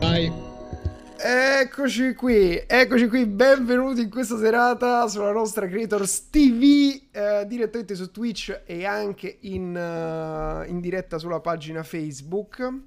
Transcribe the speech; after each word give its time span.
Vai. 0.00 0.32
Eccoci 1.16 2.14
qui, 2.14 2.62
eccoci 2.66 3.08
qui, 3.08 3.26
benvenuti 3.26 4.00
in 4.00 4.10
questa 4.10 4.38
serata 4.38 5.06
sulla 5.06 5.32
nostra 5.32 5.66
Creators 5.66 6.30
TV, 6.30 6.98
eh, 7.10 7.44
direttamente 7.46 7.94
su 7.94 8.10
Twitch 8.10 8.62
e 8.64 8.86
anche 8.86 9.36
in, 9.40 9.74
uh, 9.76 10.66
in 10.68 10.80
diretta 10.80 11.18
sulla 11.18 11.40
pagina 11.40 11.82
Facebook. 11.82 12.58
Uh, 12.60 12.80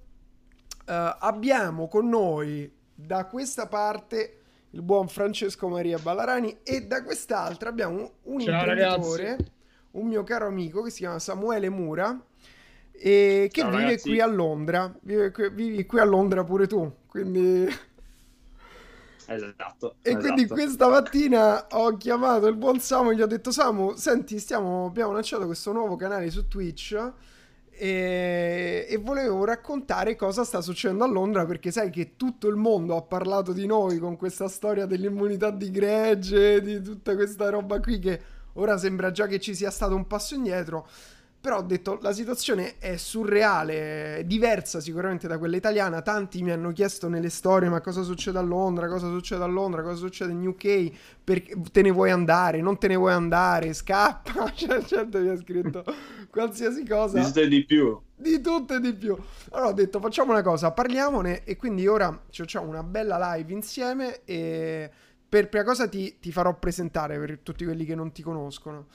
abbiamo 1.19 1.87
con 1.87 2.09
noi 2.09 2.71
da 2.93 3.25
questa 3.25 3.67
parte 3.67 4.39
il 4.71 4.81
buon 4.81 5.07
Francesco 5.07 5.67
Maria 5.67 5.99
Ballarani 5.99 6.59
e 6.63 6.87
da 6.87 7.03
quest'altra 7.03 7.69
abbiamo 7.69 8.13
un 8.23 8.39
Ciao, 8.39 8.59
imprenditore, 8.59 9.23
ragazzi. 9.23 9.51
un 9.91 10.07
mio 10.07 10.23
caro 10.23 10.47
amico 10.47 10.81
che 10.81 10.89
si 10.89 10.99
chiama 10.99 11.19
Samuele 11.19 11.69
Mura 11.69 12.19
e 12.99 13.49
che 13.51 13.61
Ciao, 13.61 13.69
vive 13.69 13.83
ragazzi. 13.83 14.09
qui 14.09 14.19
a 14.19 14.25
Londra, 14.25 14.93
vive 15.01 15.31
vivi 15.51 15.85
qui 15.85 15.99
a 15.99 16.03
Londra 16.05 16.43
pure 16.43 16.67
tu, 16.67 16.91
quindi... 17.07 17.85
Esatto. 19.29 19.95
E 20.01 20.09
esatto. 20.09 20.23
quindi 20.23 20.47
questa 20.47 20.87
mattina 20.87 21.67
ho 21.71 21.97
chiamato 21.97 22.47
il 22.47 22.55
buon 22.55 22.79
Samu 22.79 23.11
e 23.11 23.15
gli 23.15 23.21
ho 23.21 23.27
detto 23.27 23.51
Samu, 23.51 23.93
senti, 23.95 24.39
stiamo, 24.39 24.85
abbiamo 24.85 25.11
lanciato 25.11 25.45
questo 25.45 25.73
nuovo 25.73 25.97
canale 25.97 26.29
su 26.29 26.47
Twitch 26.47 27.13
e, 27.79 28.87
e 28.89 28.97
volevo 28.97 29.45
raccontare 29.45 30.15
cosa 30.15 30.43
sta 30.43 30.61
succedendo 30.61 31.03
a 31.03 31.07
Londra 31.07 31.45
perché 31.45 31.69
sai 31.69 31.91
che 31.91 32.15
tutto 32.15 32.47
il 32.47 32.55
mondo 32.55 32.95
ha 32.95 33.03
parlato 33.03 33.53
di 33.53 33.67
noi 33.67 33.99
con 33.99 34.17
questa 34.17 34.47
storia 34.47 34.87
dell'immunità 34.87 35.51
di 35.51 35.69
gregge, 35.69 36.61
di 36.61 36.81
tutta 36.81 37.13
questa 37.13 37.49
roba 37.49 37.79
qui 37.79 37.99
che 37.99 38.19
ora 38.53 38.77
sembra 38.77 39.11
già 39.11 39.27
che 39.27 39.39
ci 39.39 39.53
sia 39.53 39.69
stato 39.69 39.95
un 39.95 40.07
passo 40.07 40.33
indietro. 40.33 40.87
Però 41.39 41.57
ho 41.57 41.61
detto 41.61 41.97
la 42.01 42.11
situazione 42.11 42.77
è 42.77 42.97
surreale, 42.97 44.17
è 44.17 44.23
diversa 44.25 44.79
sicuramente 44.81 45.27
da 45.27 45.37
quella 45.37 45.55
italiana. 45.55 46.01
Tanti 46.01 46.41
mi 46.43 46.51
hanno 46.51 46.71
chiesto 46.73 47.07
nelle 47.07 47.29
storie: 47.29 47.69
ma 47.69 47.79
cosa 47.79 48.01
succede 48.01 48.37
a 48.37 48.41
Londra? 48.41 48.87
Cosa 48.87 49.07
succede 49.09 49.43
a 49.43 49.47
Londra? 49.47 49.81
Cosa 49.81 49.95
succede 49.95 50.31
in 50.33 50.45
UK? 50.45 50.91
Perché 51.23 51.55
te 51.71 51.81
ne 51.81 51.91
vuoi 51.91 52.11
andare? 52.11 52.61
Non 52.61 52.77
te 52.77 52.87
ne 52.87 52.95
vuoi 52.95 53.13
andare? 53.13 53.73
Scappa! 53.73 54.51
Cioè, 54.55 54.81
gente 54.83 55.19
mi 55.19 55.29
ha 55.29 55.37
scritto 55.37 55.83
qualsiasi 56.29 56.85
cosa 56.85 57.19
Di 57.19 57.23
tutto 57.23 57.39
e 57.41 57.47
di 57.47 57.65
più. 57.65 58.01
di 58.15 58.41
tutto 58.41 58.75
e 58.75 58.79
di 58.79 58.93
più. 58.93 59.15
Allora 59.51 59.69
ho 59.69 59.73
detto 59.73 59.99
facciamo 59.99 60.31
una 60.31 60.41
cosa, 60.41 60.71
parliamone 60.71 61.43
e 61.43 61.55
quindi 61.55 61.87
ora 61.87 62.23
ci 62.29 62.41
facciamo 62.41 62.67
una 62.67 62.83
bella 62.83 63.35
live 63.35 63.53
insieme 63.53 64.23
e 64.25 64.89
per 65.29 65.49
prima 65.49 65.65
cosa 65.65 65.87
ti, 65.87 66.17
ti 66.19 66.31
farò 66.31 66.57
presentare 66.57 67.19
per 67.19 67.39
tutti 67.39 67.63
quelli 67.65 67.85
che 67.85 67.95
non 67.95 68.11
ti 68.11 68.21
conoscono. 68.23 68.87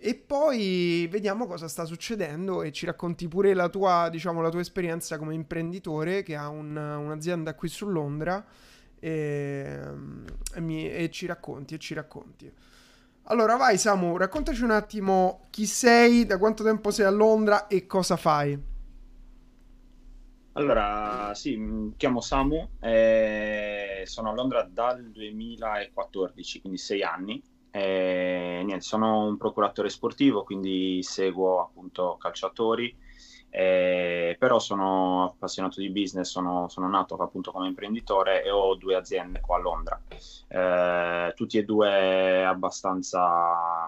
E 0.00 0.14
poi 0.14 1.08
vediamo 1.10 1.46
cosa 1.46 1.66
sta 1.66 1.84
succedendo 1.84 2.62
e 2.62 2.70
ci 2.70 2.86
racconti 2.86 3.26
pure 3.26 3.52
la 3.52 3.68
tua, 3.68 4.08
diciamo, 4.10 4.40
la 4.40 4.48
tua 4.48 4.60
esperienza 4.60 5.18
come 5.18 5.34
imprenditore 5.34 6.22
che 6.22 6.36
ha 6.36 6.48
un- 6.48 6.76
un'azienda 6.76 7.54
qui 7.54 7.68
su 7.68 7.86
Londra 7.88 8.44
e, 9.00 9.80
e 10.54 10.60
mi- 10.60 10.88
e 10.88 11.10
ci 11.10 11.26
racconti 11.26 11.74
e 11.74 11.78
ci 11.78 11.94
racconti. 11.94 12.50
Allora 13.24 13.56
vai 13.56 13.76
Samu, 13.76 14.16
raccontaci 14.16 14.62
un 14.62 14.70
attimo 14.70 15.48
chi 15.50 15.66
sei, 15.66 16.24
da 16.26 16.38
quanto 16.38 16.62
tempo 16.62 16.90
sei 16.92 17.04
a 17.06 17.10
Londra 17.10 17.66
e 17.66 17.86
cosa 17.86 18.16
fai. 18.16 18.58
Allora, 20.52 21.32
sì, 21.34 21.56
mi 21.56 21.94
chiamo 21.96 22.20
Samu, 22.20 22.72
e 22.80 24.02
sono 24.06 24.30
a 24.30 24.32
Londra 24.34 24.64
dal 24.64 25.08
2014, 25.10 26.60
quindi 26.60 26.78
sei 26.78 27.02
anni. 27.02 27.40
E, 27.78 28.62
niente, 28.64 28.80
sono 28.84 29.24
un 29.26 29.36
procuratore 29.36 29.88
sportivo, 29.88 30.42
quindi 30.42 31.00
seguo 31.02 31.60
appunto 31.60 32.16
calciatori, 32.18 32.96
e- 33.50 34.36
però 34.38 34.58
sono 34.58 35.24
appassionato 35.24 35.80
di 35.80 35.90
business, 35.90 36.28
sono, 36.28 36.68
sono 36.68 36.88
nato 36.88 37.14
appunto 37.14 37.52
come 37.52 37.68
imprenditore 37.68 38.42
e 38.42 38.50
ho 38.50 38.74
due 38.74 38.96
aziende 38.96 39.40
qua 39.40 39.56
a 39.56 39.60
Londra, 39.60 40.00
Eh, 40.50 41.32
tutti 41.36 41.58
e 41.58 41.64
due 41.64 42.44
abbastanza 42.44 43.86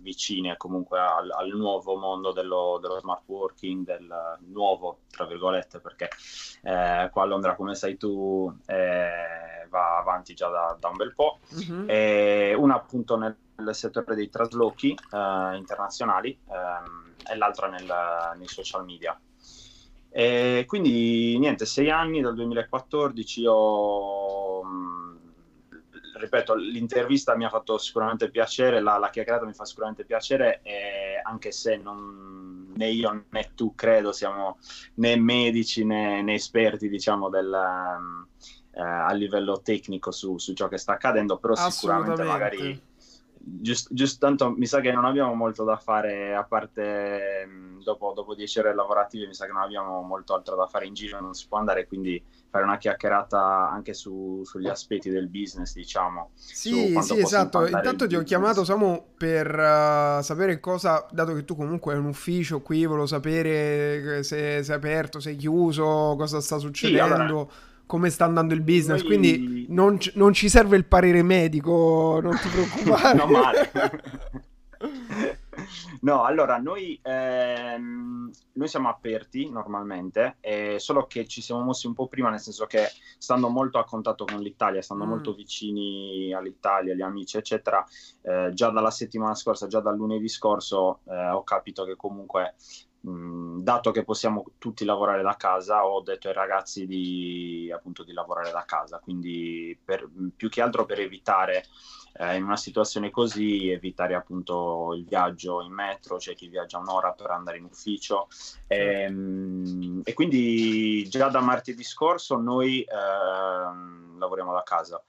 vicine 0.00 0.56
comunque 0.56 0.98
al, 0.98 1.30
al 1.30 1.48
nuovo 1.50 1.96
mondo 1.96 2.32
dello, 2.32 2.78
dello 2.80 2.98
smart 3.00 3.22
working, 3.26 3.84
del 3.84 4.38
nuovo, 4.46 5.00
tra 5.10 5.26
virgolette, 5.26 5.80
perché 5.80 6.08
eh, 6.62 7.08
qua 7.12 7.22
a 7.22 7.26
Londra, 7.26 7.54
come 7.54 7.74
sai 7.74 7.96
tu, 7.96 8.52
eh, 8.66 9.66
va 9.68 9.98
avanti 9.98 10.34
già 10.34 10.48
da, 10.48 10.76
da 10.78 10.88
un 10.88 10.96
bel 10.96 11.14
po'. 11.14 11.38
Mhm. 11.50 11.84
E 11.88 12.54
una 12.54 12.74
appunto 12.74 13.16
nel, 13.16 13.36
nel 13.56 13.74
settore 13.74 14.14
dei 14.14 14.28
traslochi 14.28 14.90
eh, 14.92 15.56
internazionali 15.56 16.38
ehm, 16.48 17.14
e 17.30 17.36
l'altra 17.36 17.68
nel- 17.68 18.34
nei 18.36 18.48
social 18.48 18.84
media. 18.84 19.18
E 20.14 20.64
quindi 20.66 21.38
niente, 21.38 21.64
sei 21.64 21.90
anni 21.90 22.20
dal 22.20 22.34
2014 22.34 23.46
ho, 23.46 24.62
mh, 24.62 25.01
ripeto, 26.22 26.54
l'intervista 26.54 27.36
mi 27.36 27.44
ha 27.44 27.48
fatto 27.48 27.78
sicuramente 27.78 28.30
piacere, 28.30 28.80
la, 28.80 28.96
la 28.98 29.10
chiacchierata 29.10 29.44
mi 29.44 29.52
fa 29.52 29.64
sicuramente 29.64 30.04
piacere, 30.04 30.62
anche 31.22 31.52
se 31.52 31.76
non, 31.76 32.72
né 32.74 32.88
io 32.88 33.24
né 33.28 33.50
tu 33.54 33.74
credo 33.74 34.12
siamo 34.12 34.58
né 34.94 35.16
medici 35.16 35.84
né, 35.84 36.22
né 36.22 36.34
esperti, 36.34 36.88
diciamo, 36.88 37.28
del, 37.28 37.52
eh, 38.74 38.80
a 38.80 39.12
livello 39.12 39.60
tecnico 39.60 40.10
su, 40.10 40.38
su 40.38 40.52
ciò 40.54 40.68
che 40.68 40.78
sta 40.78 40.92
accadendo, 40.92 41.38
però 41.38 41.54
sicuramente 41.54 42.22
magari 42.22 42.90
giusto, 43.44 43.94
tanto 44.18 44.50
mi 44.50 44.66
sa 44.66 44.80
che 44.80 44.92
non 44.92 45.04
abbiamo 45.04 45.34
molto 45.34 45.64
da 45.64 45.76
fare 45.76 46.34
a 46.34 46.44
parte 46.44 47.44
mh, 47.44 47.82
dopo, 47.82 48.12
dopo 48.14 48.34
dieci 48.34 48.58
ore 48.60 48.74
lavorative 48.74 49.26
mi 49.26 49.34
sa 49.34 49.46
che 49.46 49.52
non 49.52 49.62
abbiamo 49.62 50.00
molto 50.02 50.34
altro 50.34 50.54
da 50.54 50.66
fare 50.66 50.86
in 50.86 50.94
giro 50.94 51.20
non 51.20 51.34
si 51.34 51.46
può 51.48 51.58
andare 51.58 51.86
quindi 51.86 52.22
fare 52.52 52.64
una 52.64 52.76
chiacchierata 52.76 53.70
anche 53.70 53.94
su- 53.94 54.42
sugli 54.44 54.68
aspetti 54.68 55.08
del 55.08 55.26
business 55.28 55.72
diciamo 55.72 56.32
Sì, 56.34 56.98
sì, 57.00 57.18
esatto. 57.18 57.64
Intanto 57.66 58.06
ti 58.06 58.14
ho 58.14 58.22
chiamato 58.22 58.62
Samu 58.62 59.02
per 59.16 59.48
eh, 59.58 60.18
sapere 60.22 60.60
cosa, 60.60 61.06
dato 61.10 61.32
che 61.32 61.46
tu 61.46 61.56
comunque 61.56 61.94
hai 61.94 61.98
un 61.98 62.04
ufficio 62.04 62.60
qui, 62.60 62.84
volevo 62.84 63.06
sapere 63.06 64.22
se 64.22 64.62
sei 64.62 64.76
aperto, 64.76 65.18
sei 65.18 65.36
chiuso, 65.36 66.14
cosa 66.18 66.42
sta 66.42 66.58
succedendo, 66.58 67.14
allora, 67.14 67.46
come 67.86 68.10
sta 68.10 68.26
andando 68.26 68.52
il 68.52 68.60
business. 68.60 68.98
noi- 69.00 69.06
Quindi 69.06 69.66
non, 69.70 69.98
ci- 69.98 70.12
non 70.16 70.34
ci 70.34 70.50
serve 70.50 70.76
il 70.76 70.84
parere 70.84 71.22
medico, 71.22 72.20
non 72.22 72.36
ti 72.38 72.48
preoccupare. 72.52 73.16
non 73.16 73.30
male 73.30 73.70
No, 76.00 76.22
allora 76.24 76.56
noi, 76.58 76.98
ehm, 77.02 78.30
noi 78.52 78.68
siamo 78.68 78.88
aperti 78.88 79.50
normalmente, 79.50 80.38
eh, 80.40 80.78
solo 80.78 81.06
che 81.06 81.26
ci 81.26 81.42
siamo 81.42 81.62
mossi 81.62 81.86
un 81.86 81.92
po' 81.94 82.08
prima, 82.08 82.30
nel 82.30 82.40
senso 82.40 82.64
che 82.66 82.88
stando 83.18 83.48
molto 83.50 83.78
a 83.78 83.84
contatto 83.84 84.24
con 84.24 84.40
l'Italia, 84.40 84.80
stando 84.82 85.04
Mm. 85.04 85.08
molto 85.08 85.34
vicini 85.34 86.32
all'Italia, 86.32 86.94
agli 86.94 87.02
amici, 87.02 87.36
eccetera, 87.36 87.84
eh, 88.22 88.50
già 88.54 88.70
dalla 88.70 88.90
settimana 88.90 89.34
scorsa, 89.34 89.66
già 89.66 89.80
dal 89.80 89.96
lunedì 89.96 90.28
scorso, 90.28 91.02
eh, 91.06 91.28
ho 91.30 91.42
capito 91.44 91.84
che 91.84 91.96
comunque, 91.96 92.54
mh, 93.00 93.60
dato 93.62 93.90
che 93.90 94.04
possiamo 94.04 94.44
tutti 94.58 94.84
lavorare 94.84 95.22
da 95.22 95.36
casa, 95.36 95.84
ho 95.86 96.00
detto 96.02 96.28
ai 96.28 96.34
ragazzi 96.34 96.86
di, 96.86 97.70
appunto, 97.74 98.04
di 98.04 98.12
lavorare 98.12 98.50
da 98.52 98.64
casa, 98.64 98.98
quindi 99.00 99.78
per- 99.84 100.08
più 100.34 100.48
che 100.48 100.62
altro 100.62 100.84
per 100.86 101.00
evitare 101.00 101.64
eh, 102.14 102.36
in 102.36 102.44
una 102.44 102.56
situazione 102.56 103.10
così 103.10 103.70
evitare 103.70 104.14
appunto 104.14 104.94
il 104.94 105.04
viaggio 105.04 105.62
in 105.62 105.72
metro, 105.72 106.16
c'è 106.16 106.34
chi 106.34 106.48
viaggia 106.48 106.78
un'ora 106.78 107.12
per 107.12 107.30
andare 107.30 107.58
in 107.58 107.64
ufficio 107.64 108.28
Ehm, 108.72 110.00
e 110.04 110.12
quindi 110.14 111.06
già 111.08 111.28
da 111.28 111.40
martedì 111.40 111.82
scorso 111.82 112.36
noi 112.36 112.82
ehm, 112.82 114.18
lavoriamo 114.18 114.52
da 114.52 114.62
casa. 114.62 115.02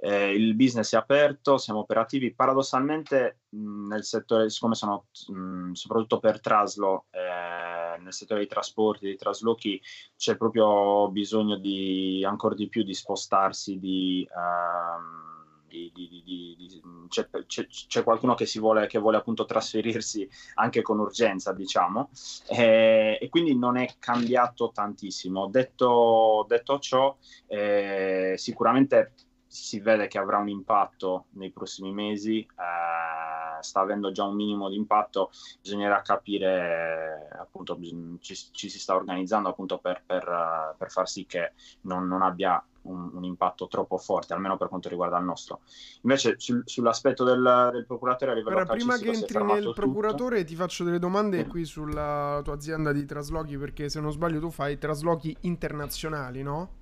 Eh, 0.00 0.32
il 0.32 0.54
business 0.54 0.94
è 0.94 0.96
aperto, 0.96 1.58
siamo 1.58 1.80
operativi. 1.80 2.32
Paradossalmente, 2.34 3.40
mh, 3.48 3.86
nel 3.88 4.04
settore, 4.04 4.48
siccome 4.50 4.74
sono 4.74 5.06
mh, 5.28 5.72
soprattutto 5.72 6.18
per 6.20 6.40
traslo, 6.40 7.06
eh, 7.10 7.98
nel 8.00 8.12
settore 8.12 8.40
dei 8.40 8.48
trasporti, 8.48 9.06
dei 9.06 9.16
traslochi, 9.16 9.80
c'è 10.16 10.36
proprio 10.36 11.08
bisogno 11.10 11.56
di 11.56 12.24
ancora 12.24 12.54
di 12.54 12.68
più 12.68 12.82
di 12.84 12.94
spostarsi, 12.94 13.78
di, 13.78 14.28
ehm, 14.30 15.37
di- 15.68 15.90
di- 15.94 16.22
di- 16.24 16.82
c'è, 17.08 17.28
c'è- 17.46 17.66
c'è 17.66 18.02
qualcuno 18.02 18.34
che, 18.34 18.46
si 18.46 18.58
vuole, 18.58 18.86
che 18.86 18.98
vuole 18.98 19.16
appunto 19.18 19.44
trasferirsi 19.44 20.28
anche 20.54 20.82
con 20.82 20.98
urgenza, 20.98 21.52
diciamo, 21.52 22.10
eh, 22.48 23.18
e 23.20 23.28
quindi 23.28 23.56
non 23.56 23.76
è 23.76 23.96
cambiato 23.98 24.70
tantissimo. 24.72 25.48
Detto, 25.48 26.44
detto 26.48 26.78
ciò, 26.78 27.16
eh, 27.46 28.34
sicuramente 28.36 29.12
si 29.46 29.80
vede 29.80 30.08
che 30.08 30.18
avrà 30.18 30.38
un 30.38 30.48
impatto 30.48 31.26
nei 31.30 31.50
prossimi 31.50 31.92
mesi, 31.92 32.40
eh, 32.40 33.62
sta 33.62 33.80
avendo 33.80 34.12
già 34.12 34.24
un 34.24 34.34
minimo 34.36 34.68
di 34.68 34.76
impatto, 34.76 35.30
bisognerà 35.60 36.02
capire, 36.02 37.28
appunto, 37.38 37.78
ci, 38.20 38.34
ci 38.52 38.68
si 38.68 38.78
sta 38.78 38.94
organizzando 38.94 39.48
appunto 39.48 39.78
per, 39.78 40.02
per, 40.04 40.74
per 40.76 40.90
far 40.90 41.08
sì 41.08 41.26
che 41.26 41.52
non, 41.82 42.06
non 42.06 42.22
abbia 42.22 42.62
un, 42.88 43.10
un, 43.12 43.24
impatto 43.24 43.68
troppo 43.68 43.98
forte, 43.98 44.32
almeno 44.32 44.56
per 44.56 44.68
quanto 44.68 44.88
riguarda 44.88 45.18
il 45.18 45.24
nostro. 45.24 45.60
Invece 46.02 46.34
sul, 46.38 46.62
sull'aspetto 46.64 47.24
del, 47.24 47.70
del, 47.72 47.86
procuratore 47.86 48.32
a 48.32 48.34
livello 48.34 48.56
Ora, 48.56 48.66
prima 48.66 48.96
che 48.96 49.10
entri 49.10 49.42
nel 49.42 49.62
tutto. 49.62 49.72
procuratore 49.72 50.44
ti 50.44 50.54
faccio 50.54 50.84
delle 50.84 50.98
domande 50.98 51.46
qui 51.46 51.64
sulla 51.64 52.40
tua 52.42 52.54
azienda 52.54 52.92
di 52.92 53.04
traslochi, 53.04 53.56
perché 53.56 53.88
se 53.88 54.00
non 54.00 54.12
sbaglio 54.12 54.40
tu 54.40 54.50
fai 54.50 54.78
traslochi 54.78 55.36
internazionali, 55.40 56.42
no? 56.42 56.76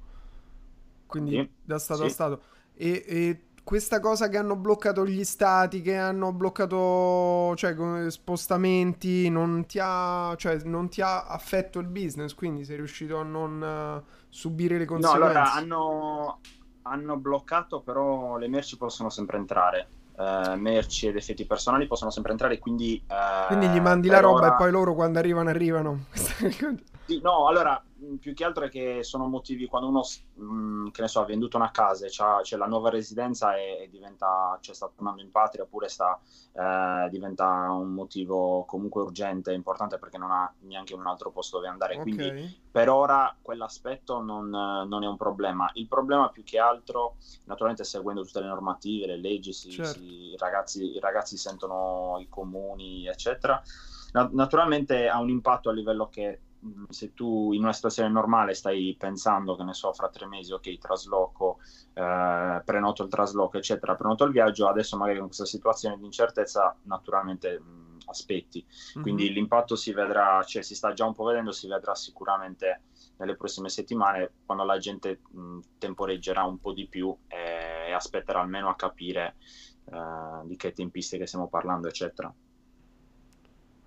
Quindi 1.06 1.32
sì, 1.32 1.50
da 1.62 1.78
stato 1.78 2.00
sì. 2.00 2.06
a 2.06 2.10
stato. 2.10 2.42
E, 2.74 3.04
e 3.06 3.40
questa 3.66 3.98
cosa 3.98 4.28
che 4.28 4.36
hanno 4.36 4.54
bloccato 4.54 5.04
gli 5.04 5.24
stati, 5.24 5.82
che 5.82 5.96
hanno 5.96 6.32
bloccato 6.32 7.52
cioè, 7.56 7.74
spostamenti, 8.12 9.28
non 9.28 9.66
ti, 9.66 9.80
ha, 9.82 10.32
cioè, 10.36 10.60
non 10.62 10.88
ti 10.88 11.00
ha 11.00 11.26
affetto 11.26 11.80
il 11.80 11.88
business, 11.88 12.32
quindi 12.32 12.64
sei 12.64 12.76
riuscito 12.76 13.18
a 13.18 13.24
non 13.24 14.04
uh, 14.04 14.08
subire 14.28 14.78
le 14.78 14.84
conseguenze. 14.84 15.18
No, 15.18 15.40
allora 15.40 15.52
hanno, 15.52 16.38
hanno, 16.82 17.16
bloccato, 17.16 17.80
però 17.80 18.36
le 18.36 18.46
merci 18.46 18.76
possono 18.76 19.10
sempre 19.10 19.36
entrare. 19.38 19.88
Uh, 20.14 20.56
merci 20.56 21.08
ed 21.08 21.16
effetti 21.16 21.44
personali 21.44 21.88
possono 21.88 22.12
sempre 22.12 22.30
entrare, 22.30 22.60
quindi... 22.60 23.02
Uh, 23.08 23.48
quindi 23.48 23.66
gli 23.66 23.80
mandi 23.80 24.06
la 24.06 24.20
roba 24.20 24.46
ora... 24.46 24.54
e 24.54 24.56
poi 24.58 24.70
loro 24.70 24.94
quando 24.94 25.18
arrivano 25.18 25.48
arrivano. 25.48 26.04
Sì, 27.06 27.20
no, 27.22 27.46
allora, 27.46 27.80
più 28.18 28.34
che 28.34 28.44
altro 28.44 28.64
è 28.64 28.68
che 28.68 29.04
sono 29.04 29.28
motivi 29.28 29.66
quando 29.66 29.88
uno, 29.88 30.02
mh, 30.34 30.90
che 30.90 31.02
ne 31.02 31.08
so, 31.08 31.20
ha 31.20 31.24
venduto 31.24 31.56
una 31.56 31.70
casa, 31.70 32.08
c'è, 32.08 32.24
c'è 32.42 32.56
la 32.56 32.66
nuova 32.66 32.90
residenza 32.90 33.56
e, 33.56 33.82
e, 33.82 33.88
diventa, 33.88 34.58
cioè 34.60 34.74
sta 34.74 34.90
tornando 34.92 35.22
in 35.22 35.30
patria 35.30 35.62
oppure 35.62 35.88
sta, 35.88 36.18
eh, 36.52 37.08
diventa 37.08 37.70
un 37.70 37.92
motivo 37.92 38.64
comunque 38.64 39.02
urgente, 39.02 39.52
importante 39.52 39.98
perché 39.98 40.18
non 40.18 40.32
ha 40.32 40.52
neanche 40.62 40.94
un 40.94 41.06
altro 41.06 41.30
posto 41.30 41.58
dove 41.58 41.68
andare. 41.68 41.96
Okay. 41.96 42.02
Quindi 42.02 42.60
per 42.72 42.88
ora 42.88 43.36
quell'aspetto 43.40 44.20
non, 44.20 44.48
non, 44.48 45.04
è 45.04 45.06
un 45.06 45.16
problema. 45.16 45.70
Il 45.74 45.86
problema 45.86 46.28
più 46.30 46.42
che 46.42 46.58
altro, 46.58 47.18
naturalmente 47.44 47.84
seguendo 47.84 48.24
tutte 48.24 48.40
le 48.40 48.48
normative, 48.48 49.06
le 49.06 49.16
leggi, 49.16 49.52
si, 49.52 49.70
certo. 49.70 49.92
si, 49.92 50.32
i, 50.32 50.36
ragazzi, 50.36 50.96
i 50.96 50.98
ragazzi 50.98 51.36
sentono 51.36 52.18
i 52.18 52.28
comuni, 52.28 53.06
eccetera. 53.06 53.62
Naturalmente 54.12 55.08
ha 55.08 55.20
un 55.20 55.28
impatto 55.28 55.68
a 55.68 55.72
livello 55.72 56.08
che 56.08 56.40
se 56.88 57.12
tu 57.14 57.52
in 57.52 57.62
una 57.62 57.72
situazione 57.72 58.08
normale 58.08 58.54
stai 58.54 58.94
pensando 58.98 59.56
che 59.56 59.64
ne 59.64 59.74
so 59.74 59.92
fra 59.92 60.08
tre 60.08 60.26
mesi 60.26 60.52
ok 60.52 60.78
trasloco 60.78 61.58
eh, 61.92 62.62
prenoto 62.64 63.02
il 63.02 63.08
trasloco 63.08 63.58
eccetera 63.58 63.94
prenoto 63.94 64.24
il 64.24 64.32
viaggio 64.32 64.68
adesso 64.68 64.96
magari 64.96 65.18
con 65.18 65.26
questa 65.26 65.44
situazione 65.44 65.96
di 65.98 66.04
incertezza 66.04 66.76
naturalmente 66.82 67.58
mh, 67.58 67.98
aspetti 68.06 68.64
mm-hmm. 68.64 69.02
quindi 69.02 69.32
l'impatto 69.32 69.76
si 69.76 69.92
vedrà 69.92 70.42
cioè 70.44 70.62
si 70.62 70.74
sta 70.74 70.92
già 70.92 71.04
un 71.04 71.14
po' 71.14 71.24
vedendo 71.24 71.52
si 71.52 71.68
vedrà 71.68 71.94
sicuramente 71.94 72.82
nelle 73.18 73.36
prossime 73.36 73.68
settimane 73.68 74.32
quando 74.44 74.64
la 74.64 74.78
gente 74.78 75.20
mh, 75.28 75.58
temporeggerà 75.78 76.44
un 76.44 76.58
po' 76.58 76.72
di 76.72 76.86
più 76.86 77.14
e, 77.28 77.88
e 77.88 77.92
aspetterà 77.92 78.40
almeno 78.40 78.68
a 78.68 78.76
capire 78.76 79.36
eh, 79.90 80.40
di 80.44 80.56
che 80.56 80.72
tempistiche 80.72 81.26
stiamo 81.26 81.48
parlando 81.48 81.88
eccetera 81.88 82.32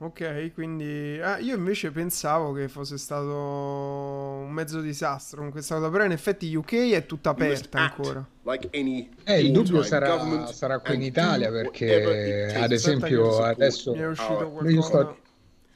Ok, 0.01 0.53
quindi 0.53 1.19
ah, 1.21 1.39
io 1.39 1.57
invece 1.57 1.91
pensavo 1.91 2.53
che 2.53 2.69
fosse 2.69 2.97
stato 2.97 3.35
un 3.35 4.49
mezzo 4.49 4.79
disastro 4.79 5.41
con 5.41 5.51
questa 5.51 5.75
cosa, 5.75 5.89
però 5.89 6.05
in 6.05 6.11
effetti 6.11 6.55
UK 6.55 6.91
è 6.91 7.05
tutta 7.05 7.31
aperta 7.31 7.79
ancora. 7.79 8.25
Eh, 9.25 9.41
il 9.41 9.51
dubbio 9.51 9.83
sarà, 9.83 10.47
sarà 10.53 10.79
qui 10.79 10.95
in 10.95 11.01
Italia 11.01 11.51
perché 11.51 12.53
ad 12.55 12.71
esempio 12.71 13.39
adesso 13.43 13.93
mi 13.93 13.99
è 13.99 14.07
uscito 14.07 14.49
qualcosa... 14.51 14.87
sto, 14.87 15.17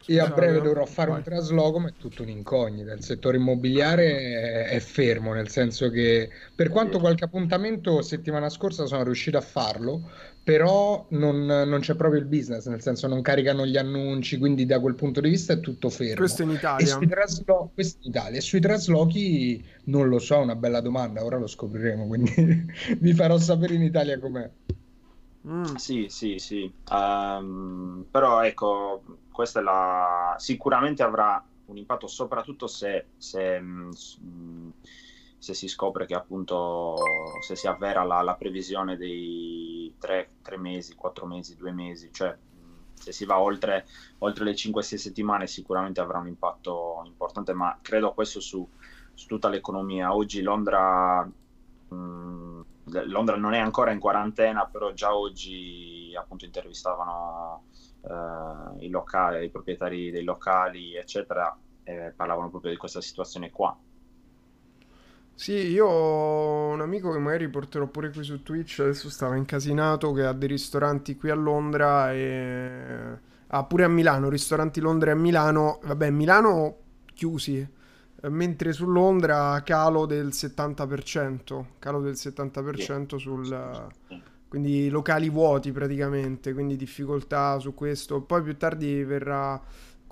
io 0.07 0.25
a 0.25 0.29
breve 0.29 0.59
dovrò 0.59 0.85
fare 0.85 1.11
un 1.11 1.21
trasloco, 1.21 1.79
ma 1.79 1.87
è 1.89 1.93
tutto 1.97 2.23
un'incognita. 2.23 2.91
Il 2.93 3.03
settore 3.03 3.37
immobiliare 3.37 4.65
è, 4.65 4.79
fermo, 4.79 5.33
nel 5.33 5.49
senso 5.49 5.89
che 5.89 6.29
per 6.53 6.69
quanto 6.69 6.99
qualche 6.99 7.23
appuntamento 7.23 8.01
settimana 8.01 8.49
scorsa 8.49 8.85
sono 8.85 9.03
riuscito 9.03 9.37
a 9.37 9.41
farlo, 9.41 10.09
però 10.43 11.05
non, 11.09 11.45
non, 11.45 11.79
c'è 11.79 11.95
proprio 11.95 12.19
il 12.19 12.25
business, 12.25 12.67
nel 12.67 12.81
senso 12.81 13.07
non 13.07 13.21
caricano 13.21 13.65
gli 13.65 13.77
annunci, 13.77 14.37
quindi 14.37 14.65
da 14.65 14.79
quel 14.81 14.95
punto 14.95 15.21
di 15.21 15.29
vista 15.29 15.53
è 15.53 15.59
tutto 15.61 15.89
fermo. 15.89 16.15
Questo 16.15 16.43
in 16.43 16.51
Italia. 16.51 16.85
E 16.85 16.89
sui, 16.89 17.07
traslo- 17.07 17.71
questo 17.73 17.99
in 18.01 18.09
Italia. 18.09 18.37
E 18.37 18.41
sui 18.41 18.59
traslochi 18.59 19.65
non 19.85 20.09
lo 20.09 20.19
so, 20.19 20.39
una 20.39 20.55
bella 20.55 20.81
domanda, 20.81 21.23
ora 21.23 21.37
lo 21.37 21.47
scopriremo, 21.47 22.07
quindi 22.07 22.33
vi 22.99 23.13
farò 23.13 23.37
sapere 23.37 23.75
in 23.75 23.83
Italia 23.83 24.19
com'è. 24.19 24.49
Mm. 25.47 25.75
Sì, 25.75 26.07
sì, 26.09 26.37
sì. 26.39 26.71
Um, 26.89 28.05
però 28.11 28.43
ecco, 28.43 29.03
questa 29.31 29.61
è 29.61 29.63
la... 29.63 30.35
sicuramente 30.39 31.03
avrà 31.03 31.41
un 31.65 31.77
impatto 31.77 32.07
soprattutto 32.07 32.67
se, 32.67 33.05
se 33.17 33.59
mh, 33.59 33.89
mm, 34.25 34.69
se 35.43 35.53
si 35.53 35.67
scopre 35.67 36.05
che 36.05 36.15
appunto 36.15 36.95
se 37.41 37.57
si 37.57 37.67
avvera 37.67 38.01
la, 38.03 38.21
la 38.21 38.35
previsione 38.35 38.95
dei 38.95 39.93
tre, 39.99 40.29
mesi, 40.57 40.95
quattro 40.95 41.25
mesi, 41.25 41.57
due 41.57 41.73
mesi, 41.73 42.13
cioè 42.13 42.33
se 42.93 43.11
si 43.11 43.25
va 43.25 43.41
oltre, 43.41 43.85
oltre 44.19 44.45
le 44.45 44.53
5-6 44.53 44.79
settimane 44.95 45.47
sicuramente 45.47 45.99
avrà 45.99 46.19
un 46.19 46.27
impatto 46.27 47.01
importante, 47.03 47.51
ma 47.51 47.77
credo 47.81 48.13
questo 48.13 48.39
su, 48.39 48.65
su 49.13 49.27
tutta 49.27 49.49
l'economia. 49.49 50.15
Oggi 50.15 50.41
Londra, 50.41 51.29
mh, 51.89 52.61
Londra 53.07 53.35
non 53.35 53.53
è 53.53 53.59
ancora 53.59 53.91
in 53.91 53.99
quarantena, 53.99 54.65
però 54.67 54.93
già 54.93 55.13
oggi 55.13 56.15
appunto 56.17 56.45
intervistavano 56.45 57.65
eh, 58.01 58.85
i 58.85 58.89
locali, 58.89 59.43
i 59.43 59.49
proprietari 59.49 60.09
dei 60.09 60.23
locali, 60.23 60.95
eccetera, 60.95 61.53
e 61.83 62.13
parlavano 62.15 62.49
proprio 62.49 62.71
di 62.71 62.77
questa 62.77 63.01
situazione 63.01 63.51
qua. 63.51 63.77
Sì, 65.35 65.53
io 65.53 65.87
ho 65.87 66.69
un 66.71 66.81
amico 66.81 67.11
che 67.11 67.17
magari 67.17 67.49
porterò 67.49 67.87
pure 67.87 68.11
qui 68.11 68.23
su 68.23 68.43
Twitch, 68.43 68.79
adesso 68.79 69.09
stava 69.09 69.35
incasinato, 69.35 70.13
che 70.13 70.25
ha 70.25 70.31
dei 70.31 70.47
ristoranti 70.47 71.17
qui 71.17 71.29
a 71.29 71.35
Londra 71.35 72.13
e... 72.13 73.31
Ah, 73.47 73.65
pure 73.65 73.83
a 73.83 73.87
Milano, 73.87 74.29
ristoranti 74.29 74.79
Londra 74.79 75.09
e 75.11 75.13
a 75.13 75.17
Milano. 75.17 75.79
Vabbè, 75.83 76.09
Milano 76.11 76.77
chiusi, 77.13 77.67
mentre 78.29 78.73
su 78.73 78.85
Londra 78.85 79.61
calo 79.63 80.05
del 80.05 80.27
70%, 80.27 81.65
calo 81.79 82.01
del 82.01 82.13
70% 82.13 83.15
sul... 83.17 83.87
Quindi 84.47 84.87
locali 84.89 85.29
vuoti 85.29 85.71
praticamente, 85.71 86.53
quindi 86.53 86.75
difficoltà 86.75 87.57
su 87.57 87.73
questo. 87.73 88.21
Poi 88.21 88.43
più 88.43 88.55
tardi 88.55 89.03
verrà 89.03 89.59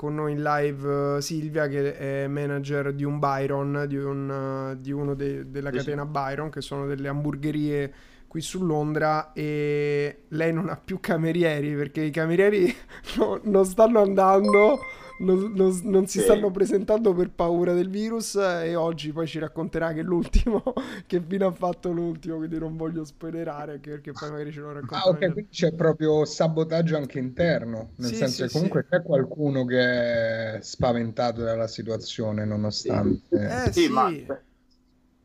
con 0.01 0.15
noi 0.15 0.31
in 0.31 0.42
live 0.42 1.18
uh, 1.18 1.19
Silvia 1.19 1.68
che 1.68 1.95
è 1.95 2.25
manager 2.25 2.92
di 2.92 3.03
un 3.03 3.19
Byron, 3.19 3.86
di, 3.88 3.98
un, 3.98 4.71
uh, 4.71 4.81
di 4.81 4.92
uno 4.92 5.13
de- 5.13 5.51
della 5.51 5.69
catena 5.69 6.07
Byron, 6.07 6.50
che 6.50 6.59
sono 6.59 6.88
delle 6.88 7.07
hamburgerie 7.07 7.94
qui 8.25 8.42
su 8.42 8.65
Londra 8.65 9.31
e 9.31 10.24
lei 10.30 10.51
non 10.53 10.69
ha 10.69 10.81
più 10.83 11.00
camerieri 11.00 11.75
perché 11.75 12.01
i 12.01 12.09
camerieri 12.09 12.75
no, 13.18 13.42
non 13.44 13.63
stanno 13.63 14.01
andando 14.01 14.80
non, 15.22 15.54
non, 15.54 15.80
non 15.84 16.08
si 16.08 16.20
sì. 16.20 16.24
stanno 16.24 16.52
presentando 16.52 17.14
per 17.14 17.30
paura 17.30 17.74
del 17.74 17.90
virus 17.90 18.36
e 18.36 18.76
oggi 18.76 19.12
poi 19.12 19.28
ci 19.28 19.40
racconterà 19.40 19.94
che 19.94 20.01
l'ultimo, 20.01 20.63
che 21.06 21.22
fine 21.22 21.46
ha 21.46 21.51
fatto 21.51 21.92
l'ultimo, 21.92 22.38
quindi 22.38 22.58
non 22.58 22.75
voglio 22.75 23.06
spoilerare 23.06 23.78
perché 23.78 24.12
poi 24.12 24.32
magari 24.32 24.51
ce 24.51 24.60
lo 24.60 24.74
racconta. 24.74 25.04
Ah 25.04 25.10
ok, 25.10 25.18
quindi 25.18 25.48
c'è 25.50 25.74
proprio 25.74 26.25
sabotaggio 26.25 26.98
anche 26.98 27.20
interno, 27.20 27.92
nel 27.98 28.10
sì, 28.10 28.16
senso 28.16 28.36
sì, 28.36 28.42
che 28.44 28.51
comunque 28.51 28.86
c'è 28.90 29.01
qualcuno 29.01 29.66
che 29.66 30.56
è 30.56 30.60
spaventato 30.62 31.42
dalla 31.42 31.68
situazione 31.68 32.46
nonostante... 32.46 33.66
Eh, 33.68 33.72
sì, 33.72 33.88
ma 33.88 34.12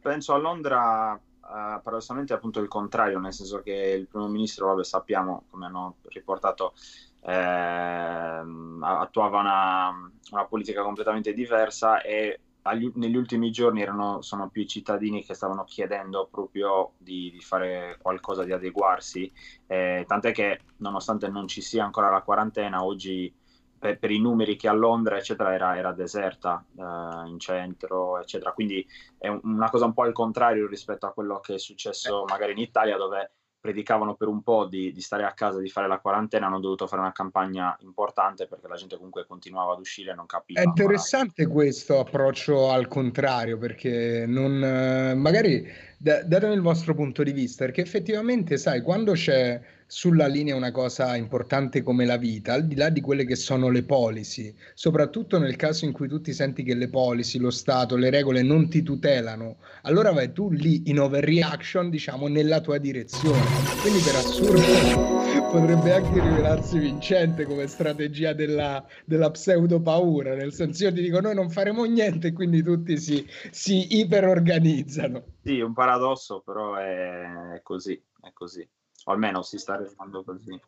penso 0.00 0.35
a 0.35 0.38
Londra 0.38 1.21
Uh, 1.49 1.81
paradossalmente 1.81 2.33
appunto 2.33 2.59
il 2.59 2.67
contrario, 2.67 3.21
nel 3.21 3.33
senso 3.33 3.62
che 3.62 3.71
il 3.71 4.09
primo 4.09 4.26
ministro, 4.26 4.67
vabbè, 4.67 4.83
sappiamo, 4.83 5.45
come 5.49 5.67
hanno 5.67 5.95
riportato 6.09 6.73
eh, 6.75 7.15
attuava 7.30 9.40
una, 9.40 10.11
una, 10.30 10.45
politica 10.47 10.83
completamente 10.83 11.33
diversa 11.33 12.00
e 12.00 12.40
agli, 12.62 12.90
negli 12.95 13.16
ultimi 13.16 13.50
giorni 13.50 13.83
erano, 13.83 14.23
sono 14.23 14.49
più 14.49 14.62
i 14.62 14.66
cittadini 14.66 15.25
che 15.25 15.35
stavano 15.35 15.64
chiedendo 15.64 16.28
proprio 16.30 16.92
di, 16.99 17.30
di 17.33 17.40
fare 17.40 17.99
qualcosa, 18.00 18.45
di 18.45 18.52
adeguarsi, 18.52 19.30
eh, 19.66 20.04
tant'è 20.06 20.33
che 20.33 20.61
nonostante 20.78 21.28
non 21.28 21.49
ci 21.49 21.61
sia 21.61 21.85
ancora 21.85 22.11
la 22.11 22.23
quarantena, 22.23 22.85
oggi 22.85 23.33
per, 23.78 23.99
per 23.99 24.11
i 24.11 24.21
numeri 24.21 24.56
che 24.56 24.68
a 24.68 24.73
Londra 24.73 25.16
eccetera 25.16 25.54
era, 25.54 25.76
era 25.76 25.92
deserta 25.92 26.64
eh, 26.76 27.28
in 27.28 27.38
centro 27.38 28.18
eccetera, 28.21 28.52
quindi 28.52 28.87
è 29.18 29.28
una 29.28 29.71
cosa 29.71 29.85
un 29.85 29.92
po' 29.92 30.02
al 30.02 30.12
contrario 30.12 30.66
rispetto 30.66 31.06
a 31.06 31.12
quello 31.12 31.40
che 31.40 31.54
è 31.54 31.59
successo 31.59 32.25
magari 32.28 32.52
in 32.52 32.59
Italia 32.59 32.97
dove 32.97 33.30
predicavano 33.66 34.14
per 34.14 34.28
un 34.28 34.42
po' 34.42 34.66
di, 34.66 34.92
di, 34.92 35.00
stare 35.00 35.25
a 35.25 35.32
casa, 35.32 35.58
di 35.58 35.68
fare 35.68 35.88
la 35.88 35.99
quarantena, 35.99 36.46
hanno 36.46 36.61
dovuto 36.61 36.87
fare 36.87 37.02
una 37.02 37.11
campagna 37.11 37.76
importante 37.80 38.46
perché 38.46 38.68
la 38.68 38.76
gente 38.76 38.94
comunque 38.94 39.26
continuava 39.26 39.73
ad 39.73 39.80
uscire 39.80 40.12
e 40.12 40.14
non 40.14 40.26
capiva. 40.26 40.61
È 40.61 40.64
interessante 40.64 41.46
ma... 41.46 41.52
questo 41.52 41.99
approccio 41.99 42.70
al 42.70 42.87
contrario, 42.87 43.58
perché 43.58 44.25
non, 44.26 45.14
magari 45.16 45.66
datemi 45.99 46.55
il 46.55 46.61
vostro 46.61 46.95
punto 46.95 47.23
di 47.23 47.33
vista, 47.33 47.65
perché 47.65 47.81
effettivamente, 47.81 48.59
sai, 48.59 48.83
quando 48.83 49.12
c'è 49.12 49.61
sulla 49.88 50.26
linea 50.26 50.57
una 50.57 50.73
cosa 50.73 51.15
importante 51.15 51.83
come 51.83 52.05
la 52.05 52.17
vita, 52.17 52.55
al 52.55 52.67
di 52.67 52.75
là 52.75 52.88
di 52.88 53.00
quelle 53.00 53.25
che 53.25 53.37
sono 53.37 53.69
le 53.69 53.85
policy, 53.85 54.53
soprattutto 54.75 55.38
nel 55.38 55.55
caso 55.55 55.85
in 55.85 55.93
cui 55.93 56.09
tu 56.09 56.21
ti 56.21 56.33
senti 56.33 56.65
che 56.65 56.75
le 56.75 56.88
policy, 56.88 57.38
lo 57.38 57.50
Stato, 57.50 57.97
le 57.97 58.11
regole 58.11 58.43
non 58.43 58.69
ti 58.69 58.83
tutelano, 58.83 59.59
allora 59.83 60.11
vai 60.11 60.33
tu 60.33 60.50
lì 60.50 60.83
in 60.87 60.99
overreaction, 60.99 61.88
diciamo, 61.88 62.26
nella 62.26 62.61
tua 62.61 62.79
direzione. 62.79 63.45
Quindi 63.81 64.00
per 64.00 64.17
assurdo 64.17 65.50
potrebbe 65.50 65.93
anche 65.93 66.21
rivelarsi 66.21 66.79
vincente 66.79 67.45
come 67.45 67.69
strategia 67.69 68.33
della, 68.33 68.85
della 69.05 69.31
pseudo 69.31 69.81
paura, 69.81 70.35
nel 70.35 70.53
senso 70.53 70.85
io 70.85 70.93
ti 70.93 71.00
dico 71.00 71.21
noi 71.21 71.35
non 71.35 71.49
faremo 71.49 71.85
niente 71.85 72.29
e 72.29 72.33
quindi 72.33 72.62
tutti 72.62 72.99
si, 72.99 73.25
si 73.50 73.99
iperorganizzano. 73.99 75.35
Sì, 75.47 75.61
un 75.61 75.73
paradosso, 75.73 76.41
però 76.41 76.75
è 76.75 77.61
così, 77.62 77.95
è 78.21 78.33
così 78.33 78.69
o 79.05 79.12
almeno 79.12 79.43
si 79.43 79.59
sta 79.59 79.75
arrivando 79.75 80.25
così. 80.25 80.61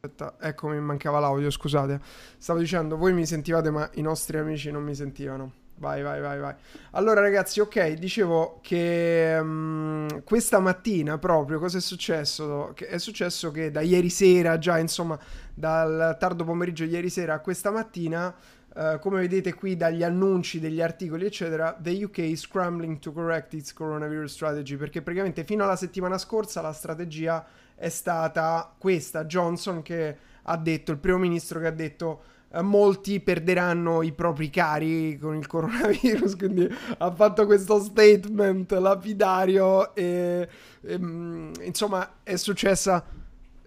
Aspetta, 0.00 0.36
ecco 0.40 0.68
mi 0.68 0.80
mancava 0.80 1.18
l'audio, 1.18 1.50
scusate. 1.50 2.00
Stavo 2.38 2.58
dicendo, 2.60 2.96
voi 2.96 3.12
mi 3.12 3.26
sentivate 3.26 3.70
ma 3.70 3.88
i 3.94 4.00
nostri 4.00 4.38
amici 4.38 4.70
non 4.70 4.82
mi 4.82 4.94
sentivano. 4.94 5.65
Vai, 5.78 6.02
vai, 6.02 6.22
vai, 6.22 6.38
vai. 6.38 6.54
Allora, 6.92 7.20
ragazzi, 7.20 7.60
ok, 7.60 7.92
dicevo 7.94 8.60
che 8.62 9.36
um, 9.38 10.22
questa 10.24 10.58
mattina 10.58 11.18
proprio 11.18 11.58
cosa 11.58 11.76
è 11.76 11.80
successo? 11.82 12.72
Che 12.74 12.86
è 12.86 12.96
successo 12.96 13.50
che 13.50 13.70
da 13.70 13.82
ieri 13.82 14.08
sera, 14.08 14.56
già 14.56 14.78
insomma, 14.78 15.18
dal 15.52 16.16
tardo 16.18 16.44
pomeriggio 16.44 16.84
di 16.84 16.92
ieri 16.92 17.10
sera 17.10 17.34
a 17.34 17.40
questa 17.40 17.70
mattina, 17.70 18.34
uh, 18.74 18.98
come 19.00 19.20
vedete 19.20 19.52
qui 19.52 19.76
dagli 19.76 20.02
annunci 20.02 20.60
degli 20.60 20.80
articoli, 20.80 21.26
eccetera, 21.26 21.76
the 21.78 22.04
UK 22.04 22.18
is 22.18 22.40
scrambling 22.40 22.98
to 22.98 23.12
correct 23.12 23.52
its 23.52 23.74
coronavirus 23.74 24.32
strategy, 24.32 24.76
perché 24.76 25.02
praticamente 25.02 25.44
fino 25.44 25.64
alla 25.64 25.76
settimana 25.76 26.16
scorsa 26.16 26.62
la 26.62 26.72
strategia 26.72 27.44
è 27.74 27.90
stata 27.90 28.74
questa. 28.78 29.26
Johnson 29.26 29.82
che 29.82 30.16
ha 30.42 30.56
detto, 30.56 30.90
il 30.90 30.98
primo 30.98 31.18
ministro 31.18 31.60
che 31.60 31.66
ha 31.66 31.70
detto 31.70 32.22
molti 32.62 33.20
perderanno 33.20 34.02
i 34.02 34.12
propri 34.12 34.50
cari 34.50 35.18
con 35.18 35.36
il 35.36 35.46
coronavirus, 35.46 36.36
quindi 36.38 36.68
ha 36.98 37.10
fatto 37.12 37.46
questo 37.46 37.80
statement 37.80 38.72
lapidario 38.72 39.94
e, 39.94 40.48
e 40.80 40.98
mm, 40.98 41.52
insomma 41.64 42.20
è 42.22 42.36
successa 42.36 43.04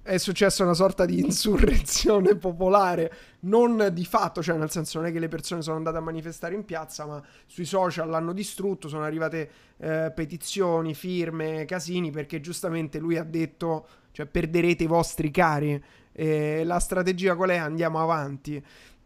è 0.02 0.18
successa 0.18 0.64
una 0.64 0.74
sorta 0.74 1.06
di 1.06 1.20
insurrezione 1.24 2.36
popolare, 2.36 3.12
non 3.42 3.90
di 3.94 4.06
fatto, 4.06 4.42
cioè 4.42 4.58
nel 4.58 4.72
senso 4.72 4.98
non 5.00 5.08
è 5.08 5.12
che 5.12 5.20
le 5.20 5.28
persone 5.28 5.62
sono 5.62 5.78
andate 5.78 5.98
a 5.98 6.02
manifestare 6.02 6.56
in 6.56 6.66
piazza, 6.66 7.06
ma 7.06 7.22
sui 7.46 7.66
social 7.66 8.10
l'hanno 8.10 8.34
distrutto, 8.34 8.88
sono 8.88 9.04
arrivate 9.04 9.50
eh, 9.78 10.12
petizioni, 10.16 10.96
firme, 10.96 11.66
casini, 11.66 12.10
perché 12.10 12.40
giustamente 12.40 12.98
lui 12.98 13.18
ha 13.18 13.24
detto, 13.24 13.88
cioè 14.12 14.26
perderete 14.26 14.84
i 14.84 14.88
vostri 14.88 15.30
cari 15.30 15.82
eh, 16.20 16.64
la 16.66 16.80
strategia 16.80 17.36
qual 17.36 17.52
è? 17.52 17.56
Andiamo 17.56 18.02
avanti 18.02 18.62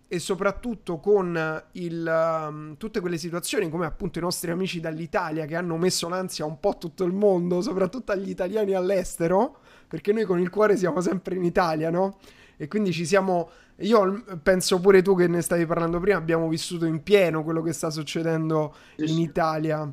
e 0.07 0.19
soprattutto 0.19 0.97
con 0.97 1.63
il, 1.73 2.45
um, 2.47 2.75
tutte 2.77 2.99
quelle 2.99 3.17
situazioni 3.17 3.69
come 3.69 3.85
appunto 3.85 4.17
i 4.17 4.21
nostri 4.21 4.49
amici 4.49 4.79
dall'Italia 4.79 5.45
che 5.45 5.55
hanno 5.55 5.77
messo 5.77 6.09
l'ansia 6.09 6.45
un 6.45 6.59
po' 6.59 6.69
a 6.69 6.73
tutto 6.73 7.03
il 7.03 7.13
mondo, 7.13 7.61
soprattutto 7.61 8.11
agli 8.11 8.29
italiani 8.29 8.73
all'estero, 8.73 9.57
perché 9.87 10.11
noi 10.11 10.23
con 10.25 10.39
il 10.39 10.49
cuore 10.49 10.75
siamo 10.75 11.01
sempre 11.01 11.35
in 11.35 11.43
Italia, 11.43 11.91
no? 11.91 12.17
E 12.57 12.67
quindi 12.67 12.91
ci 12.91 13.05
siamo, 13.05 13.49
io 13.77 14.23
penso 14.41 14.79
pure 14.79 15.03
tu 15.03 15.15
che 15.15 15.27
ne 15.27 15.41
stavi 15.41 15.67
parlando 15.67 15.99
prima, 15.99 16.17
abbiamo 16.17 16.47
vissuto 16.47 16.85
in 16.85 17.03
pieno 17.03 17.43
quello 17.43 17.61
che 17.61 17.73
sta 17.73 17.91
succedendo 17.91 18.75
in 18.97 19.19
Italia. 19.19 19.91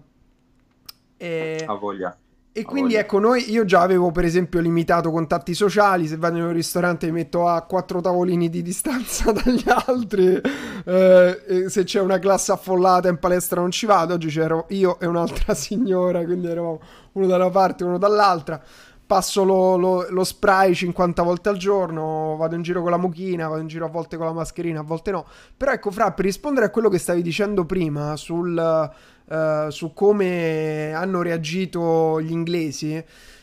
E... 1.18 1.64
A 1.66 1.74
voglia. 1.74 2.16
E 2.52 2.64
quindi 2.64 2.96
ecco, 2.96 3.20
noi, 3.20 3.48
io 3.48 3.64
già 3.64 3.80
avevo 3.80 4.10
per 4.10 4.24
esempio 4.24 4.58
limitato 4.58 5.12
contatti 5.12 5.54
sociali, 5.54 6.08
se 6.08 6.16
vado 6.16 6.36
in 6.36 6.42
un 6.42 6.52
ristorante 6.52 7.06
mi 7.06 7.12
metto 7.12 7.46
a 7.46 7.62
quattro 7.62 8.00
tavolini 8.00 8.48
di 8.50 8.60
distanza 8.60 9.30
dagli 9.32 9.62
altri, 9.68 10.40
eh, 10.84 11.64
se 11.68 11.84
c'è 11.84 12.00
una 12.00 12.18
classe 12.18 12.50
affollata 12.50 13.08
in 13.08 13.18
palestra 13.18 13.60
non 13.60 13.70
ci 13.70 13.86
vado, 13.86 14.14
oggi 14.14 14.30
c'ero 14.30 14.66
io 14.70 14.98
e 14.98 15.06
un'altra 15.06 15.54
signora, 15.54 16.24
quindi 16.24 16.48
eravamo 16.48 16.80
uno 17.12 17.26
da 17.26 17.36
una 17.36 17.50
parte 17.50 17.84
e 17.84 17.86
uno 17.86 17.98
dall'altra, 17.98 18.60
passo 19.06 19.44
lo, 19.44 19.76
lo, 19.76 20.06
lo, 20.10 20.24
spray 20.24 20.74
50 20.74 21.22
volte 21.22 21.50
al 21.50 21.56
giorno, 21.56 22.34
vado 22.36 22.56
in 22.56 22.62
giro 22.62 22.82
con 22.82 22.90
la 22.90 22.96
mucchina, 22.96 23.46
vado 23.46 23.60
in 23.60 23.68
giro 23.68 23.84
a 23.84 23.88
volte 23.88 24.16
con 24.16 24.26
la 24.26 24.32
mascherina, 24.32 24.80
a 24.80 24.84
volte 24.84 25.12
no, 25.12 25.24
però 25.56 25.70
ecco 25.70 25.92
Fra, 25.92 26.10
per 26.10 26.24
rispondere 26.24 26.66
a 26.66 26.70
quello 26.70 26.88
che 26.88 26.98
stavi 26.98 27.22
dicendo 27.22 27.64
prima 27.64 28.16
sul 28.16 28.90
uh, 29.30 29.70
su 29.70 29.92
come 29.94 30.92
hanno 30.92 31.22
reagito 31.22 32.20
gli 32.20 32.30
inglesi. 32.32 33.02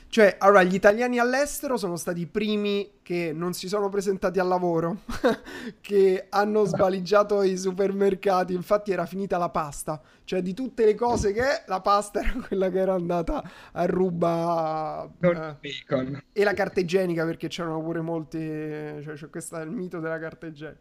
Cioè, 0.10 0.38
allora, 0.40 0.64
gli 0.64 0.74
italiani 0.74 1.20
all'estero 1.20 1.76
sono 1.76 1.98
stati 1.98 2.22
i 2.22 2.28
primi 2.28 3.00
che 3.04 3.34
non 3.34 3.54
si 3.54 3.68
sono 3.68 3.90
presentati 3.90 4.40
al 4.40 4.48
lavoro, 4.48 5.02
che 5.82 6.28
hanno 6.30 6.64
sbaligiato 6.64 7.44
i 7.44 7.58
supermercati, 7.58 8.54
infatti 8.54 8.92
era 8.92 9.06
finita 9.06 9.38
la 9.38 9.50
pasta. 9.50 10.02
Cioè, 10.24 10.42
di 10.42 10.54
tutte 10.54 10.86
le 10.86 10.96
cose 10.96 11.34
che 11.34 11.64
la 11.68 11.82
pasta 11.82 12.22
era 12.22 12.34
quella 12.48 12.70
che 12.70 12.80
era 12.80 12.94
andata 12.94 13.44
a 13.74 13.86
ruba... 13.86 15.10
Eh, 15.20 16.22
e 16.32 16.44
la 16.44 16.54
carta 16.54 16.80
igienica, 16.80 17.26
perché 17.26 17.50
c'erano 17.50 17.82
pure 17.82 18.00
molti... 18.02 18.40
Cioè, 18.40 19.16
cioè, 19.18 19.30
questo 19.30 19.58
è 19.58 19.64
il 19.64 19.72
mito 19.72 20.00
della 20.00 20.20
carta 20.20 20.48
igienica. 20.48 20.80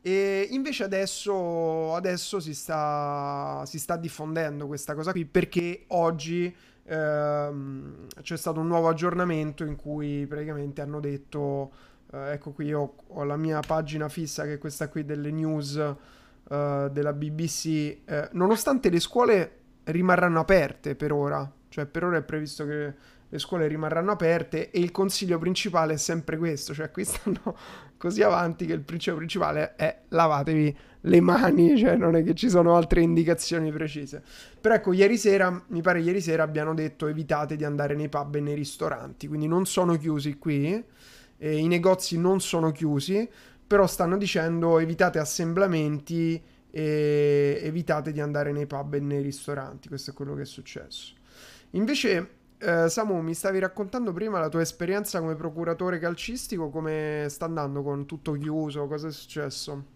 E 0.00 0.48
invece 0.50 0.84
adesso, 0.84 1.94
adesso 1.94 2.38
si, 2.38 2.54
sta, 2.54 3.64
si, 3.66 3.78
sta, 3.78 3.96
diffondendo 3.96 4.66
questa 4.66 4.94
cosa 4.94 5.10
qui 5.10 5.24
perché 5.24 5.84
oggi 5.88 6.54
ehm, 6.84 8.06
c'è 8.22 8.36
stato 8.36 8.60
un 8.60 8.68
nuovo 8.68 8.88
aggiornamento 8.88 9.64
in 9.64 9.74
cui 9.74 10.24
praticamente 10.26 10.80
hanno 10.80 11.00
detto, 11.00 11.72
eh, 12.12 12.32
ecco 12.32 12.52
qui 12.52 12.72
ho, 12.72 12.94
ho, 13.08 13.24
la 13.24 13.36
mia 13.36 13.60
pagina 13.60 14.08
fissa 14.08 14.44
che 14.44 14.54
è 14.54 14.58
questa 14.58 14.88
qui 14.88 15.04
delle 15.04 15.32
news 15.32 15.76
eh, 15.76 16.88
della 16.92 17.12
BBC, 17.12 17.98
eh, 18.04 18.28
nonostante 18.32 18.90
le 18.90 19.00
scuole 19.00 19.58
rimarranno 19.84 20.38
aperte 20.38 20.94
per 20.94 21.12
ora, 21.12 21.50
cioè 21.68 21.86
per 21.86 22.04
ora 22.04 22.18
è 22.18 22.22
previsto 22.22 22.64
che 22.64 22.94
le 23.28 23.38
scuole 23.38 23.66
rimarranno 23.66 24.12
aperte 24.12 24.70
e 24.70 24.78
il 24.78 24.92
consiglio 24.92 25.38
principale 25.38 25.94
è 25.94 25.96
sempre 25.96 26.36
questo, 26.36 26.72
cioè 26.72 26.90
qui 26.90 27.04
stanno 27.04 27.56
così 27.96 28.22
avanti 28.22 28.66
che 28.66 28.72
il 28.72 28.80
principio 28.80 29.16
principale 29.16 29.74
è 29.74 30.02
lavatevi 30.08 30.76
le 31.00 31.20
mani, 31.20 31.76
cioè 31.78 31.96
non 31.96 32.16
è 32.16 32.22
che 32.22 32.34
ci 32.34 32.48
sono 32.48 32.76
altre 32.76 33.00
indicazioni 33.00 33.70
precise. 33.72 34.22
Però 34.60 34.74
ecco, 34.74 34.92
ieri 34.92 35.16
sera, 35.16 35.62
mi 35.68 35.80
pare 35.80 36.00
ieri 36.00 36.20
sera 36.20 36.42
abbiano 36.42 36.74
detto 36.74 37.06
evitate 37.06 37.56
di 37.56 37.64
andare 37.64 37.94
nei 37.94 38.08
pub 38.08 38.36
e 38.36 38.40
nei 38.40 38.54
ristoranti, 38.54 39.26
quindi 39.26 39.46
non 39.46 39.66
sono 39.66 39.96
chiusi 39.96 40.38
qui, 40.38 40.82
eh, 41.38 41.56
i 41.56 41.66
negozi 41.66 42.18
non 42.18 42.40
sono 42.40 42.70
chiusi, 42.72 43.28
però 43.66 43.86
stanno 43.86 44.16
dicendo 44.16 44.78
evitate 44.78 45.18
assemblamenti 45.18 46.40
e 46.70 47.60
evitate 47.62 48.12
di 48.12 48.20
andare 48.20 48.52
nei 48.52 48.66
pub 48.66 48.94
e 48.94 49.00
nei 49.00 49.22
ristoranti, 49.22 49.88
questo 49.88 50.10
è 50.10 50.14
quello 50.14 50.34
che 50.34 50.42
è 50.42 50.46
successo. 50.46 51.14
Invece 51.70 52.30
eh, 52.58 52.88
Samu, 52.88 53.20
mi 53.20 53.34
stavi 53.34 53.58
raccontando 53.58 54.12
prima 54.12 54.38
la 54.38 54.48
tua 54.48 54.60
esperienza 54.60 55.20
come 55.20 55.34
procuratore 55.34 55.98
calcistico, 55.98 56.70
come 56.70 57.26
sta 57.28 57.44
andando 57.44 57.82
con 57.82 58.06
tutto 58.06 58.32
chiuso, 58.32 58.86
cosa 58.86 59.08
è 59.08 59.12
successo? 59.12 59.94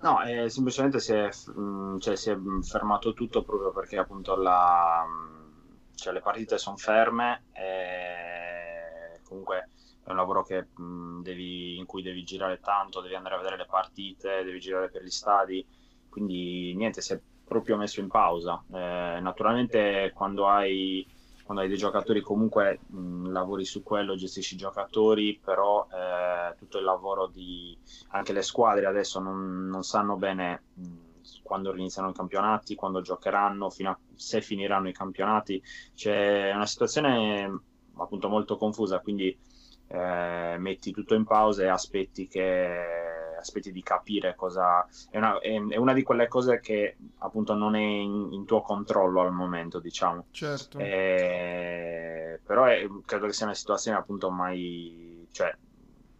No, 0.00 0.22
eh, 0.22 0.50
semplicemente 0.50 1.00
si 1.00 1.12
è, 1.14 1.30
mm, 1.58 1.98
cioè, 1.98 2.16
si 2.16 2.30
è, 2.30 2.36
fermato 2.62 3.14
tutto 3.14 3.42
proprio 3.42 3.72
perché 3.72 3.96
appunto 3.96 4.36
la, 4.36 5.02
mm, 5.06 5.94
cioè, 5.94 6.12
le 6.12 6.20
partite 6.20 6.58
sono 6.58 6.76
ferme 6.76 7.44
e 7.52 9.20
comunque 9.22 9.68
è 10.04 10.10
un 10.10 10.16
lavoro 10.16 10.42
che, 10.42 10.66
mh, 10.74 10.82
mm, 10.82 11.22
devi, 11.22 11.78
in 11.78 11.86
cui 11.86 12.02
devi 12.02 12.22
girare 12.22 12.60
tanto, 12.60 13.00
devi 13.00 13.14
andare 13.14 13.36
a 13.36 13.38
vedere 13.38 13.56
le 13.56 13.66
partite, 13.66 14.44
devi 14.44 14.60
girare 14.60 14.90
per 14.90 15.02
gli 15.02 15.10
stadi, 15.10 15.66
quindi 16.10 16.74
niente, 16.76 17.00
si 17.00 17.14
è 17.14 17.20
proprio 17.44 17.78
messo 17.78 18.00
in 18.00 18.08
pausa. 18.08 18.62
Eh, 18.70 19.20
naturalmente 19.20 20.12
quando 20.14 20.48
hai 20.48 21.06
quando 21.44 21.62
hai 21.62 21.68
dei 21.68 21.76
giocatori 21.76 22.22
comunque 22.22 22.80
mh, 22.86 23.30
lavori 23.30 23.64
su 23.64 23.82
quello, 23.82 24.16
gestisci 24.16 24.54
i 24.54 24.58
giocatori, 24.58 25.38
però 25.42 25.86
eh, 25.92 26.56
tutto 26.56 26.78
il 26.78 26.84
lavoro 26.84 27.26
di 27.26 27.76
anche 28.08 28.32
le 28.32 28.42
squadre 28.42 28.86
adesso 28.86 29.20
non, 29.20 29.66
non 29.68 29.82
sanno 29.82 30.16
bene 30.16 30.62
mh, 30.74 30.84
quando 31.42 31.74
iniziano 31.74 32.08
i 32.08 32.14
campionati, 32.14 32.74
quando 32.74 33.02
giocheranno, 33.02 33.66
a, 33.66 33.98
se 34.14 34.40
finiranno 34.40 34.88
i 34.88 34.94
campionati. 34.94 35.62
C'è 35.94 36.50
una 36.52 36.66
situazione 36.66 37.60
appunto 37.96 38.28
molto 38.28 38.56
confusa, 38.56 39.00
quindi 39.00 39.36
eh, 39.88 40.56
metti 40.58 40.92
tutto 40.92 41.14
in 41.14 41.24
pausa 41.24 41.62
e 41.62 41.68
aspetti 41.68 42.26
che 42.26 43.22
aspetti 43.44 43.72
di 43.72 43.82
capire 43.82 44.34
cosa 44.34 44.86
è 45.10 45.16
una, 45.16 45.38
è, 45.38 45.54
è 45.68 45.76
una, 45.76 45.92
di 45.92 46.02
quelle 46.02 46.28
cose 46.28 46.60
che 46.60 46.96
appunto 47.18 47.54
non 47.54 47.76
è 47.76 47.80
in, 47.80 48.32
in 48.32 48.44
tuo 48.44 48.62
controllo 48.62 49.20
al 49.20 49.32
momento 49.32 49.78
diciamo 49.78 50.26
certo 50.30 50.78
e, 50.78 52.40
però 52.44 52.64
è, 52.64 52.86
credo 53.04 53.26
che 53.26 53.32
sia 53.32 53.46
una 53.46 53.54
situazione 53.54 53.96
appunto 53.96 54.30
mai 54.30 55.26
cioè, 55.30 55.54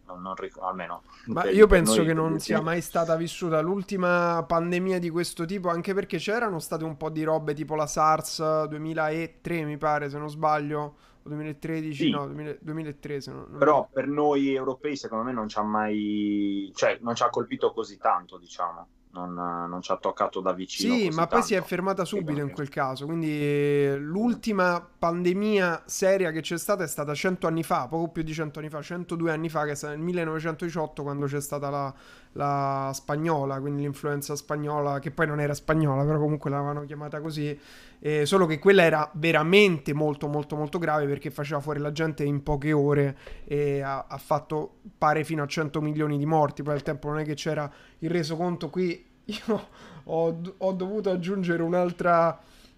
non, 0.07 0.21
non 0.21 0.35
ric- 0.35 0.59
almeno. 0.59 1.03
Ma 1.27 1.49
io 1.49 1.67
penso 1.67 2.03
che 2.03 2.13
non 2.13 2.39
sia 2.39 2.61
mai 2.61 2.81
stata 2.81 3.15
vissuta 3.15 3.59
l'ultima 3.61 4.43
pandemia 4.47 4.99
di 4.99 5.09
questo 5.09 5.45
tipo, 5.45 5.69
anche 5.69 5.93
perché 5.93 6.17
c'erano 6.17 6.59
state 6.59 6.83
un 6.83 6.97
po' 6.97 7.09
di 7.09 7.23
robe 7.23 7.53
tipo 7.53 7.75
la 7.75 7.87
SARS 7.87 8.65
2003, 8.65 9.63
mi 9.63 9.77
pare, 9.77 10.09
se 10.09 10.17
non 10.17 10.29
sbaglio, 10.29 10.95
2013, 11.25 11.93
sì. 11.93 12.09
no, 12.09 12.25
2000, 12.27 12.57
2003. 12.59 13.19
Non, 13.25 13.45
non 13.49 13.59
Però 13.59 13.89
per 13.91 14.07
noi 14.07 14.53
europei, 14.53 14.95
secondo 14.95 15.23
me, 15.23 15.33
non 15.33 15.47
ci 15.47 15.57
ha 15.57 15.63
mai, 15.63 16.71
cioè, 16.75 16.99
non 17.01 17.15
ci 17.15 17.23
ha 17.23 17.29
colpito 17.29 17.71
così 17.73 17.97
tanto, 17.97 18.37
diciamo 18.37 18.87
non, 19.15 19.33
non, 19.33 19.81
ci 19.81 19.91
ha 19.91 19.95
toccato 19.95 20.41
da 20.41 20.51
vicino. 20.51 20.93
Sì, 20.93 21.07
ma 21.07 21.25
tanto. 21.25 21.35
poi 21.35 21.43
si 21.43 21.53
è 21.55 21.61
fermata 21.61 22.03
subito 22.03 22.41
in 22.41 22.51
quel 22.51 22.69
caso. 22.69 23.05
Quindi 23.05 23.29
eh, 23.29 23.95
l'ultima 23.97 24.85
pandemia 24.97 25.83
seria 25.85 26.31
che 26.31 26.41
c'è 26.41 26.57
stata 26.57 26.83
è 26.83 26.87
stata 26.87 27.13
100 27.13 27.47
anni 27.47 27.63
fa, 27.63 27.87
poco 27.87 28.09
più 28.09 28.23
di 28.23 28.33
100 28.33 28.59
anni 28.59 28.69
fa, 28.69 28.81
102 28.81 29.31
anni 29.31 29.49
fa, 29.49 29.63
che 29.63 29.71
è 29.71 29.75
stata 29.75 29.93
nel 29.93 30.03
1918 30.03 31.01
quando 31.01 31.25
c'è 31.25 31.41
stata 31.41 31.69
la, 31.69 31.93
la 32.35 32.91
spagnola, 32.93 33.59
quindi 33.59 33.81
l'influenza 33.81 34.35
spagnola, 34.35 34.99
che 34.99 35.11
poi 35.11 35.27
non 35.27 35.39
era 35.39 35.53
spagnola, 35.53 36.03
però 36.03 36.19
comunque 36.19 36.49
l'avevano 36.49 36.83
chiamata 36.85 37.21
così. 37.21 37.57
Eh, 37.99 38.25
solo 38.25 38.45
che 38.45 38.59
quella 38.59 38.83
era 38.83 39.09
veramente 39.13 39.93
molto 39.93 40.27
molto 40.27 40.55
molto 40.55 40.77
grave 40.77 41.07
perché 41.07 41.31
faceva 41.31 41.59
fuori 41.59 41.79
la 41.79 41.91
gente 41.91 42.23
in 42.23 42.43
poche 42.43 42.71
ore 42.71 43.17
e 43.45 43.81
ha, 43.81 44.05
ha 44.07 44.17
fatto 44.17 44.79
pare 44.97 45.23
fino 45.23 45.43
a 45.43 45.47
100 45.47 45.81
milioni 45.81 46.17
di 46.17 46.25
morti. 46.25 46.61
Poi 46.61 46.73
al 46.73 46.83
tempo 46.83 47.07
non 47.07 47.19
è 47.19 47.23
che 47.23 47.35
c'era 47.35 47.71
il 47.99 48.09
resoconto 48.09 48.69
qui. 48.69 49.13
Io 49.25 49.67
ho, 50.03 50.41
ho 50.57 50.71
dovuto 50.73 51.09
aggiungere 51.09 51.63
un'altra. 51.63 52.37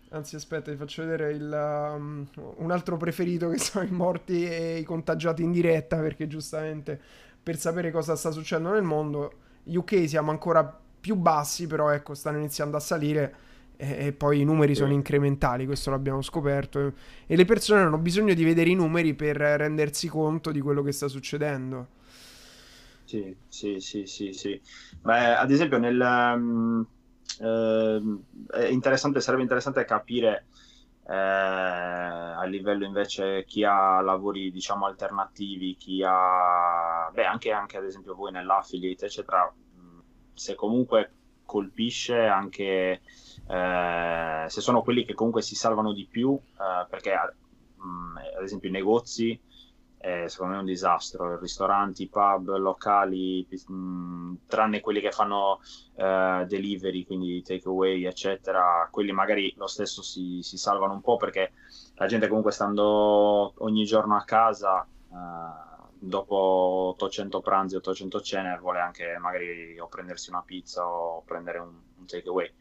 Anzi, 0.09 0.35
aspetta, 0.35 0.71
vi 0.71 0.77
faccio 0.77 1.03
vedere 1.03 1.31
il, 1.33 1.93
um, 1.97 2.25
un 2.57 2.71
altro 2.71 2.95
preferito 2.95 3.49
che 3.49 3.57
sono 3.57 3.83
i 3.83 3.91
morti 3.91 4.47
e 4.47 4.77
i 4.77 4.83
contagiati 4.83 5.43
in 5.43 5.51
diretta 5.51 5.97
perché 5.97 6.27
giustamente 6.27 6.97
per 7.41 7.57
sapere 7.57 7.91
cosa 7.91 8.15
sta 8.15 8.31
succedendo 8.31 8.71
nel 8.71 8.83
mondo 8.83 9.31
UK 9.67 10.07
siamo 10.07 10.31
ancora 10.31 10.79
più 10.99 11.15
bassi, 11.15 11.67
però 11.67 11.89
ecco, 11.89 12.13
stanno 12.13 12.37
iniziando 12.37 12.77
a 12.77 12.79
salire 12.79 13.35
e, 13.77 14.07
e 14.07 14.13
poi 14.13 14.41
i 14.41 14.43
numeri 14.43 14.75
sono 14.75 14.91
incrementali, 14.93 15.65
questo 15.65 15.89
l'abbiamo 15.89 16.21
scoperto 16.21 16.93
e 17.25 17.35
le 17.35 17.45
persone 17.45 17.81
hanno 17.81 17.97
bisogno 17.97 18.33
di 18.33 18.43
vedere 18.43 18.69
i 18.69 18.75
numeri 18.75 19.13
per 19.13 19.37
rendersi 19.37 20.07
conto 20.07 20.51
di 20.51 20.59
quello 20.59 20.81
che 20.81 20.91
sta 20.91 21.07
succedendo. 21.07 21.87
Sì, 23.05 23.35
sì, 23.47 23.79
sì, 23.79 24.05
sì, 24.05 24.33
sì. 24.33 24.59
Beh, 25.01 25.35
ad 25.35 25.51
esempio 25.51 25.77
nel... 25.77 25.99
Um, 26.39 26.85
è 27.39 28.65
interessante, 28.69 29.21
sarebbe 29.21 29.43
interessante 29.43 29.85
capire 29.85 30.45
eh, 31.09 31.13
a 31.15 32.43
livello 32.43 32.85
invece 32.85 33.45
chi 33.45 33.63
ha 33.63 34.01
lavori 34.01 34.51
diciamo 34.51 34.85
alternativi, 34.85 35.75
chi 35.77 36.03
ha, 36.05 37.09
beh 37.13 37.25
anche, 37.25 37.51
anche 37.51 37.77
ad 37.77 37.85
esempio 37.85 38.13
voi 38.13 38.31
nell'affiliate 38.31 39.05
eccetera, 39.05 39.53
se 40.33 40.55
comunque 40.55 41.11
colpisce 41.45 42.19
anche 42.19 43.01
eh, 43.47 44.45
se 44.47 44.61
sono 44.61 44.81
quelli 44.81 45.05
che 45.05 45.13
comunque 45.13 45.41
si 45.41 45.55
salvano 45.55 45.93
di 45.93 46.05
più 46.05 46.37
eh, 46.37 46.85
perché 46.89 47.13
ad 47.13 48.43
esempio 48.43 48.67
i 48.67 48.73
negozi 48.73 49.39
eh, 49.99 50.29
secondo 50.29 50.53
me 50.53 50.57
è 50.59 50.61
un 50.61 50.67
disastro 50.67 51.39
ristoranti, 51.39 52.07
pub, 52.07 52.55
locali 52.57 53.47
mh, 53.49 54.33
tranne 54.45 54.79
quelli 54.79 55.01
che 55.01 55.11
fanno 55.11 55.59
eh, 55.95 56.45
delivery 56.47 57.05
quindi 57.05 57.41
takeaway 57.41 58.05
eccetera 58.05 58.87
quelli 58.91 59.11
magari 59.11 59.53
lo 59.57 59.67
stesso 59.67 60.01
si, 60.01 60.39
si, 60.41 60.57
salvano 60.57 60.93
un 60.93 61.01
po' 61.01 61.17
perché 61.17 61.53
la 61.95 62.05
gente 62.05 62.27
comunque 62.27 62.51
stando 62.51 63.53
ogni 63.57 63.85
giorno 63.85 64.15
a 64.15 64.23
casa 64.23 64.85
eh, 65.11 65.67
dopo 65.99 66.35
800 66.95 67.41
pranzi, 67.41 67.75
800 67.75 68.21
cene, 68.21 68.57
vuole 68.59 68.79
anche 68.79 69.17
magari 69.19 69.79
o 69.79 69.87
prendersi 69.87 70.29
una 70.29 70.43
pizza 70.45 70.87
o 70.87 71.23
prendere 71.23 71.59
un, 71.59 71.73
un 71.97 72.05
takeaway. 72.05 72.51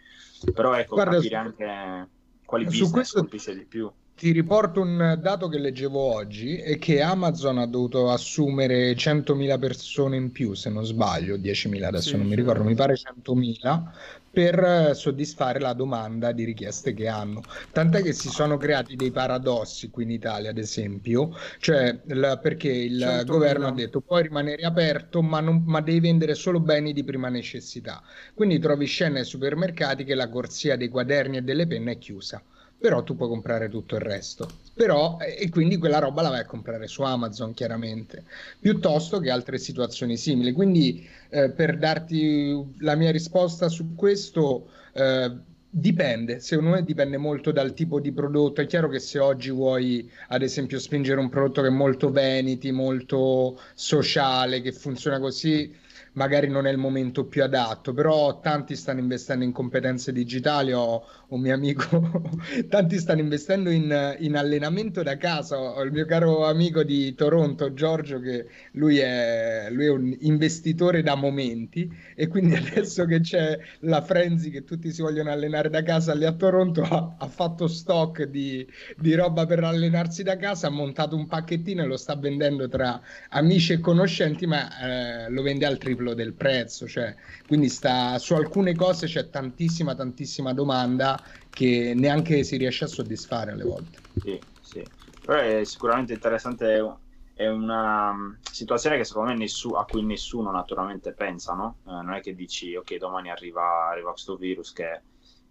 Però 0.54 0.74
ecco, 0.74 0.94
Guarda, 0.94 1.16
capire 1.16 1.36
anche 1.36 2.08
quali 2.44 2.64
business 2.64 2.90
questo... 2.90 3.20
colpisce 3.20 3.54
di 3.54 3.64
più. 3.64 3.90
Ti 4.16 4.32
riporto 4.32 4.80
un 4.80 5.18
dato 5.20 5.46
che 5.46 5.58
leggevo 5.58 6.00
oggi 6.00 6.56
e 6.56 6.78
che 6.78 7.02
Amazon 7.02 7.58
ha 7.58 7.66
dovuto 7.66 8.10
assumere 8.10 8.94
100.000 8.94 9.58
persone 9.58 10.16
in 10.16 10.32
più, 10.32 10.54
se 10.54 10.70
non 10.70 10.86
sbaglio, 10.86 11.36
10.000 11.36 11.82
adesso 11.82 12.08
sì, 12.08 12.16
non 12.16 12.26
mi 12.26 12.34
ricordo, 12.34 12.64
mi 12.64 12.74
pare 12.74 12.94
100.000 12.94 13.82
per 14.30 14.96
soddisfare 14.96 15.60
la 15.60 15.74
domanda 15.74 16.32
di 16.32 16.44
richieste 16.44 16.94
che 16.94 17.08
hanno. 17.08 17.42
Tant'è 17.70 18.02
che 18.02 18.14
si 18.14 18.30
sono 18.30 18.56
creati 18.56 18.96
dei 18.96 19.10
paradossi 19.10 19.90
qui 19.90 20.04
in 20.04 20.10
Italia, 20.10 20.48
ad 20.48 20.56
esempio, 20.56 21.36
cioè 21.58 22.00
la, 22.06 22.38
perché 22.38 22.70
il 22.70 23.22
governo 23.26 23.66
ha 23.66 23.72
detto 23.72 24.00
puoi 24.00 24.22
rimanere 24.22 24.62
aperto, 24.62 25.20
ma, 25.20 25.40
non, 25.40 25.62
ma 25.66 25.82
devi 25.82 26.00
vendere 26.00 26.34
solo 26.34 26.58
beni 26.58 26.94
di 26.94 27.04
prima 27.04 27.28
necessità. 27.28 28.02
Quindi 28.32 28.58
trovi 28.60 28.86
scene 28.86 29.18
ai 29.18 29.24
supermercati 29.26 30.04
che 30.04 30.14
la 30.14 30.30
corsia 30.30 30.74
dei 30.74 30.88
quaderni 30.88 31.36
e 31.36 31.42
delle 31.42 31.66
penne 31.66 31.92
è 31.92 31.98
chiusa 31.98 32.42
però 32.78 33.02
tu 33.02 33.16
puoi 33.16 33.28
comprare 33.28 33.68
tutto 33.68 33.94
il 33.96 34.02
resto. 34.02 34.48
Però, 34.74 35.18
e 35.18 35.48
quindi 35.48 35.78
quella 35.78 35.98
roba 35.98 36.22
la 36.22 36.28
vai 36.28 36.40
a 36.40 36.46
comprare 36.46 36.86
su 36.86 37.02
Amazon, 37.02 37.54
chiaramente, 37.54 38.24
piuttosto 38.60 39.18
che 39.18 39.30
altre 39.30 39.58
situazioni 39.58 40.16
simili. 40.16 40.52
Quindi, 40.52 41.08
eh, 41.30 41.50
per 41.50 41.78
darti 41.78 42.74
la 42.78 42.94
mia 42.94 43.10
risposta 43.10 43.68
su 43.68 43.94
questo, 43.94 44.68
eh, 44.92 45.32
dipende. 45.68 46.40
Secondo 46.40 46.70
me 46.70 46.84
dipende 46.84 47.16
molto 47.16 47.52
dal 47.52 47.72
tipo 47.74 48.00
di 48.00 48.12
prodotto. 48.12 48.60
È 48.60 48.66
chiaro 48.66 48.88
che 48.88 48.98
se 48.98 49.18
oggi 49.18 49.50
vuoi, 49.50 50.10
ad 50.28 50.42
esempio, 50.42 50.78
spingere 50.78 51.20
un 51.20 51.28
prodotto 51.28 51.62
che 51.62 51.68
è 51.68 51.70
molto 51.70 52.10
vanity, 52.10 52.70
molto 52.70 53.58
sociale, 53.74 54.60
che 54.60 54.72
funziona 54.72 55.18
così 55.18 55.84
magari 56.16 56.48
non 56.48 56.66
è 56.66 56.70
il 56.70 56.78
momento 56.78 57.26
più 57.26 57.42
adatto, 57.42 57.92
però 57.92 58.40
tanti 58.40 58.74
stanno 58.74 59.00
investendo 59.00 59.44
in 59.44 59.52
competenze 59.52 60.12
digitali, 60.12 60.72
ho 60.72 61.04
un 61.28 61.40
mio 61.40 61.54
amico, 61.54 62.22
tanti 62.68 62.98
stanno 62.98 63.20
investendo 63.20 63.70
in, 63.70 64.16
in, 64.20 64.36
allenamento 64.36 65.02
da 65.02 65.16
casa, 65.16 65.58
ho 65.58 65.82
il 65.82 65.92
mio 65.92 66.06
caro 66.06 66.46
amico 66.46 66.82
di 66.82 67.14
Toronto, 67.14 67.72
Giorgio, 67.74 68.20
che 68.20 68.46
lui 68.72 68.98
è, 68.98 69.68
lui 69.70 69.86
è 69.86 69.90
un 69.90 70.16
investitore 70.20 71.02
da 71.02 71.14
momenti 71.14 71.90
e 72.14 72.28
quindi 72.28 72.54
adesso 72.56 73.04
che 73.04 73.20
c'è 73.20 73.58
la 73.80 74.00
frenzy 74.00 74.50
che 74.50 74.64
tutti 74.64 74.92
si 74.92 75.02
vogliono 75.02 75.30
allenare 75.30 75.68
da 75.68 75.82
casa 75.82 76.14
lì 76.14 76.24
a 76.24 76.32
Toronto, 76.32 76.82
ha, 76.82 77.16
ha 77.18 77.28
fatto 77.28 77.66
stock 77.66 78.22
di, 78.24 78.66
di 78.96 79.14
roba 79.14 79.44
per 79.44 79.62
allenarsi 79.62 80.22
da 80.22 80.36
casa, 80.36 80.68
ha 80.68 80.70
montato 80.70 81.14
un 81.14 81.26
pacchettino 81.26 81.82
e 81.82 81.86
lo 81.86 81.96
sta 81.98 82.16
vendendo 82.16 82.68
tra 82.68 83.00
amici 83.30 83.74
e 83.74 83.80
conoscenti, 83.80 84.46
ma 84.46 85.26
eh, 85.26 85.30
lo 85.30 85.42
vende 85.42 85.66
al 85.66 85.76
triplo 85.76 86.05
triplo 86.06 86.14
del 86.14 86.34
prezzo, 86.34 86.86
cioè, 86.86 87.14
quindi 87.46 87.68
sta, 87.68 88.18
su 88.18 88.34
alcune 88.34 88.74
cose 88.74 89.06
c'è 89.06 89.28
tantissima, 89.28 89.94
tantissima 89.94 90.52
domanda 90.52 91.20
che 91.50 91.94
neanche 91.96 92.44
si 92.44 92.56
riesce 92.56 92.84
a 92.84 92.88
soddisfare 92.88 93.50
alle 93.52 93.64
volte. 93.64 93.98
Sì, 94.16 94.40
sì. 94.60 94.86
Però 95.24 95.40
è 95.40 95.64
sicuramente 95.64 96.12
interessante, 96.12 96.98
è 97.34 97.48
una 97.48 98.12
mm, 98.12 98.34
situazione 98.40 98.96
che 98.96 99.04
secondo 99.04 99.30
me 99.30 99.36
nessu- 99.36 99.74
a 99.74 99.84
cui 99.84 100.04
nessuno 100.04 100.50
naturalmente 100.52 101.12
pensa, 101.12 101.54
no? 101.54 101.78
Eh, 101.84 101.90
non 101.90 102.14
è 102.14 102.20
che 102.20 102.34
dici, 102.34 102.76
ok, 102.76 102.96
domani 102.96 103.30
arriva, 103.30 103.88
arriva 103.90 104.10
questo 104.10 104.36
virus 104.36 104.72
che... 104.72 105.02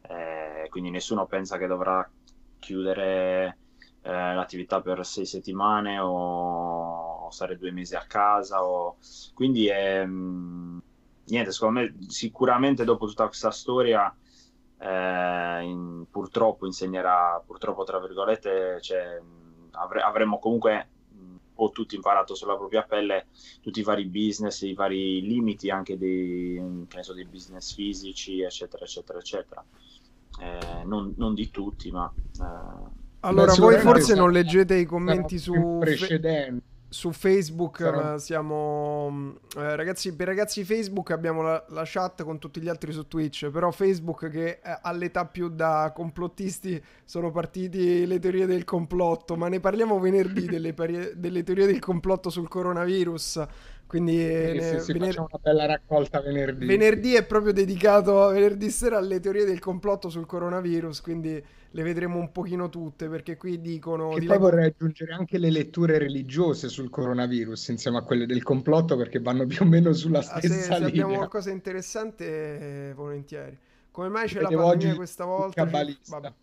Eh, 0.08 0.68
quindi 0.70 0.92
nessuno 0.92 1.26
pensa 1.26 1.58
che 1.58 1.66
dovrà 1.66 2.08
chiudere 2.60 3.58
eh, 4.02 4.12
l'attività 4.12 4.80
per 4.82 5.04
sei 5.04 5.26
settimane 5.26 5.98
o, 5.98 7.15
o, 7.26 7.32
stare 7.32 7.58
due 7.58 7.72
mesi 7.72 7.96
a 7.96 8.06
casa. 8.08 8.64
O... 8.64 8.98
Quindi 9.34 9.68
è, 9.68 10.06
mh, 10.06 10.82
niente, 11.26 11.52
secondo 11.52 11.80
me 11.80 11.96
sicuramente 12.08 12.84
dopo 12.84 13.08
tutta 13.08 13.28
questa 13.28 13.52
storia 13.52 14.14
eh, 14.78 15.62
in, 15.64 16.06
purtroppo 16.10 16.66
insegnerà, 16.66 17.42
purtroppo 17.46 17.84
tra 17.84 18.00
virgolette, 18.00 18.80
cioè, 18.82 19.22
avre, 19.72 20.02
avremo 20.02 20.40
comunque 20.40 20.90
un 21.18 21.38
po' 21.54 21.72
tutti 21.72 21.96
imparato 21.96 22.36
sulla 22.36 22.58
propria 22.58 22.84
pelle 22.84 23.28
tutti 23.62 23.80
i 23.80 23.84
vari 23.84 24.06
business, 24.06 24.62
i 24.62 24.74
vari 24.74 25.22
limiti 25.22 25.70
anche 25.70 25.98
dei, 25.98 26.86
so, 27.00 27.14
dei 27.14 27.26
business 27.26 27.74
fisici, 27.74 28.42
eccetera, 28.42 28.84
eccetera, 28.84 29.20
eccetera. 29.20 29.66
Eh, 30.38 30.84
non, 30.84 31.14
non, 31.16 31.34
di 31.34 31.50
tutti, 31.50 31.90
ma 31.92 32.12
eh, 32.42 33.04
allora, 33.22 33.54
Beh, 33.54 33.60
voi 33.60 33.80
forse 33.80 34.14
non 34.16 34.32
leggete 34.32 34.76
i 34.76 34.86
commenti 34.86 35.40
su, 35.40 35.80
fe- 35.82 36.62
su 36.96 37.12
Facebook, 37.12 37.80
Sarà... 37.80 38.02
ma 38.02 38.18
siamo... 38.18 39.36
Eh, 39.58 39.76
ragazzi, 39.76 40.16
per 40.16 40.28
ragazzi 40.28 40.64
Facebook 40.64 41.12
abbiamo 41.12 41.42
la, 41.42 41.66
la, 41.70 41.84
chat 41.84 42.24
con 42.24 42.40
tutti 42.40 42.62
gli 42.62 42.70
altri 42.70 42.94
su 42.94 43.06
Twitch, 43.10 43.50
però 43.50 43.70
Facebook 43.72 44.30
che 44.30 44.62
eh, 44.64 44.80
all'età 44.82 45.26
più 45.26 45.50
da 45.50 45.92
complottisti 45.94 46.82
sono 47.04 47.32
partiti 47.32 48.06
le 48.06 48.18
teorie 48.20 48.46
del 48.46 48.64
complotto, 48.64 49.36
ma 49.36 49.50
ne 49.50 49.60
parliamo 49.60 50.00
venerdì 50.00 50.46
delle, 50.46 50.74
pari- 50.74 51.12
delle 51.16 51.44
teorie 51.44 51.66
del 51.66 51.80
complotto 51.80 52.30
sul 52.30 52.48
coronavirus 52.48 53.46
Quindi 53.96 54.60
sì, 54.62 54.80
sì, 54.82 54.92
vener... 54.92 55.08
facciamo 55.08 55.28
una 55.32 55.40
bella 55.42 55.66
raccolta 55.66 56.20
venerdì. 56.20 56.66
Venerdì 56.66 57.14
è 57.14 57.26
proprio 57.26 57.54
dedicato 57.54 58.28
venerdì 58.28 58.70
sera 58.70 58.98
alle 58.98 59.22
teorie 59.22 59.46
del 59.46 59.60
complotto 59.60 60.10
sul 60.10 60.26
coronavirus, 60.26 61.00
quindi 61.00 61.42
le 61.72 61.84
vedremo 61.84 62.20
un 62.20 62.30
pochino 62.34 62.68
tutte 62.68 63.08
perché 63.08 63.38
qui 63.38 63.62
dicono... 63.62 64.12
E 64.12 64.20
di 64.20 64.26
poi 64.26 64.38
vorrei 64.38 64.66
aggiungere 64.66 65.14
anche 65.14 65.38
le 65.38 65.50
letture 65.50 65.98
religiose 65.98 66.68
sul 66.68 66.90
coronavirus 66.90 67.70
insieme 67.70 68.00
a 68.00 68.02
quelle 68.02 68.26
del 68.26 68.44
complotto 68.44 68.98
perché 68.98 69.22
vanno 69.22 69.46
più 69.46 69.62
o 69.62 69.66
meno 69.66 69.94
sulla 69.94 70.22
stessa 70.22 70.38
ah, 70.38 70.42
se, 70.42 70.62
se 70.62 70.74
linea. 70.74 70.88
abbiamo 70.88 71.16
qualcosa 71.16 71.52
interessante, 71.52 72.92
volentieri. 72.98 73.58
Come 73.92 74.10
mai 74.10 74.28
c'è 74.28 74.40
Vedevo 74.42 74.62
la 74.62 74.68
pandemia 74.72 74.96
questa 74.96 75.24
volta? 75.24 75.64
Vabbè. 75.64 76.34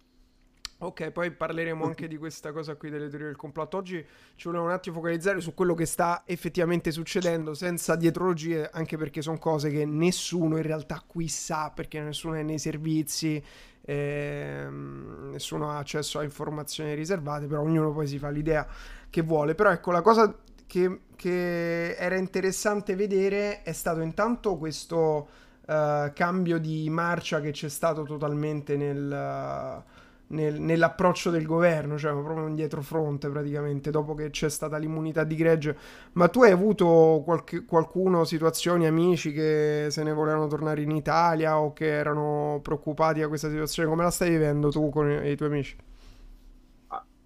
Ok, 0.82 1.12
poi 1.12 1.30
parleremo 1.30 1.84
anche 1.84 2.08
di 2.08 2.16
questa 2.16 2.50
cosa 2.50 2.74
qui 2.74 2.90
delle 2.90 3.08
teorie 3.08 3.28
del 3.28 3.36
complotto. 3.36 3.76
Oggi 3.76 4.04
ci 4.34 4.48
volevo 4.48 4.64
un 4.64 4.72
attimo 4.72 4.96
focalizzare 4.96 5.40
su 5.40 5.54
quello 5.54 5.74
che 5.74 5.86
sta 5.86 6.24
effettivamente 6.26 6.90
succedendo 6.90 7.54
senza 7.54 7.94
dietrologie, 7.94 8.68
anche 8.68 8.96
perché 8.96 9.22
sono 9.22 9.38
cose 9.38 9.70
che 9.70 9.86
nessuno 9.86 10.56
in 10.56 10.64
realtà 10.64 11.00
qui 11.06 11.28
sa, 11.28 11.70
perché 11.72 12.00
nessuno 12.00 12.34
è 12.34 12.42
nei 12.42 12.58
servizi, 12.58 13.40
ehm, 13.80 15.28
nessuno 15.30 15.70
ha 15.70 15.78
accesso 15.78 16.18
a 16.18 16.24
informazioni 16.24 16.94
riservate, 16.94 17.46
però 17.46 17.60
ognuno 17.62 17.92
poi 17.92 18.08
si 18.08 18.18
fa 18.18 18.30
l'idea 18.30 18.66
che 19.08 19.22
vuole. 19.22 19.54
Però 19.54 19.70
ecco, 19.70 19.92
la 19.92 20.02
cosa 20.02 20.36
che, 20.66 21.02
che 21.14 21.94
era 21.94 22.16
interessante 22.16 22.96
vedere 22.96 23.62
è 23.62 23.72
stato 23.72 24.00
intanto 24.00 24.56
questo 24.56 25.28
uh, 25.64 26.12
cambio 26.12 26.58
di 26.58 26.90
marcia 26.90 27.40
che 27.40 27.52
c'è 27.52 27.68
stato 27.68 28.02
totalmente 28.02 28.76
nel... 28.76 29.84
Uh, 29.86 30.00
nel, 30.32 30.60
nell'approccio 30.60 31.30
del 31.30 31.46
governo, 31.46 31.96
cioè 31.98 32.12
proprio 32.12 32.44
un 32.44 32.54
dietrofronte 32.54 33.28
praticamente, 33.28 33.90
dopo 33.90 34.14
che 34.14 34.30
c'è 34.30 34.48
stata 34.48 34.76
l'immunità 34.76 35.24
di 35.24 35.36
gregge. 35.36 35.76
Ma 36.12 36.28
tu 36.28 36.42
hai 36.42 36.50
avuto 36.50 37.22
qualche, 37.24 37.64
qualcuno, 37.64 38.24
situazioni, 38.24 38.86
amici 38.86 39.32
che 39.32 39.86
se 39.90 40.02
ne 40.02 40.12
volevano 40.12 40.46
tornare 40.46 40.82
in 40.82 40.90
Italia 40.90 41.58
o 41.58 41.72
che 41.72 41.86
erano 41.86 42.60
preoccupati 42.62 43.20
da 43.20 43.28
questa 43.28 43.48
situazione? 43.48 43.88
Come 43.88 44.02
la 44.02 44.10
stai 44.10 44.30
vivendo 44.30 44.70
tu 44.70 44.90
con 44.90 45.10
i, 45.10 45.30
i 45.30 45.36
tuoi 45.36 45.48
amici? 45.48 45.76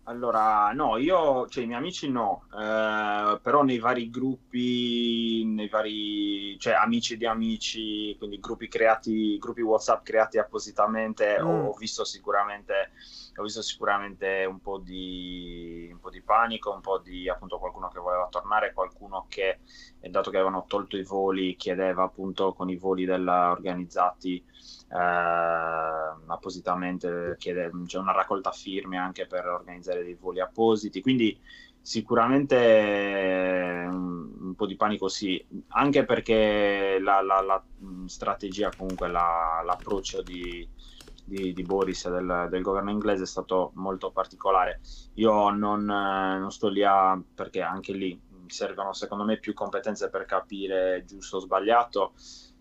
Allora, 0.09 0.71
no, 0.71 0.99
io, 0.99 1.49
cioè 1.49 1.65
i 1.65 1.67
miei 1.67 1.81
amici 1.81 2.09
no, 2.09 2.45
eh, 2.57 3.41
però 3.43 3.65
nei 3.65 3.81
vari 3.81 4.09
gruppi, 4.09 5.43
nei 5.45 5.69
vari, 5.69 6.57
cioè 6.61 6.75
amici 6.75 7.17
di 7.17 7.27
amici, 7.27 8.15
quindi 8.17 8.39
gruppi 8.39 8.69
creati, 8.69 9.37
gruppi 9.39 9.63
WhatsApp 9.63 10.05
creati 10.05 10.39
appositamente, 10.39 11.43
mm. 11.43 11.45
ho, 11.45 11.73
visto 11.73 12.05
sicuramente, 12.05 12.93
ho 13.35 13.43
visto 13.43 13.63
sicuramente 13.63 14.45
un 14.49 14.61
po, 14.61 14.79
di, 14.79 15.89
un 15.91 15.99
po' 15.99 16.11
di 16.11 16.23
panico, 16.23 16.73
un 16.73 16.83
po' 16.83 16.99
di 16.99 17.29
appunto 17.29 17.59
qualcuno 17.59 17.89
che 17.89 17.99
voleva 17.99 18.29
tornare, 18.31 18.73
qualcuno 18.73 19.27
che, 19.29 19.59
dato 19.99 20.31
che 20.31 20.37
avevano 20.37 20.67
tolto 20.69 20.97
i 20.97 21.03
voli, 21.03 21.57
chiedeva 21.57 22.05
appunto 22.05 22.53
con 22.53 22.71
i 22.71 22.77
voli 22.77 23.07
della, 23.07 23.51
organizzati 23.51 24.37
eh, 24.37 24.56
appositamente 24.89 27.37
chiede, 27.39 27.71
c'è 27.87 27.99
una 27.99 28.13
raccolta 28.13 28.51
firme 28.51 28.99
anche 28.99 29.27
per 29.27 29.47
organizzare 29.47 30.05
dei 30.05 30.15
voli 30.15 30.41
appositi, 30.41 31.01
quindi 31.01 31.39
sicuramente 31.81 33.87
un, 33.89 34.33
un 34.41 34.55
po' 34.57 34.67
di 34.67 34.77
panico 34.77 35.09
sì, 35.09 35.45
anche 35.69 36.05
perché 36.05 36.99
la, 37.01 37.23
la, 37.23 37.41
la 37.41 37.63
strategia, 38.07 38.71
comunque 38.77 39.09
la, 39.09 39.63
l'approccio 39.65 40.23
di, 40.23 40.69
di, 41.25 41.53
di 41.53 41.63
Boris 41.63 42.07
e 42.07 42.11
del, 42.11 42.49
del, 42.51 42.63
governo 42.63 42.91
inglese 42.91 43.23
è 43.23 43.27
stato 43.27 43.71
molto 43.75 44.11
particolare. 44.11 44.81
Io 45.15 45.51
non, 45.51 45.85
non 45.85 46.51
sto 46.51 46.69
lì 46.69 46.83
a, 46.83 47.21
perché 47.35 47.63
anche 47.63 47.93
lì 47.93 48.21
servono 48.47 48.93
secondo 48.93 49.25
me 49.25 49.39
più 49.39 49.55
competenze 49.55 50.09
per 50.09 50.25
capire 50.25 51.05
giusto 51.05 51.37
o 51.37 51.41
sbagliato 51.41 52.13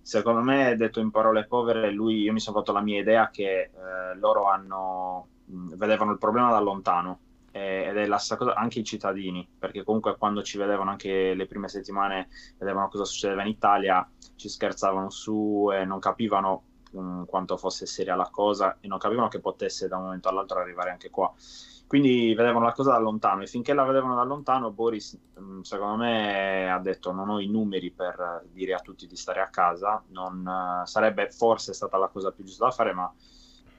secondo 0.06 0.42
me, 0.42 0.76
detto 0.76 1.00
in 1.00 1.10
parole 1.10 1.48
povere, 1.48 1.90
lui, 1.90 2.22
io 2.22 2.32
mi 2.32 2.40
sono 2.40 2.58
fatto 2.58 2.72
la 2.72 2.82
mia 2.82 3.00
idea 3.00 3.32
che 3.32 3.72
eh, 3.74 4.16
loro 4.18 4.48
hanno, 4.48 5.28
vedevano 5.46 6.12
il 6.12 6.20
problema 6.20 6.52
da 6.52 6.60
lontano 6.60 7.22
ed 7.50 7.98
è 7.98 8.06
la 8.06 8.18
stessa 8.18 8.36
cosa 8.38 8.54
anche 8.54 8.80
i 8.80 8.84
cittadini, 8.84 9.48
perché 9.58 9.84
comunque 9.84 10.16
quando 10.18 10.44
ci 10.44 10.60
vedevano 10.60 10.92
anche 10.92 11.34
le 11.34 11.48
prime 11.48 11.68
settimane, 11.70 12.28
vedevano 12.60 12.88
cosa 12.88 13.04
succedeva 13.04 13.42
in 13.42 13.48
Italia, 13.48 14.08
ci 14.36 14.48
scherzavano 14.48 15.10
su 15.10 15.72
e 15.74 15.86
non 15.86 15.98
capivano 15.98 16.64
mh, 16.92 17.24
quanto 17.24 17.58
fosse 17.58 17.88
seria 17.88 18.14
la 18.16 18.30
cosa 18.30 18.78
e 18.82 18.88
non 18.88 19.00
capivano 19.00 19.28
che 19.28 19.40
potesse 19.40 19.88
da 19.88 19.98
un 19.98 20.04
momento 20.04 20.30
all'altro 20.30 20.60
arrivare 20.60 20.92
anche 20.92 21.10
qua. 21.10 21.34
Quindi 21.88 22.34
vedevano 22.34 22.66
la 22.66 22.72
cosa 22.72 22.92
da 22.92 22.98
lontano 22.98 23.44
e 23.44 23.48
finché 23.48 23.74
la 23.74 23.84
vedevano 23.84 24.16
da 24.16 24.24
lontano 24.24 24.72
Boris 24.72 25.18
mm, 25.40 25.62
secondo 25.62 25.98
me 25.98 26.72
ha 26.72 26.80
detto 26.80 27.12
non 27.12 27.30
ho 27.30 27.40
i 27.40 27.48
numeri 27.48 27.92
per 27.92 28.44
dire 28.52 28.74
a 28.74 28.80
tutti 28.80 29.06
di 29.06 29.16
stare 29.16 29.40
a 29.40 29.50
casa, 29.50 30.04
non, 30.08 30.46
uh, 30.46 30.86
sarebbe 30.86 31.30
forse 31.30 31.74
stata 31.74 31.98
la 31.98 32.08
cosa 32.08 32.32
più 32.32 32.44
giusta 32.44 32.66
da 32.66 32.72
fare 32.72 32.92
ma 32.92 33.14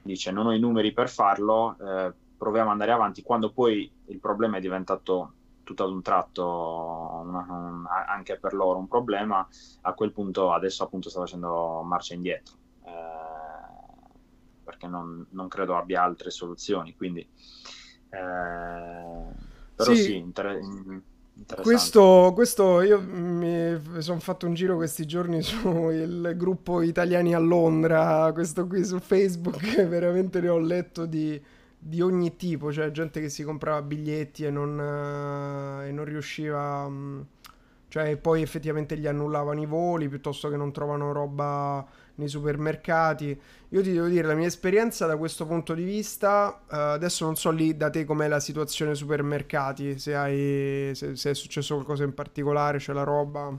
dice 0.03 0.31
non 0.31 0.47
ho 0.47 0.53
i 0.53 0.61
numeri 0.61 0.92
per 0.92 1.09
farlo, 1.09 1.77
eh, 1.81 2.12
proviamo 2.38 2.66
ad 2.66 2.73
andare 2.73 2.92
avanti 2.92 3.23
quando 3.23 3.51
poi 3.51 3.90
il 4.07 4.21
problema 4.21 4.59
è 4.59 4.61
diventato 4.61 5.33
tutto 5.64 5.83
ad 5.83 5.90
un 5.90 6.01
tratto 6.01 7.23
una, 7.25 7.45
un, 7.49 7.85
anche 7.88 8.38
per 8.38 8.55
loro 8.55 8.79
un 8.79 8.87
problema, 8.87 9.47
a 9.81 9.92
quel 9.95 10.12
punto 10.12 10.53
adesso 10.53 10.85
appunto 10.85 11.11
sta 11.11 11.19
facendo 11.19 11.83
marcia 11.83 12.14
indietro. 12.14 12.55
Eh, 12.85 13.16
perché 14.62 14.87
non, 14.88 15.27
non 15.31 15.49
credo 15.49 15.77
abbia 15.77 16.03
altre 16.03 16.31
soluzioni. 16.31 16.95
Quindi 16.97 17.21
eh, 17.21 17.29
però 19.75 19.95
sì, 19.95 20.03
sì 20.03 20.17
inter- 20.17 20.61
questo, 21.61 22.33
questo, 22.35 22.81
io 22.81 23.01
mi 23.01 23.79
sono 23.99 24.21
fatto 24.21 24.47
un 24.47 24.55
giro 24.55 24.77
questi 24.77 25.05
giorni 25.05 25.43
sul 25.45 26.33
gruppo 26.35 26.81
Italiani 26.81 27.35
a 27.35 27.39
Londra, 27.39 28.31
questo 28.33 28.67
qui 28.67 28.85
su 28.85 28.99
Facebook, 28.99 29.61
veramente 29.87 30.41
ne 30.41 30.49
ho 30.49 30.59
letto 30.59 31.05
di, 31.05 31.41
di 31.79 32.01
ogni 32.01 32.37
tipo, 32.37 32.73
cioè 32.73 32.91
gente 32.91 33.21
che 33.21 33.29
si 33.29 33.43
comprava 33.45 33.83
biglietti 33.83 34.45
e 34.45 34.51
non, 34.51 34.81
e 35.85 35.93
non 35.93 36.05
riusciva, 36.07 36.89
mm, 36.89 37.21
cioè 37.89 38.17
poi 38.17 38.41
effettivamente 38.41 38.97
gli 38.97 39.07
annullavano 39.07 39.61
i 39.61 39.67
voli 39.67 40.09
piuttosto 40.09 40.49
che 40.49 40.57
non 40.57 40.73
trovano 40.73 41.13
roba 41.13 41.87
nei 42.17 42.29
supermercati. 42.29 43.41
Io 43.71 43.83
ti 43.83 43.93
devo 43.93 44.07
dire, 44.07 44.27
la 44.27 44.35
mia 44.35 44.47
esperienza 44.47 45.07
da 45.07 45.17
questo 45.17 45.47
punto 45.47 45.75
di 45.75 45.85
vista, 45.85 46.61
uh, 46.69 46.75
adesso 46.75 47.25
non 47.25 47.37
so 47.37 47.51
lì 47.51 47.77
da 47.77 47.91
te 47.91 48.05
com'è 48.05 48.29
la 48.29 48.41
situazione 48.41 48.95
supermercati, 48.95 49.99
se, 49.99 50.15
hai, 50.15 50.95
se, 50.95 51.17
se 51.17 51.31
è 51.31 51.35
successo 51.35 51.75
qualcosa 51.75 52.05
in 52.05 52.15
particolare, 52.15 52.79
c'è 52.79 52.93
la 52.93 53.03
roba. 53.03 53.59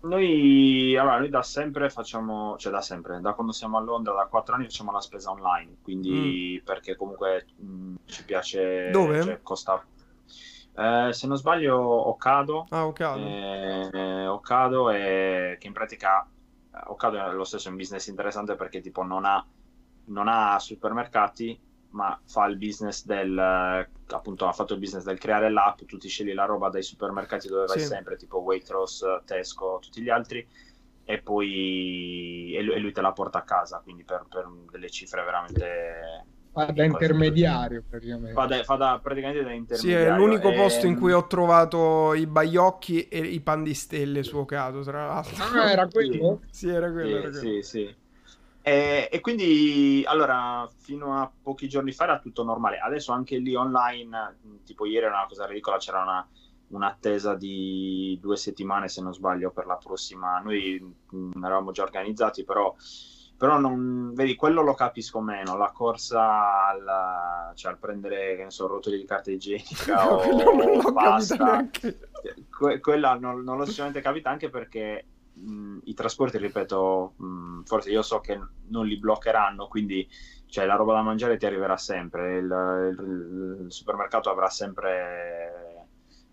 Noi, 0.00 0.96
allora, 0.96 1.18
noi 1.18 1.30
da 1.30 1.42
sempre 1.42 1.90
facciamo, 1.90 2.56
cioè 2.58 2.72
da 2.72 2.80
sempre, 2.80 3.20
da 3.20 3.32
quando 3.32 3.52
siamo 3.52 3.76
a 3.76 3.80
Londra, 3.80 4.14
da 4.14 4.26
quattro 4.26 4.54
anni 4.54 4.64
facciamo 4.64 4.92
la 4.92 5.00
spesa 5.00 5.30
online, 5.30 5.78
quindi 5.82 6.60
mm. 6.60 6.64
perché 6.64 6.94
comunque 6.94 7.46
mh, 7.56 7.66
mm, 7.66 7.94
ci 8.04 8.24
piace... 8.24 8.90
Dove? 8.90 9.22
Cioè, 9.22 9.40
costa... 9.42 9.84
Eh, 10.78 11.08
se 11.12 11.26
non 11.26 11.36
sbaglio, 11.36 11.78
Ocado. 11.78 12.66
Ah, 12.68 12.86
Ocado. 12.86 13.24
Eh, 13.24 14.26
Ocado 14.26 14.90
è 14.90 15.56
che 15.58 15.66
in 15.66 15.72
pratica 15.72 16.28
Ocado 16.86 17.18
è 17.18 17.32
lo 17.32 17.44
stesso 17.44 17.68
un 17.68 17.76
business 17.76 18.06
interessante 18.06 18.54
perché 18.54 18.80
tipo 18.80 19.02
non 19.02 19.24
ha, 19.24 19.44
non 20.06 20.28
ha 20.28 20.58
supermercati 20.58 21.58
ma 21.90 22.18
fa 22.24 22.46
il 22.46 22.56
business 22.58 23.04
del 23.04 23.38
appunto 23.38 24.46
ha 24.46 24.52
fatto 24.52 24.74
il 24.74 24.80
business 24.80 25.04
del 25.04 25.18
creare 25.18 25.50
l'app 25.50 25.82
tu 25.86 25.96
ti 25.96 26.08
scegli 26.08 26.34
la 26.34 26.44
roba 26.44 26.68
dai 26.68 26.82
supermercati 26.82 27.48
dove 27.48 27.66
vai 27.66 27.80
sì. 27.80 27.86
sempre 27.86 28.16
tipo 28.16 28.38
Waitrose, 28.38 29.22
Tesco 29.24 29.78
tutti 29.80 30.02
gli 30.02 30.10
altri 30.10 30.46
e 31.04 31.22
poi 31.22 32.52
e 32.54 32.62
lui, 32.62 32.74
e 32.74 32.78
lui 32.78 32.92
te 32.92 33.00
la 33.00 33.12
porta 33.12 33.38
a 33.38 33.44
casa 33.44 33.80
quindi 33.80 34.04
per, 34.04 34.26
per 34.28 34.46
delle 34.70 34.90
cifre 34.90 35.24
veramente 35.24 36.26
Fa 36.56 36.72
da 36.72 36.84
intermediario 36.84 37.84
praticamente. 37.86 38.32
Fa, 38.32 38.46
da, 38.46 38.62
fa 38.64 38.76
da, 38.76 38.98
praticamente 39.02 39.44
da 39.44 39.52
intermediario. 39.52 40.06
Sì, 40.06 40.10
è 40.10 40.16
l'unico 40.16 40.50
e... 40.52 40.54
posto 40.54 40.86
in 40.86 40.96
cui 40.96 41.12
ho 41.12 41.26
trovato 41.26 42.14
i 42.14 42.26
baiocchi 42.26 43.08
e 43.08 43.18
i 43.18 43.40
pan 43.40 43.62
di 43.62 43.74
stelle 43.74 44.22
suocato, 44.22 44.80
tra 44.80 45.06
l'altro. 45.06 45.44
Ah, 45.44 45.70
era 45.70 45.86
quello? 45.86 46.40
sì, 46.50 46.68
era 46.70 46.90
quello. 46.90 47.08
Sì, 47.08 47.14
era 47.14 47.28
quello. 47.28 47.38
sì, 47.38 47.62
sì. 47.62 47.94
E, 48.62 49.08
e, 49.12 49.20
quindi, 49.20 50.02
allora, 50.06 50.66
fino 50.78 51.20
a 51.20 51.30
pochi 51.42 51.68
giorni 51.68 51.92
fa 51.92 52.04
era 52.04 52.20
tutto 52.20 52.42
normale. 52.42 52.78
Adesso 52.78 53.12
anche 53.12 53.36
lì 53.36 53.54
online, 53.54 54.38
tipo 54.64 54.86
ieri 54.86 55.04
era 55.04 55.14
una 55.14 55.26
cosa 55.28 55.44
ridicola, 55.44 55.76
c'era 55.76 56.00
una, 56.00 56.26
un'attesa 56.68 57.34
di 57.34 58.18
due 58.18 58.38
settimane, 58.38 58.88
se 58.88 59.02
non 59.02 59.12
sbaglio, 59.12 59.50
per 59.50 59.66
la 59.66 59.76
prossima. 59.76 60.38
Noi 60.38 60.80
mh, 61.10 61.44
eravamo 61.44 61.70
già 61.70 61.82
organizzati, 61.82 62.44
però 62.44 62.74
però 63.36 63.58
non, 63.58 64.12
vedi, 64.14 64.34
quello 64.34 64.62
lo 64.62 64.74
capisco 64.74 65.20
meno, 65.20 65.56
la 65.56 65.70
corsa 65.70 66.68
al, 66.68 67.54
cioè 67.54 67.72
al 67.72 67.78
prendere, 67.78 68.36
che 68.36 68.44
ne 68.44 68.50
so, 68.50 68.66
rotoli 68.66 68.96
di 68.96 69.04
carta 69.04 69.30
igienica 69.30 69.94
no, 70.04 70.10
o, 70.10 70.54
non 70.54 70.76
l'ho 70.76 70.92
pasta, 70.92 71.68
que- 72.48 72.80
quella 72.80 73.18
non, 73.18 73.42
non 73.42 73.58
l'ho 73.58 73.66
sicuramente 73.66 74.00
capita 74.00 74.30
anche 74.30 74.48
perché 74.48 75.04
mh, 75.34 75.78
i 75.84 75.94
trasporti, 75.94 76.38
ripeto, 76.38 77.14
mh, 77.16 77.62
forse 77.64 77.90
io 77.90 78.02
so 78.02 78.20
che 78.20 78.40
non 78.68 78.86
li 78.86 78.98
bloccheranno, 78.98 79.68
quindi 79.68 80.08
cioè, 80.46 80.64
la 80.64 80.76
roba 80.76 80.94
da 80.94 81.02
mangiare 81.02 81.36
ti 81.36 81.44
arriverà 81.44 81.76
sempre, 81.76 82.38
il, 82.38 82.96
il, 82.98 83.64
il 83.64 83.72
supermercato 83.72 84.30
avrà 84.30 84.48
sempre 84.48 85.86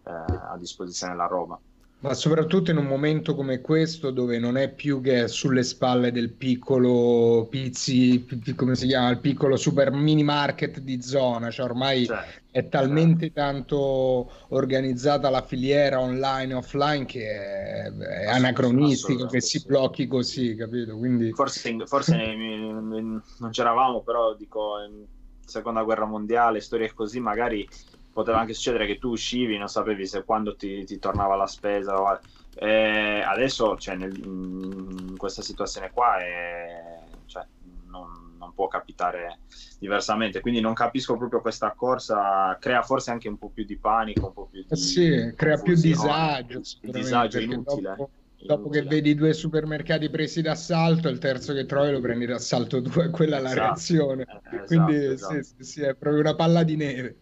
eh, 0.05 0.11
a 0.11 0.55
disposizione 0.57 1.15
la 1.15 1.25
roba. 1.25 1.59
Ma 2.03 2.13
soprattutto 2.13 2.69
in 2.69 2.75
un 2.75 2.85
momento 2.85 3.33
come 3.33 3.61
questo 3.61 4.11
dove 4.11 4.37
non 4.37 4.57
è 4.57 4.69
più 4.69 4.99
che 4.99 5.29
sulle 5.29 5.63
spalle 5.63 6.11
del 6.11 6.31
piccolo 6.31 7.47
pizzi, 7.49 8.27
come 8.57 8.75
si 8.75 8.87
chiama, 8.87 9.09
il 9.09 9.19
piccolo 9.19 9.55
super 9.55 9.89
mini 9.91 10.21
market 10.21 10.79
di 10.79 11.01
zona, 11.01 11.49
cioè 11.49 11.63
ormai 11.65 12.05
certo, 12.05 12.41
è 12.51 12.67
talmente 12.67 13.31
certo. 13.31 13.39
tanto 13.39 14.31
organizzata 14.49 15.29
la 15.29 15.43
filiera 15.43 16.01
online 16.01 16.51
e 16.51 16.55
offline 16.57 17.05
che 17.05 17.25
è, 17.25 17.89
è 17.89 18.27
anacronistico 18.27 19.25
che 19.27 19.39
si 19.39 19.63
blocchi 19.65 20.05
così, 20.05 20.57
capito? 20.57 20.97
Quindi... 20.97 21.31
Forse, 21.31 21.73
forse 21.85 22.17
non 22.17 23.21
c'eravamo, 23.49 24.01
però 24.01 24.35
dico, 24.35 24.73
in 24.85 25.05
seconda 25.45 25.83
guerra 25.83 26.05
mondiale, 26.05 26.59
storie 26.59 26.91
così, 26.93 27.21
magari 27.21 27.65
poteva 28.13 28.39
anche 28.39 28.53
succedere 28.53 28.85
che 28.85 28.99
tu 28.99 29.09
uscivi, 29.09 29.57
non 29.57 29.67
sapevi 29.67 30.05
se 30.05 30.23
quando 30.23 30.55
ti, 30.55 30.85
ti 30.85 30.99
tornava 30.99 31.35
la 31.35 31.47
spesa. 31.47 32.19
Eh, 32.55 33.21
adesso, 33.25 33.75
cioè, 33.77 33.95
nel, 33.95 34.15
in 34.15 35.17
questa 35.17 35.41
situazione 35.41 35.89
qua, 35.91 36.19
è, 36.19 36.99
cioè, 37.25 37.45
non, 37.87 38.35
non, 38.37 38.53
può 38.53 38.67
capitare 38.67 39.39
diversamente. 39.79 40.39
Quindi 40.39 40.61
non 40.61 40.73
capisco 40.73 41.17
proprio 41.17 41.41
questa 41.41 41.73
corsa, 41.75 42.55
crea 42.59 42.83
forse 42.83 43.09
anche 43.09 43.27
un 43.27 43.37
po' 43.37 43.49
più 43.49 43.65
di 43.65 43.77
panico, 43.77 44.27
un 44.27 44.33
po' 44.33 44.47
più 44.49 44.61
di... 44.61 44.67
Eh 44.69 44.75
sì, 44.75 45.33
crea 45.35 45.57
più 45.57 45.73
disagio. 45.73 46.61
Disagio 46.81 47.39
inutile. 47.39 47.95
Dopo, 47.95 48.09
dopo 48.45 48.69
che 48.69 48.83
vedi 48.83 49.15
due 49.15 49.33
supermercati 49.33 50.09
presi 50.11 50.43
d'assalto, 50.43 51.09
il 51.09 51.17
terzo 51.17 51.53
che 51.53 51.65
trovi 51.65 51.91
lo 51.91 51.99
prendi 51.99 52.27
d'assalto 52.27 52.79
due, 52.79 53.09
quella 53.09 53.37
è 53.37 53.41
la 53.41 53.49
esatto. 53.49 53.65
reazione. 53.65 54.21
Eh, 54.21 54.55
esatto, 54.55 54.65
Quindi 54.67 55.05
esatto. 55.05 55.33
Sì, 55.33 55.53
sì, 55.57 55.63
sì, 55.63 55.81
è 55.81 55.95
proprio 55.95 56.21
una 56.21 56.35
palla 56.35 56.61
di 56.61 56.75
neve. 56.75 57.17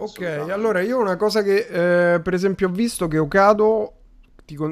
Ok, 0.00 0.20
allora 0.50 0.80
io 0.80 0.98
una 0.98 1.16
cosa 1.16 1.42
che 1.42 2.14
eh, 2.14 2.20
per 2.20 2.32
esempio 2.34 2.68
ho 2.68 2.70
visto 2.70 3.08
che 3.08 3.18
Ocado, 3.18 3.94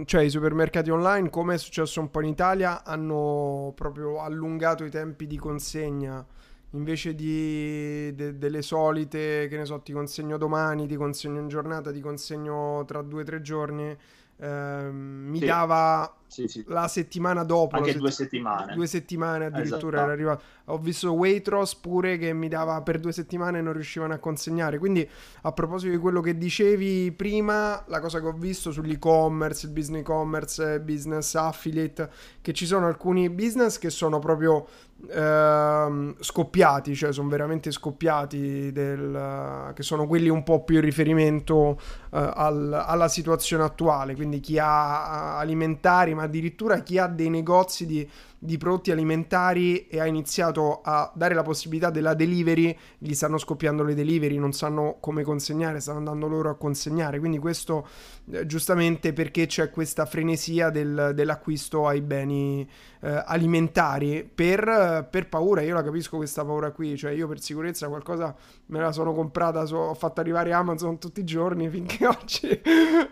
cioè 0.05 0.23
i 0.23 0.31
supermercati 0.31 0.91
online, 0.91 1.31
come 1.31 1.55
è 1.55 1.59
successo 1.59 2.01
un 2.01 2.11
po' 2.11 2.21
in 2.21 2.29
Italia, 2.29 2.85
hanno 2.85 3.73
proprio 3.75 4.23
allungato 4.23 4.85
i 4.85 4.91
tempi 4.91 5.27
di 5.27 5.37
consegna. 5.37 6.25
Invece 6.71 7.15
di 7.15 8.15
de- 8.15 8.39
delle 8.39 8.63
solite, 8.63 9.47
che 9.49 9.57
ne 9.57 9.65
so, 9.65 9.81
ti 9.81 9.93
consegno 9.93 10.37
domani, 10.37 10.87
ti 10.87 10.97
consegno 10.97 11.41
in 11.41 11.49
giornata, 11.49 11.91
ti 11.91 12.01
consegno 12.01 12.85
tra 12.87 13.03
due 13.03 13.23
o 13.23 13.25
tre 13.25 13.41
giorni, 13.41 13.97
eh, 14.39 14.89
mi 14.91 15.39
sì. 15.39 15.47
dava 15.47 16.15
sì, 16.27 16.47
sì. 16.49 16.65
la 16.69 16.89
settimana 16.89 17.45
dopo. 17.45 17.77
Anche 17.77 17.91
sett- 17.91 18.01
due 18.01 18.11
settimane. 18.11 18.75
Due 18.75 18.87
settimane 18.87 19.47
addirittura 19.47 19.97
esatto. 19.97 19.97
era 19.97 20.13
arrivato. 20.13 20.43
Ho 20.67 20.79
visto 20.79 21.13
Waitrose 21.13 21.77
pure 21.81 22.19
che 22.19 22.33
mi 22.33 22.49
dava 22.49 22.83
per 22.83 22.99
due 22.99 23.13
settimane 23.13 23.59
e 23.59 23.63
non 23.63 23.73
riuscivano 23.73 24.13
a 24.13 24.19
consegnare. 24.19 24.79
Quindi 24.79 25.09
a 25.43 25.53
proposito 25.53 25.93
di 25.93 25.99
quello 25.99 26.21
che 26.21 26.37
dicevi 26.37 27.13
prima, 27.13 27.83
la 27.87 28.01
cosa 28.01 28.21
che 28.21 28.27
ho 28.27 28.33
visto 28.33 28.73
sull'e-commerce, 28.73 29.67
il 29.67 29.73
business 29.73 30.01
e-commerce, 30.01 30.81
business 30.81 31.35
affiliate, 31.37 32.11
che 32.43 32.53
ci 32.53 32.67
sono 32.67 32.87
alcuni 32.87 33.31
business 33.31 33.79
che 33.79 33.91
sono 33.91 34.19
proprio 34.19 34.67
ehm, 35.09 36.17
scoppiati, 36.19 36.95
cioè 36.95 37.13
sono 37.13 37.29
veramente 37.29 37.71
scoppiati, 37.71 38.73
del, 38.73 39.73
che 39.75 39.83
sono 39.83 40.07
quelli 40.07 40.29
un 40.29 40.43
po' 40.43 40.65
più 40.65 40.77
in 40.77 40.83
riferimento 40.83 41.81
al, 42.19 42.73
alla 42.73 43.09
situazione 43.09 43.65
attuale, 43.65 44.15
quindi 44.15 44.41
chi 44.41 44.59
ha 44.59 45.39
alimentari, 45.39 46.15
ma 46.15 46.23
addirittura 46.23 46.81
chi 46.81 46.99
ha 46.99 47.07
dei 47.07 47.31
negozi 47.31 47.87
di 47.87 48.09
di 48.39 48.59
prodotti 48.59 48.91
alimentari 48.91 49.89
e 49.89 49.99
ha 49.99 50.07
iniziato 50.07 50.81
a 50.83 51.11
dare 51.15 51.35
la 51.35 51.43
possibilità 51.43 51.91
della 51.91 52.15
delivery, 52.15 52.77
gli 52.99 53.15
stanno 53.15 53.39
scoppiando 53.39 53.83
le 53.83 53.95
delivery, 53.95 54.37
non 54.37 54.53
sanno 54.53 54.99
come 55.01 55.23
consegnare, 55.23 55.81
stanno 55.81 55.99
andando 55.99 56.29
loro 56.29 56.51
a 56.51 56.55
consegnare. 56.55 57.19
Quindi 57.19 57.39
questo 57.39 57.87
eh, 58.31 58.47
giustamente 58.47 59.13
perché 59.13 59.47
c'è 59.47 59.71
questa 59.71 60.07
frenesia 60.07 60.71
del, 60.71 61.13
dell'acquisto 61.15 61.87
ai 61.89 62.03
beni 62.03 62.69
eh, 63.01 63.23
alimentari 63.27 64.29
per, 64.33 65.09
per, 65.11 65.29
paura. 65.29 65.63
Io 65.63 65.75
la 65.75 65.83
capisco 65.83 66.17
questa 66.17 66.45
paura 66.45 66.71
qui, 66.71 66.97
cioè 66.97 67.13
io 67.13 67.27
per 67.27 67.41
sicurezza 67.41 67.89
qualcosa 67.89 68.35
me 68.67 68.81
la 68.81 68.93
sono 68.93 69.13
comprata, 69.13 69.65
so, 69.65 69.77
ho 69.77 69.95
fatto 69.95 70.21
arrivare 70.21 70.53
Amazon 70.53 70.99
tutti 70.99 71.21
i 71.21 71.25
giorni 71.25 71.69
finché 71.69 72.06
oggi 72.07 72.61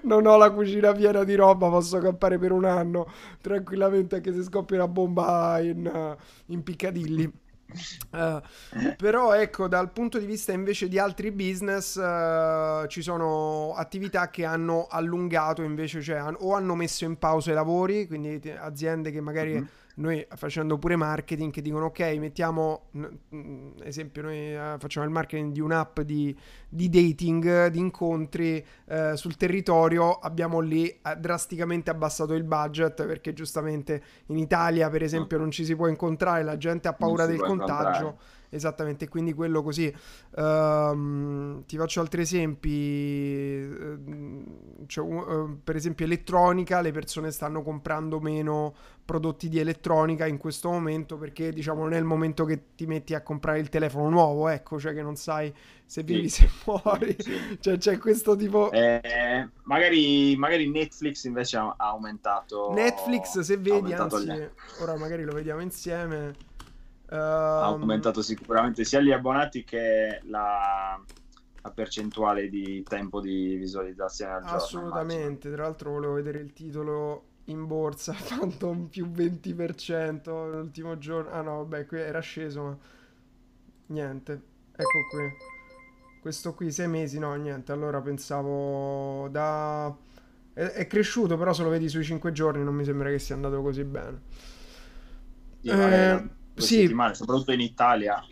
non 0.03 0.27
ho 0.27 0.37
la 0.37 0.51
cucina 0.51 0.93
piena 0.93 1.25
di 1.25 1.35
roba, 1.35 1.69
posso 1.69 1.99
campare 1.99 2.39
per 2.39 2.53
un 2.53 2.65
anno 2.65 3.11
tranquillamente 3.41 4.17
anche 4.17 4.33
se 4.33 4.43
scoppia 4.43 4.77
una 4.77 4.89
bomba 4.89 5.61
in, 5.61 6.17
in 6.47 6.63
Piccadilly. 6.63 7.31
Uh, 8.13 8.41
però 8.97 9.33
ecco 9.35 9.67
dal 9.67 9.91
punto 9.91 10.19
di 10.19 10.27
vista 10.27 10.53
invece 10.53 10.87
di 10.87 10.97
altri 10.97 11.33
business 11.33 11.97
uh, 11.97 12.87
ci 12.87 13.03
sono 13.03 13.75
attività 13.75 14.31
che 14.31 14.45
hanno 14.45 14.87
allungato 14.89 15.63
invece 15.63 16.01
cioè 16.01 16.23
o 16.39 16.55
hanno 16.55 16.77
messo 16.77 17.05
in 17.05 17.19
pausa 17.19 17.51
i 17.51 17.55
lavori 17.55 18.07
quindi 18.07 18.41
aziende 18.57 19.11
che 19.11 19.21
magari 19.21 19.55
mm-hmm 19.55 19.65
noi 19.97 20.27
facendo 20.35 20.79
pure 20.79 20.97
marketing 20.97 21.53
che 21.53 21.63
dicono 21.63 21.87
ok 21.87 22.01
mettiamo 22.19 22.91
esempio 23.83 24.23
noi 24.23 24.55
eh, 24.55 24.77
facciamo 24.79 25.07
il 25.07 25.13
marketing 25.13 25.53
di 25.53 25.61
un'app 25.61 26.01
di, 26.01 26.37
di 26.69 26.89
dating 26.89 27.69
di 27.69 27.79
incontri 27.79 28.65
eh, 28.87 29.17
sul 29.17 29.37
territorio 29.37 30.19
abbiamo 30.19 30.61
lì 30.61 30.89
eh, 30.89 31.17
drasticamente 31.17 31.91
abbassato 31.91 32.35
il 32.35 32.45
budget 32.45 33.07
perché 33.07 33.33
giustamente 33.33 34.03
in 34.27 34.39
Italia 34.39 34.91
per 34.91 35.03
esempio 35.03 35.39
non 35.39 35.51
ci 35.51 35.65
si 35.65 35.77
può 35.77 35.87
incontrare 35.87 36.43
la 36.43 36.57
gente 36.57 36.89
ha 36.89 36.93
paura 36.93 37.27
del 37.27 37.39
contagio 37.41 38.05
incontrare. 38.07 38.17
esattamente, 38.55 39.09
quindi 39.09 39.33
quello 39.33 39.63
così. 39.63 39.93
Um, 40.37 41.65
ti 41.67 41.77
faccio 41.77 42.01
altri 42.01 42.23
esempi, 42.23 43.69
cioè, 44.87 45.05
uh, 45.05 45.59
per 45.63 45.77
esempio 45.77 46.05
elettronica, 46.05 46.81
le 46.81 46.93
persone 46.93 47.31
stanno 47.31 47.63
comprando 47.63 48.21
meno 48.21 48.75
prodotti 49.05 49.49
di 49.49 49.59
elettronica 49.59 50.27
in 50.27 50.39
questo 50.39 50.71
momento 50.71 51.17
perché 51.17 51.53
diciamo 51.53 51.83
non 51.83 51.93
è 51.93 51.99
il 51.99 52.05
momento 52.05 52.45
che 52.45 52.75
ti 52.75 52.87
metti 52.87 53.15
a 53.15 53.23
comprare 53.23 53.59
il 53.59 53.69
telefono 53.69 54.09
nuovo, 54.09 54.49
ecco, 54.49 54.79
cioè 54.79 54.95
che 54.95 55.03
non 55.03 55.17
sai 55.17 55.53
se 55.85 56.03
vivi, 56.03 56.29
sì. 56.29 56.47
se 56.47 56.51
muori, 56.65 57.17
sì. 57.19 57.59
cioè 57.61 57.77
c'è 57.77 57.99
questo 57.99 58.35
tipo... 58.37 58.71
Eh, 58.71 59.49
magari, 59.65 60.35
magari, 60.37 60.71
Netflix 60.71 61.25
invece 61.25 61.57
ha 61.59 61.75
aumentato... 61.77 62.73
Netflix 62.73 63.41
se 63.41 63.57
vedi, 63.59 63.93
anzi, 63.93 64.25
gli... 64.25 64.49
ora 64.81 64.97
magari 64.97 65.25
lo 65.25 65.33
vediamo 65.33 65.61
insieme 65.61 66.53
ha 67.09 67.69
ehm, 67.69 67.81
aumentato 67.81 68.23
sicuramente 68.23 68.85
sia 68.85 69.01
gli 69.01 69.13
abbonati 69.13 69.65
che 69.65 70.21
la, 70.25 71.01
percentuale 71.75 72.49
di 72.49 72.83
tempo 72.83 73.21
di 73.21 73.57
visualizzazione 73.57 74.33
al 74.33 74.43
giorno. 74.43 74.57
Assolutamente, 74.57 75.51
tra 75.51 75.63
l'altro 75.63 75.93
volevo 75.93 76.15
vedere 76.15 76.39
il 76.39 76.53
titolo 76.53 77.33
in 77.47 77.67
borsa, 77.67 78.15
Phantom 78.29 78.87
più 78.87 79.07
20% 79.07 80.51
l'ultimo 80.51 80.99
giorno. 80.99 81.31
Ah 81.31 81.43
no, 81.43 81.57
vabbè, 81.59 81.87
qui 81.87 81.99
era 81.99 82.21
sceso, 82.21 82.63
ma 82.63 82.79
niente. 83.87 84.33
Ecco 84.73 84.99
qui. 85.11 85.53
Questo 86.21 86.55
qui, 86.55 86.73
sei 86.73 86.89
mesi, 86.89 87.19
no, 87.19 87.35
niente. 87.35 87.73
Allora 87.73 88.01
pensavo 88.01 89.29
da... 89.29 89.95
È, 90.53 90.61
è 90.61 90.87
cresciuto, 90.87 91.37
però 91.37 91.53
se 91.53 91.63
lo 91.63 91.69
vedi 91.69 91.89
sui 91.89 92.05
5 92.05 92.33
giorni 92.33 92.65
non 92.65 92.75
mi 92.75 92.85
sembra 92.85 93.11
che 93.11 93.19
sia 93.19 93.35
andato 93.35 93.61
così 93.61 93.85
bene. 93.85 94.23
eh, 95.63 96.29
sì. 96.55 96.95
soprattutto 97.13 97.53
in 97.53 97.61
Italia. 97.61 98.25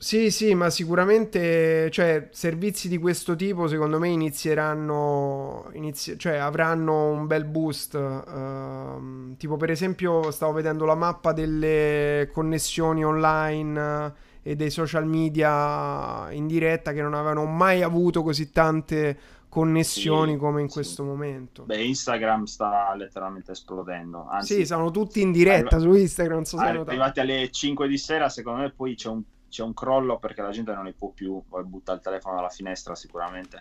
Sì, 0.00 0.30
sì, 0.30 0.54
ma 0.54 0.70
sicuramente, 0.70 1.90
cioè, 1.90 2.28
servizi 2.30 2.88
di 2.88 2.98
questo 2.98 3.34
tipo 3.34 3.66
secondo 3.66 3.98
me 3.98 4.08
inizieranno, 4.08 5.68
inizi- 5.72 6.16
cioè 6.16 6.36
avranno 6.36 7.10
un 7.10 7.26
bel 7.26 7.44
boost. 7.44 7.94
Uh, 7.94 9.36
tipo, 9.36 9.56
per 9.56 9.70
esempio, 9.70 10.30
stavo 10.30 10.52
vedendo 10.52 10.84
la 10.84 10.94
mappa 10.94 11.32
delle 11.32 12.30
connessioni 12.32 13.04
online 13.04 14.14
e 14.42 14.54
dei 14.54 14.70
social 14.70 15.04
media 15.04 16.30
in 16.30 16.46
diretta 16.46 16.92
che 16.92 17.02
non 17.02 17.14
avevano 17.14 17.44
mai 17.44 17.82
avuto 17.82 18.22
così 18.22 18.52
tante 18.52 19.18
connessioni 19.48 20.32
sì, 20.32 20.38
come 20.38 20.60
in 20.60 20.68
sì. 20.68 20.74
questo 20.74 21.02
momento. 21.02 21.64
Beh, 21.64 21.82
Instagram 21.82 22.44
sta 22.44 22.94
letteralmente 22.94 23.50
esplodendo. 23.50 24.28
Anzi, 24.28 24.54
sì, 24.54 24.66
sono 24.66 24.92
tutti 24.92 25.20
in 25.20 25.32
diretta 25.32 25.76
arri- 25.76 25.90
su 25.90 25.94
Instagram. 25.94 26.42
So 26.42 26.58
arrivati 26.58 27.18
alle 27.18 27.50
5 27.50 27.88
di 27.88 27.98
sera, 27.98 28.28
secondo 28.28 28.60
me 28.60 28.70
poi 28.70 28.94
c'è 28.94 29.08
un, 29.08 29.22
c'è 29.48 29.62
un, 29.62 29.74
crollo 29.74 30.18
perché 30.18 30.42
la 30.42 30.50
gente 30.50 30.72
non 30.72 30.84
ne 30.84 30.92
può 30.92 31.10
più. 31.10 31.42
Butta 31.64 31.92
il 31.92 32.00
telefono 32.00 32.36
dalla 32.36 32.48
finestra 32.48 32.94
sicuramente. 32.94 33.58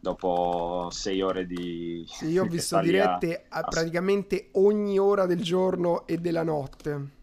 Dopo 0.00 0.88
sei 0.90 1.20
ore 1.22 1.46
di... 1.46 2.04
Sì, 2.08 2.28
io 2.28 2.44
ho 2.44 2.46
visto 2.48 2.80
dirette 2.80 3.46
a 3.48 3.62
praticamente 3.62 4.50
ogni 4.52 4.98
ora 4.98 5.26
del 5.26 5.42
giorno 5.42 6.06
e 6.06 6.18
della 6.18 6.42
notte. 6.42 7.16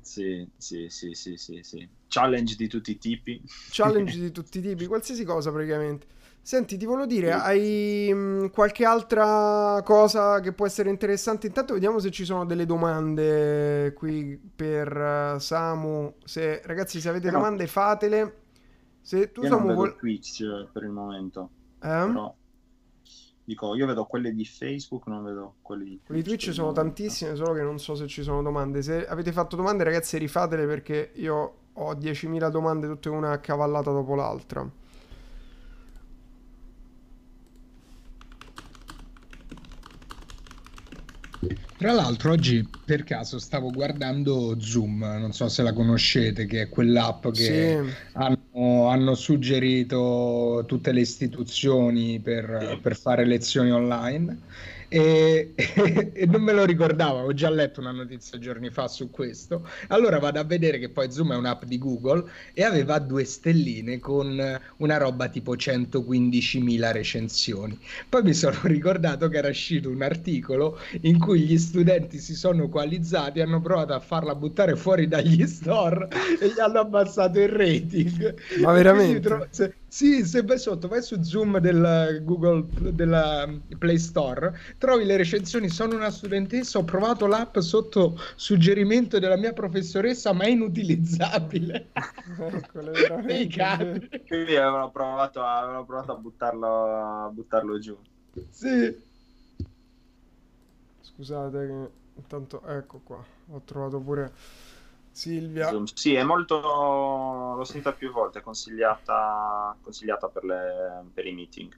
Sì, 0.00 0.46
sì, 0.56 0.88
sì, 0.88 1.14
sì, 1.14 1.36
sì, 1.36 1.60
sì. 1.62 1.88
Challenge 2.08 2.54
di 2.56 2.68
tutti 2.68 2.90
i 2.92 2.98
tipi. 2.98 3.42
Challenge 3.70 4.16
di 4.20 4.30
tutti 4.30 4.58
i 4.58 4.62
tipi, 4.62 4.86
qualsiasi 4.86 5.24
cosa 5.24 5.50
praticamente. 5.50 6.06
Senti, 6.48 6.78
ti 6.78 6.86
volevo 6.86 7.04
dire, 7.04 7.32
hai 7.32 8.10
mh, 8.10 8.16
mm, 8.16 8.46
qualche 8.46 8.86
altra 8.86 9.82
cosa 9.84 10.40
che 10.40 10.54
può 10.54 10.64
essere 10.64 10.88
interessante? 10.88 11.46
Intanto 11.46 11.74
vediamo 11.74 11.98
se 11.98 12.10
ci 12.10 12.24
sono 12.24 12.46
delle 12.46 12.64
domande 12.64 13.92
qui 13.92 14.40
per 14.56 15.34
uh, 15.34 15.38
Samu. 15.38 16.14
Se, 16.24 16.62
ragazzi, 16.64 17.02
se 17.02 17.10
avete 17.10 17.26
no. 17.26 17.32
domande 17.32 17.66
fatele. 17.66 18.36
Se 19.02 19.30
tu 19.30 19.42
Io 19.42 19.48
Samu 19.48 19.74
vuol... 19.74 19.96
Twitch 19.96 20.40
eh, 20.40 20.66
per 20.72 20.84
il 20.84 20.88
momento. 20.88 21.50
Eh? 21.74 21.80
Però... 21.80 22.34
Dico, 23.44 23.74
io 23.74 23.86
vedo 23.86 24.06
quelle 24.06 24.32
di 24.32 24.46
Facebook, 24.46 25.06
non 25.08 25.24
vedo 25.24 25.56
quelle 25.60 25.84
di 25.84 25.90
Twitch. 25.90 26.06
Quelli 26.06 26.22
di 26.22 26.28
Twitch 26.28 26.50
sono 26.54 26.72
tantissime, 26.72 27.36
solo 27.36 27.52
che 27.52 27.60
non 27.60 27.78
so 27.78 27.94
se 27.94 28.06
ci 28.06 28.22
sono 28.22 28.40
domande. 28.40 28.80
Se 28.80 29.06
avete 29.06 29.32
fatto 29.32 29.54
domande, 29.54 29.84
ragazzi, 29.84 30.16
rifatele 30.16 30.64
perché 30.64 31.10
io 31.16 31.56
ho 31.74 31.92
10.000 31.92 32.48
domande, 32.48 32.86
tutte 32.86 33.10
una 33.10 33.32
accavallata 33.32 33.90
dopo 33.90 34.14
l'altra. 34.14 34.66
Tra 41.76 41.92
l'altro 41.92 42.32
oggi 42.32 42.68
per 42.84 43.04
caso 43.04 43.38
stavo 43.38 43.70
guardando 43.70 44.58
Zoom, 44.58 44.98
non 44.98 45.32
so 45.32 45.48
se 45.48 45.62
la 45.62 45.72
conoscete, 45.72 46.46
che 46.46 46.62
è 46.62 46.68
quell'app 46.68 47.28
che 47.28 47.80
sì. 47.84 47.94
hanno, 48.14 48.88
hanno, 48.88 49.14
suggerito 49.14 50.64
tutte 50.66 50.90
le 50.90 51.00
istituzioni 51.00 52.18
per, 52.18 52.80
per 52.82 52.96
fare 52.96 53.24
lezioni 53.24 53.70
online 53.70 54.38
e, 54.88 55.52
e, 56.14 56.26
non 56.26 56.42
me 56.42 56.52
lo 56.52 56.64
ricordavo, 56.64 57.20
ho 57.20 57.34
già 57.34 57.50
letto 57.50 57.80
una 57.80 57.92
notizia 57.92 58.38
giorni 58.38 58.70
fa 58.70 58.88
su 58.88 59.10
questo. 59.10 59.68
Allora 59.88 60.18
vado 60.18 60.40
a 60.40 60.44
vedere 60.44 60.78
che 60.78 60.88
poi 60.88 61.10
Zoom 61.12 61.32
è 61.32 61.36
un'app 61.36 61.64
di 61.64 61.78
Google 61.78 62.24
e 62.54 62.64
aveva 62.64 62.98
due 62.98 63.24
stelline 63.24 63.98
con 63.98 64.60
una 64.76 64.96
roba 64.96 65.28
tipo 65.28 65.54
115.000 65.54 66.92
recensioni. 66.92 67.78
Poi 68.08 68.22
mi 68.22 68.34
sono 68.34 68.58
ricordato 68.64 69.28
che 69.28 69.36
era 69.36 69.48
uscito 69.48 69.90
un 69.90 70.02
articolo 70.02 70.78
in 71.02 71.18
cui 71.18 71.40
gli 71.40 71.58
studenti 71.58 72.18
si 72.18 72.34
sono 72.34 72.68
coalizzati, 72.68 73.40
hanno 73.40 73.60
provato 73.60 73.92
a 73.92 74.00
farla 74.00 74.34
buttare 74.34 74.76
fuori 74.76 75.06
dagli 75.06 75.46
store 75.46 76.08
e 76.40 76.48
gli 76.48 76.60
hanno 76.60 76.80
abbassato 76.80 77.38
il 77.40 77.48
rating. 77.48 78.34
Ma 78.62 78.72
veramente? 78.72 79.76
Sì, 79.90 80.22
se 80.26 80.42
vai 80.42 80.58
sotto, 80.58 80.86
vai 80.86 81.02
su 81.02 81.22
Zoom 81.22 81.58
del 81.60 82.20
Google 82.22 82.66
della 82.92 83.48
Play 83.78 83.98
Store, 83.98 84.54
trovi 84.76 85.04
le 85.06 85.16
recensioni. 85.16 85.70
Sono 85.70 85.96
una 85.96 86.10
studentessa, 86.10 86.78
ho 86.78 86.84
provato 86.84 87.26
l'app 87.26 87.56
sotto 87.58 88.20
suggerimento 88.36 89.18
della 89.18 89.38
mia 89.38 89.54
professoressa, 89.54 90.34
ma 90.34 90.44
è 90.44 90.50
inutilizzabile. 90.50 91.88
Quindi 94.28 94.56
avevano 94.56 94.90
provato, 94.90 95.40
a, 95.40 95.58
avevano 95.60 95.86
provato 95.86 96.12
a, 96.12 96.16
buttarlo, 96.16 97.26
a 97.26 97.30
buttarlo 97.30 97.78
giù. 97.78 97.96
Sì. 98.50 98.94
Scusate, 101.00 101.90
intanto 102.14 102.62
ecco 102.66 103.00
qua, 103.02 103.24
ho 103.52 103.62
trovato 103.64 103.98
pure 104.00 104.32
Silvia. 105.18 105.68
Sì, 105.94 106.14
è 106.14 106.22
molto, 106.22 106.60
l'ho 106.60 107.64
sentita 107.64 107.92
più 107.92 108.12
volte, 108.12 108.40
consigliata, 108.40 109.76
consigliata 109.82 110.28
per, 110.28 110.44
le, 110.44 111.04
per 111.12 111.26
i 111.26 111.32
meeting, 111.32 111.76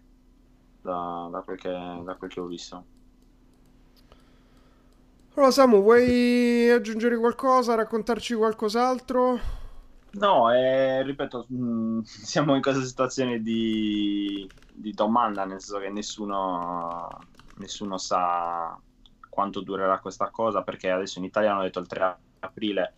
da, 0.83 1.26
da, 1.33 1.40
quel 1.40 1.57
che, 1.57 1.70
da 1.70 2.16
quel 2.16 2.31
che 2.31 2.38
ho 2.38 2.44
visto. 2.44 2.85
Allora 5.33 5.50
Samu, 5.50 5.81
vuoi 5.81 6.68
aggiungere 6.68 7.16
qualcosa, 7.16 7.74
raccontarci 7.76 8.35
qualcos'altro? 8.35 9.38
No, 10.12 10.53
eh, 10.53 11.03
ripeto, 11.03 11.46
mh, 11.48 11.64
mm, 11.64 12.00
siamo 12.05 12.55
in 12.55 12.61
questa 12.61 12.85
situazione 12.85 13.40
di, 13.40 14.46
di, 14.70 14.92
domanda, 14.92 15.46
nel 15.46 15.62
senso 15.62 15.79
che 15.79 15.88
nessuno, 15.88 17.09
nessuno 17.57 17.96
sa 17.96 18.79
quanto 19.31 19.61
durerà 19.62 19.98
questa 19.98 20.29
cosa, 20.29 20.62
perché 20.62 20.90
adesso 20.90 21.18
in 21.18 21.24
Italia 21.24 21.53
hanno 21.53 21.62
detto 21.62 21.79
il 21.79 21.87
3 21.87 22.18
aprile 22.40 22.94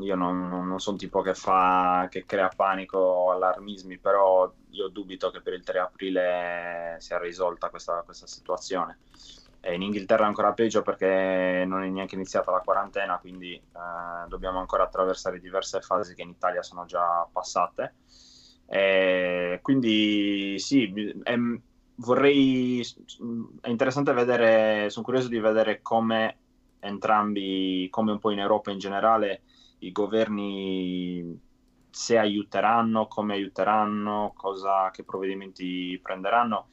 io 0.00 0.14
non, 0.14 0.48
non 0.48 0.78
sono 0.80 0.96
tipo 0.96 1.20
che 1.22 1.34
fa 1.34 2.06
che 2.10 2.24
crea 2.24 2.48
panico 2.54 2.98
o 2.98 3.30
allarmismi, 3.30 3.98
però 3.98 4.52
io 4.70 4.88
dubito 4.88 5.30
che 5.30 5.40
per 5.40 5.54
il 5.54 5.64
3 5.64 5.78
aprile 5.78 6.96
sia 6.98 7.18
risolta 7.18 7.70
questa, 7.70 8.02
questa 8.04 8.26
situazione. 8.26 8.98
E 9.60 9.74
in 9.74 9.82
Inghilterra 9.82 10.24
è 10.24 10.26
ancora 10.26 10.52
peggio 10.52 10.82
perché 10.82 11.64
non 11.66 11.82
è 11.82 11.88
neanche 11.88 12.14
iniziata 12.14 12.50
la 12.50 12.60
quarantena, 12.60 13.18
quindi 13.18 13.54
eh, 13.54 14.28
dobbiamo 14.28 14.60
ancora 14.60 14.84
attraversare 14.84 15.40
diverse 15.40 15.80
fasi 15.80 16.14
che 16.14 16.22
in 16.22 16.30
Italia 16.30 16.62
sono 16.62 16.84
già 16.84 17.26
passate. 17.30 17.94
E 18.66 19.58
quindi 19.62 20.58
sì, 20.58 20.92
è, 21.22 21.34
vorrei, 21.96 22.80
è 23.60 23.68
interessante 23.68 24.12
vedere, 24.12 24.90
sono 24.90 25.04
curioso 25.04 25.28
di 25.28 25.38
vedere 25.38 25.80
come 25.82 26.36
entrambi, 26.80 27.88
come 27.90 28.12
un 28.12 28.18
po' 28.18 28.30
in 28.30 28.38
Europa 28.38 28.70
in 28.70 28.78
generale, 28.78 29.42
i 29.78 29.92
governi 29.92 31.40
se 31.90 32.18
aiuteranno, 32.18 33.06
come 33.06 33.34
aiuteranno, 33.34 34.32
cosa, 34.36 34.90
che 34.90 35.04
provvedimenti 35.04 35.98
prenderanno. 36.02 36.68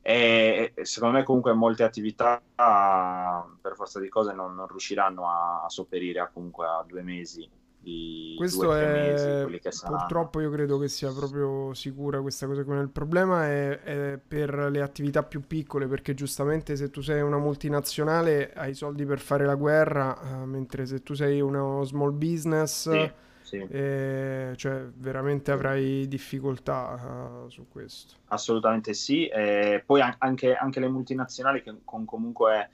E 0.00 0.74
secondo 0.82 1.16
me 1.18 1.24
comunque 1.24 1.54
molte 1.54 1.82
attività 1.82 2.42
per 2.54 3.74
forza 3.74 4.00
di 4.00 4.08
cose 4.08 4.34
non, 4.34 4.54
non 4.54 4.68
riusciranno 4.68 5.28
a, 5.28 5.64
a 5.64 5.68
sopperire 5.70 6.20
a, 6.20 6.28
comunque 6.28 6.66
a 6.66 6.84
due 6.86 7.02
mesi 7.02 7.48
di 7.84 8.34
questo 8.36 8.74
è 8.74 9.46
mesi, 9.46 9.60
purtroppo 9.86 10.40
io 10.40 10.50
credo 10.50 10.78
che 10.78 10.88
sia 10.88 11.12
proprio 11.12 11.72
sicura 11.74 12.20
questa 12.20 12.46
cosa 12.46 12.64
come 12.64 12.80
il 12.80 12.88
problema 12.88 13.46
è, 13.46 13.78
è, 13.80 14.18
per 14.26 14.54
le 14.70 14.80
attività 14.80 15.22
più 15.22 15.46
piccole 15.46 15.86
perché 15.86 16.14
giustamente 16.14 16.74
se 16.74 16.90
tu 16.90 17.00
sei 17.02 17.20
una 17.20 17.38
multinazionale 17.38 18.52
hai 18.54 18.74
soldi 18.74 19.04
per 19.04 19.20
fare 19.20 19.44
la 19.44 19.54
guerra 19.54 20.18
uh, 20.18 20.44
mentre 20.44 20.86
se 20.86 21.02
tu 21.02 21.14
sei 21.14 21.40
uno 21.40 21.84
small 21.84 22.16
business 22.16 22.90
sì, 22.90 23.10
sì. 23.42 23.66
Eh, 23.70 24.54
cioè 24.56 24.86
veramente 24.96 25.52
avrai 25.52 26.08
difficoltà 26.08 27.44
uh, 27.44 27.50
su 27.50 27.66
questo. 27.68 28.14
Assolutamente 28.28 28.94
sì 28.94 29.30
poi 29.84 30.00
anche, 30.18 30.54
anche 30.54 30.80
le 30.80 30.88
multinazionali 30.88 31.62
che 31.62 31.74
con 31.84 32.04
comunque 32.04 32.70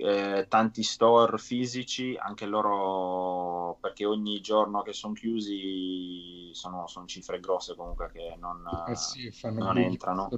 eh, 0.00 0.46
tanti 0.48 0.84
store 0.84 1.38
fisici, 1.38 2.16
anche 2.16 2.46
loro 2.46 3.78
perché 3.80 4.06
ogni 4.06 4.40
giorno 4.40 4.82
che 4.82 4.92
sono 4.92 5.12
chiusi 5.12 6.50
sono, 6.52 6.86
sono, 6.86 7.04
cifre 7.06 7.40
grosse 7.40 7.74
comunque 7.74 8.08
che 8.12 8.36
non, 8.38 8.62
eh 8.86 8.94
sì, 8.94 9.28
non 9.42 9.76
entrano. 9.76 10.30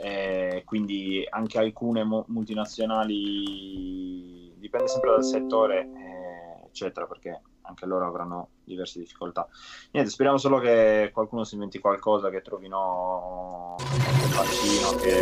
Eh, 0.00 0.62
quindi 0.64 1.26
anche 1.28 1.58
alcune 1.58 2.04
mo- 2.04 2.24
multinazionali 2.28 4.54
dipende 4.56 4.88
sempre 4.88 5.10
dal 5.10 5.24
settore, 5.24 5.82
eh, 5.82 6.68
eccetera, 6.68 7.04
perché 7.06 7.42
anche 7.60 7.84
loro 7.84 8.06
avranno 8.06 8.52
diverse 8.64 8.98
difficoltà. 8.98 9.46
Niente, 9.90 10.10
speriamo 10.10 10.38
solo 10.38 10.58
che 10.58 11.10
qualcuno 11.12 11.44
si 11.44 11.52
inventi 11.54 11.78
qualcosa, 11.78 12.30
che 12.30 12.40
trovino 12.40 13.76
un 13.78 14.30
vaccino, 14.34 14.94
che, 14.96 15.20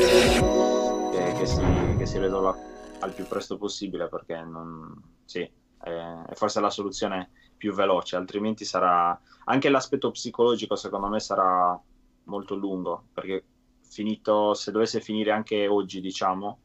che, 1.11 1.33
che, 1.33 1.47
si, 1.47 1.61
che 1.99 2.07
si 2.07 2.21
risolva 2.21 2.79
al 3.01 3.13
più 3.13 3.27
presto 3.27 3.57
possibile 3.57 4.09
perché 4.09 4.41
non, 4.43 4.95
sì, 5.25 5.41
è, 5.83 5.91
è 6.29 6.35
forse 6.35 6.61
la 6.61 6.71
soluzione 6.71 7.31
più 7.57 7.73
veloce, 7.73 8.17
altrimenti 8.17 8.65
sarà 8.65 9.19
anche 9.45 9.69
l'aspetto 9.69 10.11
psicologico 10.11 10.77
secondo 10.77 11.09
me 11.09 11.21
sarà 11.21 11.79
molto 12.25 12.55
lungo 12.55 13.09
perché 13.13 13.45
finito, 13.83 14.55
se 14.55 14.71
dovesse 14.71 15.01
finire 15.01 15.31
anche 15.31 15.67
oggi 15.67 16.01
diciamo, 16.01 16.59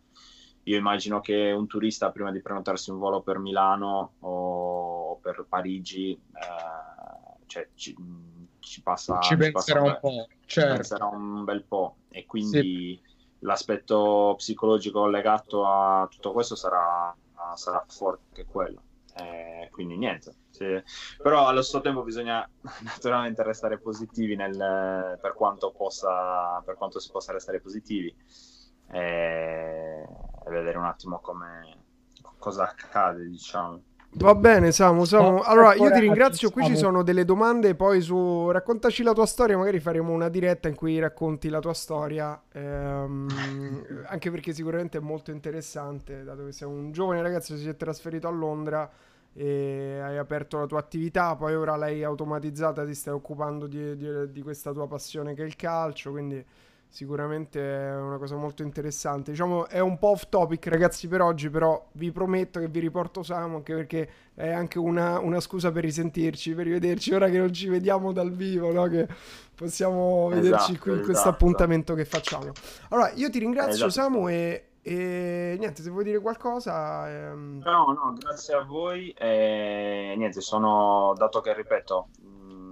io 0.64 0.78
immagino 0.78 1.20
che 1.20 1.52
un 1.52 1.68
turista 1.68 2.12
prima 2.12 2.32
di 2.32 2.42
prenotarsi 2.42 2.92
un 2.92 2.98
volo 2.98 3.22
per 3.22 3.40
Milano 3.40 4.14
o 4.20 5.18
per 5.22 5.46
Parigi 5.48 6.12
eh, 6.12 7.46
cioè, 7.46 7.68
ci, 7.76 7.96
ci, 8.60 8.82
passa 8.82 9.20
ci 9.20 9.36
penserà 9.38 9.82
un, 9.82 9.90
un 9.90 9.98
po', 10.00 10.28
certo. 10.46 10.74
penserà 10.74 11.06
un 11.08 11.44
bel 11.44 11.64
po' 11.64 11.98
e 12.10 12.26
quindi 12.26 13.00
sì 13.02 13.14
l'aspetto 13.46 14.34
psicologico 14.38 15.08
legato 15.08 15.66
a 15.66 16.08
tutto 16.10 16.32
questo 16.32 16.56
sarà, 16.56 17.16
sarà 17.56 17.84
forte 17.88 18.24
anche 18.30 18.46
quello. 18.46 18.82
Eh, 19.18 19.70
quindi 19.72 19.96
niente. 19.96 20.36
Sì. 20.50 20.82
Però 21.22 21.48
allo 21.48 21.62
stesso 21.62 21.82
tempo 21.82 22.04
bisogna 22.04 22.48
naturalmente 22.84 23.44
restare 23.44 23.78
positivi 23.78 24.36
nel, 24.36 25.18
per, 25.22 25.34
quanto 25.34 25.72
possa, 25.72 26.62
per 26.66 26.76
quanto 26.76 27.00
si 27.00 27.10
possa 27.12 27.32
restare 27.32 27.62
positivi 27.62 28.14
e 28.92 30.06
vedere 30.48 30.78
un 30.78 30.86
attimo 30.86 31.20
come, 31.20 31.84
cosa 32.38 32.64
accade, 32.64 33.28
diciamo. 33.28 33.82
Va 34.18 34.34
bene, 34.34 34.72
Samu, 34.72 35.04
Samu. 35.04 35.42
Allora, 35.44 35.74
io 35.76 35.92
ti 35.92 36.00
ringrazio. 36.00 36.50
Qui 36.50 36.66
ci 36.66 36.78
sono 36.78 37.04
delle 37.04 37.26
domande. 37.26 37.76
Poi 37.76 38.00
su 38.02 38.50
raccontaci 38.50 39.04
la 39.04 39.12
tua 39.14 39.26
storia. 39.26 39.58
Magari 39.58 39.80
faremo 39.80 40.14
una 40.14 40.30
diretta 40.30 40.70
in 40.70 40.76
cui 40.76 40.98
racconti 41.00 41.50
la 41.50 41.60
tua 41.60 41.74
storia. 41.74 42.42
Ehm, 42.54 43.28
anche 44.08 44.32
perché 44.32 44.54
sicuramente 44.54 45.00
è 45.00 45.02
molto 45.02 45.32
interessante, 45.32 46.24
dato 46.24 46.46
che 46.46 46.54
sei 46.54 46.68
un 46.68 46.92
giovane 46.92 47.22
ragazzo 47.22 47.54
che 47.54 47.60
si 47.60 47.68
è 47.68 47.76
trasferito 47.76 48.28
a 48.28 48.32
Londra 48.32 48.90
e 49.34 50.00
hai 50.02 50.18
aperto 50.18 50.60
la 50.60 50.66
tua 50.66 50.80
attività. 50.80 51.36
Poi 51.36 51.54
ora 51.54 51.76
l'hai 51.76 52.04
automatizzata, 52.04 52.86
ti 52.86 52.96
stai 52.96 53.14
occupando 53.14 53.68
di, 53.68 53.98
di, 53.98 54.32
di 54.32 54.42
questa 54.42 54.72
tua 54.72 54.88
passione 54.88 55.34
che 55.34 55.44
è 55.44 55.46
il 55.46 55.58
calcio. 55.58 56.12
Quindi 56.12 56.44
sicuramente 56.88 57.60
è 57.60 57.96
una 57.96 58.18
cosa 58.18 58.36
molto 58.36 58.64
interessante. 58.64 59.32
Diciamo 59.32 59.68
è 59.68 59.80
un 59.80 59.98
po' 59.98 60.10
off 60.10 60.28
topic 60.30 60.68
ragazzi 60.68 61.08
per 61.08 61.22
oggi, 61.22 61.50
però 61.50 61.90
vi 61.94 62.12
prometto 62.12 62.60
che 62.60 62.68
vi 62.68 62.80
riporto 62.80 63.24
Samu 63.24 63.58
anche 63.58 63.76
perché 63.76 64.10
è 64.34 64.50
anche 64.52 64.80
una, 64.80 65.20
una 65.20 65.40
scusa 65.40 65.72
per 65.72 65.84
risentirci, 65.84 66.54
per 66.54 66.66
rivederci 66.66 67.14
ora 67.14 67.30
che 67.30 67.38
non 67.38 67.52
ci 67.54 67.68
vediamo 67.68 68.12
dal 68.12 68.32
vivo, 68.32 68.72
no? 68.72 68.86
che 68.88 69.08
possiamo 69.54 70.30
esatto, 70.32 70.42
vederci 70.42 70.78
qui 70.78 70.92
in 70.92 70.98
esatto. 70.98 71.12
questo 71.12 71.30
appuntamento 71.30 71.94
che 71.94 72.06
facciamo. 72.06 72.52
Allora 72.90 73.12
io 73.14 73.30
ti 73.30 73.40
ringrazio 73.40 73.88
esatto. 73.88 73.92
Samu 73.92 74.30
e, 74.30 74.70
e, 74.82 75.56
niente, 75.58 75.82
se 75.82 75.90
vuoi 75.90 76.04
dire 76.04 76.20
qualcosa... 76.20 77.10
Ehm... 77.10 77.62
No, 77.64 77.86
no, 77.92 78.14
grazie 78.18 78.54
a 78.54 78.64
voi. 78.64 79.10
E, 79.12 80.14
niente, 80.16 80.42
sono, 80.42 81.14
dato 81.18 81.42
che 81.42 81.54
ripeto, 81.54 82.08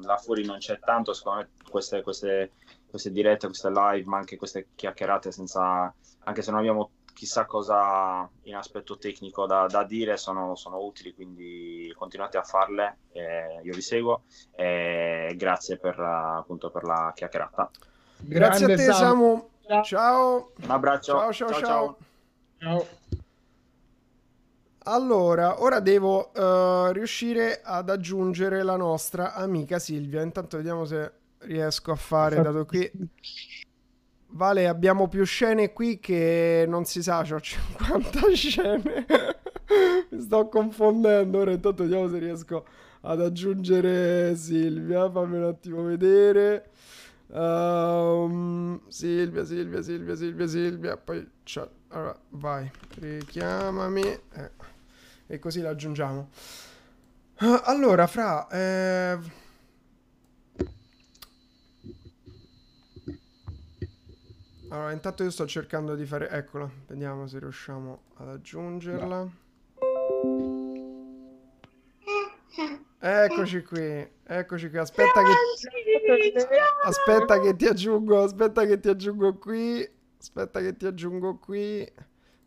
la 0.04 0.18
fuori 0.18 0.46
non 0.46 0.58
c'è 0.60 0.80
tanto, 0.80 1.14
secondo 1.14 1.40
me 1.40 1.50
queste, 1.70 2.02
queste 2.02 2.52
queste 2.94 3.12
dirette, 3.12 3.48
queste 3.48 3.72
live, 3.72 4.08
ma 4.08 4.18
anche 4.18 4.38
queste 4.38 4.68
chiacchierate 4.76 5.32
senza, 5.32 5.92
anche 6.26 6.44
se 6.44 6.52
non 6.52 6.60
abbiamo 6.60 6.92
chissà 7.12 7.46
cosa 7.46 8.30
in 8.44 8.56
aspetto 8.56 9.00
tecnico 9.00 9.48
da, 9.48 9.66
da 9.66 9.84
dire, 9.84 10.16
sono, 10.16 10.54
sono, 10.54 10.78
utili, 10.80 11.16
quindi 11.16 11.92
continuate 11.98 12.38
a 12.38 12.44
farle, 12.44 12.98
eh, 13.14 13.62
io 13.64 13.74
vi 13.74 13.82
seguo 13.82 14.26
e 14.52 15.34
grazie 15.36 15.78
per, 15.78 16.00
appunto, 16.00 16.70
per 16.70 16.84
la 16.84 17.12
chiacchierata. 17.16 17.72
Grazie 18.18 18.68
Grande 18.68 18.84
a 18.84 18.86
te 18.86 18.94
Samu, 18.94 19.50
ciao. 19.84 20.52
Un 20.62 20.70
abbraccio. 20.70 21.14
Ciao 21.14 21.34
ciao 21.34 21.52
ciao. 21.52 21.62
ciao. 21.62 21.98
ciao. 22.60 22.88
Allora, 24.84 25.64
ora 25.64 25.80
devo 25.80 26.30
uh, 26.32 26.92
riuscire 26.92 27.60
ad 27.64 27.90
aggiungere 27.90 28.62
la 28.62 28.76
nostra 28.76 29.34
amica 29.34 29.80
Silvia. 29.80 30.22
Intanto 30.22 30.58
vediamo 30.58 30.86
se 30.86 31.22
riesco 31.46 31.92
a 31.92 31.96
fare 31.96 32.42
dato 32.42 32.66
qui 32.66 32.90
Vale, 34.36 34.68
abbiamo 34.68 35.08
più 35.08 35.24
scene 35.26 35.74
qui 35.74 36.00
che 36.00 36.66
non 36.68 36.86
si 36.86 37.04
sa, 37.04 37.20
ho 37.20 37.40
50 37.40 38.20
scene. 38.34 39.06
Mi 40.10 40.20
sto 40.20 40.48
confondendo. 40.50 41.38
Ora 41.38 41.52
intanto 41.52 41.84
vediamo 41.84 42.10
se 42.10 42.18
riesco 42.18 42.66
ad 43.02 43.22
aggiungere 43.22 44.36
Silvia. 44.36 45.10
Fammi 45.12 45.38
un 45.38 45.44
attimo 45.44 45.84
vedere. 45.84 46.72
Um, 47.28 48.82
Silvia, 48.88 49.46
Silvia, 49.46 49.84
Silvia, 49.84 50.16
Silvia, 50.16 50.48
Silvia. 50.48 50.98
Poi 50.98 51.30
c'è. 51.44 51.68
Allora, 51.90 52.20
vai, 52.30 52.72
richiamami. 52.96 54.02
Eh. 54.02 54.52
E 55.28 55.38
così 55.38 55.62
la 55.62 55.70
aggiungiamo. 55.70 56.30
Uh, 57.40 57.62
allora, 57.66 58.08
fra... 58.08 58.48
Eh 58.48 59.42
Allora, 64.74 64.92
intanto 64.92 65.22
io 65.22 65.30
sto 65.30 65.46
cercando 65.46 65.94
di 65.94 66.04
fare... 66.04 66.30
Eccola, 66.30 66.68
vediamo 66.88 67.28
se 67.28 67.38
riusciamo 67.38 68.06
ad 68.16 68.30
aggiungerla. 68.30 69.30
Eccoci 73.00 73.62
qui, 73.62 74.10
eccoci 74.24 74.70
qui. 74.72 74.78
Aspetta 74.80 75.22
che... 75.22 75.32
Aspetta 76.86 77.40
che 77.40 77.56
ti 77.56 77.68
aggiungo, 77.68 78.24
aspetta 78.24 78.66
che 78.66 78.80
ti 78.80 78.90
aggiungo 78.90 79.38
qui. 79.38 79.88
Aspetta 80.20 80.60
che 80.60 80.76
ti 80.76 80.88
aggiungo 80.88 81.38
qui. 81.38 81.88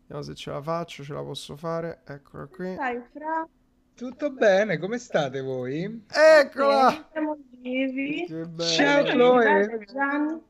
Vediamo 0.01 0.21
se 0.21 0.35
ce 0.35 0.51
la 0.51 0.61
faccio, 0.61 1.03
ce 1.03 1.13
la 1.13 1.23
posso 1.23 1.55
fare. 1.55 2.01
Eccola 2.05 2.45
qui. 2.47 2.73
Stai, 2.73 3.01
Fra? 3.13 3.47
Tutto 3.95 4.31
bene, 4.31 4.77
come 4.79 4.97
state 4.97 5.39
voi? 5.39 6.03
Eccola! 6.09 7.07
Siamo 7.09 7.37
vivi. 7.61 8.27
Ciao 8.57 9.03
Chloe! 9.05 10.45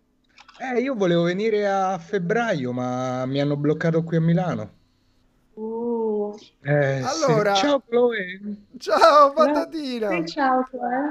Eh, 0.60 0.80
io 0.80 0.96
volevo 0.96 1.24
venire 1.24 1.68
a 1.68 1.98
febbraio, 2.00 2.72
ma 2.72 3.26
mi 3.26 3.40
hanno 3.40 3.56
bloccato 3.56 4.04
qui 4.04 4.18
a 4.18 4.22
Milano. 4.22 4.72
Uh. 5.54 6.36
Eh, 6.62 7.02
allora, 7.02 7.54
sì. 7.56 7.62
ciao 7.62 7.82
Chloe. 7.88 8.42
Ciao 8.78 9.34
patatina. 9.34 10.10
Sì, 10.10 10.26
ciao 10.26 10.64
Chloe. 10.64 11.08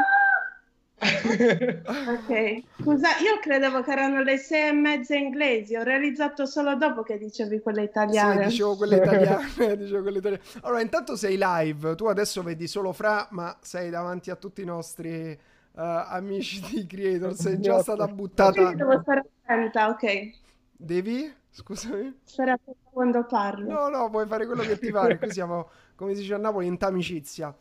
ok, 0.99 2.63
scusa, 2.81 3.09
io 3.19 3.39
credevo 3.41 3.83
che 3.83 3.93
erano 3.93 4.23
le 4.23 4.39
sei 4.39 4.69
e 4.69 4.73
mezza 4.73 5.15
inglesi, 5.15 5.77
ho 5.77 5.83
realizzato 5.83 6.47
solo 6.47 6.75
dopo 6.75 7.03
che 7.03 7.19
dicevi 7.19 7.61
quelle 7.61 7.83
italiane. 7.83 8.45
Sì, 8.45 8.49
dicevo 8.49 8.77
quelle 8.77 8.97
italiane, 8.97 9.77
dicevo 9.77 10.03
quelle 10.03 10.19
italiane. 10.19 10.43
Allora, 10.63 10.81
intanto 10.81 11.15
sei 11.15 11.37
live, 11.39 11.95
tu 11.95 12.07
adesso 12.07 12.43
vedi 12.43 12.67
solo 12.67 12.93
Fra, 12.93 13.29
ma 13.31 13.57
sei 13.61 13.91
davanti 13.91 14.31
a 14.31 14.37
tutti 14.37 14.63
i 14.63 14.65
nostri 14.65 15.39
amici 15.83 16.61
di 16.61 16.87
Creator, 16.87 17.35
sei 17.35 17.61
già 17.61 17.81
stata 17.81 18.07
buttata. 18.09 18.69
Sì, 18.69 18.75
devo 18.75 19.01
stare 19.01 19.29
attenta, 19.45 19.89
ok. 19.89 20.31
Devi? 20.73 21.33
Scusami. 21.51 22.19
Stare 22.23 22.53
attenta 22.53 22.81
quando 22.91 23.25
parlo. 23.25 23.71
No, 23.71 23.89
no, 23.89 24.11
puoi 24.11 24.27
fare 24.27 24.47
quello 24.47 24.63
che 24.63 24.79
ti 24.79 24.91
pare, 24.91 25.19
qui 25.19 25.31
siamo, 25.33 25.69
come 25.95 26.15
si 26.15 26.21
dice 26.21 26.35
a 26.35 26.39
Napoli, 26.39 26.67
in 26.67 26.79
tamicizia. 26.79 27.55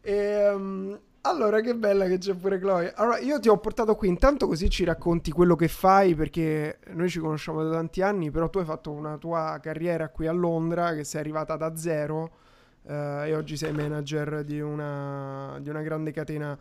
E, 0.00 0.48
um, 0.50 0.98
allora, 1.22 1.60
che 1.60 1.74
bella 1.74 2.06
che 2.06 2.18
c'è 2.18 2.34
pure 2.34 2.58
Chloe. 2.58 2.92
Allora, 2.94 3.18
io 3.18 3.40
ti 3.40 3.48
ho 3.48 3.58
portato 3.58 3.96
qui 3.96 4.08
intanto 4.08 4.46
così 4.46 4.70
ci 4.70 4.84
racconti 4.84 5.32
quello 5.32 5.56
che 5.56 5.68
fai, 5.68 6.14
perché 6.14 6.78
noi 6.92 7.08
ci 7.08 7.18
conosciamo 7.18 7.62
da 7.64 7.70
tanti 7.70 8.02
anni, 8.02 8.30
però 8.30 8.48
tu 8.48 8.58
hai 8.58 8.64
fatto 8.64 8.92
una 8.92 9.16
tua 9.16 9.58
carriera 9.60 10.08
qui 10.08 10.26
a 10.26 10.32
Londra, 10.32 10.94
che 10.94 11.04
sei 11.04 11.20
arrivata 11.20 11.56
da 11.56 11.74
zero, 11.74 12.30
eh, 12.86 13.28
e 13.28 13.34
oggi 13.34 13.56
sei 13.56 13.72
manager 13.72 14.44
di 14.44 14.60
una, 14.60 15.58
di 15.60 15.68
una 15.68 15.82
grande 15.82 16.12
catena 16.12 16.56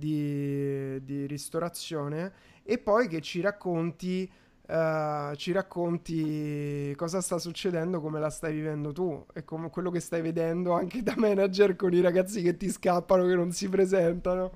di, 0.00 1.04
di 1.04 1.26
ristorazione 1.26 2.32
e 2.64 2.78
poi 2.78 3.06
che 3.06 3.20
ci 3.20 3.40
racconti, 3.40 4.28
uh, 4.66 5.34
ci 5.36 5.52
racconti 5.52 6.92
cosa 6.96 7.20
sta 7.20 7.38
succedendo, 7.38 8.00
come 8.00 8.18
la 8.18 8.30
stai 8.30 8.54
vivendo 8.54 8.92
tu 8.92 9.24
e 9.34 9.44
come 9.44 9.70
quello 9.70 9.90
che 9.90 10.00
stai 10.00 10.22
vedendo 10.22 10.72
anche 10.72 11.02
da 11.02 11.14
manager 11.16 11.76
con 11.76 11.92
i 11.92 12.00
ragazzi 12.00 12.42
che 12.42 12.56
ti 12.56 12.70
scappano, 12.70 13.26
che 13.26 13.34
non 13.34 13.52
si 13.52 13.68
presentano. 13.68 14.50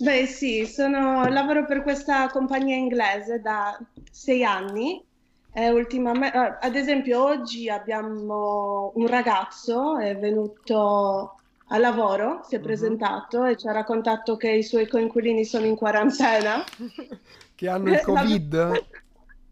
Beh 0.00 0.26
sì, 0.26 0.64
sono, 0.64 1.26
lavoro 1.26 1.66
per 1.66 1.82
questa 1.82 2.28
compagnia 2.28 2.76
inglese 2.76 3.40
da 3.40 3.76
sei 4.10 4.44
anni. 4.44 5.04
Eh, 5.52 5.70
ultimamente, 5.70 6.36
ad 6.60 6.76
esempio 6.76 7.24
oggi 7.24 7.68
abbiamo 7.68 8.92
un 8.94 9.06
ragazzo, 9.08 9.98
è 9.98 10.16
venuto 10.16 11.37
a 11.68 11.78
lavoro, 11.78 12.40
si 12.44 12.54
è 12.54 12.58
uh-huh. 12.58 12.64
presentato 12.64 13.44
e 13.44 13.56
ci 13.56 13.66
ha 13.68 13.72
raccontato 13.72 14.36
che 14.36 14.50
i 14.50 14.62
suoi 14.62 14.86
coinquilini 14.86 15.44
sono 15.44 15.66
in 15.66 15.76
quarantena. 15.76 16.64
che 17.54 17.68
hanno 17.68 17.90
il 17.90 18.00
Covid? 18.04 18.86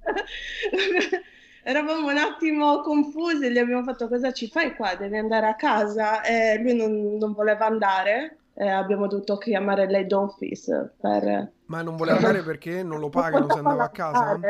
Eravamo 1.62 2.08
un 2.08 2.16
attimo 2.16 2.80
confusi, 2.80 3.50
gli 3.50 3.58
abbiamo 3.58 3.82
fatto 3.82 4.06
cosa 4.08 4.32
ci 4.32 4.48
fai 4.48 4.76
qua? 4.76 4.94
Devi 4.94 5.16
andare 5.16 5.46
a 5.48 5.56
casa 5.56 6.22
e 6.22 6.58
lui 6.62 6.76
non, 6.76 7.16
non 7.16 7.32
voleva 7.32 7.66
andare. 7.66 8.38
E 8.58 8.68
abbiamo 8.68 9.06
dovuto 9.06 9.36
chiamare 9.36 9.86
l'head 9.86 10.10
office 10.12 10.94
per... 10.98 11.52
Ma 11.66 11.82
non 11.82 11.96
voleva 11.96 12.16
andare 12.16 12.42
perché 12.42 12.82
non 12.82 13.00
lo 13.00 13.10
pagano 13.10 13.50
se 13.50 13.58
andava 13.58 13.84
a 13.84 13.88
casa? 13.90 14.40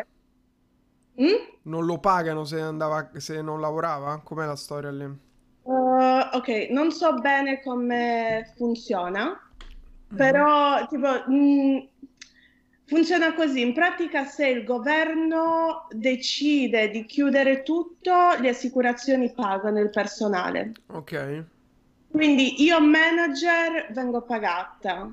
Mm? 1.20 1.34
Non 1.62 1.84
lo 1.86 1.98
pagano 1.98 2.44
se, 2.44 2.60
andava, 2.60 3.10
se 3.16 3.42
non 3.42 3.60
lavorava? 3.60 4.20
Com'è 4.22 4.46
la 4.46 4.54
storia 4.54 4.92
lì? 4.92 5.25
Uh, 5.66 6.36
ok, 6.36 6.68
non 6.70 6.92
so 6.92 7.14
bene 7.14 7.60
come 7.60 8.52
funziona, 8.54 9.36
però 10.14 10.86
tipo, 10.86 11.08
mh, 11.26 11.34
mm, 11.34 11.78
funziona 12.84 13.34
così. 13.34 13.62
In 13.62 13.74
pratica 13.74 14.24
se 14.24 14.46
il 14.46 14.62
governo 14.62 15.88
decide 15.90 16.88
di 16.90 17.04
chiudere 17.04 17.64
tutto, 17.64 18.36
le 18.38 18.50
assicurazioni 18.50 19.32
pagano 19.32 19.80
il 19.80 19.90
personale. 19.90 20.70
Ok. 20.86 21.44
Quindi 22.12 22.62
io 22.62 22.80
manager 22.80 23.88
vengo 23.90 24.22
pagata. 24.22 25.12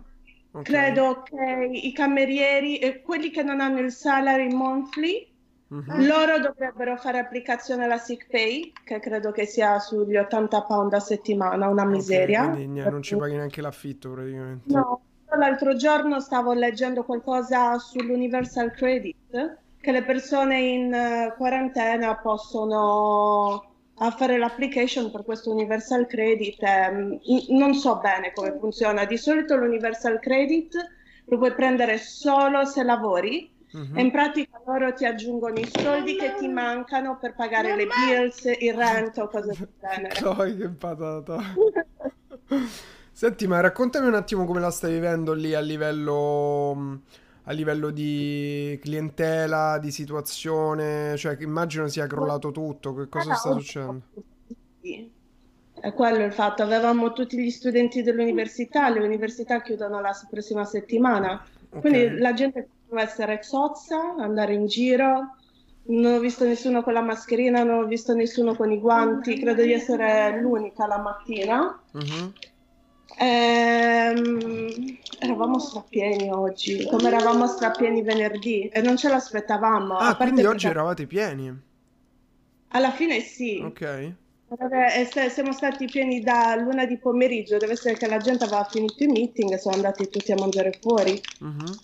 Okay. 0.52 0.64
Credo 0.64 1.24
che 1.24 1.68
i 1.72 1.92
camerieri 1.94 2.78
e 2.78 3.02
quelli 3.02 3.32
che 3.32 3.42
non 3.42 3.60
hanno 3.60 3.80
il 3.80 3.92
salary 3.92 4.54
monthly 4.54 5.33
Uh-huh. 5.68 6.06
Loro 6.06 6.40
dovrebbero 6.40 6.98
fare 6.98 7.20
applicazione 7.20 7.86
alla 7.86 7.98
sick 7.98 8.28
pay, 8.30 8.72
che 8.84 9.00
credo 9.00 9.32
che 9.32 9.46
sia 9.46 9.80
sugli 9.80 10.16
80 10.16 10.62
pound 10.64 10.94
a 10.94 11.00
settimana, 11.00 11.68
una 11.68 11.86
miseria. 11.86 12.44
Okay, 12.44 12.54
quindi 12.56 12.82
non 12.82 13.02
ci 13.02 13.16
paghi 13.16 13.36
neanche 13.36 13.62
l'affitto 13.62 14.12
praticamente. 14.12 14.72
No, 14.72 15.02
l'altro 15.38 15.76
giorno 15.76 16.20
stavo 16.20 16.54
leggendo 16.54 17.04
qualcosa 17.04 17.78
sull'Universal 17.80 18.72
Credit, 18.72 19.58
che 19.80 19.92
le 19.92 20.04
persone 20.04 20.60
in 20.60 20.94
uh, 20.94 21.36
quarantena 21.36 22.16
possono 22.18 23.72
fare 23.96 24.38
l'application 24.38 25.12
per 25.12 25.24
questo 25.24 25.52
Universal 25.52 26.06
Credit. 26.08 26.62
Eh, 26.62 27.20
non 27.50 27.74
so 27.74 27.98
bene 27.98 28.32
come 28.34 28.58
funziona. 28.60 29.06
Di 29.06 29.18
solito 29.18 29.56
l'Universal 29.56 30.20
Credit 30.20 30.76
lo 31.26 31.38
puoi 31.38 31.54
prendere 31.54 31.98
solo 31.98 32.66
se 32.66 32.84
lavori 32.84 33.53
Uh-huh. 33.74 33.96
E 33.96 34.02
in 34.02 34.12
pratica 34.12 34.62
loro 34.66 34.94
ti 34.94 35.04
aggiungono 35.04 35.58
i 35.60 35.68
soldi 35.68 36.16
che 36.16 36.36
ti 36.38 36.48
mancano 36.48 37.18
per 37.18 37.34
pagare 37.34 37.76
le 37.76 37.88
bills, 37.88 38.46
il 38.60 38.74
rent 38.74 39.18
o 39.18 39.28
cose 39.28 39.48
del 39.58 39.70
genere. 39.80 40.14
Dai, 40.22 40.58
che 40.58 40.70
patata. 40.70 41.40
Senti, 43.12 43.48
ma 43.48 43.60
raccontami 43.60 44.08
un 44.08 44.14
attimo 44.16 44.46
come 44.46 44.60
la 44.60 44.72
stai 44.72 44.94
vivendo 44.94 45.34
lì 45.34 45.54
a 45.54 45.60
livello 45.60 47.02
a 47.46 47.52
livello 47.52 47.90
di 47.90 48.80
clientela, 48.82 49.78
di 49.78 49.92
situazione, 49.92 51.18
cioè 51.18 51.36
immagino 51.42 51.88
sia 51.88 52.08
crollato 52.08 52.52
tutto, 52.52 52.94
che 52.94 53.10
cosa 53.10 53.34
sta 53.34 53.52
succedendo? 53.52 54.04
Sì. 54.82 55.12
È 55.74 55.94
quello 55.94 56.24
il 56.24 56.32
fatto, 56.32 56.64
avevamo 56.64 57.12
tutti 57.12 57.38
gli 57.38 57.50
studenti 57.50 58.02
dell'università, 58.02 58.88
le 58.90 59.02
università 59.02 59.62
chiudono 59.62 60.00
la 60.00 60.14
prossima 60.30 60.64
settimana, 60.64 61.46
quindi 61.70 62.06
Ok. 62.06 62.20
la 62.20 62.34
gente 62.34 62.70
deve 62.94 63.02
essere 63.02 63.42
zozza, 63.42 64.16
andare 64.20 64.54
in 64.54 64.68
giro, 64.68 65.36
non 65.86 66.14
ho 66.14 66.20
visto 66.20 66.46
nessuno 66.46 66.84
con 66.84 66.94
la 66.94 67.02
mascherina, 67.02 67.64
non 67.64 67.84
ho 67.84 67.88
visto 67.88 68.14
nessuno 68.14 68.56
con 68.56 68.72
i 68.72 68.80
guanti, 68.80 69.40
credo 69.40 69.64
di 69.64 69.74
essere 69.74 70.40
l'unica 70.40 70.86
la 70.86 71.00
mattina. 71.00 71.82
Mhm. 71.92 72.34
Ehm, 73.18 74.98
eravamo 75.20 75.60
strapieni 75.60 76.32
oggi, 76.32 76.88
come 76.88 77.08
eravamo 77.10 77.48
strapieni 77.48 78.02
venerdì 78.02 78.68
e 78.68 78.82
non 78.82 78.96
ce 78.96 79.10
l'aspettavamo. 79.10 79.98
Ah, 79.98 80.16
quindi 80.16 80.44
oggi 80.46 80.66
perché 80.66 80.68
eravate 80.68 81.08
pieni. 81.08 81.72
alla 82.76 82.92
fine 82.92 83.20
sì, 83.20 83.62
Ok. 83.64 84.14
E 84.56 85.10
se- 85.12 85.30
siamo 85.30 85.52
stati 85.52 85.86
pieni 85.86 86.22
da 86.22 86.56
luna 86.56 86.86
di 86.86 86.98
pomeriggio, 87.00 87.58
deve 87.58 87.74
essere 87.74 87.96
che 87.96 88.08
la 88.08 88.20
gente 88.20 88.44
aveva 88.44 88.64
finito 88.70 89.04
i 89.04 89.08
meeting 89.08 89.52
e 89.52 89.58
sono 89.58 89.76
andati 89.76 90.08
tutti 90.10 90.32
a 90.32 90.36
mangiare 90.36 90.78
fuori. 90.80 91.20
Mhm. 91.40 91.76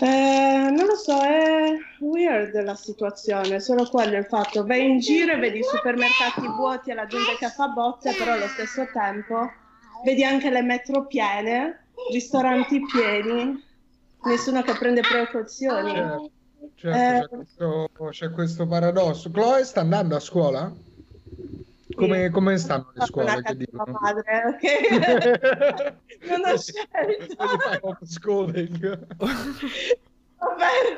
Eh, 0.00 0.70
non 0.70 0.86
lo 0.86 0.94
so, 0.94 1.20
è 1.20 1.72
weird 2.00 2.54
la 2.62 2.76
situazione, 2.76 3.58
solo 3.58 3.88
quello 3.88 4.16
il 4.16 4.26
fatto. 4.26 4.64
Vai 4.64 4.88
in 4.88 4.98
giro 5.00 5.32
e 5.32 5.38
vedi 5.38 5.58
i 5.58 5.64
supermercati 5.64 6.46
vuoti 6.56 6.90
e 6.90 6.94
la 6.94 7.06
gente 7.06 7.36
che 7.36 7.48
fa 7.48 7.68
botte, 7.68 8.14
però 8.16 8.32
allo 8.32 8.46
stesso 8.46 8.86
tempo 8.92 9.50
vedi 10.04 10.22
anche 10.22 10.50
le 10.50 10.62
metro 10.62 11.06
piene, 11.06 11.86
ristoranti 12.12 12.80
pieni, 12.80 13.60
nessuno 14.24 14.62
che 14.62 14.74
prende 14.74 15.00
precauzioni. 15.00 15.92
Certo, 15.92 16.30
certo, 16.76 16.96
Eh. 16.96 17.20
c'è 17.20 17.28
questo, 17.28 17.90
c'è 18.10 18.30
questo 18.30 18.66
paradosso. 18.68 19.30
Chloe 19.32 19.64
sta 19.64 19.80
andando 19.80 20.14
a 20.14 20.20
scuola? 20.20 20.72
Come, 21.98 22.30
come 22.30 22.58
stanno 22.58 22.90
le 22.92 23.04
scuole? 23.06 23.42
Che 23.42 23.56
dicono? 23.56 23.98
madre, 24.00 24.42
ok? 24.46 25.96
Non 26.28 26.40
ho 26.44 26.56
scelto. 26.56 27.36
Quindi 27.36 27.58
fai 27.58 27.78
homeschooling. 27.80 29.06
Va 30.38 30.54
bene. 30.56 30.96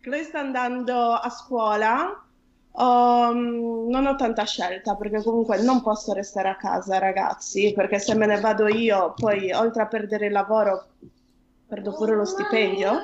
Chloe 0.00 0.22
sta 0.22 0.38
andando 0.38 1.12
a 1.12 1.28
scuola. 1.30 2.24
Um, 2.72 3.88
non 3.88 4.06
ho 4.06 4.14
tanta 4.14 4.44
scelta 4.44 4.94
perché 4.94 5.22
comunque 5.22 5.60
non 5.60 5.82
posso 5.82 6.12
restare 6.12 6.48
a 6.48 6.56
casa, 6.56 6.98
ragazzi, 6.98 7.72
perché 7.74 7.98
se 7.98 8.14
me 8.14 8.26
ne 8.26 8.38
vado 8.38 8.68
io, 8.68 9.12
poi 9.16 9.52
oltre 9.52 9.82
a 9.82 9.86
perdere 9.86 10.26
il 10.26 10.32
lavoro, 10.32 10.86
perdo 11.70 11.94
pure 11.94 12.16
lo 12.16 12.24
stipendio. 12.24 13.00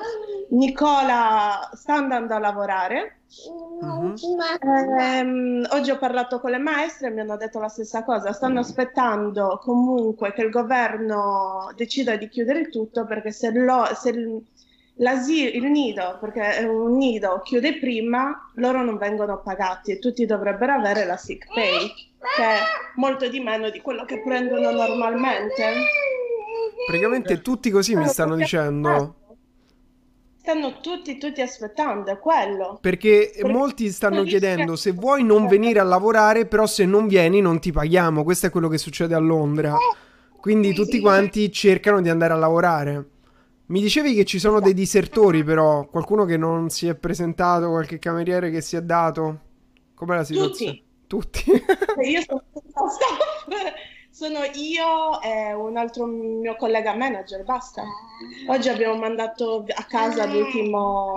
Nicola 0.49 1.69
sta 1.73 1.93
andando 1.95 2.33
a 2.35 2.39
lavorare. 2.39 3.21
Mhm. 3.81 4.15
Ehm, 4.99 5.67
oggi 5.71 5.91
ho 5.91 5.97
parlato 5.97 6.39
con 6.41 6.51
le 6.51 6.57
maestre 6.57 7.07
e 7.07 7.11
mi 7.11 7.21
hanno 7.21 7.37
detto 7.37 7.59
la 7.59 7.69
stessa 7.69 8.03
cosa. 8.03 8.33
Stanno 8.33 8.59
aspettando 8.59 9.59
comunque 9.63 10.33
che 10.33 10.41
il 10.41 10.49
governo 10.49 11.71
decida 11.75 12.15
di 12.17 12.27
chiudere 12.27 12.69
tutto 12.69 13.05
perché 13.05 13.31
se, 13.31 13.51
lo- 13.51 13.87
se 13.95 14.09
il 14.09 15.63
nido, 15.69 16.17
perché 16.19 16.57
è 16.57 16.63
un 16.63 16.97
nido, 16.97 17.39
chiude 17.43 17.77
prima, 17.77 18.49
loro 18.55 18.83
non 18.83 18.97
vengono 18.97 19.39
pagati 19.41 19.91
e 19.91 19.99
tutti 19.99 20.25
dovrebbero 20.25 20.73
avere 20.73 21.05
la 21.05 21.17
sick 21.17 21.45
pay, 21.53 21.87
che 22.35 22.43
è 22.43 22.57
molto 22.95 23.27
di 23.29 23.39
meno 23.39 23.69
di 23.69 23.79
quello 23.79 24.05
che 24.05 24.21
prendono 24.21 24.71
normalmente. 24.71 25.63
Praticamente 26.85 27.41
tutti 27.41 27.69
così 27.69 27.95
mi 27.95 28.07
stanno 28.07 28.35
dicendo. 28.35 29.15
Stanno 30.39 30.79
tutti, 30.79 31.17
tutti 31.17 31.41
aspettando, 31.41 32.09
è 32.09 32.19
quello. 32.19 32.77
Perché 32.79 33.31
Perché 33.33 33.51
molti 33.51 33.89
stanno 33.89 34.23
chiedendo 34.23 34.77
se 34.77 34.91
vuoi 34.91 35.23
non 35.23 35.47
venire 35.47 35.79
a 35.79 35.83
lavorare, 35.83 36.45
però 36.45 36.65
se 36.65 36.85
non 36.85 37.07
vieni 37.07 37.41
non 37.41 37.59
ti 37.59 37.71
paghiamo. 37.73 38.23
Questo 38.23 38.45
è 38.45 38.49
quello 38.49 38.69
che 38.69 38.77
succede 38.77 39.13
a 39.13 39.19
Londra. 39.19 39.75
Quindi 40.39 40.73
tutti 40.73 41.01
quanti 41.01 41.51
cercano 41.51 42.01
di 42.01 42.07
andare 42.07 42.31
a 42.31 42.37
lavorare. 42.37 43.09
Mi 43.65 43.81
dicevi 43.81 44.13
che 44.13 44.23
ci 44.23 44.39
sono 44.39 44.61
dei 44.61 44.73
disertori, 44.73 45.43
però 45.43 45.85
qualcuno 45.87 46.23
che 46.23 46.37
non 46.37 46.69
si 46.69 46.87
è 46.87 46.95
presentato, 46.95 47.69
qualche 47.69 47.99
cameriere 47.99 48.49
che 48.49 48.61
si 48.61 48.77
è 48.77 48.81
dato. 48.81 49.39
Com'è 49.93 50.15
la 50.15 50.23
situazione? 50.23 50.81
Tutti. 51.07 51.43
Io 51.49 52.21
sono 52.25 52.43
staff, 52.89 53.47
sono 54.17 54.39
io 54.55 55.21
e 55.21 55.53
un 55.53 55.77
altro 55.77 56.07
mio 56.07 56.55
collega 56.55 56.95
manager, 56.95 57.43
basta. 57.43 57.83
Oggi 58.47 58.67
abbiamo 58.67 58.95
mandato 58.95 59.63
a 59.75 59.83
casa 59.83 60.25
l'ultimo, 60.25 61.13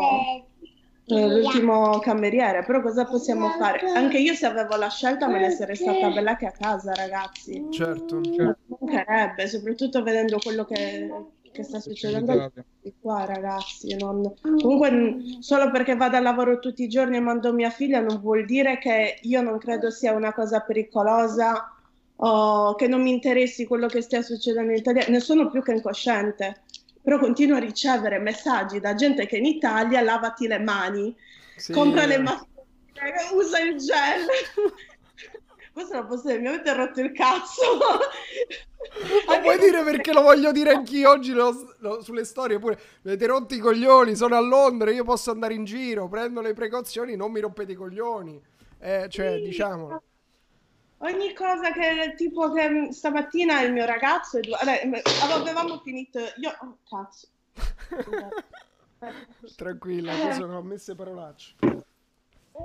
eh, 1.06 1.26
l'ultimo 1.26 1.98
cameriere, 2.00 2.62
però 2.62 2.82
cosa 2.82 3.06
possiamo 3.06 3.48
fare? 3.52 3.90
Anche 3.92 4.18
io 4.18 4.34
se 4.34 4.44
avevo 4.44 4.76
la 4.76 4.90
scelta 4.90 5.28
me 5.28 5.38
ne 5.38 5.50
sarei 5.50 5.76
stata 5.76 6.10
bella 6.10 6.36
che 6.36 6.44
a 6.44 6.50
casa, 6.50 6.92
ragazzi. 6.92 7.68
certo. 7.70 8.20
Certo. 8.22 8.76
Mancherebbe, 8.78 9.48
soprattutto 9.48 10.02
vedendo 10.02 10.36
quello 10.38 10.66
che, 10.66 11.08
che 11.50 11.62
sta 11.62 11.80
succedendo 11.80 12.52
qua, 13.00 13.24
ragazzi. 13.24 13.96
non- 13.96 14.30
Comunque, 14.42 15.38
solo 15.40 15.70
perché 15.70 15.96
vado 15.96 16.18
al 16.18 16.22
lavoro 16.22 16.58
tutti 16.58 16.82
i 16.82 16.88
giorni 16.88 17.16
e 17.16 17.20
mando 17.20 17.54
mia 17.54 17.70
figlia, 17.70 18.00
non 18.00 18.20
vuol 18.20 18.44
dire 18.44 18.76
che 18.76 19.20
io 19.22 19.40
non 19.40 19.56
credo 19.56 19.90
sia 19.90 20.12
una 20.12 20.34
cosa 20.34 20.60
pericolosa 20.60 21.76
o 22.22 22.74
che 22.74 22.86
non 22.86 23.02
mi 23.02 23.10
interessi 23.10 23.66
quello 23.66 23.86
che 23.86 24.02
stia 24.02 24.22
succedendo 24.22 24.72
in 24.72 24.78
Italia. 24.78 25.06
Ne 25.08 25.20
sono 25.20 25.50
più 25.50 25.62
che 25.62 25.72
incosciente. 25.72 26.62
Però 27.02 27.18
continuo 27.18 27.56
a 27.56 27.60
ricevere 27.60 28.18
messaggi 28.18 28.78
da 28.78 28.94
gente 28.94 29.26
che 29.26 29.38
in 29.38 29.46
Italia 29.46 30.02
lavati 30.02 30.46
le 30.46 30.58
mani, 30.58 31.16
Sì. 31.56 31.72
compra 31.72 32.04
le 32.04 32.18
mascherine, 32.18 33.30
usa 33.32 33.58
il 33.60 33.76
gel. 33.76 34.26
Questo 35.72 35.94
non 35.94 36.06
posso 36.08 36.26
dire, 36.28 36.40
mi 36.40 36.48
avete 36.48 36.74
rotto 36.74 37.00
il 37.00 37.12
cazzo. 37.12 37.62
Non 39.28 39.40
puoi 39.40 39.58
dire 39.58 39.82
perché 39.82 40.12
lo 40.12 40.20
voglio 40.20 40.52
dire 40.52 40.72
anch'io 40.72 41.08
oggi 41.10 41.32
lo- 41.32 41.74
lo- 41.78 42.02
sulle 42.02 42.24
storie 42.24 42.58
pure. 42.58 42.78
Mi 43.02 43.12
avete 43.12 43.26
rotto 43.26 43.54
i 43.54 43.58
coglioni, 43.58 44.14
sono 44.14 44.36
a 44.36 44.40
Londra, 44.40 44.90
io 44.90 45.04
posso 45.04 45.30
andare 45.30 45.54
in 45.54 45.64
giro, 45.64 46.06
prendo 46.08 46.42
le 46.42 46.52
precauzioni, 46.52 47.16
non 47.16 47.30
mi 47.32 47.40
rompete 47.40 47.72
i 47.72 47.76
coglioni. 47.76 48.38
Eh, 48.78 49.06
cioè, 49.08 49.38
diciamolo. 49.40 50.02
Ogni 51.02 51.32
cosa 51.32 51.72
che 51.72 52.12
tipo 52.14 52.52
che 52.52 52.88
stamattina 52.92 53.62
il 53.62 53.72
mio 53.72 53.86
ragazzo 53.86 54.36
e 54.36 54.42
due- 54.42 55.02
avevamo 55.22 55.78
finito 55.78 56.18
io 56.18 56.54
oh, 56.60 56.76
cazzo. 56.88 57.26
Tranquilla, 59.56 60.12
io 60.12 60.32
sono 60.32 60.58
ammesse 60.58 60.94
parolacce. 60.94 61.54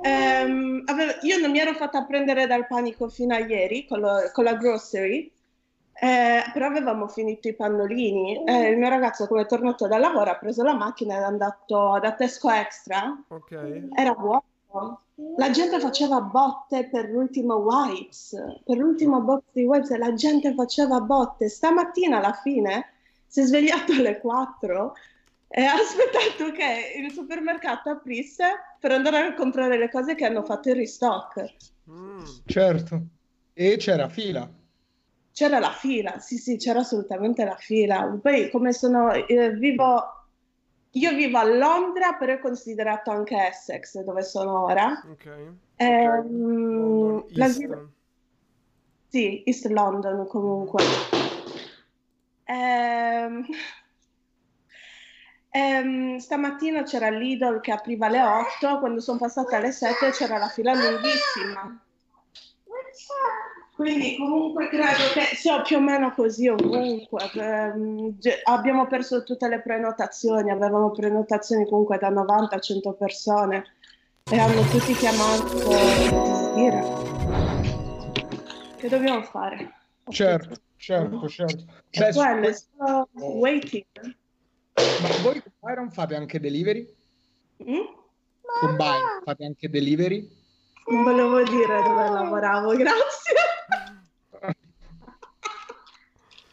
Ehm, 0.04 0.84
ave- 0.86 1.20
io 1.22 1.38
non 1.38 1.52
mi 1.52 1.60
ero 1.60 1.74
fatta 1.76 2.04
prendere 2.04 2.46
dal 2.46 2.68
panico 2.68 3.08
fino 3.08 3.34
a 3.34 3.40
ieri 3.40 3.88
con, 3.88 4.02
lo- 4.02 4.30
con 4.34 4.44
la 4.44 4.56
grocery, 4.56 5.32
eh, 5.94 6.44
però 6.52 6.66
avevamo 6.66 7.08
finito 7.08 7.48
i 7.48 7.56
pannolini. 7.56 8.44
e 8.44 8.70
il 8.70 8.78
mio 8.78 8.90
ragazzo, 8.90 9.28
come 9.28 9.44
è 9.44 9.46
tornato 9.46 9.88
dal 9.88 10.02
lavoro, 10.02 10.32
ha 10.32 10.36
preso 10.36 10.62
la 10.62 10.74
macchina 10.74 11.16
ed 11.16 11.22
è 11.22 11.26
andato 11.26 11.98
da 12.02 12.14
Tesco 12.14 12.50
Extra. 12.50 13.18
Ok. 13.30 13.52
Era 13.96 14.12
vuoto. 14.12 15.00
La 15.38 15.50
gente 15.50 15.80
faceva 15.80 16.20
botte 16.20 16.90
per 16.90 17.10
l'ultimo 17.10 17.56
wipes, 17.56 18.36
per 18.66 18.78
l'ultimo 18.78 19.22
box 19.22 19.44
di 19.54 19.64
wipes 19.64 19.92
e 19.92 19.98
la 19.98 20.14
gente 20.14 20.54
faceva 20.54 21.00
botte. 21.00 21.48
Stamattina 21.48 22.18
alla 22.18 22.34
fine 22.34 22.94
si 23.26 23.42
è 23.42 23.46
svegliato 23.46 23.94
alle 23.94 24.20
4 24.20 24.94
e 25.48 25.64
ha 25.64 25.74
aspettato 25.74 26.52
che 26.52 27.00
il 27.02 27.12
supermercato 27.12 27.92
aprisse 27.92 28.44
per 28.80 28.92
andare 28.92 29.20
a 29.20 29.34
comprare 29.34 29.78
le 29.78 29.90
cose 29.90 30.16
che 30.16 30.26
hanno 30.26 30.44
fatto 30.44 30.70
il 30.70 30.76
restock. 30.76 31.56
Mm. 31.90 32.24
Certo. 32.46 33.02
E 33.54 33.78
c'era 33.78 34.10
fila. 34.10 34.50
C'era 35.32 35.60
la 35.60 35.72
fila, 35.72 36.20
sì, 36.20 36.38
sì, 36.38 36.58
c'era 36.58 36.80
assolutamente 36.80 37.44
la 37.46 37.56
fila. 37.56 38.20
Poi, 38.22 38.50
come 38.50 38.74
sono, 38.74 39.12
eh, 39.14 39.52
vivo, 39.52 40.15
io 40.96 41.14
vivo 41.14 41.38
a 41.38 41.44
Londra, 41.44 42.14
però 42.14 42.34
è 42.34 42.40
considerato 42.40 43.12
anche 43.12 43.36
Essex, 43.36 44.02
dove 44.04 44.24
sono 44.24 44.64
ora. 44.64 45.04
Ok. 45.10 45.54
Ehm, 45.76 46.72
London 46.72 47.26
la 47.32 47.48
Sì, 49.10 49.44
East 49.46 49.66
London 49.66 50.26
comunque. 50.28 50.84
Ehm, 52.46 53.46
ehm, 55.50 56.18
stamattina 56.18 56.84
c'era 56.84 57.10
Lidl 57.10 57.60
che 57.60 57.72
apriva 57.72 58.08
alle 58.08 58.22
8, 58.22 58.80
quando 58.80 59.02
sono 59.02 59.20
passate 59.20 59.56
alle 59.56 59.72
7 59.72 60.12
c'era 60.12 60.38
la 60.38 60.48
fila 60.48 60.74
lunghissima. 60.74 61.86
Quindi 63.76 64.16
comunque 64.16 64.70
credo 64.70 65.04
che 65.14 65.36
sia 65.36 65.62
più 65.62 65.76
o 65.76 65.82
meno 65.82 66.14
così 66.14 66.48
ovunque. 66.48 67.30
Ehm, 67.34 68.18
abbiamo 68.46 68.88
perso 68.88 69.24
tutte 69.24 69.50
le 69.50 69.62
prenotazioni, 69.62 70.50
avevamo 70.50 70.92
prenotazioni 70.92 71.68
comunque 71.68 71.98
da 71.98 72.08
90 72.08 72.56
a 72.56 72.60
100 72.60 72.94
persone 72.94 73.66
e 74.24 74.40
hanno 74.40 74.62
tutti 74.70 74.94
chiamato 74.94 75.44
dire. 76.56 76.84
Che 78.78 78.88
dobbiamo 78.88 79.22
fare? 79.24 79.74
Certo, 80.08 80.56
certo, 80.78 81.28
certo. 81.28 81.66
Beh, 81.98 82.14
quello, 82.14 82.54
sto 82.54 83.10
waiting. 83.12 83.86
Ma 84.74 85.10
voi 85.22 85.44
Byron 85.60 85.92
fate 85.92 86.16
anche 86.16 86.40
delivery? 86.40 86.96
Mm? 87.62 87.82
Con 88.62 88.76
Byron 88.78 89.22
fate 89.26 89.44
anche 89.44 89.70
delivery? 89.70 90.44
Non 90.88 91.04
volevo 91.04 91.44
dire 91.44 91.82
dove 91.82 92.10
lavoravo, 92.10 92.70
grazie. 92.78 93.34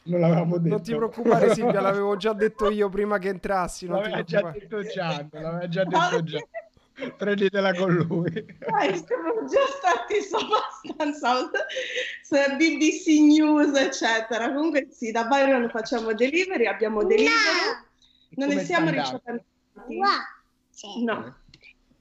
Non 0.04 0.20
l'avevamo 0.20 0.58
detto. 0.58 0.74
Non 0.74 0.82
ti 0.82 0.94
preoccupare 0.94 1.54
Silvia, 1.54 1.80
l'avevo 1.82 2.16
già 2.16 2.32
detto 2.32 2.70
io 2.70 2.88
prima 2.88 3.18
che 3.18 3.28
entrassi. 3.28 3.86
Non 3.86 4.00
l'aveva 4.00 4.22
già 4.22 4.50
detto 4.50 4.82
già, 4.82 5.26
l'aveva 5.30 5.68
già 5.68 5.84
detto 5.84 6.22
già. 6.22 6.38
Prenditela 7.16 7.72
con 7.74 7.92
lui. 7.92 8.30
Dai, 8.30 8.96
siamo 8.96 9.44
già 9.46 9.66
stati 9.66 10.20
so 10.20 10.36
abbastanza 10.36 11.50
su 12.22 12.36
BBC 12.56 13.20
News, 13.20 13.76
eccetera. 13.76 14.52
Comunque 14.52 14.88
sì, 14.90 15.10
da 15.10 15.24
Byron 15.24 15.68
facciamo 15.70 16.12
delivery, 16.12 16.66
abbiamo 16.66 17.04
delivery. 17.04 17.32
Non 18.36 18.48
ne 18.48 18.64
siamo 18.64 18.90
ricevuti. 18.90 19.42
No. 21.04 21.40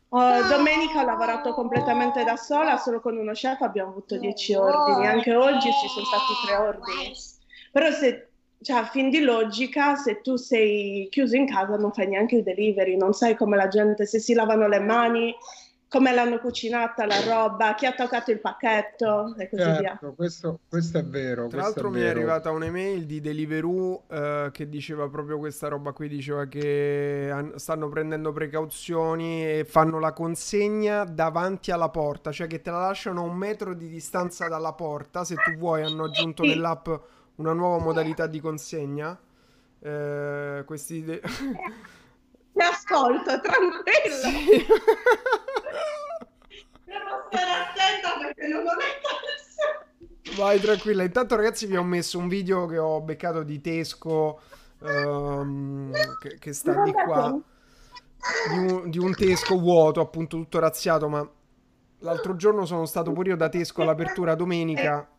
Uh, 0.09 0.45
domenica 0.49 1.01
ho 1.01 1.05
lavorato 1.05 1.53
completamente 1.53 2.25
da 2.25 2.35
sola, 2.35 2.75
solo 2.75 2.99
con 2.99 3.15
uno 3.15 3.31
chef 3.31 3.61
abbiamo 3.61 3.91
avuto 3.91 4.17
10 4.17 4.55
ordini, 4.55 5.07
anche 5.07 5.33
oggi 5.33 5.69
ci 5.71 5.87
sono 5.87 6.05
stati 6.05 6.33
3 6.47 6.55
ordini. 6.57 7.15
Però 7.71 7.89
se, 7.91 8.27
cioè, 8.61 8.77
a 8.77 8.85
fin 8.85 9.09
di 9.09 9.21
logica, 9.21 9.95
se 9.95 10.21
tu 10.21 10.35
sei 10.35 11.07
chiuso 11.09 11.35
in 11.35 11.47
casa 11.47 11.77
non 11.77 11.91
fai 11.93 12.07
neanche 12.07 12.35
il 12.37 12.43
delivery, 12.43 12.97
non 12.97 13.13
sai 13.13 13.35
come 13.35 13.55
la 13.55 13.67
gente, 13.67 14.05
se 14.05 14.19
si 14.19 14.33
lavano 14.33 14.67
le 14.67 14.79
mani, 14.79 15.33
come 15.91 16.13
l'hanno 16.13 16.39
cucinata 16.39 17.05
la 17.05 17.21
roba, 17.21 17.75
chi 17.75 17.85
ha 17.85 17.93
toccato 17.93 18.31
il 18.31 18.39
pacchetto 18.39 19.35
e 19.35 19.49
così 19.49 19.61
certo, 19.61 19.79
via. 19.81 20.13
Questo, 20.15 20.59
questo, 20.69 20.99
è 20.99 21.03
vero. 21.03 21.47
Tra 21.47 21.63
l'altro 21.63 21.89
è 21.89 21.91
mi 21.91 21.99
vero. 21.99 22.07
è 22.07 22.11
arrivata 22.11 22.49
un'email 22.51 23.05
di 23.05 23.19
Deliveroo 23.19 24.03
eh, 24.09 24.49
che 24.53 24.69
diceva 24.69 25.09
proprio 25.09 25.37
questa 25.37 25.67
roba 25.67 25.91
qui, 25.91 26.07
diceva 26.07 26.45
che 26.45 27.29
han- 27.29 27.57
stanno 27.57 27.89
prendendo 27.89 28.31
precauzioni 28.31 29.43
e 29.43 29.65
fanno 29.67 29.99
la 29.99 30.13
consegna 30.13 31.03
davanti 31.03 31.71
alla 31.71 31.89
porta, 31.89 32.31
cioè 32.31 32.47
che 32.47 32.61
te 32.61 32.71
la 32.71 32.79
lasciano 32.79 33.19
a 33.19 33.23
un 33.25 33.35
metro 33.35 33.73
di 33.73 33.89
distanza 33.89 34.47
dalla 34.47 34.71
porta, 34.71 35.25
se 35.25 35.35
tu 35.35 35.57
vuoi 35.57 35.83
hanno 35.83 36.05
aggiunto 36.05 36.43
nell'app 36.43 36.87
una 37.41 37.53
nuova 37.53 37.83
modalità 37.83 38.27
di 38.27 38.39
consegna. 38.39 39.19
Eh, 39.79 40.63
questi... 40.65 41.03
De- 41.03 41.21
Ti 42.53 42.59
ascolto, 42.59 43.39
tranquillo. 43.39 44.15
Sì. 44.21 44.65
Devo 46.83 47.25
stare 47.29 47.51
attenta 47.51 48.09
perché 48.19 48.47
non 48.47 48.67
ho 48.67 48.75
letto 48.75 50.35
Vai 50.35 50.59
tranquilla, 50.59 51.03
intanto 51.03 51.35
ragazzi 51.35 51.65
vi 51.65 51.75
ho 51.75 51.83
messo 51.83 52.17
un 52.17 52.27
video 52.27 52.65
che 52.65 52.77
ho 52.77 53.01
beccato 53.01 53.43
di 53.43 53.59
Tesco 53.59 54.39
ehm, 54.81 55.91
che, 56.21 56.37
che 56.39 56.53
sta 56.53 56.83
di 56.83 56.91
qua, 56.93 57.37
di 58.49 58.57
un, 58.57 58.89
di 58.89 58.97
un 58.97 59.13
Tesco 59.13 59.59
vuoto, 59.59 59.99
appunto 59.99 60.37
tutto 60.37 60.59
razziato, 60.59 61.09
ma 61.09 61.27
l'altro 61.99 62.35
giorno 62.35 62.65
sono 62.65 62.85
stato 62.85 63.11
pure 63.11 63.29
io 63.29 63.35
da 63.35 63.49
Tesco 63.49 63.81
all'apertura 63.81 64.35
domenica, 64.35 65.09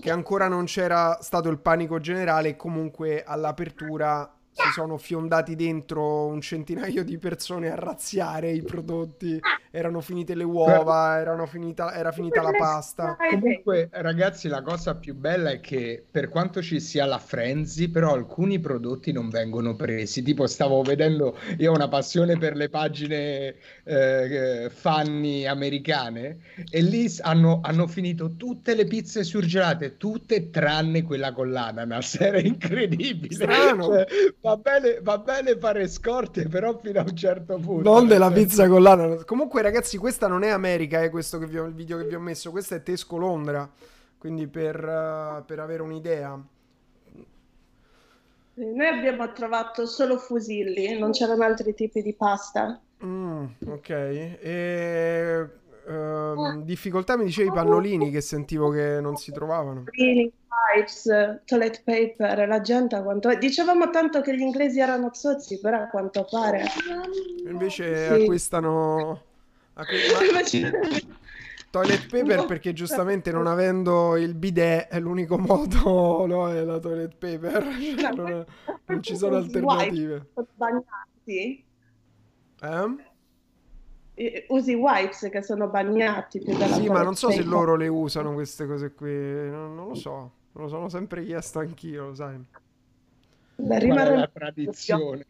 che 0.00 0.10
ancora 0.10 0.48
non 0.48 0.64
c'era 0.64 1.18
stato 1.20 1.48
il 1.48 1.58
panico 1.58 2.00
generale 2.00 2.50
e 2.50 2.56
comunque 2.56 3.22
all'apertura 3.22 4.28
si 4.52 4.70
sono 4.72 4.98
fiondati 4.98 5.54
dentro 5.54 6.26
un 6.26 6.40
centinaio 6.40 7.04
di 7.04 7.18
persone 7.18 7.70
a 7.70 7.76
razziare 7.76 8.50
i 8.50 8.62
prodotti. 8.62 9.40
Erano 9.70 10.00
finite 10.00 10.34
le 10.34 10.44
uova, 10.44 11.18
erano 11.18 11.46
finita, 11.46 11.94
era 11.94 12.10
finita 12.10 12.42
la 12.42 12.50
pasta. 12.50 13.16
Comunque, 13.30 13.88
ragazzi, 13.92 14.48
la 14.48 14.62
cosa 14.62 14.96
più 14.96 15.14
bella 15.14 15.50
è 15.50 15.60
che 15.60 16.04
per 16.10 16.28
quanto 16.28 16.60
ci 16.60 16.80
sia 16.80 17.04
la 17.06 17.18
frenzy, 17.18 17.88
però 17.88 18.14
alcuni 18.14 18.58
prodotti 18.58 19.12
non 19.12 19.28
vengono 19.28 19.76
presi. 19.76 20.22
Tipo, 20.22 20.46
stavo 20.46 20.82
vedendo, 20.82 21.38
io 21.58 21.70
ho 21.70 21.74
una 21.74 21.88
passione 21.88 22.36
per 22.36 22.56
le 22.56 22.68
pagine 22.68 23.54
eh, 23.84 24.70
funny 24.70 25.46
americane 25.46 26.38
e 26.68 26.82
lì 26.82 27.06
hanno, 27.20 27.60
hanno 27.62 27.86
finito 27.86 28.34
tutte 28.36 28.74
le 28.74 28.84
pizze 28.86 29.22
surgelate, 29.22 29.96
tutte 29.96 30.50
tranne 30.50 31.02
quella 31.02 31.32
con 31.32 31.50
l'ananas. 31.52 32.18
Era 32.20 32.40
incredibile. 32.40 33.34
Strano. 33.34 33.88
Va, 34.42 34.56
bene, 34.56 35.00
va 35.02 35.18
bene 35.18 35.58
fare 35.58 35.86
scorte, 35.86 36.48
però 36.48 36.78
fino 36.78 37.00
a 37.00 37.02
un 37.02 37.14
certo 37.14 37.58
punto. 37.58 37.90
Non 37.90 38.06
della 38.06 38.30
pizza 38.30 38.66
con 38.68 38.82
l'ananas. 38.82 39.24
Comunque, 39.24 39.60
ragazzi, 39.60 39.98
questa 39.98 40.28
non 40.28 40.42
è 40.44 40.48
America, 40.48 41.02
è 41.02 41.10
questo 41.10 41.38
che 41.38 41.46
vi 41.46 41.58
ho, 41.58 41.66
il 41.66 41.74
video 41.74 41.98
che 41.98 42.06
vi 42.06 42.14
ho 42.14 42.20
messo. 42.20 42.50
Questo 42.50 42.74
è 42.74 42.82
Tesco 42.82 43.18
Londra. 43.18 43.68
Quindi 44.16 44.46
per, 44.46 44.76
eh, 44.76 45.42
per 45.44 45.60
avere 45.60 45.82
un'idea. 45.82 46.38
Noi 48.54 48.86
abbiamo 48.86 49.30
trovato 49.32 49.86
solo 49.86 50.16
fusilli, 50.18 50.98
non 50.98 51.12
c'erano 51.12 51.44
altri 51.44 51.74
tipi 51.74 52.02
di 52.02 52.14
pasta. 52.14 52.80
Mm, 53.04 53.44
ok. 53.66 53.88
E, 53.90 55.48
ehm, 55.90 56.62
difficoltà 56.64 57.16
mi 57.16 57.24
dicevi 57.24 57.48
i 57.48 57.52
pannolini 57.52 58.10
che 58.10 58.20
sentivo 58.20 58.70
che 58.70 59.00
non 59.00 59.16
si 59.16 59.32
trovavano. 59.32 59.84
Cleaning 59.84 60.30
wipes, 60.74 61.42
toilet 61.44 61.82
paper, 61.84 62.46
la 62.46 62.60
gente 62.60 62.96
a 62.96 63.02
quanto... 63.02 63.34
Dicevamo 63.36 63.90
tanto 63.90 64.20
che 64.20 64.36
gli 64.36 64.40
inglesi 64.40 64.80
erano 64.80 65.10
zozzi, 65.12 65.58
però 65.60 65.82
a 65.82 65.86
quanto 65.88 66.26
pare... 66.30 66.64
Invece 67.46 68.06
Sì. 68.06 68.22
acquistano... 68.22 69.22
Toilet 71.70 72.08
paper 72.08 72.46
perché 72.46 72.72
giustamente 72.72 73.30
non 73.30 73.46
avendo 73.46 74.16
il 74.16 74.34
bidet 74.34 74.88
è 74.88 74.98
l'unico 74.98 75.38
modo, 75.38 76.26
no? 76.26 76.48
È 76.50 76.64
la 76.64 76.78
toilet 76.80 77.14
paper. 77.16 77.64
Cioè, 77.96 78.12
non, 78.12 78.44
non 78.86 79.02
ci 79.02 79.16
sono 79.16 79.36
alternative. 79.36 80.26
Bagnati. 80.54 81.64
Eh? 82.62 83.09
Eh, 84.20 84.44
Usi 84.48 84.74
wipes 84.74 85.30
che 85.30 85.42
sono 85.42 85.68
bagnati 85.68 86.40
più 86.40 86.54
della 86.54 86.74
Sì, 86.74 86.88
ma 86.90 87.02
non 87.02 87.16
so 87.16 87.30
se 87.30 87.42
loro 87.42 87.74
le 87.74 87.88
usano 87.88 88.34
queste 88.34 88.66
cose 88.66 88.92
qui. 88.92 89.10
Non, 89.10 89.74
non 89.74 89.88
lo 89.88 89.94
so. 89.94 90.32
Me 90.52 90.62
lo 90.62 90.68
sono 90.68 90.90
sempre 90.90 91.24
chiesto 91.24 91.60
anch'io, 91.60 92.08
lo 92.08 92.14
sai. 92.14 92.38
Beh, 93.56 93.86
la 93.86 94.30
tradizione? 94.30 95.26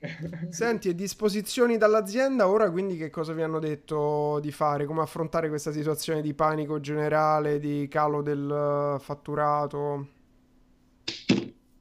Senti, 0.50 0.88
e 0.88 0.94
disposizioni 0.96 1.76
dall'azienda 1.76 2.48
ora 2.48 2.70
quindi 2.70 2.96
che 2.96 3.10
cosa 3.10 3.32
vi 3.32 3.42
hanno 3.42 3.60
detto 3.60 4.40
di 4.40 4.50
fare? 4.50 4.86
Come 4.86 5.02
affrontare 5.02 5.48
questa 5.48 5.70
situazione 5.70 6.20
di 6.20 6.34
panico 6.34 6.80
generale, 6.80 7.60
di 7.60 7.86
calo 7.88 8.22
del 8.22 8.96
eh, 8.96 9.00
fatturato? 9.00 10.06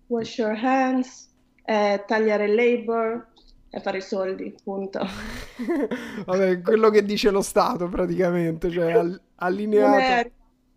Wash 0.08 0.38
your 0.38 0.56
hands, 0.56 1.30
eh, 1.64 2.04
tagliare 2.06 2.46
il 2.46 2.56
labor 2.56 3.29
e 3.70 3.80
fare 3.80 3.98
i 3.98 4.02
soldi, 4.02 4.56
punto. 4.64 5.00
Vabbè, 6.26 6.62
quello 6.62 6.90
che 6.90 7.04
dice 7.04 7.30
lo 7.30 7.42
Stato 7.42 7.88
praticamente, 7.88 8.70
cioè 8.70 8.92
al- 8.94 9.08
Non 9.08 9.16
è 9.16 9.22
allineato. 9.36 10.30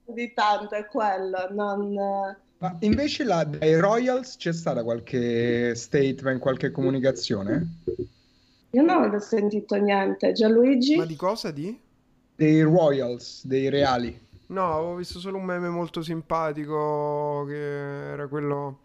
di 0.06 0.32
tanto, 0.34 0.74
è 0.74 0.86
quello, 0.86 1.48
non... 1.50 2.36
Ma 2.58 2.76
invece 2.80 3.24
là, 3.24 3.42
dai 3.42 3.74
Royals 3.80 4.36
c'è 4.36 4.52
stata 4.52 4.84
qualche 4.84 5.74
statement, 5.74 6.38
qualche 6.38 6.70
comunicazione? 6.70 7.80
Io 8.70 8.82
non 8.82 9.12
ho 9.12 9.18
sentito 9.18 9.74
niente. 9.74 10.32
Gianluigi? 10.32 10.96
Ma 10.96 11.04
di 11.04 11.16
cosa 11.16 11.50
di? 11.50 11.76
Dei 12.36 12.62
Royals, 12.62 13.44
dei 13.46 13.68
reali. 13.68 14.16
No, 14.46 14.74
avevo 14.74 14.94
visto 14.96 15.18
solo 15.18 15.38
un 15.38 15.44
meme 15.44 15.68
molto 15.70 16.02
simpatico 16.02 17.44
che 17.48 18.10
era 18.12 18.28
quello 18.28 18.80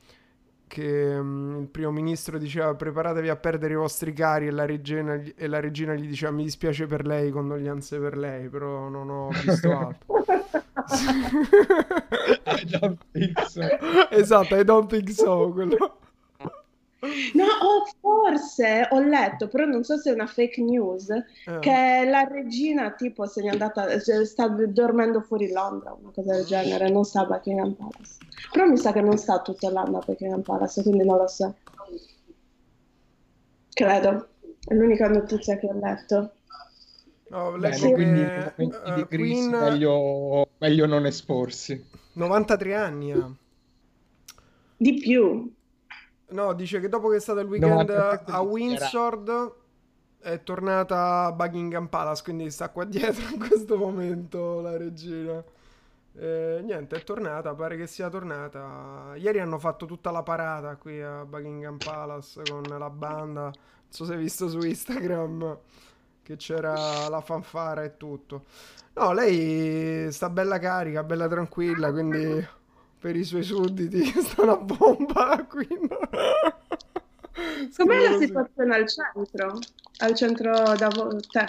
che 0.67 1.19
mm, 1.21 1.61
il 1.61 1.67
primo 1.67 1.91
ministro 1.91 2.37
diceva 2.37 2.73
preparatevi 2.75 3.29
a 3.29 3.35
perdere 3.35 3.73
i 3.73 3.77
vostri 3.77 4.13
cari 4.13 4.47
e 4.47 4.51
la 4.51 4.65
regina, 4.65 5.15
gli- 5.15 5.33
e 5.35 5.47
la 5.47 5.59
regina 5.59 5.93
gli 5.93 6.07
diceva 6.07 6.31
mi 6.31 6.43
dispiace 6.43 6.85
per 6.85 7.05
lei, 7.05 7.31
condoglianze 7.31 7.97
per 7.99 8.17
lei, 8.17 8.49
però 8.49 8.89
non 8.89 9.09
ho 9.09 9.29
visto 9.29 9.71
altro. 9.71 10.25
I 12.45 12.65
don't 12.79 12.99
think 13.11 13.39
so. 13.47 13.61
esatto, 14.11 14.55
I 14.55 14.63
don't 14.63 14.89
think 14.89 15.09
so. 15.09 15.51
Quello. 15.51 15.97
No, 16.99 17.43
oh, 17.61 17.85
forse 17.99 18.87
ho 18.89 18.99
letto, 18.99 19.47
però 19.47 19.65
non 19.65 19.83
so 19.83 19.97
se 19.97 20.09
è 20.09 20.13
una 20.13 20.25
fake 20.25 20.61
news, 20.63 21.09
Eh. 21.09 21.59
che 21.59 22.07
la 22.09 22.23
regina 22.23 22.91
tipo 22.91 23.27
se 23.27 23.43
n'è 23.43 23.49
andata, 23.49 23.99
sta 23.99 24.47
dormendo 24.47 25.21
fuori 25.21 25.51
Londra, 25.51 25.95
una 25.99 26.11
cosa 26.11 26.33
del 26.33 26.45
genere, 26.45 26.89
non 26.89 27.03
sta 27.03 27.21
a 27.21 27.25
Buckingham 27.25 27.73
Palace. 27.73 28.17
Però 28.51 28.65
mi 28.65 28.77
sa 28.77 28.91
che 28.91 29.01
non 29.01 29.17
sta 29.17 29.41
tutto 29.41 29.69
l'anno 29.69 29.99
a 29.99 30.03
Buckingham 30.03 30.41
Palace, 30.41 30.81
quindi 30.81 31.05
non 31.05 31.17
lo 31.17 31.27
so. 31.27 31.55
Credo, 33.73 34.27
è 34.67 34.73
l'unica 34.73 35.07
notizia 35.07 35.57
che 35.57 35.67
ho 35.67 35.79
letto. 35.79 36.31
No, 37.29 37.51
Bene, 37.51 37.77
leggo 37.77 37.91
quindi 37.91 38.19
che 38.21 38.53
in 38.57 38.69
momenti 38.69 38.89
eh, 38.89 38.95
di 38.95 39.07
crisi 39.07 39.49
Queen 39.49 39.49
meglio, 39.49 40.47
meglio 40.57 40.85
non 40.87 41.05
esporsi. 41.05 41.85
93 42.13 42.73
anni 42.73 43.11
ha. 43.11 43.29
Di 44.77 44.93
più. 44.95 45.53
No, 46.29 46.53
dice 46.53 46.79
che 46.79 46.89
dopo 46.89 47.09
che 47.09 47.17
è 47.17 47.19
stato 47.19 47.39
il 47.39 47.47
weekend 47.47 47.71
97 47.71 48.31
a 48.31 48.41
Windsor 48.41 49.55
è 50.19 50.43
tornata 50.43 51.25
a 51.25 51.31
Buckingham 51.31 51.87
Palace, 51.87 52.23
quindi 52.23 52.51
sta 52.51 52.69
qua 52.69 52.83
dietro 52.85 53.33
in 53.33 53.39
questo 53.39 53.77
momento 53.77 54.59
la 54.59 54.75
regina. 54.75 55.41
Eh, 56.19 56.61
niente, 56.63 56.95
è 56.95 57.03
tornata, 57.03 57.53
pare 57.53 57.77
che 57.77 57.87
sia 57.87 58.09
tornata. 58.09 59.13
Ieri 59.15 59.39
hanno 59.39 59.59
fatto 59.59 59.85
tutta 59.85 60.11
la 60.11 60.23
parata 60.23 60.75
qui 60.75 61.01
a 61.01 61.23
Buckingham 61.23 61.77
Palace 61.77 62.41
con 62.49 62.63
la 62.63 62.89
banda. 62.89 63.43
Non 63.43 63.53
so 63.87 64.03
se 64.03 64.13
hai 64.13 64.19
visto 64.19 64.49
su 64.49 64.59
Instagram 64.59 65.59
che 66.23 66.35
c'era 66.35 67.07
la 67.07 67.21
fanfara 67.21 67.83
e 67.83 67.95
tutto. 67.95 68.45
No, 68.95 69.13
lei 69.13 70.11
sta 70.11 70.29
bella 70.29 70.59
carica, 70.59 71.03
bella 71.03 71.27
tranquilla, 71.27 71.91
quindi 71.91 72.45
per 72.99 73.15
i 73.15 73.23
suoi 73.23 73.43
sudditi 73.43 74.03
sta 74.21 74.43
una 74.43 74.57
bomba 74.57 75.45
qui. 75.49 75.67
Com'è 77.75 78.09
la 78.09 78.17
situazione 78.17 78.75
al 78.75 78.87
centro? 78.87 79.59
Al 79.97 80.15
centro 80.15 80.51
da 80.75 80.87
te? 80.87 81.45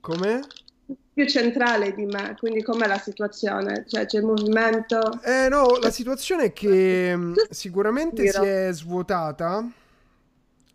Com'è? 0.00 0.40
più 1.18 1.26
centrale 1.26 1.92
di 1.94 2.06
me, 2.06 2.36
quindi 2.38 2.62
com'è 2.62 2.86
la 2.86 2.98
situazione? 2.98 3.84
Cioè 3.88 4.06
c'è 4.06 4.18
il 4.18 4.24
movimento? 4.24 5.20
Eh 5.22 5.48
no, 5.48 5.76
la 5.80 5.90
situazione 5.90 6.44
è 6.44 6.52
che 6.52 7.12
mm, 7.16 7.34
sicuramente 7.50 8.28
si 8.28 8.38
è 8.38 8.68
svuotata. 8.70 9.68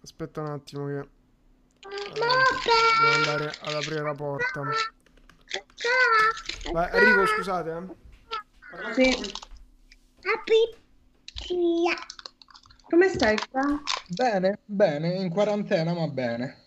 Aspetta 0.03 0.41
un 0.41 0.47
attimo 0.47 0.87
che... 0.87 1.07
devo 2.13 3.13
andare 3.15 3.53
ad 3.61 3.73
aprire 3.73 4.01
la 4.01 4.13
porta. 4.13 4.63
Vai, 6.73 6.89
arrivo, 6.91 7.25
scusate. 7.25 7.95
Eh. 8.97 9.52
Come 12.89 13.09
stai 13.09 13.37
qua? 13.49 13.81
Bene, 14.07 14.59
bene, 14.65 15.15
in 15.15 15.29
quarantena 15.29 15.93
ma 15.93 16.07
bene. 16.07 16.61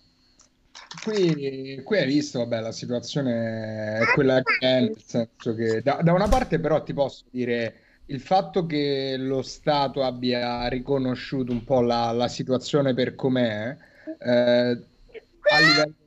Qui, 1.03 1.81
qui, 1.83 1.99
hai 1.99 2.07
visto, 2.07 2.41
vabbè, 2.41 2.61
la 2.61 2.73
situazione 2.73 3.99
è 3.99 4.05
quella 4.13 4.43
che 4.43 4.59
è, 4.59 4.81
nel 4.81 5.01
senso 5.05 5.55
che 5.55 5.81
da, 5.83 6.01
da, 6.03 6.13
una 6.13 6.29
parte 6.29 6.59
però 6.59 6.83
ti 6.83 6.93
posso 6.93 7.25
dire 7.31 7.81
il 8.07 8.21
fatto 8.21 8.67
che 8.67 9.17
lo 9.17 9.43
Stato 9.43 10.03
abbia 10.03 10.67
riconosciuto 10.69 11.53
un 11.53 11.65
po' 11.65 11.81
la, 11.81 12.11
la 12.13 12.29
situazione 12.29 12.93
per 12.93 13.15
com'è, 13.15 13.77
eh, 14.19 14.29
a 14.29 15.59
livello 15.61 16.06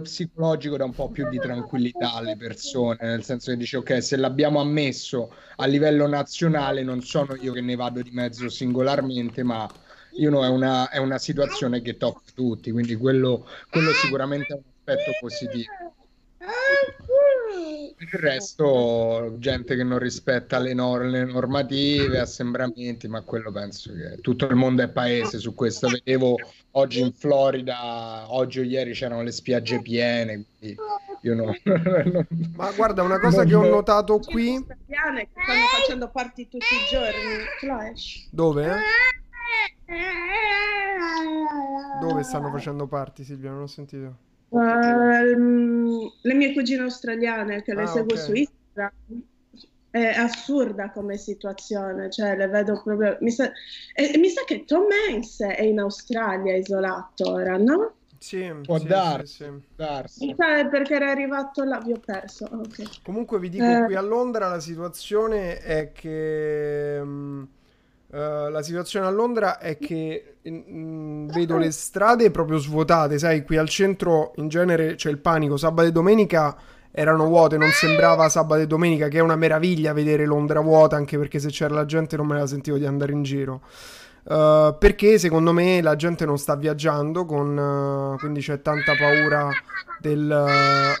psicologico 0.00 0.76
dà 0.76 0.84
un 0.84 0.92
po' 0.92 1.08
più 1.08 1.28
di 1.28 1.38
tranquillità 1.38 2.14
alle 2.14 2.36
persone, 2.36 2.98
nel 3.00 3.24
senso 3.24 3.50
che 3.50 3.56
dice 3.56 3.76
ok, 3.78 4.02
se 4.02 4.16
l'abbiamo 4.16 4.60
ammesso 4.60 5.32
a 5.56 5.66
livello 5.66 6.06
nazionale 6.06 6.82
non 6.82 7.02
sono 7.02 7.34
io 7.36 7.52
che 7.52 7.60
ne 7.60 7.76
vado 7.76 8.02
di 8.02 8.10
mezzo 8.10 8.48
singolarmente, 8.48 9.42
ma 9.42 9.68
you 10.12 10.30
know, 10.30 10.42
è, 10.44 10.48
una, 10.48 10.88
è 10.90 10.98
una 10.98 11.18
situazione 11.18 11.82
che 11.82 11.96
tocca 11.96 12.22
tutti, 12.34 12.70
quindi 12.70 12.96
quello, 12.96 13.46
quello 13.70 13.92
sicuramente 13.92 14.52
è 14.52 14.56
un 14.56 14.62
aspetto 14.76 15.10
positivo. 15.20 15.94
Per 17.96 18.08
il 18.12 18.20
resto, 18.20 19.36
gente 19.38 19.76
che 19.76 19.84
non 19.84 19.98
rispetta 19.98 20.58
le, 20.58 20.74
nor- 20.74 21.04
le, 21.04 21.24
normative, 21.24 22.18
assembramenti, 22.18 23.08
ma 23.08 23.22
quello 23.22 23.50
penso 23.50 23.92
che 23.92 24.20
tutto 24.20 24.46
il 24.46 24.54
mondo 24.54 24.82
è 24.82 24.88
paese 24.88 25.38
su 25.38 25.54
questo. 25.54 25.88
Vedevo 25.88 26.36
oggi 26.72 27.00
in 27.00 27.12
Florida, 27.12 28.26
oggi 28.28 28.60
o 28.60 28.62
ieri 28.62 28.92
c'erano 28.92 29.22
le 29.22 29.32
spiagge 29.32 29.80
piene, 29.80 30.44
quindi 30.58 30.76
io 31.22 31.34
no. 31.34 31.54
ma 32.56 32.70
guarda, 32.72 33.02
una 33.02 33.18
cosa 33.18 33.44
che 33.44 33.54
ho 33.54 33.66
notato 33.66 34.18
qui... 34.18 34.64
Che 34.66 34.76
stanno 34.86 35.66
facendo 35.80 36.08
party 36.08 36.48
tutti 36.48 36.64
i 36.64 36.90
giorni. 36.90 37.44
Flash. 37.58 38.28
Dove? 38.30 38.76
Dove 42.00 42.22
stanno 42.22 42.50
facendo 42.50 42.86
parti, 42.86 43.24
Silvia? 43.24 43.50
Non 43.50 43.62
ho 43.62 43.66
sentito. 43.66 44.25
Uh, 44.48 46.10
le 46.22 46.34
mie 46.34 46.52
cugine 46.52 46.82
australiane 46.82 47.62
che 47.62 47.74
le 47.74 47.82
ah, 47.82 47.86
seguo 47.86 48.12
okay. 48.12 48.24
su 48.24 48.32
Instagram. 48.34 49.22
È 49.90 50.08
assurda 50.08 50.90
come 50.90 51.16
situazione, 51.16 52.10
cioè 52.10 52.36
le 52.36 52.48
vedo 52.48 52.82
proprio. 52.82 53.16
Mi 53.20 53.30
sa, 53.30 53.50
e, 53.94 54.18
mi 54.18 54.28
sa 54.28 54.44
che 54.44 54.64
Tom 54.64 54.84
Hanks 55.08 55.40
è 55.40 55.62
in 55.62 55.78
Australia 55.78 56.54
isolato 56.54 57.30
ora, 57.30 57.56
no? 57.56 57.94
Sì, 58.18 58.52
può 58.62 58.78
sì, 58.78 58.86
darsi, 58.86 59.26
sì, 59.26 59.44
sì. 59.44 59.62
darsi. 59.76 60.34
perché 60.34 60.94
era 60.94 61.10
arrivato 61.10 61.64
là, 61.64 61.78
vi 61.80 61.92
ho 61.92 62.00
perso. 62.04 62.46
Okay. 62.50 62.86
Comunque 63.02 63.38
vi 63.38 63.48
dico, 63.48 63.64
eh... 63.64 63.84
qui 63.84 63.94
a 63.94 64.00
Londra 64.00 64.48
la 64.48 64.60
situazione 64.60 65.60
è 65.60 65.92
che 65.92 66.98
um, 67.00 67.48
Uh, 68.16 68.48
la 68.48 68.62
situazione 68.62 69.04
a 69.04 69.10
Londra 69.10 69.58
è 69.58 69.76
che 69.76 70.36
mh, 70.40 70.50
mm, 70.50 71.28
vedo 71.28 71.58
le 71.58 71.70
strade 71.70 72.30
proprio 72.30 72.56
svuotate, 72.56 73.18
sai, 73.18 73.44
qui 73.44 73.58
al 73.58 73.68
centro 73.68 74.32
in 74.36 74.48
genere 74.48 74.94
c'è 74.94 75.10
il 75.10 75.18
panico, 75.18 75.58
sabato 75.58 75.88
e 75.88 75.92
domenica 75.92 76.56
erano 76.90 77.26
vuote, 77.26 77.58
non 77.58 77.68
sembrava 77.72 78.26
sabato 78.30 78.62
e 78.62 78.66
domenica, 78.66 79.08
che 79.08 79.18
è 79.18 79.20
una 79.20 79.36
meraviglia 79.36 79.92
vedere 79.92 80.24
Londra 80.24 80.60
vuota, 80.60 80.96
anche 80.96 81.18
perché 81.18 81.38
se 81.38 81.50
c'era 81.50 81.74
la 81.74 81.84
gente 81.84 82.16
non 82.16 82.26
me 82.26 82.38
la 82.38 82.46
sentivo 82.46 82.78
di 82.78 82.86
andare 82.86 83.12
in 83.12 83.22
giro. 83.22 83.60
Uh, 84.22 84.74
perché 84.78 85.18
secondo 85.18 85.52
me 85.52 85.82
la 85.82 85.94
gente 85.94 86.24
non 86.24 86.38
sta 86.38 86.56
viaggiando, 86.56 87.26
con, 87.26 87.54
uh, 87.54 88.16
quindi 88.16 88.40
c'è 88.40 88.62
tanta 88.62 88.94
paura 88.96 89.50
del... 90.00 90.94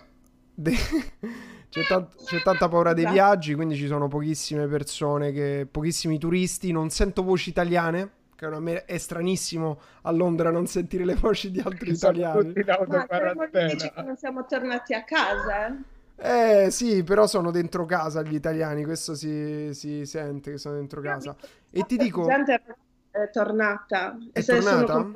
De- 0.54 0.76
c'è, 1.76 1.86
tant- 1.86 2.24
c'è, 2.24 2.40
tanta 2.40 2.68
paura 2.68 2.94
dei 2.94 3.04
esatto. 3.04 3.14
viaggi, 3.14 3.54
quindi 3.54 3.76
ci 3.76 3.86
sono 3.86 4.08
pochissime 4.08 4.66
persone, 4.66 5.30
che, 5.30 5.68
pochissimi 5.70 6.18
turisti. 6.18 6.72
Non 6.72 6.88
sento 6.88 7.22
voci 7.22 7.50
italiane, 7.50 8.10
che 8.34 8.46
è, 8.46 8.58
me- 8.58 8.86
è 8.86 8.96
stranissimo 8.96 9.78
a 10.02 10.10
Londra 10.10 10.50
non 10.50 10.66
sentire 10.66 11.04
le 11.04 11.16
voci 11.16 11.50
di 11.50 11.60
altri 11.60 11.90
italiani. 11.92 12.54
Ma 12.64 14.02
non 14.02 14.16
siamo 14.16 14.46
tornati 14.46 14.94
a 14.94 15.04
casa? 15.04 15.76
Eh 16.18 16.68
sì, 16.70 17.02
però 17.02 17.26
sono 17.26 17.50
dentro 17.50 17.84
casa 17.84 18.22
gli 18.22 18.34
italiani, 18.34 18.82
questo 18.84 19.14
si, 19.14 19.68
si 19.74 20.06
sente 20.06 20.52
che 20.52 20.58
sono 20.58 20.76
dentro 20.76 21.02
casa. 21.02 21.36
E 21.70 21.82
ti 21.82 21.98
dico... 21.98 22.26
La 22.26 22.36
gente 22.36 22.62
è 23.10 23.28
tornata. 23.30 24.16
È 24.32 24.42
tornata? 24.42 25.10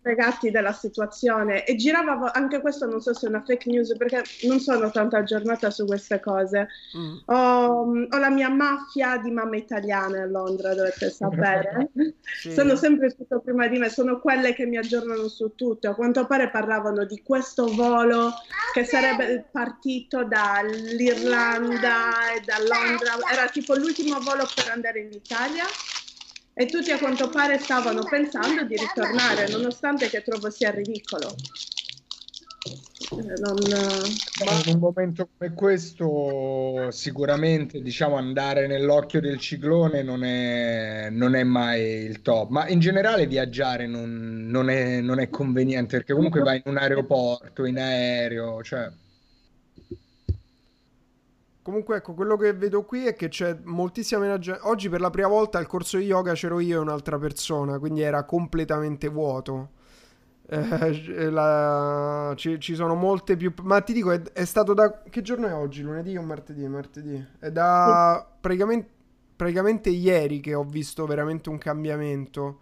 Fregati 0.00 0.50
della 0.50 0.72
situazione. 0.72 1.64
E 1.64 1.76
girava 1.76 2.32
anche 2.32 2.60
questo 2.60 2.86
non 2.86 3.00
so 3.00 3.14
se 3.14 3.26
è 3.26 3.28
una 3.28 3.42
fake 3.44 3.70
news 3.70 3.96
perché 3.96 4.22
non 4.42 4.60
sono 4.60 4.90
tanto 4.90 5.16
aggiornata 5.16 5.70
su 5.70 5.86
queste 5.86 6.20
cose. 6.20 6.68
Mm. 6.96 7.16
ho, 7.26 8.06
ho, 8.10 8.18
la 8.18 8.30
mia 8.30 8.48
mafia 8.48 9.18
di 9.18 9.30
mamme 9.30 9.58
italiane 9.58 10.20
a 10.20 10.26
Londra 10.26 10.74
dovete 10.74 11.10
sapere. 11.10 11.90
Sì. 12.36 12.52
sono 12.52 12.76
sempre 12.76 13.14
tutto 13.14 13.40
prima 13.40 13.66
di 13.68 13.78
me 13.78 13.88
sono 13.88 14.20
quelle 14.20 14.52
che 14.52 14.66
mi 14.66 14.76
aggiornano 14.76 15.28
su 15.28 15.54
tutto. 15.54 15.90
A 15.90 15.94
quanto 15.94 16.26
pare 16.26 16.50
parlavano 16.50 17.04
di 17.04 17.22
questo 17.22 17.66
volo 17.66 18.32
che 18.72 18.84
sarebbe 18.84 19.46
partito 19.50 20.24
dall'Irlanda 20.24 22.34
e 22.34 22.40
da 22.44 22.56
Londra. 22.58 23.14
Era 23.32 23.48
tipo 23.48 23.74
l'ultimo 23.74 24.18
volo 24.20 24.46
per 24.54 24.70
andare 24.72 25.00
in 25.00 25.12
Italia 25.12 25.64
e 26.58 26.64
tutti 26.64 26.90
a 26.90 26.98
quanto 26.98 27.28
pare 27.28 27.58
stavano 27.58 28.02
pensando 28.02 28.64
di 28.64 28.76
ritornare, 28.76 29.46
nonostante 29.50 30.08
che 30.08 30.22
trovo 30.22 30.48
sia 30.48 30.70
ridicolo. 30.70 31.34
Eh, 33.10 33.40
non... 33.40 33.56
Ma 34.42 34.52
in 34.64 34.74
un 34.74 34.78
momento 34.78 35.28
come 35.36 35.52
questo, 35.52 36.90
sicuramente 36.92 37.82
diciamo, 37.82 38.16
andare 38.16 38.66
nell'occhio 38.66 39.20
del 39.20 39.38
ciclone 39.38 40.02
non 40.02 40.24
è, 40.24 41.10
non 41.10 41.34
è 41.34 41.44
mai 41.44 41.82
il 41.82 42.22
top, 42.22 42.48
ma 42.48 42.66
in 42.68 42.80
generale 42.80 43.26
viaggiare 43.26 43.86
non, 43.86 44.46
non, 44.48 44.70
è, 44.70 45.02
non 45.02 45.20
è 45.20 45.28
conveniente 45.28 45.98
perché 45.98 46.14
comunque 46.14 46.40
vai 46.40 46.62
in 46.64 46.72
un 46.72 46.78
aeroporto, 46.78 47.66
in 47.66 47.78
aereo, 47.78 48.62
cioè 48.62 48.90
Comunque, 51.66 51.96
ecco, 51.96 52.14
quello 52.14 52.36
che 52.36 52.52
vedo 52.52 52.84
qui 52.84 53.06
è 53.06 53.16
che 53.16 53.26
c'è 53.26 53.58
moltissima 53.64 54.20
meno. 54.20 54.38
Oggi 54.60 54.88
per 54.88 55.00
la 55.00 55.10
prima 55.10 55.26
volta 55.26 55.58
al 55.58 55.66
corso 55.66 55.96
di 55.96 56.04
yoga 56.04 56.32
c'ero 56.32 56.60
io 56.60 56.76
e 56.76 56.80
un'altra 56.80 57.18
persona, 57.18 57.80
quindi 57.80 58.02
era 58.02 58.22
completamente 58.22 59.08
vuoto. 59.08 59.70
Eh, 60.46 61.26
la... 61.28 62.32
ci, 62.36 62.60
ci, 62.60 62.76
sono 62.76 62.94
molte 62.94 63.36
più. 63.36 63.52
Ma 63.64 63.80
ti 63.80 63.92
dico, 63.92 64.12
è, 64.12 64.22
è, 64.22 64.44
stato 64.44 64.74
da. 64.74 65.02
Che 65.10 65.22
giorno 65.22 65.48
è 65.48 65.54
oggi? 65.54 65.82
Lunedì 65.82 66.16
o 66.16 66.22
martedì? 66.22 66.68
Martedì. 66.68 67.26
È 67.36 67.50
da 67.50 68.24
praticamente, 68.40 68.88
praticamente 69.34 69.90
ieri 69.90 70.38
che 70.38 70.54
ho 70.54 70.62
visto 70.62 71.04
veramente 71.04 71.48
un 71.48 71.58
cambiamento 71.58 72.60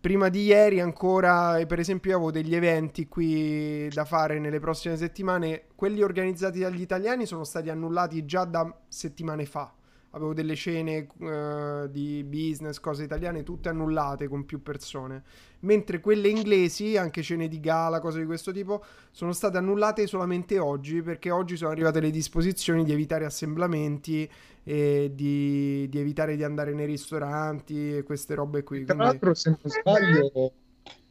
prima 0.00 0.28
di 0.28 0.44
ieri 0.44 0.80
ancora, 0.80 1.64
per 1.66 1.78
esempio, 1.78 2.10
io 2.10 2.16
avevo 2.16 2.30
degli 2.30 2.54
eventi 2.54 3.08
qui 3.08 3.88
da 3.88 4.04
fare 4.04 4.38
nelle 4.38 4.60
prossime 4.60 4.96
settimane. 4.96 5.64
Quelli 5.74 6.02
organizzati 6.02 6.60
dagli 6.60 6.80
italiani 6.80 7.26
sono 7.26 7.44
stati 7.44 7.68
annullati 7.70 8.24
già 8.24 8.44
da 8.44 8.72
settimane 8.88 9.44
fa 9.46 9.72
avevo 10.10 10.32
delle 10.32 10.54
scene 10.54 11.06
uh, 11.18 11.88
di 11.88 12.24
business, 12.24 12.80
cose 12.80 13.04
italiane, 13.04 13.42
tutte 13.42 13.68
annullate 13.68 14.28
con 14.28 14.44
più 14.46 14.62
persone, 14.62 15.22
mentre 15.60 16.00
quelle 16.00 16.28
inglesi, 16.28 16.96
anche 16.96 17.22
scene 17.22 17.48
di 17.48 17.60
gala, 17.60 18.00
cose 18.00 18.20
di 18.20 18.26
questo 18.26 18.52
tipo, 18.52 18.82
sono 19.10 19.32
state 19.32 19.58
annullate 19.58 20.06
solamente 20.06 20.58
oggi, 20.58 21.02
perché 21.02 21.30
oggi 21.30 21.56
sono 21.56 21.70
arrivate 21.70 22.00
le 22.00 22.10
disposizioni 22.10 22.84
di 22.84 22.92
evitare 22.92 23.24
assemblamenti 23.24 24.28
e 24.64 25.10
di, 25.14 25.88
di 25.88 25.98
evitare 25.98 26.36
di 26.36 26.44
andare 26.44 26.72
nei 26.74 26.86
ristoranti 26.86 27.96
e 27.96 28.02
queste 28.02 28.34
robe 28.34 28.62
qui. 28.62 28.84
Tra 28.84 28.94
Quindi... 28.94 29.12
l'altro, 29.12 29.34
se 29.34 29.50
non 29.50 29.70
sbaglio, 29.70 30.52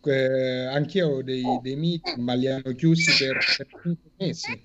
eh, 0.04 0.66
anch'io 0.66 1.08
ho 1.08 1.24
dei, 1.24 1.44
dei 1.62 1.76
meeting, 1.76 2.18
ma 2.18 2.34
li 2.34 2.48
hanno 2.48 2.74
chiusi 2.74 3.12
per, 3.24 3.38
per 3.58 3.68
5 3.82 4.10
mesi. 4.18 4.62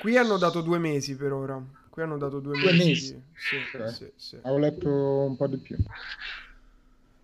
Qui 0.00 0.16
hanno 0.16 0.36
dato 0.36 0.62
due 0.62 0.78
mesi 0.78 1.14
per 1.14 1.32
ora. 1.32 1.62
Qui 1.92 2.00
hanno 2.00 2.16
dato 2.16 2.40
due, 2.40 2.58
due 2.58 2.72
mesi. 2.72 2.88
mesi. 2.88 3.22
Sì, 3.36 3.56
okay. 3.76 3.92
sì, 3.92 4.10
sì. 4.16 4.38
Ho 4.44 4.56
letto 4.56 4.88
un 4.88 5.36
po' 5.36 5.46
di 5.46 5.58
più. 5.58 5.76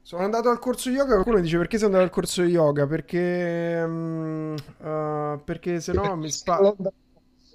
Sono 0.03 0.25
andato 0.25 0.51
al 0.51 0.59
corso 0.59 0.91
yoga. 0.91 1.15
Qualcuno 1.15 1.41
dice 1.41 1.57
perché 1.57 1.79
sei 1.79 1.87
andato 1.87 2.05
al 2.05 2.11
corso 2.11 2.43
yoga? 2.43 2.87
Perché, 2.87 3.83
um, 3.83 4.55
uh, 4.77 5.43
perché 5.43 5.81
se 5.81 5.95
no 5.95 6.17
mi, 6.17 6.31
spa- 6.31 6.61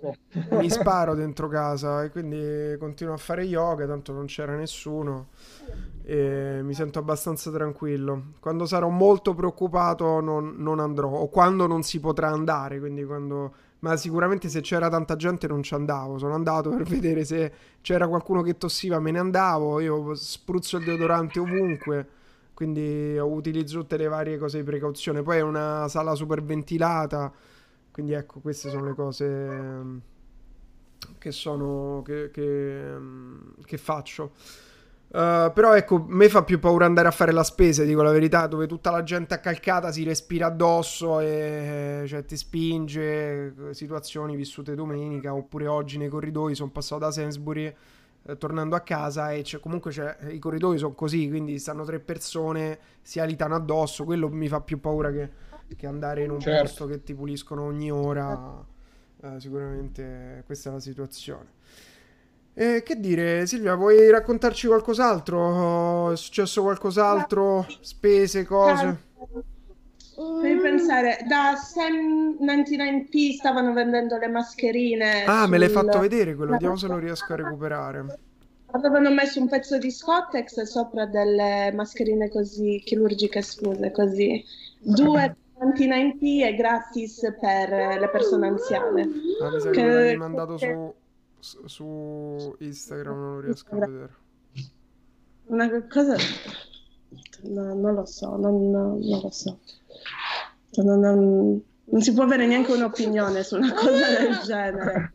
mi 0.58 0.70
sparo 0.72 1.14
dentro 1.14 1.48
casa 1.48 2.04
e 2.04 2.10
quindi 2.10 2.76
continuo 2.80 3.14
a 3.14 3.18
fare 3.18 3.44
yoga. 3.44 3.86
Tanto 3.86 4.12
non 4.12 4.26
c'era 4.26 4.56
nessuno 4.56 5.28
e 6.02 6.62
mi 6.64 6.74
sento 6.74 6.98
abbastanza 6.98 7.52
tranquillo. 7.52 8.34
Quando 8.40 8.66
sarò 8.66 8.90
molto 8.90 9.36
preoccupato 9.36 10.20
non, 10.20 10.56
non 10.58 10.80
andrò 10.80 11.12
o 11.12 11.28
quando 11.28 11.68
non 11.68 11.84
si 11.84 12.00
potrà 12.00 12.30
andare. 12.30 12.80
Quindi 12.80 13.06
quando 13.06 13.54
ma 13.84 13.98
sicuramente 13.98 14.48
se 14.48 14.62
c'era 14.62 14.90
tanta 14.90 15.16
gente 15.16 15.46
non 15.48 15.62
ci 15.62 15.74
andavo. 15.74 16.18
Sono 16.18 16.34
andato 16.34 16.70
per 16.70 16.84
vedere 16.88 17.26
se 17.26 17.52
c'era 17.82 18.08
qualcuno 18.08 18.42
che 18.42 18.58
tossiva, 18.58 19.00
me 19.00 19.12
ne 19.12 19.20
andavo. 19.20 19.80
Io 19.80 20.16
spruzzo 20.16 20.78
il 20.78 20.86
deodorante 20.86 21.40
ovunque, 21.40 22.08
quindi 22.54 23.18
utilizzo 23.18 23.80
tutte 23.80 23.98
le 23.98 24.08
varie 24.08 24.38
cose 24.38 24.58
di 24.58 24.64
precauzione. 24.64 25.22
Poi 25.22 25.38
è 25.38 25.42
una 25.42 25.88
sala 25.90 26.16
super 26.16 26.42
ventilata, 26.42 27.32
quindi 27.92 28.14
ecco, 28.14 28.40
queste 28.40 28.70
sono 28.70 28.86
le 28.86 28.94
cose 28.96 29.28
mm, 29.28 29.98
che 31.18 31.32
sono 31.32 32.02
che, 32.06 32.32
che, 32.32 32.96
mm, 32.98 33.40
che 33.66 33.78
faccio. 33.78 34.32
Uh, 35.14 35.54
però 35.54 35.76
ecco, 35.76 36.04
me 36.08 36.28
fa 36.28 36.44
più 36.44 36.58
paura 36.58 36.88
andare 36.88 37.08
a 37.08 37.12
fare 37.12 37.32
la 37.32 37.44
spesa, 37.44 37.84
dico 37.84 38.02
la 38.02 38.10
verità, 38.10 38.48
dove 38.48 38.66
tutta 38.66 38.90
la 38.90 39.04
gente 39.04 39.36
accalcata 39.36 39.92
si 39.92 40.04
respira 40.04 40.48
addosso 40.48 41.20
e 41.20 42.04
cioè, 42.08 42.26
ti 42.26 42.36
spinge, 42.36 43.54
situazioni 43.74 44.36
vissute 44.36 44.74
domenica, 44.74 45.36
oppure 45.36 45.68
oggi 45.68 46.00
nei 46.00 46.10
corridoi, 46.10 46.56
sono 46.56 46.72
passato 46.72 47.02
da 47.02 47.12
Sainsbury 47.12 47.76
eh, 48.26 48.38
tornando 48.40 48.76
a 48.76 48.80
casa 48.80 49.32
e 49.32 49.44
c'è, 49.44 49.60
comunque 49.60 49.92
c'è, 49.92 50.18
i 50.30 50.40
corridoi 50.40 50.80
sono 50.80 50.94
così, 50.94 51.30
quindi 51.30 51.60
stanno 51.60 51.84
tre 51.84 52.00
persone, 52.00 52.80
si 53.04 53.20
alitano 53.20 53.54
addosso, 53.54 54.06
quello 54.06 54.30
mi 54.30 54.48
fa 54.48 54.62
più 54.62 54.80
paura 54.80 55.12
che, 55.12 55.30
che 55.76 55.86
andare 55.86 56.24
in 56.24 56.32
un 56.32 56.40
certo. 56.40 56.62
posto 56.64 56.86
che 56.88 57.04
ti 57.04 57.14
puliscono 57.14 57.62
ogni 57.62 57.92
ora, 57.92 58.34
uh, 59.18 59.38
sicuramente 59.38 60.42
questa 60.48 60.72
è 60.72 60.74
la 60.74 60.80
situazione. 60.80 61.62
Eh, 62.56 62.84
che 62.84 63.00
dire, 63.00 63.48
Silvia, 63.48 63.74
vuoi 63.74 64.10
raccontarci 64.12 64.68
qualcos'altro? 64.68 66.12
È 66.12 66.16
successo 66.16 66.62
qualcos'altro? 66.62 67.66
Spese, 67.80 68.46
cose? 68.46 69.12
Devi 70.42 70.60
pensare, 70.60 71.26
da 71.28 71.56
Sam 71.56 72.38
99p 72.40 73.32
stavano 73.32 73.74
vendendo 73.74 74.18
le 74.18 74.28
mascherine. 74.28 75.24
Ah, 75.26 75.42
sul... 75.42 75.50
me 75.50 75.58
l'hai 75.58 75.70
fatto 75.70 76.00
vedere 76.00 76.36
quello, 76.36 76.52
vediamo 76.52 76.76
se 76.76 76.88
lo 76.88 77.00
riesco 77.00 77.34
a 77.34 77.38
recuperare. 77.38 78.20
Avevano 78.72 79.12
messo 79.12 79.40
un 79.40 79.50
pezzo 79.50 79.80
di 79.80 79.90
Scottex 79.90 80.62
sopra 80.62 81.08
delle 81.08 81.72
mascherine 81.74 82.30
così 82.30 82.82
chirurgiche, 82.86 83.42
scuse, 83.42 83.92
così. 83.92 84.44
Due 84.80 85.36
99p 85.60 86.44
e 86.44 86.56
gratis 86.56 87.36
per 87.40 88.00
le 88.00 88.10
persone 88.10 88.48
anziane. 88.48 89.10
Ah, 89.42 89.50
mi 89.50 89.60
sa 89.60 89.70
che, 89.72 89.82
che 89.82 90.16
mandato 90.18 90.58
su 90.58 90.94
su 91.44 92.56
Instagram 92.60 93.20
non 93.20 93.42
riesco 93.42 93.76
a 93.76 93.80
vedere. 93.80 94.16
Una 95.46 95.88
cosa... 95.88 96.16
No, 97.44 97.74
non 97.76 97.94
lo 97.94 98.06
so, 98.06 98.38
non, 98.38 98.72
non 98.72 99.00
lo 99.00 99.30
so. 99.30 99.60
Non, 100.76 101.00
non, 101.00 101.62
non, 101.84 102.02
si 102.02 102.14
può 102.14 102.24
avere 102.24 102.48
neanche 102.48 102.72
un'opinione 102.72 103.44
su 103.44 103.58
una 103.58 103.74
cosa 103.74 103.92
del 103.92 104.40
genere. 104.46 105.14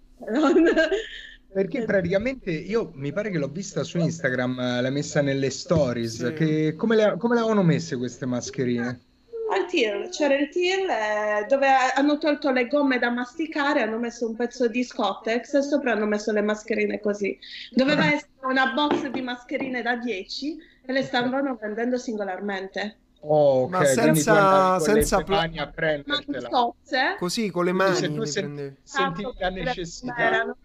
Perché 1.51 1.85
praticamente 1.85 2.51
io 2.51 2.93
mi 2.95 3.13
pare 3.13 3.31
che 3.31 3.39
l'ho 3.39 3.49
vista 3.49 3.83
su 3.83 3.99
Instagram, 3.99 4.61
eh, 4.61 4.81
l'ha 4.83 4.91
messa 4.91 5.23
nelle 5.23 5.51
stories. 5.51 6.27
Sì. 6.27 6.33
Che, 6.35 6.75
come, 6.77 6.95
le, 6.95 7.17
come 7.19 7.35
le 7.35 7.41
avevano 7.41 7.63
messe 7.63 7.97
queste 7.97 8.27
mascherine? 8.27 9.01
Al 9.59 9.67
TIR, 9.67 10.09
c'era 10.11 10.35
il 10.37 10.49
TIR 10.49 10.89
eh, 10.89 11.47
dove 11.49 11.67
hanno 11.95 12.19
tolto 12.19 12.51
le 12.51 12.67
gomme 12.67 12.99
da 12.99 13.11
masticare, 13.11 13.83
hanno 13.83 13.99
messo 13.99 14.27
un 14.27 14.37
pezzo 14.37 14.69
di 14.69 14.85
Scottex 14.85 15.55
e 15.55 15.63
sopra 15.63 15.93
hanno 15.93 16.07
messo 16.07 16.33
le 16.33 16.43
mascherine 16.43 17.01
così. 17.01 17.39
Doveva 17.71 18.07
essere 18.13 18.31
una 18.43 18.73
box 18.73 19.09
di 19.09 19.21
mascherine 19.21 19.83
da 19.83 19.97
10 19.97 20.57
e 20.87 20.93
le 20.93 21.03
stavano 21.03 21.57
vendendo 21.61 21.99
singolarmente. 21.99 22.99
Oh, 23.21 23.65
okay. 23.65 23.81
Ma 23.81 23.85
senza, 23.85 24.79
senza 24.79 25.23
pla- 25.23 25.37
mani 25.37 25.59
a 25.59 25.67
prendertela. 25.67 26.49
Così 27.19 27.51
con 27.51 27.65
le 27.65 27.73
mani. 27.73 27.97
Se 27.97 28.13
tu 28.13 28.25
sen- 28.25 28.77
sentivi 28.85 29.35
la 29.39 29.49
necessità. 29.51 30.57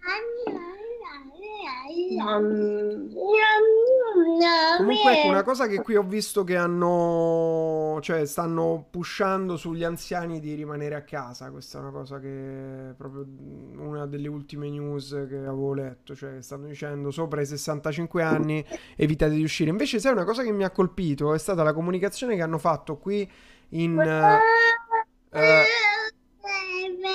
Comunque 4.78 5.18
ecco, 5.18 5.28
una 5.28 5.44
cosa 5.44 5.68
che 5.68 5.82
qui 5.82 5.96
ho 5.96 6.04
visto 6.04 6.44
che 6.44 6.56
hanno, 6.56 8.00
cioè 8.02 8.26
stanno 8.26 8.88
pushando 8.90 9.58
sugli 9.58 9.84
anziani 9.84 10.40
di 10.40 10.54
rimanere 10.54 10.96
a 10.96 11.04
casa, 11.04 11.50
questa 11.52 11.78
è 11.78 11.82
una 11.82 11.92
cosa 11.92 12.20
che 12.20 12.94
proprio 12.98 13.26
una 13.78 14.06
delle 14.06 14.28
ultime 14.28 14.70
news 14.70 15.10
che 15.30 15.38
avevo 15.38 15.74
letto, 15.74 16.16
cioè 16.16 16.42
stanno 16.42 16.68
dicendo 16.68 17.12
sopra 17.12 17.42
i 17.42 17.46
65 17.46 18.24
anni 18.24 18.66
evitate 18.96 19.34
di 19.34 19.44
uscire. 19.44 19.70
Invece 19.70 20.00
sai 20.00 20.12
una 20.12 20.26
cosa 20.26 20.44
che 20.44 20.52
mi 20.52 20.64
ha 20.64 20.70
colpito 20.72 21.34
è 21.34 21.38
stata 21.38 21.64
la 21.64 21.74
comunicazione 21.74 22.36
che 22.36 22.42
hanno 22.42 22.58
fatto 22.58 22.98
qui 22.98 23.30
in... 23.70 23.96
Uh, 23.98 25.38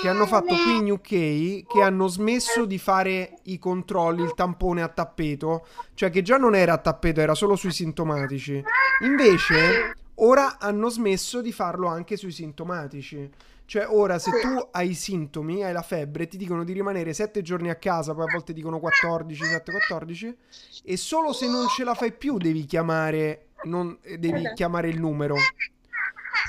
che 0.01 0.09
hanno 0.09 0.27
fatto 0.27 0.55
qui 0.55 0.77
in 0.77 0.91
UK 0.91 1.67
che 1.67 1.83
hanno 1.83 2.07
smesso 2.07 2.65
di 2.65 2.79
fare 2.79 3.39
i 3.45 3.59
controlli, 3.59 4.23
il 4.23 4.35
tampone 4.35 4.83
a 4.83 4.89
tappeto, 4.89 5.67
cioè 5.95 6.11
che 6.11 6.23
già 6.23 6.39
non 6.39 6.55
era 6.55 6.75
a 6.75 6.79
tappeto, 6.79 7.21
era 7.21 7.35
solo 7.35 7.57
sui 7.57 7.73
sintomatici. 7.73 8.63
Invece 9.03 9.95
ora 10.17 10.59
hanno 10.59 10.89
smesso 10.89 11.41
di 11.41 11.53
farlo 11.53 11.89
anche 11.89 12.17
sui 12.17 12.33
sintomatici. 12.33 13.31
Cioè, 13.69 13.87
ora 13.87 14.19
se 14.19 14.31
tu 14.31 14.69
hai 14.71 14.95
sintomi, 14.95 15.63
hai 15.63 15.75
la 15.75 15.83
febbre, 15.83 16.27
ti 16.27 16.39
dicono 16.39 16.65
di 16.65 16.73
rimanere 16.73 17.13
7 17.13 17.43
giorni 17.43 17.69
a 17.69 17.75
casa, 17.75 18.15
poi 18.15 18.25
a 18.27 18.33
volte 18.33 18.55
dicono 18.55 18.81
14, 18.81 19.45
7, 19.45 19.73
14, 19.73 20.37
e 20.85 20.97
solo 20.97 21.35
se 21.35 21.47
non 21.49 21.69
ce 21.69 21.85
la 21.85 21.93
fai 21.93 22.13
più 22.13 22.39
devi 22.39 22.65
chiamare, 22.65 23.49
non, 23.65 23.99
devi 24.19 24.53
chiamare 24.55 24.89
il 24.89 24.99
numero. 24.99 25.35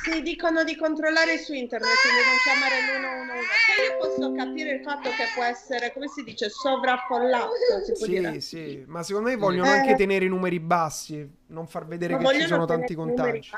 Sì, 0.04 0.22
dicono 0.22 0.64
di 0.64 0.76
controllare 0.76 1.38
su 1.38 1.54
internet, 1.54 1.90
quindi 2.02 2.22
non 2.26 2.38
chiamare 2.44 2.76
l'111. 2.86 3.40
Cioè 3.66 3.86
io 3.86 3.98
posso 3.98 4.32
capire 4.34 4.76
il 4.76 4.82
fatto 4.82 5.10
che 5.10 5.26
può 5.34 5.44
essere, 5.44 5.92
come 5.94 6.08
si 6.08 6.24
dice, 6.24 6.50
sovraffollato. 6.50 7.50
Si 7.86 7.96
sì, 7.96 8.10
dire. 8.10 8.40
sì, 8.40 8.84
ma 8.88 9.04
secondo 9.04 9.30
me 9.30 9.36
vogliono 9.36 9.68
eh. 9.68 9.78
anche 9.78 9.96
tenere 9.96 10.26
i 10.26 10.30
numeri 10.30 10.60
bassi, 10.60 11.28
non 11.48 11.68
far 11.68 11.86
vedere 11.86 12.18
ma 12.18 12.32
che 12.32 12.42
ci 12.42 12.48
sono 12.48 12.66
tanti 12.66 12.96
contagi. 12.96 13.50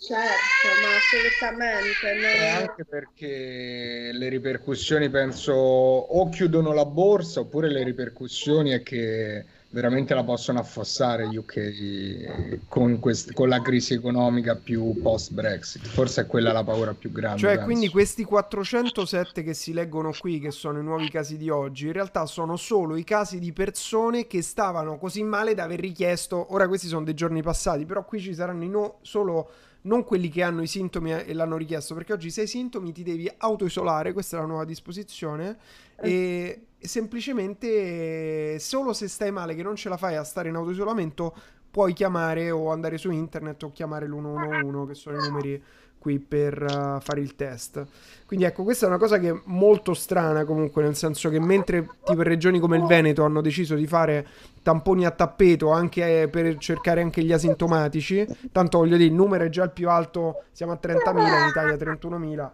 Certo, 0.00 0.66
ma 0.80 0.96
assolutamente. 0.96 2.14
Non... 2.14 2.24
E 2.24 2.48
anche 2.48 2.84
perché 2.86 4.10
le 4.12 4.28
ripercussioni, 4.28 5.10
penso, 5.10 5.52
o 5.52 6.28
chiudono 6.30 6.72
la 6.72 6.86
borsa 6.86 7.40
oppure 7.40 7.68
le 7.68 7.84
ripercussioni 7.84 8.70
è 8.70 8.82
che 8.82 9.44
veramente 9.72 10.14
la 10.14 10.24
possono 10.24 10.58
affossare 10.58 11.26
UK 11.26 12.66
con, 12.66 12.98
quest- 12.98 13.32
con 13.32 13.48
la 13.48 13.62
crisi 13.62 13.94
economica 13.94 14.56
più 14.56 15.00
post 15.00 15.32
Brexit. 15.32 15.86
Forse 15.86 16.22
è 16.22 16.26
quella 16.26 16.52
la 16.52 16.64
paura 16.64 16.92
più 16.92 17.12
grande. 17.12 17.38
Cioè, 17.38 17.50
penso. 17.52 17.64
quindi 17.64 17.88
questi 17.88 18.24
407 18.24 19.42
che 19.42 19.54
si 19.54 19.72
leggono 19.72 20.12
qui, 20.18 20.40
che 20.40 20.50
sono 20.50 20.80
i 20.80 20.82
nuovi 20.82 21.08
casi 21.08 21.36
di 21.36 21.48
oggi, 21.48 21.86
in 21.86 21.92
realtà 21.92 22.26
sono 22.26 22.56
solo 22.56 22.96
i 22.96 23.04
casi 23.04 23.38
di 23.38 23.52
persone 23.52 24.26
che 24.26 24.42
stavano 24.42 24.98
così 24.98 25.22
male 25.22 25.54
da 25.54 25.64
aver 25.64 25.80
richiesto. 25.80 26.52
Ora, 26.52 26.66
questi 26.66 26.88
sono 26.88 27.04
dei 27.04 27.14
giorni 27.14 27.42
passati, 27.42 27.84
però 27.84 28.04
qui 28.04 28.20
ci 28.20 28.34
saranno 28.34 28.66
no- 28.66 28.98
solo 29.02 29.50
non 29.82 30.04
quelli 30.04 30.28
che 30.28 30.42
hanno 30.42 30.62
i 30.62 30.66
sintomi 30.66 31.12
e 31.12 31.32
l'hanno 31.32 31.56
richiesto, 31.56 31.94
perché 31.94 32.12
oggi 32.12 32.30
se 32.30 32.42
hai 32.42 32.46
sintomi 32.46 32.92
ti 32.92 33.02
devi 33.02 33.30
autoisolare, 33.38 34.12
questa 34.12 34.36
è 34.36 34.40
la 34.40 34.46
nuova 34.46 34.64
disposizione, 34.64 35.56
eh. 35.96 36.10
e 36.10 36.64
semplicemente 36.80 38.58
solo 38.58 38.92
se 38.92 39.08
stai 39.08 39.30
male 39.30 39.54
che 39.54 39.62
non 39.62 39.76
ce 39.76 39.88
la 39.88 39.96
fai 39.96 40.16
a 40.16 40.24
stare 40.24 40.48
in 40.48 40.54
autoisolamento 40.54 41.34
puoi 41.70 41.92
chiamare 41.92 42.50
o 42.50 42.70
andare 42.70 42.98
su 42.98 43.10
internet 43.10 43.62
o 43.62 43.72
chiamare 43.72 44.08
l'111 44.08 44.86
che 44.88 44.94
sono 44.94 45.16
i 45.18 45.28
numeri 45.28 45.62
qui 46.00 46.18
per 46.18 46.62
uh, 46.62 47.00
fare 47.00 47.20
il 47.20 47.36
test. 47.36 47.86
Quindi 48.26 48.46
ecco, 48.46 48.64
questa 48.64 48.86
è 48.86 48.88
una 48.88 48.96
cosa 48.96 49.18
che 49.18 49.28
è 49.28 49.40
molto 49.44 49.92
strana 49.92 50.44
comunque, 50.44 50.82
nel 50.82 50.96
senso 50.96 51.28
che 51.28 51.38
mentre 51.38 51.86
tipo 52.04 52.22
regioni 52.22 52.58
come 52.58 52.78
il 52.78 52.84
Veneto 52.84 53.22
hanno 53.22 53.42
deciso 53.42 53.74
di 53.74 53.86
fare 53.86 54.26
tamponi 54.62 55.04
a 55.04 55.10
tappeto 55.10 55.70
anche 55.70 56.26
per 56.30 56.56
cercare 56.56 57.02
anche 57.02 57.22
gli 57.22 57.32
asintomatici, 57.32 58.26
tanto 58.50 58.78
voglio 58.78 58.96
dire, 58.96 59.10
il 59.10 59.14
numero 59.14 59.44
è 59.44 59.50
già 59.50 59.64
il 59.64 59.72
più 59.72 59.90
alto, 59.90 60.44
siamo 60.52 60.72
a 60.72 60.78
30.000, 60.82 61.42
in 61.42 61.48
Italia 61.48 61.74
31.000 61.74 62.50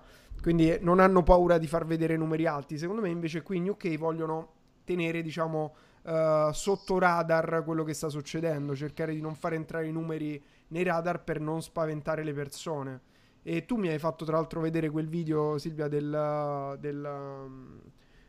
quindi 0.47 0.79
non 0.81 1.01
hanno 1.01 1.25
paura 1.25 1.59
di 1.59 1.67
far 1.67 1.85
vedere 1.85 2.17
numeri 2.17 2.47
alti. 2.47 2.79
Secondo 2.79 3.03
me 3.03 3.09
invece 3.09 3.43
qui 3.43 3.57
in 3.57 3.69
UK 3.69 3.99
vogliono 3.99 4.53
tenere, 4.85 5.21
diciamo, 5.21 5.75
uh, 6.03 6.53
sotto 6.53 7.01
radar 7.01 7.65
quello 7.65 7.83
che 7.83 7.95
sta 7.95 8.09
succedendo, 8.09 8.77
cercare 8.77 9.13
di 9.13 9.21
non 9.21 9.35
far 9.35 9.55
entrare 9.55 9.89
i 9.89 9.91
numeri 9.91 10.41
nei 10.69 10.85
radar 10.85 11.25
per 11.25 11.41
non 11.41 11.63
spaventare 11.63 12.23
le 12.23 12.33
persone. 12.33 13.01
E 13.43 13.67
tu 13.67 13.75
mi 13.75 13.89
hai 13.89 13.99
fatto 13.99 14.25
tra 14.25 14.37
l'altro 14.37 14.61
vedere 14.61 14.89
quel 14.89 15.09
video, 15.09 15.59
Silvia, 15.59 15.89
del, 15.89 16.77
del 16.79 17.81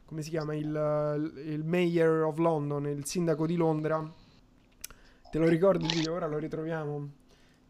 come 0.03 0.21
si 0.23 0.31
chiama, 0.31 0.55
il, 0.55 1.43
il 1.45 1.63
Mayor 1.63 2.23
of 2.23 2.39
London, 2.39 2.87
il 2.87 3.05
sindaco 3.05 3.45
di 3.45 3.55
Londra, 3.55 4.03
te 5.29 5.37
lo 5.37 5.47
ricordi 5.47 6.07
ora 6.07 6.25
lo 6.25 6.39
ritroviamo, 6.39 7.09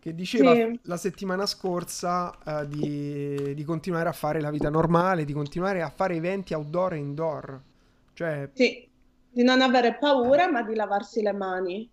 che 0.07 0.15
diceva 0.15 0.53
sì. 0.53 0.79
la 0.83 0.95
settimana 0.95 1.45
scorsa 1.45 2.33
uh, 2.45 2.65
di, 2.65 3.53
di, 3.53 3.63
continuare 3.65 4.07
a 4.07 4.13
fare 4.13 4.39
la 4.39 4.51
vita 4.51 4.69
normale, 4.69 5.25
di 5.25 5.33
continuare 5.33 5.81
a 5.81 5.89
fare 5.89 6.15
eventi 6.15 6.53
outdoor 6.53 6.93
e 6.93 6.97
indoor. 6.97 7.61
Cioè... 8.13 8.49
Sì, 8.53 8.87
di 9.29 9.43
non 9.43 9.61
avere 9.61 9.95
paura, 9.95 10.49
ma 10.49 10.63
di 10.63 10.75
lavarsi 10.75 11.21
le 11.21 11.33
mani. 11.33 11.89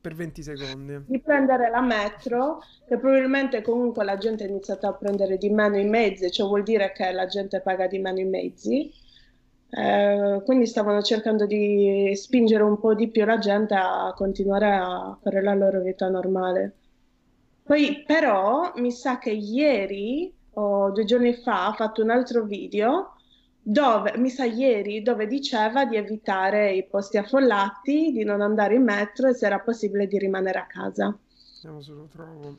Per 0.00 0.12
20 0.12 0.42
secondi. 0.42 1.04
Di 1.06 1.20
prendere 1.20 1.70
la 1.70 1.80
metro, 1.80 2.58
che 2.88 2.98
probabilmente 2.98 3.62
comunque 3.62 4.04
la 4.04 4.18
gente 4.18 4.42
ha 4.42 4.48
iniziato 4.48 4.88
a 4.88 4.94
prendere 4.94 5.38
di 5.38 5.48
meno 5.48 5.78
i 5.78 5.84
mezzi, 5.84 6.32
cioè 6.32 6.48
vuol 6.48 6.64
dire 6.64 6.90
che 6.90 7.12
la 7.12 7.26
gente 7.26 7.60
paga 7.60 7.86
di 7.86 8.00
meno 8.00 8.18
i 8.18 8.24
mezzi. 8.24 8.92
Eh, 9.70 10.42
quindi 10.44 10.66
stavano 10.66 11.00
cercando 11.00 11.46
di 11.46 12.10
spingere 12.16 12.64
un 12.64 12.80
po' 12.80 12.94
di 12.94 13.08
più 13.08 13.24
la 13.24 13.38
gente 13.38 13.74
a 13.74 14.12
continuare 14.16 14.66
a 14.66 15.16
fare 15.22 15.40
la 15.40 15.54
loro 15.54 15.80
vita 15.80 16.08
normale. 16.08 16.74
Poi 17.62 18.02
però 18.06 18.72
mi 18.76 18.90
sa 18.90 19.18
che 19.18 19.30
ieri 19.30 20.32
o 20.54 20.90
due 20.90 21.04
giorni 21.04 21.34
fa 21.34 21.68
ha 21.68 21.72
fatto 21.72 22.02
un 22.02 22.10
altro 22.10 22.44
video 22.44 23.14
dove, 23.62 24.14
mi 24.16 24.28
sa 24.28 24.44
ieri, 24.44 25.02
dove 25.02 25.26
diceva 25.26 25.84
di 25.84 25.96
evitare 25.96 26.74
i 26.74 26.84
posti 26.84 27.16
affollati, 27.18 28.10
di 28.12 28.24
non 28.24 28.40
andare 28.40 28.74
in 28.74 28.82
metro 28.82 29.28
e 29.28 29.34
se 29.34 29.46
era 29.46 29.60
possibile 29.60 30.08
di 30.08 30.18
rimanere 30.18 30.58
a 30.58 30.66
casa. 30.66 31.16
Vediamo 31.54 31.80
se 31.80 31.92
lo 31.92 32.08
trovo. 32.12 32.56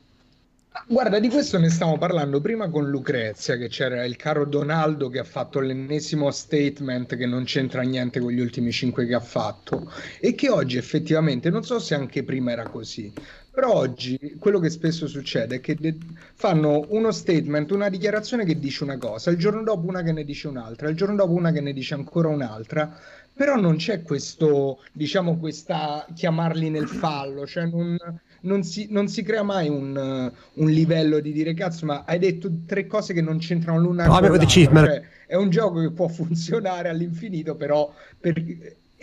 Guarda, 0.87 1.19
di 1.19 1.29
questo 1.29 1.59
ne 1.59 1.69
stavamo 1.69 1.99
parlando 1.99 2.41
prima 2.41 2.67
con 2.67 2.89
Lucrezia, 2.89 3.57
che 3.57 3.67
c'era 3.67 4.03
il 4.05 4.15
caro 4.15 4.43
Donaldo 4.43 5.07
che 5.09 5.19
ha 5.19 5.23
fatto 5.23 5.59
l'ennesimo 5.59 6.31
statement 6.31 7.15
che 7.15 7.27
non 7.27 7.43
c'entra 7.43 7.83
niente 7.83 8.19
con 8.19 8.31
gli 8.31 8.39
ultimi 8.39 8.71
cinque 8.71 9.05
che 9.05 9.13
ha 9.13 9.19
fatto 9.19 9.91
e 10.19 10.33
che 10.33 10.49
oggi 10.49 10.77
effettivamente, 10.77 11.51
non 11.51 11.63
so 11.63 11.77
se 11.77 11.93
anche 11.93 12.23
prima 12.23 12.51
era 12.51 12.67
così, 12.69 13.13
però 13.53 13.71
oggi 13.71 14.35
quello 14.39 14.57
che 14.57 14.71
spesso 14.71 15.05
succede 15.05 15.57
è 15.57 15.61
che 15.61 15.75
de- 15.75 15.95
fanno 16.33 16.87
uno 16.89 17.11
statement, 17.11 17.69
una 17.69 17.87
dichiarazione 17.87 18.45
che 18.45 18.57
dice 18.57 18.83
una 18.83 18.97
cosa, 18.97 19.29
il 19.29 19.37
giorno 19.37 19.61
dopo 19.61 19.87
una 19.87 20.01
che 20.01 20.11
ne 20.11 20.23
dice 20.23 20.47
un'altra, 20.47 20.89
il 20.89 20.95
giorno 20.95 21.15
dopo 21.15 21.33
una 21.33 21.51
che 21.51 21.61
ne 21.61 21.71
dice 21.71 21.93
ancora 21.93 22.29
un'altra, 22.29 22.97
però 23.31 23.55
non 23.55 23.75
c'è 23.75 24.01
questo, 24.01 24.79
diciamo, 24.91 25.37
questa 25.37 26.03
chiamarli 26.15 26.71
nel 26.71 26.87
fallo, 26.87 27.45
cioè 27.45 27.67
non, 27.67 27.95
non, 28.41 28.63
si, 28.63 28.87
non 28.89 29.07
si, 29.07 29.21
crea 29.21 29.43
mai 29.43 29.69
un, 29.69 30.31
un, 30.53 30.69
livello 30.71 31.19
di 31.19 31.31
dire 31.31 31.53
cazzo, 31.53 31.85
ma 31.85 32.05
hai 32.07 32.17
detto 32.17 32.49
tre 32.65 32.87
cose 32.87 33.13
che 33.13 33.21
non 33.21 33.37
c'entrano 33.37 33.79
l'una 33.79 34.07
con 34.07 34.19
l'altra, 34.19 34.47
cioè, 34.47 35.03
è 35.27 35.35
un 35.35 35.51
gioco 35.51 35.79
che 35.79 35.91
può 35.91 36.07
funzionare 36.09 36.89
all'infinito, 36.89 37.53
però 37.53 37.93
per, 38.19 38.33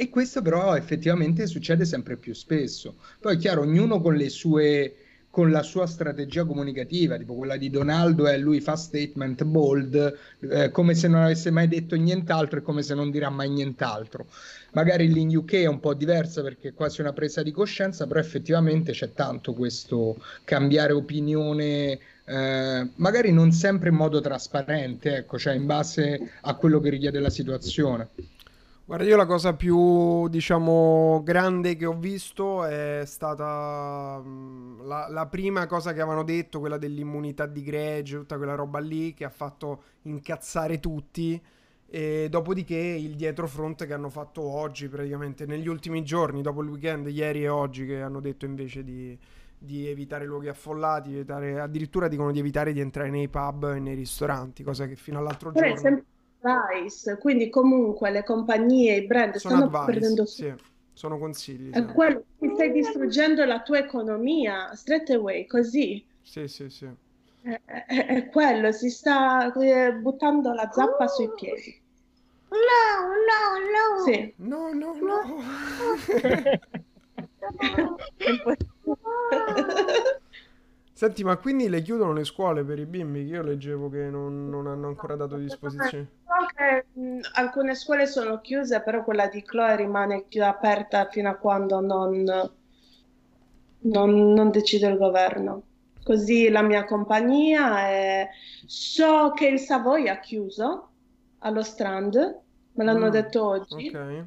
e 0.01 0.09
questo 0.09 0.41
però 0.41 0.75
effettivamente 0.77 1.47
succede 1.47 1.85
sempre 1.85 2.17
più 2.17 2.33
spesso. 2.33 2.95
Poi 3.21 3.35
è 3.35 3.39
chiaro, 3.39 3.61
ognuno 3.61 4.01
con 4.01 4.15
le 4.15 4.31
sue 4.31 4.95
con 5.29 5.51
la 5.51 5.63
sua 5.63 5.87
strategia 5.87 6.47
comunicativa, 6.47 7.19
tipo 7.19 7.35
quella 7.35 7.59
di 7.59 7.69
Donaldo 7.69 8.27
è 8.27 8.39
lui 8.39 8.63
fa 8.63 8.77
statement 8.77 9.45
bold, 9.45 10.19
eh, 10.41 10.71
come 10.71 10.95
se 10.95 11.07
non 11.07 11.21
avesse 11.21 11.51
mai 11.51 11.69
detto 11.69 11.97
nient'altro 11.97 12.59
e 12.61 12.63
come 12.63 12.83
se 12.83 12.95
non 12.95 13.11
dirà 13.11 13.29
mai 13.29 13.51
nient'altro. 13.51 14.27
Magari 14.73 15.13
lì 15.13 15.21
in 15.21 15.37
UK 15.37 15.53
è 15.53 15.67
un 15.67 15.81
po' 15.81 15.93
diversa 15.93 16.41
perché 16.41 16.69
è 16.69 16.75
quasi 16.75 17.03
una 17.03 17.13
presa 17.13 17.43
di 17.43 17.51
coscienza, 17.53 18.07
però 18.07 18.21
effettivamente 18.21 18.93
c'è 18.93 19.13
tanto 19.13 19.53
questo 19.53 20.17
cambiare 20.45 20.95
opinione, 20.95 21.99
eh, 22.25 22.89
magari 22.95 23.33
non 23.33 23.53
sempre 23.53 23.91
in 23.91 23.97
modo 23.97 24.23
trasparente, 24.23 25.19
ecco, 25.19 25.39
cioè 25.39 25.53
in 25.53 25.67
base 25.67 26.33
a 26.41 26.55
quello 26.55 26.81
che 26.81 26.89
richiede 26.89 27.21
la 27.21 27.31
situazione. 27.31 28.09
Guarda, 28.91 29.07
io 29.07 29.17
la 29.17 29.25
cosa 29.25 29.55
più, 29.55 30.27
diciamo, 30.27 31.23
grande 31.23 31.77
che 31.77 31.87
ho 31.87 31.97
visto 31.97 32.65
è 32.65 33.03
stata 33.07 34.21
mm, 34.21 34.81
la, 34.85 35.07
la, 35.09 35.27
prima 35.27 35.69
cosa 35.69 35.93
che 35.93 36.01
avevano 36.01 36.25
detto, 36.25 36.59
quella 36.59 36.77
dell'immunità 36.77 37.47
di 37.47 37.63
gregge, 37.63 38.17
tutta 38.17 38.37
quella 38.37 38.57
roba 38.57 38.81
lì 38.81 39.15
che 39.15 39.25
ha 39.25 39.31
fatto 39.31 39.83
incazzare 40.03 40.81
tutti. 40.81 41.41
E 41.87 42.27
dopodiché 42.29 42.75
il 42.75 43.15
dietrofront 43.15 43.87
che 43.87 43.93
hanno 43.95 44.09
fatto 44.09 44.43
oggi, 44.43 44.89
praticamente 44.89 45.47
negli 45.47 45.69
ultimi 45.69 46.03
giorni, 46.03 46.43
dopo 46.43 46.61
il 46.61 46.71
weekend, 46.71 47.07
ieri 47.07 47.45
e 47.45 47.49
oggi, 47.49 47.87
che 47.87 48.03
hanno 48.03 48.19
detto 48.19 48.45
invece 48.45 48.83
di, 48.83 49.17
di 49.57 49.87
evitare 49.87 50.25
luoghi 50.25 50.49
affollati, 50.49 51.15
evitare, 51.15 51.61
addirittura 51.61 52.09
dicono 52.09 52.33
di 52.33 52.41
evitare 52.41 52.73
di 52.73 52.81
entrare 52.81 53.11
nei 53.11 53.29
pub 53.29 53.73
e 53.73 53.79
nei 53.79 53.95
ristoranti, 53.95 54.65
cosa 54.65 54.89
che 54.89 54.97
fino 54.97 55.21
all'altro 55.21 55.53
giorno... 55.53 55.77
Sempre 55.77 56.05
advice, 56.41 57.19
quindi 57.19 57.51
comunque 57.51 58.11
le 58.11 58.25
compagnie, 58.25 58.97
i 58.97 59.07
brand 59.07 59.37
sono 59.37 59.57
stanno 59.57 59.67
advice, 59.67 59.93
perdendo 59.93 60.27
sì, 60.27 60.53
sono 60.93 61.19
consigli. 61.19 61.71
È 61.71 61.85
quello, 61.87 62.25
ti 62.39 62.51
stai 62.55 62.73
distruggendo 62.73 63.45
la 63.45 63.61
tua 63.61 63.79
economia 63.79 64.75
straight 64.75 65.11
away, 65.11 65.47
così. 65.47 66.05
Sì, 66.23 66.49
sì, 66.49 66.69
sì. 66.69 66.89
È, 67.43 67.61
è, 67.65 68.07
è 68.07 68.29
quello, 68.29 68.73
si 68.73 68.91
sta 68.91 69.53
eh, 69.53 69.95
buttando 69.95 70.53
la 70.53 70.69
zappa 70.71 71.07
sui 71.07 71.31
piedi. 71.35 71.81
No, 72.51 72.59
no, 73.29 73.57
no. 73.71 74.03
Sì. 74.05 74.35
No, 74.37 74.73
no, 74.73 74.95
no. 75.01 75.23
Senti, 80.93 81.25
ma 81.25 81.37
quindi 81.39 81.71
le 81.71 81.81
chiudono 81.81 82.13
le 82.13 82.25
scuole 82.25 82.63
per 82.63 82.79
i 82.79 82.85
bimbi? 82.85 83.25
Io 83.25 83.43
leggevo 83.43 83.89
che 83.89 84.11
non, 84.11 84.51
non 84.51 84.67
hanno 84.67 84.89
ancora 84.89 85.17
dato 85.17 85.37
disposizione. 85.37 86.09
Che 86.61 86.85
mh, 86.93 87.21
alcune 87.35 87.75
scuole 87.75 88.07
sono 88.07 88.41
chiuse, 88.41 88.83
però 88.83 89.03
quella 89.03 89.29
di 89.29 89.43
Chloe 89.43 89.77
rimane 89.77 90.27
aperta 90.41 91.09
fino 91.09 91.31
a 91.31 91.37
quando 91.37 91.81
non, 91.81 92.23
non, 93.79 94.33
non 94.33 94.51
decide 94.51 94.89
il 94.89 94.99
governo. 94.99 95.63
Così 96.03 96.51
la 96.51 96.61
mia 96.61 96.85
compagnia 96.85 97.89
è... 97.89 98.29
So 98.67 99.33
che 99.35 99.47
il 99.47 99.59
Savoy 99.59 100.09
ha 100.09 100.21
chiuso 100.21 100.89
allo 101.39 101.63
Strand, 101.63 102.41
me 102.73 102.85
l'hanno 102.85 103.07
mm, 103.07 103.11
detto 103.11 103.47
oggi. 103.47 103.89
Ok. 103.89 104.25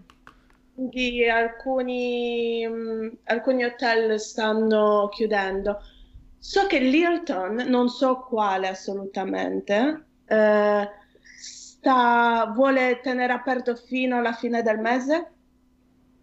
Quindi 0.73 1.29
alcuni, 1.29 2.67
mh, 2.67 3.17
alcuni 3.25 3.63
hotel 3.63 4.19
stanno 4.19 5.07
chiudendo. 5.11 5.79
So 6.39 6.65
che 6.65 6.79
Lilton, 6.79 7.65
non 7.67 7.89
so 7.89 8.21
quale 8.21 8.67
assolutamente, 8.69 10.05
eh, 10.25 10.89
sta, 11.83 12.49
vuole 12.55 13.01
tenere 13.03 13.33
aperto 13.33 13.75
fino 13.75 14.17
alla 14.17 14.31
fine 14.31 14.61
del 14.61 14.79
mese, 14.79 15.31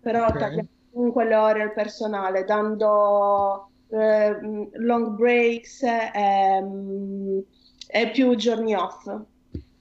però 0.01 0.27
okay. 0.27 0.41
tagliando 0.41 0.71
comunque 0.91 1.27
le 1.27 1.35
ore 1.35 1.63
al 1.63 1.75
personale, 1.75 2.45
dando 2.45 3.69
eh, 3.91 4.39
long 4.73 5.17
breaks 5.17 5.83
e, 5.83 6.61
mm, 6.63 7.39
e 7.87 8.11
più 8.11 8.35
giorni 8.37 8.75
off. 8.75 9.07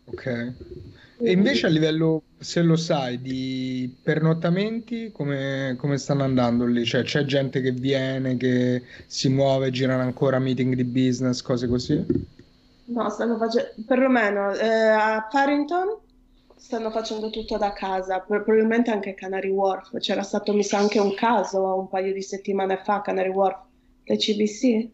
Ok. 0.06 0.54
E 1.22 1.32
invece 1.32 1.66
a 1.66 1.70
livello, 1.70 2.24
se 2.38 2.62
lo 2.62 2.78
sai, 2.78 3.22
di 3.22 3.94
pernottamenti, 4.04 5.12
come, 5.12 5.76
come 5.78 5.98
stanno 5.98 6.24
andando 6.24 6.66
lì? 6.66 6.86
Cioè, 6.86 7.04
c'è 7.04 7.26
gente 7.26 7.62
che 7.62 7.72
viene, 7.72 8.38
che 8.38 8.84
si 9.06 9.28
muove, 9.28 9.70
girano 9.70 10.02
ancora 10.02 10.40
meeting 10.40 10.76
di 10.76 10.86
business, 10.86 11.42
cose 11.42 11.68
così? 11.68 12.06
No, 12.90 13.10
stanno 13.10 13.38
facendo, 13.38 13.70
perlomeno 13.86 14.52
eh, 14.54 14.68
a 14.68 15.28
Farrington 15.30 15.98
stanno 16.56 16.92
facendo 16.92 17.30
tutto 17.30 17.58
da 17.58 17.72
casa, 17.72 18.20
probabilmente 18.20 18.92
anche 18.92 19.14
Canary 19.14 19.50
Wharf. 19.50 19.98
C'era 20.00 20.24
stato, 20.24 20.54
mi 20.54 20.64
sa, 20.64 20.80
anche 20.80 21.00
un 21.00 21.14
caso 21.14 21.78
un 21.78 21.88
paio 21.88 22.12
di 22.14 22.22
settimane 22.22 22.82
fa, 22.84 23.02
Canary 23.02 23.30
Wharf, 23.30 23.60
le 24.04 24.18
CBC. 24.18 24.90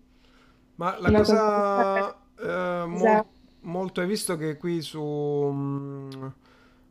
Ma 0.75 0.97
la 0.99 1.09
Una 1.09 1.17
cosa... 1.17 1.35
cosa... 2.37 2.83
Eh, 2.83 2.85
mo- 2.85 3.25
molto. 3.61 4.01
Hai 4.01 4.07
visto 4.07 4.37
che 4.37 4.57
qui 4.57 4.81
su 4.81 5.01
um, 5.01 6.33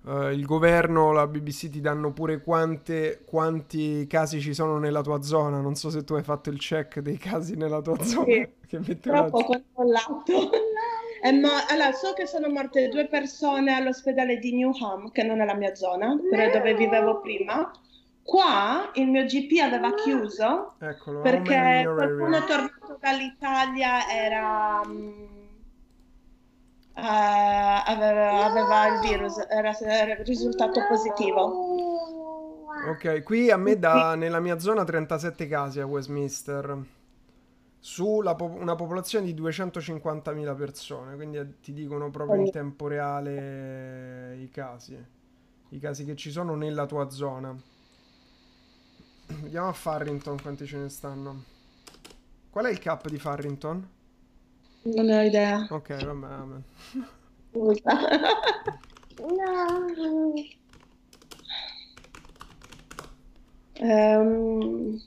uh, 0.05 0.29
il 0.29 0.45
governo, 0.45 1.13
la 1.13 1.27
BBC 1.27 1.69
ti 1.71 1.81
danno 1.81 2.13
pure 2.13 2.43
quante, 2.43 3.23
quanti 3.25 4.07
casi 4.07 4.41
ci 4.41 4.55
sono 4.55 4.79
nella 4.79 5.03
tua 5.03 5.23
zona. 5.23 5.61
Non 5.61 5.75
so 5.75 5.91
se 5.91 6.05
tu 6.05 6.15
hai 6.15 6.23
fatto 6.23 6.51
il 6.51 6.59
check 6.59 7.01
dei 7.01 7.17
casi 7.17 7.57
nella 7.57 7.81
tua 7.81 8.03
zona. 8.03 8.25
Sì, 8.25 8.49
che 8.83 9.01
troppo 9.01 9.45
controllato. 9.45 10.51
Eh, 11.23 11.33
ma, 11.33 11.67
allora, 11.69 11.93
so 11.93 12.13
che 12.13 12.27
sono 12.27 12.49
morte 12.49 12.89
due 12.89 13.07
persone 13.07 13.75
all'ospedale 13.75 14.39
di 14.39 14.55
Newham, 14.55 15.11
che 15.11 15.23
non 15.23 15.41
è 15.41 15.45
la 15.45 15.55
mia 15.55 15.75
zona, 15.75 16.19
però 16.31 16.51
dove 16.51 16.75
vivevo 16.75 17.21
prima. 17.21 17.71
Qua 18.23 18.91
il 18.95 19.09
mio 19.09 19.25
GP 19.25 19.61
aveva 19.61 19.93
chiuso 19.95 20.77
Eccolo, 20.79 21.21
perché 21.21 21.83
qualcuno 21.85 22.45
tornato 22.45 22.99
dall'Italia 23.01 24.09
era... 24.11 24.81
Um, 24.85 25.34
uh, 26.95 27.83
aveva, 27.87 28.45
aveva, 28.45 28.87
il 28.89 29.01
virus, 29.01 29.39
era, 29.49 29.77
era 29.79 30.23
risultato 30.23 30.81
positivo. 30.89 31.73
Ok, 32.89 33.23
qui 33.23 33.51
a 33.51 33.57
me 33.57 33.79
da 33.79 34.15
nella 34.15 34.41
mia 34.41 34.59
zona 34.59 34.85
37 34.85 35.47
casi 35.47 35.81
a 35.81 35.87
Westminster 35.87 36.85
su 37.79 38.23
po- 38.37 38.45
una 38.45 38.75
popolazione 38.77 39.27
di 39.27 39.35
250.000 39.35 40.57
persone, 40.57 41.17
quindi 41.17 41.57
ti 41.61 41.75
dicono 41.75 42.11
proprio 42.11 42.41
in 42.41 42.51
tempo 42.51 42.89
reale 42.89 44.37
i 44.37 44.49
casi. 44.49 44.97
i 45.69 45.79
casi 45.79 46.07
che 46.07 46.17
ci 46.17 46.31
sono 46.31 46.55
nella 46.55 46.87
tua 46.87 47.11
zona. 47.11 47.55
Vediamo 49.27 49.69
a 49.69 49.73
Farrington 49.73 50.41
quanti 50.41 50.65
ce 50.65 50.79
ne 50.79 50.89
stanno. 50.89 51.43
Qual 52.49 52.65
è 52.65 52.71
il 52.71 52.79
cap 52.79 53.07
di 53.09 53.19
Farrington? 53.19 53.87
Non 54.85 55.09
ho 55.09 55.23
idea. 55.23 55.67
Ok, 55.71 56.05
vabbè, 56.05 56.27
vabbè. 56.27 56.59
no. 59.37 60.35
Ehm, 63.73 65.01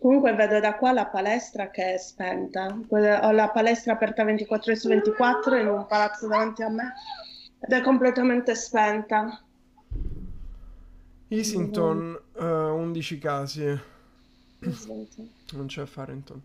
comunque 0.00 0.34
vedo 0.34 0.60
da 0.60 0.74
qua 0.74 0.92
la 0.92 1.06
palestra 1.06 1.70
che 1.70 1.94
è 1.94 1.98
spenta. 1.98 2.76
Ho 2.88 3.30
la 3.30 3.50
palestra 3.50 3.92
aperta 3.92 4.24
24 4.24 4.72
ore 4.72 4.80
su 4.80 4.88
24 4.88 5.56
in 5.58 5.68
un 5.68 5.86
palazzo 5.86 6.26
davanti 6.26 6.62
a 6.62 6.68
me 6.68 6.92
ed 7.60 7.72
è 7.72 7.80
completamente 7.82 8.54
spenta. 8.56 9.42
Easington, 11.28 12.20
uh, 12.34 12.44
11 12.44 13.18
casi. 13.18 13.80
Non 15.52 15.66
c'è 15.66 15.86
Farrington. 15.86 16.42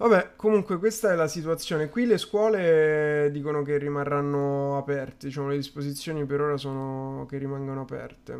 Vabbè, 0.00 0.32
comunque 0.34 0.78
questa 0.78 1.12
è 1.12 1.14
la 1.14 1.28
situazione. 1.28 1.90
Qui 1.90 2.06
le 2.06 2.16
scuole 2.16 3.28
dicono 3.30 3.60
che 3.60 3.76
rimarranno 3.76 4.78
aperte, 4.78 5.26
diciamo 5.26 5.48
le 5.48 5.56
disposizioni 5.56 6.24
per 6.24 6.40
ora 6.40 6.56
sono 6.56 7.26
che 7.28 7.36
rimangano 7.36 7.82
aperte. 7.82 8.32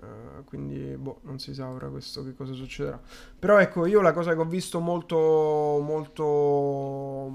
Uh, 0.00 0.44
quindi, 0.44 0.96
boh, 0.96 1.20
non 1.24 1.38
si 1.38 1.52
sa 1.52 1.68
ora 1.68 1.88
questo 1.88 2.24
che 2.24 2.34
cosa 2.34 2.54
succederà. 2.54 2.98
Però 3.38 3.58
ecco, 3.58 3.84
io 3.84 4.00
la 4.00 4.12
cosa 4.14 4.32
che 4.32 4.40
ho 4.40 4.46
visto 4.46 4.80
molto, 4.80 5.78
molto, 5.82 7.30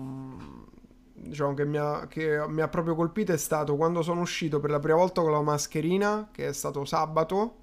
diciamo 1.13 1.53
che 1.53 1.65
mi, 1.65 1.77
ha, 1.77 2.07
che 2.07 2.43
mi 2.47 2.61
ha 2.61 2.67
proprio 2.67 2.95
colpito 2.95 3.33
è 3.33 3.37
stato 3.37 3.75
quando 3.75 4.01
sono 4.01 4.21
uscito 4.21 4.59
per 4.59 4.71
la 4.71 4.79
prima 4.79 4.97
volta 4.97 5.21
con 5.21 5.31
la 5.31 5.41
mascherina, 5.41 6.29
che 6.31 6.47
è 6.47 6.53
stato 6.53 6.85
sabato. 6.85 7.57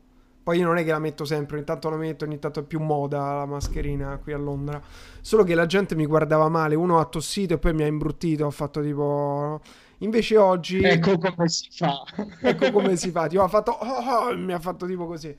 Poi 0.50 0.58
io 0.58 0.66
non 0.66 0.78
è 0.78 0.84
che 0.84 0.90
la 0.90 0.98
metto 0.98 1.24
sempre, 1.24 1.58
ogni 1.58 1.64
tanto 1.64 1.88
la 1.90 1.96
metto, 1.96 2.24
ogni 2.24 2.40
tanto 2.40 2.58
è 2.58 2.62
più 2.64 2.80
moda 2.80 3.34
la 3.34 3.46
mascherina 3.46 4.18
qui 4.20 4.32
a 4.32 4.36
Londra. 4.36 4.82
Solo 5.20 5.44
che 5.44 5.54
la 5.54 5.66
gente 5.66 5.94
mi 5.94 6.06
guardava 6.06 6.48
male, 6.48 6.74
uno 6.74 6.98
ha 6.98 7.04
tossito 7.04 7.54
e 7.54 7.58
poi 7.58 7.72
mi 7.72 7.84
ha 7.84 7.86
imbruttito, 7.86 8.46
ho 8.46 8.50
fatto 8.50 8.82
tipo... 8.82 9.60
Invece 9.98 10.36
oggi... 10.38 10.82
Ecco 10.82 11.18
come 11.18 11.48
si 11.48 11.68
fa. 11.70 12.02
ecco 12.40 12.72
come 12.72 12.96
si 12.96 13.12
fa, 13.12 13.28
tipo 13.30 13.44
ha 13.44 13.46
fatto... 13.46 13.70
Oh, 13.70 14.30
oh, 14.30 14.36
mi 14.36 14.52
ha 14.52 14.58
fatto 14.58 14.86
tipo 14.86 15.06
così. 15.06 15.36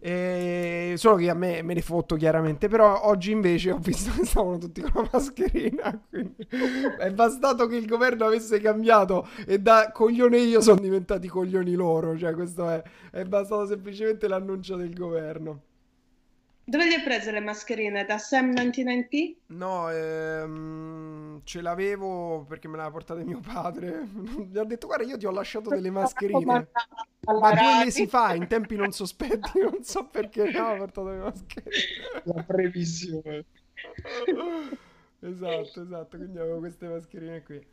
E... 0.00 0.94
Solo 0.96 1.16
che 1.16 1.28
a 1.28 1.34
me 1.34 1.62
me 1.62 1.74
ne 1.74 1.82
fotto 1.82 2.16
chiaramente, 2.16 2.68
però 2.68 3.02
oggi 3.04 3.32
invece 3.32 3.70
ho 3.72 3.78
visto 3.78 4.10
che 4.16 4.24
stavano 4.24 4.58
tutti 4.58 4.80
con 4.80 5.02
la 5.02 5.08
mascherina, 5.12 6.00
quindi 6.08 6.46
è 6.98 7.10
bastato 7.10 7.66
che 7.66 7.76
il 7.76 7.86
governo 7.86 8.26
avesse 8.26 8.60
cambiato 8.60 9.26
e 9.46 9.58
da 9.58 9.90
coglione 9.92 10.38
io 10.38 10.60
sono 10.60 10.80
diventati 10.80 11.28
coglioni 11.28 11.74
loro, 11.74 12.16
cioè 12.16 12.34
questo 12.34 12.68
è, 12.68 12.82
è 13.10 13.24
bastato 13.24 13.66
semplicemente 13.66 14.28
l'annuncio 14.28 14.76
del 14.76 14.94
governo. 14.94 15.62
Dove 16.68 16.84
le 16.84 16.96
hai 16.96 17.02
prese 17.02 17.30
le 17.30 17.40
mascherine? 17.40 18.04
Da 18.04 18.18
Sam 18.18 18.50
99P? 18.50 19.36
No, 19.46 19.88
ehm, 19.88 21.40
ce 21.42 21.62
l'avevo 21.62 22.44
perché 22.46 22.68
me 22.68 22.76
l'aveva 22.76 22.92
portate 22.92 23.24
mio 23.24 23.40
padre. 23.40 24.02
Mi 24.12 24.58
ha 24.58 24.64
detto, 24.64 24.86
guarda, 24.86 25.04
io 25.06 25.16
ti 25.16 25.24
ho 25.24 25.30
lasciato 25.30 25.70
delle 25.70 25.88
mascherine. 25.88 26.68
Ma 27.24 27.52
due 27.54 27.84
mesi 27.84 28.06
fa, 28.06 28.34
in 28.34 28.46
tempi 28.48 28.76
non 28.76 28.92
sospetti, 28.92 29.60
non 29.64 29.82
so 29.82 30.08
perché 30.08 30.44
mi 30.44 30.56
ha 30.56 30.76
portato 30.76 31.08
le 31.08 31.16
mascherine. 31.16 32.22
La 32.24 32.42
previsione. 32.42 33.44
esatto, 35.20 35.82
esatto, 35.82 36.16
quindi 36.18 36.38
avevo 36.38 36.58
queste 36.58 36.86
mascherine 36.86 37.42
qui. 37.44 37.66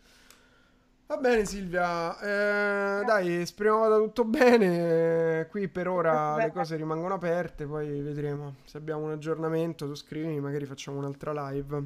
Va 1.08 1.18
bene 1.18 1.45
Silvia, 1.45 2.20
eh, 2.20 3.03
dai, 3.06 3.45
speriamo 3.45 3.80
vada 3.80 3.97
tutto 3.97 4.26
bene. 4.26 5.45
Qui 5.51 5.68
per 5.68 5.88
ora 5.88 6.36
le 6.38 6.51
cose 6.51 6.76
rimangono 6.76 7.14
aperte, 7.14 7.68
poi 7.68 8.01
vedremo. 8.01 8.56
Se 8.66 8.78
abbiamo 8.78 9.06
un 9.06 9.12
aggiornamento, 9.12 9.86
tu 9.86 9.93
scrivimi, 9.93 10.39
magari 10.39 10.66
facciamo 10.66 10.97
un'altra 10.97 11.49
live. 11.49 11.84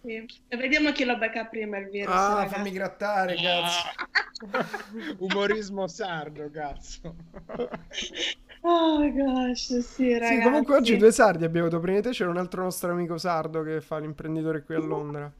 Sì. 0.00 0.26
Vediamo 0.48 0.92
chi 0.92 1.04
lo 1.04 1.18
becca 1.18 1.44
prima 1.44 1.76
il 1.76 1.90
virus. 1.90 2.14
Ah, 2.14 2.34
ragazzi. 2.34 2.54
fammi 2.54 2.70
grattare, 2.70 3.34
cazzo. 3.36 5.16
Umorismo 5.18 5.86
sardo, 5.86 6.50
cazzo. 6.50 7.14
Oh 8.66 9.12
gosh, 9.12 9.80
sì, 9.80 10.14
ragazzi. 10.14 10.36
Sì, 10.36 10.40
comunque 10.40 10.74
oggi 10.74 10.96
due 10.96 11.12
sardi 11.12 11.44
abbiamo 11.44 11.66
avuto. 11.66 11.82
Prima 11.82 11.98
di 11.98 12.04
te 12.04 12.12
c'era 12.12 12.30
un 12.30 12.38
altro 12.38 12.62
nostro 12.62 12.92
amico 12.92 13.18
sardo 13.18 13.62
che 13.62 13.82
fa 13.82 13.98
l'imprenditore 13.98 14.62
qui 14.62 14.74
a 14.74 14.78
Londra. 14.78 15.30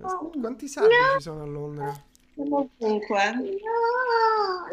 Quanti 0.00 0.68
sardi 0.68 0.94
no. 0.94 1.16
ci 1.16 1.22
sono 1.22 1.42
a 1.42 1.46
Londra? 1.46 2.04
Ovunque. 2.36 3.32
No, 3.34 3.42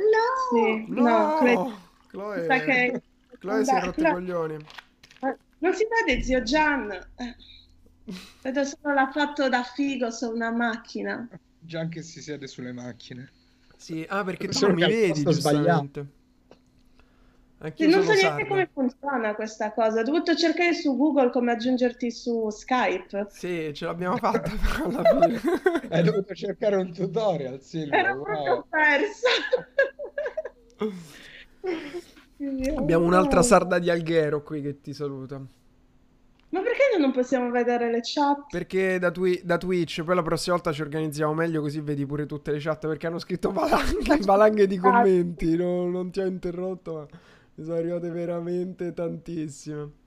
no. 0.07 0.25
Sì, 0.51 0.85
no, 0.87 1.01
no 1.01 1.37
credo... 1.39 1.87
Chloe, 2.07 2.47
che... 2.47 3.01
Chloe 3.39 3.63
si 3.65 3.75
è 3.75 3.83
rotto 3.83 4.01
i 4.01 4.11
coglioni. 4.11 4.57
Non 5.59 5.73
si 5.73 5.85
vede, 6.05 6.21
zio 6.21 6.41
Gian. 6.41 7.07
Vedo 8.41 8.63
solo 8.63 8.93
l'ha 8.93 9.11
fatto 9.11 9.49
da 9.49 9.63
figo 9.63 10.09
su 10.09 10.29
una 10.29 10.51
macchina. 10.51 11.27
Gian 11.59 11.89
che 11.89 12.01
si 12.01 12.21
siede 12.21 12.47
sulle 12.47 12.71
macchine. 12.71 13.29
Sì, 13.75 14.05
ah, 14.09 14.23
perché 14.23 14.47
tu 14.47 14.67
non 14.67 14.75
mi 14.75 14.87
vedi, 14.87 15.23
giustamente. 15.23 16.07
Anch'io 17.61 17.89
non 17.89 18.03
so 18.03 18.13
neanche 18.13 18.25
sardo. 18.25 18.47
come 18.47 18.69
funziona 18.71 19.35
questa 19.35 19.73
cosa. 19.73 19.99
Ho 19.99 20.03
dovuto 20.03 20.33
cercare 20.33 20.73
su 20.73 20.95
Google 20.95 21.29
come 21.29 21.51
aggiungerti 21.51 22.09
su 22.09 22.49
Skype. 22.49 23.27
Sì, 23.29 23.71
ce 23.73 23.85
l'abbiamo 23.85 24.15
fatta 24.15 24.49
alla 24.81 25.03
fine. 25.03 25.41
Hai 25.89 26.03
dovuto 26.03 26.33
cercare 26.33 26.77
un 26.77 26.93
tutorial, 26.93 27.61
Silvia. 27.61 27.99
Ero 27.99 28.15
wow. 28.15 28.23
proprio 28.23 28.65
persa. 28.69 29.27
Abbiamo 32.77 33.05
un'altra 33.05 33.41
sarda 33.41 33.77
di 33.79 33.89
Alghero 33.89 34.41
qui 34.41 34.61
che 34.61 34.79
ti 34.79 34.93
saluta. 34.93 35.41
Ma 36.51 36.61
perché 36.61 36.97
non 36.97 37.11
possiamo 37.11 37.51
vedere 37.51 37.91
le 37.91 37.99
chat? 38.01 38.45
Perché 38.49 38.97
da, 38.97 39.11
twi- 39.11 39.41
da, 39.43 39.57
Twitch, 39.57 40.01
poi 40.03 40.15
la 40.15 40.23
prossima 40.23 40.55
volta 40.55 40.71
ci 40.71 40.81
organizziamo 40.81 41.33
meglio 41.33 41.61
così 41.61 41.81
vedi 41.81 42.05
pure 42.05 42.25
tutte 42.25 42.51
le 42.51 42.59
chat 42.59 42.87
perché 42.87 43.07
hanno 43.07 43.19
scritto 43.19 43.51
valanghe, 43.51 44.17
valanghe 44.23 44.65
di 44.65 44.77
commenti, 44.77 45.57
no, 45.57 45.89
non 45.89 46.09
ti 46.09 46.21
ho 46.21 46.25
interrotto 46.25 46.93
ma 46.93 47.07
sono 47.63 47.77
arrivate 47.77 48.09
veramente 48.09 48.93
tantissime. 48.93 49.97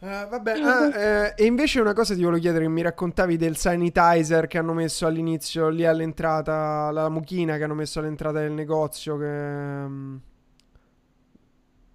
Uh, 0.00 0.28
vabbè, 0.28 0.60
ah, 0.60 0.88
eh, 0.88 1.34
e 1.34 1.46
invece 1.46 1.80
una 1.80 1.94
cosa 1.94 2.14
ti 2.14 2.22
volevo 2.22 2.40
chiedere 2.40 2.68
mi 2.68 2.82
raccontavi 2.82 3.38
del 3.38 3.56
sanitizer 3.56 4.46
che 4.46 4.58
hanno 4.58 4.74
messo 4.74 5.06
all'inizio 5.06 5.68
lì 5.68 5.86
all'entrata, 5.86 6.90
la 6.90 7.08
mucchina 7.08 7.56
che 7.56 7.64
hanno 7.64 7.74
messo 7.74 8.00
all'entrata 8.00 8.40
del 8.40 8.52
negozio 8.52 9.16
che... 9.16 9.24
Um... 9.24 10.20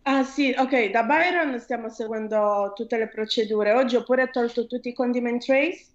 Ah 0.03 0.23
sì, 0.23 0.55
ok, 0.57 0.89
da 0.89 1.03
Byron 1.03 1.59
stiamo 1.59 1.89
seguendo 1.89 2.71
tutte 2.73 2.97
le 2.97 3.09
procedure. 3.09 3.73
Oggi 3.73 3.95
ho 3.95 4.03
pure 4.03 4.31
tolto 4.31 4.65
tutti 4.65 4.89
i 4.89 4.93
condiment 4.93 5.45
trays. 5.45 5.87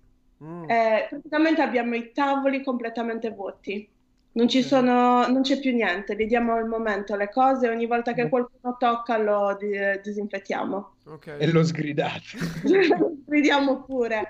Mm. 0.45 0.71
Eh, 0.71 1.07
praticamente 1.09 1.63
abbiamo 1.63 1.97
i 1.97 2.13
tavoli 2.13 2.63
completamente 2.63 3.31
vuoti. 3.31 3.89
Non, 4.35 4.49
ci 4.49 4.63
sono, 4.63 5.27
non 5.29 5.43
c'è 5.43 5.61
più 5.61 5.73
niente, 5.73 6.15
li 6.15 6.27
diamo 6.27 6.55
al 6.55 6.67
momento 6.67 7.15
le 7.15 7.31
cose, 7.31 7.69
ogni 7.69 7.87
volta 7.87 8.15
che 8.15 8.29
qualcuno 8.29 8.77
tocca 8.77 9.17
lo 9.17 9.57
di- 9.59 10.01
disinfettiamo. 10.03 10.95
Okay. 11.05 11.39
E 11.39 11.53
lo 11.53 11.63
sgridate. 11.63 12.23
Sgridiamo 13.25 13.85
pure. 13.85 14.27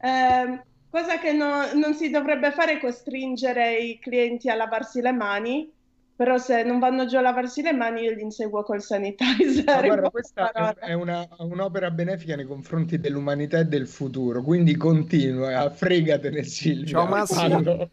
Eh, 0.00 0.62
cosa 0.88 1.18
che 1.18 1.32
no, 1.32 1.72
non 1.74 1.94
si 1.94 2.08
dovrebbe 2.08 2.52
fare 2.52 2.74
è 2.74 2.80
costringere 2.80 3.78
i 3.78 3.98
clienti 3.98 4.48
a 4.48 4.54
lavarsi 4.54 5.00
le 5.00 5.12
mani, 5.12 5.72
però 6.14 6.38
se 6.38 6.62
non 6.62 6.78
vanno 6.78 7.06
giù 7.06 7.16
a 7.16 7.20
lavarsi 7.20 7.60
le 7.62 7.72
mani 7.72 8.02
io 8.02 8.14
li 8.14 8.22
inseguo 8.22 8.62
col 8.62 8.80
sanitizer. 8.80 9.84
guarda, 9.84 10.10
questa 10.10 10.74
è, 10.74 10.92
una, 10.92 11.26
un'opera 11.38 11.90
benefica 11.90 12.36
nei 12.36 12.46
confronti 12.46 13.00
dell'umanità 13.00 13.58
e 13.58 13.64
del 13.64 13.88
futuro, 13.88 14.42
quindi 14.42 14.76
continua, 14.76 15.68
fregatene 15.70 16.44
Silvia. 16.44 16.98
Ciao 16.98 17.06
Massimo. 17.06 17.90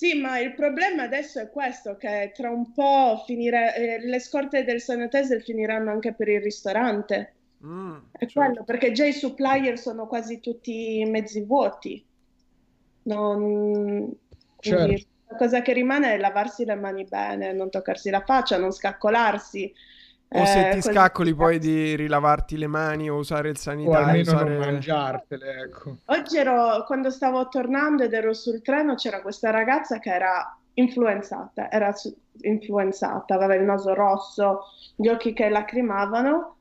Sì, 0.00 0.18
ma 0.18 0.38
il 0.38 0.54
problema 0.54 1.02
adesso 1.02 1.40
è 1.40 1.50
questo, 1.50 1.98
che 1.98 2.32
tra 2.34 2.48
un 2.48 2.72
po' 2.72 3.22
finire, 3.26 3.76
eh, 3.76 3.98
le 3.98 4.18
scorte 4.18 4.64
del 4.64 4.80
sanitizer 4.80 5.42
finiranno 5.42 5.90
anche 5.90 6.14
per 6.14 6.26
il 6.28 6.40
ristorante. 6.40 7.34
Mm, 7.62 7.96
è 8.12 8.20
certo. 8.20 8.40
quello, 8.40 8.64
perché 8.64 8.92
già 8.92 9.04
i 9.04 9.12
supplier 9.12 9.78
sono 9.78 10.06
quasi 10.06 10.40
tutti 10.40 11.04
mezzi 11.06 11.42
vuoti. 11.42 12.02
Non... 13.02 14.10
Certo. 14.58 15.06
la 15.26 15.36
cosa 15.36 15.60
che 15.60 15.74
rimane 15.74 16.14
è 16.14 16.18
lavarsi 16.18 16.64
le 16.64 16.76
mani 16.76 17.04
bene, 17.04 17.52
non 17.52 17.68
toccarsi 17.68 18.08
la 18.08 18.22
faccia, 18.24 18.56
non 18.56 18.72
scaccolarsi. 18.72 19.70
O 20.32 20.44
se 20.44 20.68
eh, 20.68 20.74
ti 20.74 20.80
scaccoli 20.80 21.34
poi 21.34 21.58
di 21.58 21.96
rilavarti 21.96 22.56
le 22.56 22.68
mani 22.68 23.10
o 23.10 23.16
usare 23.16 23.48
il 23.48 23.56
sanitario. 23.56 23.98
O 23.98 24.04
almeno 24.04 24.32
usare... 24.32 24.50
non 24.50 24.58
mangiartele, 24.58 25.60
ecco. 25.62 25.96
Oggi 26.04 26.38
ero, 26.38 26.84
quando 26.86 27.10
stavo 27.10 27.48
tornando 27.48 28.04
ed 28.04 28.12
ero 28.12 28.32
sul 28.32 28.62
treno, 28.62 28.94
c'era 28.94 29.22
questa 29.22 29.50
ragazza 29.50 29.98
che 29.98 30.12
era 30.12 30.56
influenzata, 30.74 31.68
era 31.68 31.92
influenzata, 32.42 33.34
aveva 33.34 33.54
il 33.54 33.64
naso 33.64 33.92
rosso, 33.92 34.66
gli 34.94 35.08
occhi 35.08 35.32
che 35.32 35.48
lacrimavano. 35.48 36.56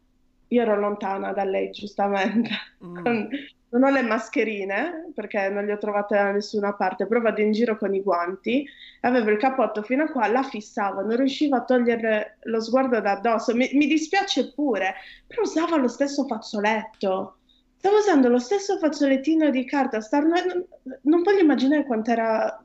Io 0.47 0.61
ero 0.63 0.79
lontana 0.79 1.31
da 1.31 1.43
lei, 1.43 1.69
giustamente, 1.69 2.49
mm. 2.83 2.97
non 3.69 3.83
ho 3.83 3.89
le 3.91 4.01
mascherine 4.01 5.11
perché 5.13 5.47
non 5.49 5.65
le 5.65 5.73
ho 5.73 5.77
trovate 5.77 6.15
da 6.15 6.31
nessuna 6.31 6.73
parte, 6.73 7.05
però 7.05 7.21
vado 7.21 7.41
in 7.41 7.51
giro 7.51 7.77
con 7.77 7.93
i 7.93 8.01
guanti, 8.01 8.65
avevo 9.01 9.30
il 9.30 9.38
cappotto 9.38 9.81
fino 9.81 10.03
a 10.03 10.09
qua, 10.09 10.27
la 10.27 10.43
fissavo, 10.43 11.01
non 11.01 11.15
riuscivo 11.15 11.55
a 11.55 11.63
togliere 11.63 12.38
lo 12.43 12.61
sguardo 12.61 12.99
da 12.99 13.11
addosso, 13.11 13.55
mi, 13.55 13.69
mi 13.73 13.88
dispiace 13.88 14.51
pure, 14.53 14.95
però 15.27 15.41
usavo 15.41 15.77
lo 15.77 15.88
stesso 15.88 16.26
fazzoletto. 16.26 17.38
Stavo 17.77 17.97
usando 17.97 18.27
lo 18.27 18.39
stesso 18.39 18.77
fazzolettino 18.77 19.49
di 19.49 19.63
carta, 19.65 20.01
starno... 20.01 20.35
non, 20.45 20.65
non 21.03 21.21
voglio 21.21 21.39
immaginare 21.39 21.85
quant'era... 21.85 22.61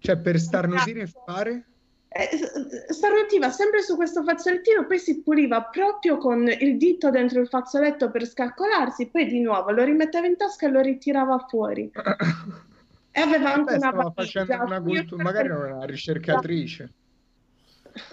Cioè, 0.00 0.18
per 0.18 0.38
starnutire 0.38 1.02
e 1.02 1.06
fare? 1.06 1.64
Eh, 2.10 2.28
starnutiva 2.88 3.50
sempre 3.50 3.82
su 3.82 3.96
questo 3.96 4.22
fazzolettino, 4.22 4.86
poi 4.86 4.98
si 4.98 5.22
puliva 5.22 5.62
proprio 5.64 6.18
con 6.18 6.46
il 6.46 6.76
dito 6.76 7.10
dentro 7.10 7.40
il 7.40 7.48
fazzoletto 7.48 8.10
per 8.10 8.26
scalcolarsi, 8.26 9.06
poi 9.06 9.26
di 9.26 9.40
nuovo 9.40 9.70
lo 9.70 9.84
rimetteva 9.84 10.26
in 10.26 10.36
tasca 10.36 10.66
e 10.66 10.70
lo 10.70 10.80
ritirava 10.80 11.38
fuori. 11.48 11.90
E 13.18 13.20
aveva 13.20 13.52
anche 13.54 13.74
una 13.74 13.88
stava 13.88 14.12
facendo 14.14 14.62
una 14.62 14.80
cultura, 14.80 15.22
magari 15.22 15.48
era 15.48 15.58
una 15.74 15.84
ricercatrice. 15.84 16.92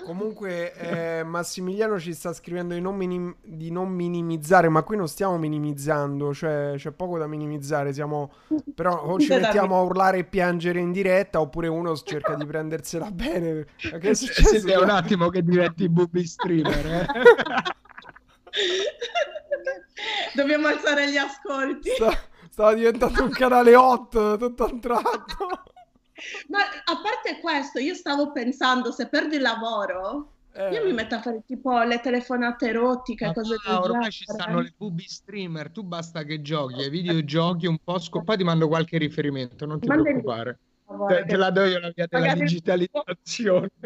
Comunque, 0.03 0.73
eh, 0.73 1.23
Massimiliano 1.23 1.99
ci 1.99 2.14
sta 2.14 2.34
scrivendo 2.34 2.73
di 2.73 2.82
non, 2.82 2.95
minim- 2.95 3.36
di 3.44 3.69
non 3.72 3.90
minimizzare, 3.90 4.68
ma 4.68 4.82
qui 4.82 4.98
non 4.98 5.07
stiamo 5.07 5.38
minimizzando, 5.38 6.34
cioè 6.34 6.73
c'è 6.76 6.90
poco 6.91 7.19
da 7.19 7.27
minimizzare. 7.27 7.94
Siamo... 7.94 8.32
Però 8.73 9.03
o 9.03 9.19
ci 9.19 9.30
mettiamo 9.30 9.77
a 9.77 9.82
urlare 9.82 10.18
e 10.19 10.23
piangere 10.23 10.80
in 10.80 10.91
diretta, 10.91 11.40
oppure 11.40 11.68
uno 11.68 11.95
cerca 11.98 12.34
di 12.34 12.48
prendersela 12.48 13.11
bene. 13.11 13.68
Che 13.76 13.99
è 13.99 14.14
successo? 14.15 14.56
Silvia, 14.56 14.80
un 14.80 14.90
attimo 14.90 15.30
che 15.30 15.44
diventi 15.44 15.88
booby 15.88 16.26
streamer. 16.26 16.86
eh. 16.88 17.06
Dobbiamo 20.34 20.68
alzare 20.68 21.11
gli 21.11 21.18
ascolti. 21.18 21.90
Sta- 21.91 22.18
Stava 22.56 22.73
diventando 22.73 23.22
un 23.22 23.32
canale 23.32 23.76
hot 23.76 24.38
tutto 24.38 24.64
a 24.64 24.72
un 24.72 24.80
tratto. 24.80 25.48
Ma 26.48 26.60
a 26.60 27.02
parte 27.03 27.41
questo, 27.41 27.80
io 27.80 27.94
stavo 27.94 28.32
pensando, 28.32 28.94
se 28.94 29.10
perdi 29.10 29.36
il 29.36 29.41
lavoro, 29.41 30.32
Eh, 30.53 30.72
io 30.72 30.86
mi 30.86 30.94
metto 30.94 31.15
a 31.15 31.22
fare 31.22 31.44
tipo 31.45 31.77
le 31.84 31.99
telefonate 31.99 32.69
erotiche, 32.69 33.26
Ma 33.26 33.34
cose 33.34 33.57
del 33.61 33.76
ormai 33.76 34.10
ci 34.10 34.23
stanno 34.26 34.61
le 34.61 34.73
booby 34.77 35.03
streamer, 35.06 35.69
tu 35.69 35.84
basta 35.84 36.23
che 36.23 36.41
giochi 36.41 36.82
ai 36.82 36.90
videogiochi 36.90 37.68
un 37.68 37.77
po' 37.84 37.99
sco- 37.99 38.23
poi 38.23 38.38
ti 38.38 38.45
mando 38.45 38.69
qualche 38.69 38.98
riferimento, 38.99 39.65
non 39.65 39.82
ti 39.82 39.88
Mandami- 39.90 40.11
preoccupare. 40.22 40.60
Favore, 40.86 41.23
Te, 41.23 41.26
te 41.26 41.36
la 41.36 41.49
do 41.49 41.65
io 41.65 41.80
la 41.80 41.91
via 41.94 42.06
della 42.07 42.22
Magari- 42.26 42.40
digitalizzazione. 42.40 43.69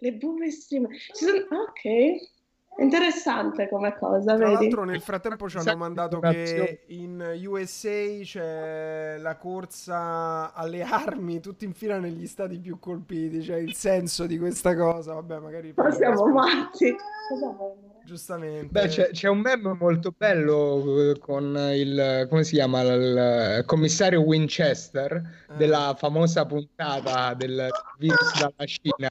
Le 0.00 0.12
booby 0.12 0.50
stream. 0.50 0.86
Ci 0.92 1.24
sono- 1.24 1.62
Ok, 1.62 2.33
interessante 2.78 3.68
come 3.68 3.96
cosa, 3.96 4.34
Tra 4.36 4.48
vedi? 4.48 4.62
l'altro 4.64 4.84
nel 4.84 5.00
frattempo 5.00 5.48
ci 5.48 5.58
hanno 5.58 5.72
di 5.72 5.78
mandato 5.78 6.14
informazioni. 6.16 6.66
che 6.66 6.80
in 6.88 7.32
USA 7.46 8.20
c'è 8.22 9.16
la 9.18 9.36
corsa 9.36 10.52
alle 10.52 10.82
armi, 10.82 11.40
tutti 11.40 11.64
in 11.64 11.72
fila 11.72 11.98
negli 11.98 12.26
stati 12.26 12.58
più 12.58 12.78
colpiti, 12.78 13.42
cioè 13.42 13.56
il 13.56 13.74
senso 13.74 14.26
di 14.26 14.38
questa 14.38 14.74
cosa, 14.76 15.14
vabbè 15.14 15.38
magari... 15.38 15.72
Ma 15.76 15.90
siamo 15.90 16.26
matti. 16.26 16.94
Cosa 17.28 17.48
vuoi? 17.50 17.93
Giustamente. 18.04 18.66
Beh, 18.66 18.88
c'è, 18.88 19.10
c'è 19.10 19.28
un 19.28 19.38
meme 19.38 19.72
molto 19.72 20.12
bello 20.16 21.10
eh, 21.10 21.18
con 21.18 21.56
il, 21.72 22.26
come 22.28 22.44
si 22.44 22.54
chiama, 22.56 22.82
il 22.82 23.62
commissario 23.66 24.20
Winchester 24.20 25.12
Eh. 25.48 25.56
della 25.56 25.94
famosa 25.96 26.44
puntata 26.44 27.32
del 27.34 27.68
virus 27.98 28.38
dalla 28.38 28.66
Cina 28.66 29.08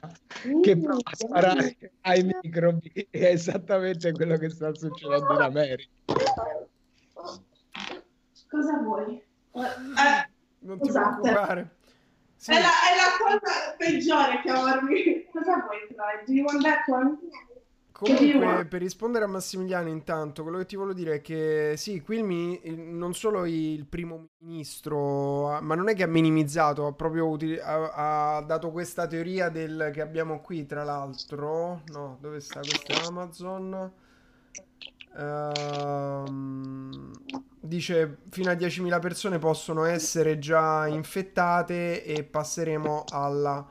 che 0.62 0.76
Mm, 0.76 0.82
prova 0.82 1.00
a 1.02 1.14
sparare 1.16 1.76
ai 2.02 2.22
microbi. 2.42 2.92
È 3.10 3.24
esattamente 3.26 4.12
quello 4.12 4.36
che 4.36 4.48
sta 4.50 4.72
succedendo 4.74 5.32
in 5.34 5.40
America. 5.40 5.90
Cosa 8.48 8.78
vuoi? 8.82 9.14
Eh, 9.16 10.30
Non 10.60 10.78
ti 10.78 10.86
Scusate. 10.88 11.20
preoccupare. 11.20 11.76
Sì, 12.36 12.50
è, 12.52 12.60
la, 12.60 12.60
è 12.60 12.94
la 12.96 13.10
cosa 13.18 13.74
peggiore 13.76 14.40
chiamarmi. 14.42 15.26
Cosa 15.32 15.54
vuoi, 15.64 15.78
Troy? 15.94 16.24
Do 16.26 16.32
you 16.32 16.44
want 16.44 16.62
that 16.62 16.86
one? 16.86 17.18
Comunque, 17.96 18.66
per 18.66 18.80
rispondere 18.82 19.24
a 19.24 19.28
Massimiliano, 19.28 19.88
intanto, 19.88 20.42
quello 20.42 20.58
che 20.58 20.66
ti 20.66 20.74
volevo 20.74 20.94
dire 20.94 21.14
è 21.16 21.20
che 21.20 21.74
sì, 21.76 22.00
qui 22.00 22.18
il- 22.64 22.78
non 22.80 23.14
solo 23.14 23.44
il 23.46 23.86
primo 23.86 24.30
ministro, 24.38 25.50
ha- 25.52 25.60
ma 25.60 25.76
non 25.76 25.88
è 25.88 25.94
che 25.94 26.02
ha 26.02 26.08
minimizzato, 26.08 26.86
ha 26.86 26.92
proprio 26.92 27.28
uti- 27.28 27.56
ha, 27.56 28.36
ha 28.36 28.40
dato 28.42 28.72
questa 28.72 29.06
teoria 29.06 29.48
del 29.48 29.90
che 29.92 30.00
abbiamo 30.00 30.40
qui, 30.40 30.66
tra 30.66 30.82
l'altro. 30.82 31.82
No, 31.92 32.18
dove 32.20 32.40
sta? 32.40 32.58
Questo 32.60 32.92
è 32.92 32.96
Amazon. 33.06 33.92
Ehm, 35.16 37.10
dice 37.60 38.18
fino 38.30 38.50
a 38.50 38.54
10.000 38.54 38.98
persone 38.98 39.38
possono 39.38 39.84
essere 39.84 40.38
già 40.38 40.86
infettate 40.88 42.04
e 42.04 42.24
passeremo 42.24 43.04
alla 43.10 43.64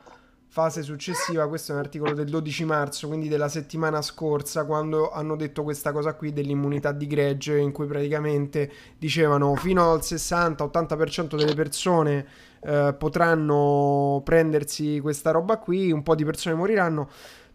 fase 0.53 0.83
successiva. 0.83 1.47
Questo 1.47 1.71
è 1.71 1.75
un 1.75 1.81
articolo 1.81 2.13
del 2.13 2.29
12 2.29 2.63
marzo, 2.63 3.07
quindi 3.07 3.27
della 3.27 3.49
settimana 3.49 4.03
scorsa, 4.03 4.65
quando 4.65 5.09
hanno 5.09 5.35
detto 5.35 5.63
questa 5.63 5.91
cosa 5.91 6.13
qui 6.13 6.31
dell'immunità 6.31 6.91
di 6.91 7.07
gregge, 7.07 7.57
in 7.57 7.71
cui 7.71 7.87
praticamente 7.87 8.71
dicevano 8.99 9.55
fino 9.55 9.91
al 9.91 10.01
60-80% 10.01 11.35
delle 11.35 11.55
persone 11.55 12.27
eh, 12.61 12.93
potranno 12.95 14.21
prendersi 14.23 14.99
questa 15.01 15.31
roba 15.31 15.57
qui, 15.57 15.91
un 15.91 16.03
po' 16.03 16.13
di 16.13 16.23
persone 16.23 16.53
moriranno. 16.53 17.09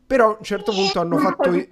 Però 0.05 0.33
a 0.33 0.37
un 0.39 0.43
certo 0.43 0.73
punto 0.73 0.99
hanno 0.99 1.15
Un 1.15 1.23
po' 1.23 1.29
fatto 1.29 1.51
di 1.51 1.69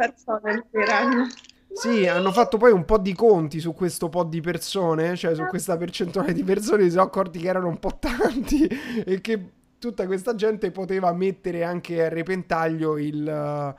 moriranno. 0.73 1.27
sì, 1.73 2.07
hanno 2.07 2.31
fatto 2.31 2.57
poi 2.57 2.71
un 2.71 2.85
po' 2.85 2.99
di 2.99 3.15
conti 3.15 3.59
su 3.59 3.75
questo 3.75 4.09
po' 4.09 4.23
di 4.23 4.41
persone, 4.41 5.17
cioè 5.17 5.35
su 5.35 5.45
questa 5.47 5.77
percentuale 5.77 6.33
di 6.33 6.45
persone, 6.45 6.85
si 6.85 6.91
sono 6.91 7.03
accorti 7.03 7.41
che 7.41 7.49
erano 7.49 7.67
un 7.67 7.81
po' 7.81 7.99
tanti 7.99 8.65
e 9.05 9.21
che 9.21 9.51
tutta 9.87 10.07
questa 10.07 10.35
gente 10.35 10.71
poteva 10.73 11.13
mettere 11.13 11.63
anche 11.63 12.05
a 12.05 12.09
repentaglio 12.09 12.99
il, 12.99 13.27
eh, 13.27 13.75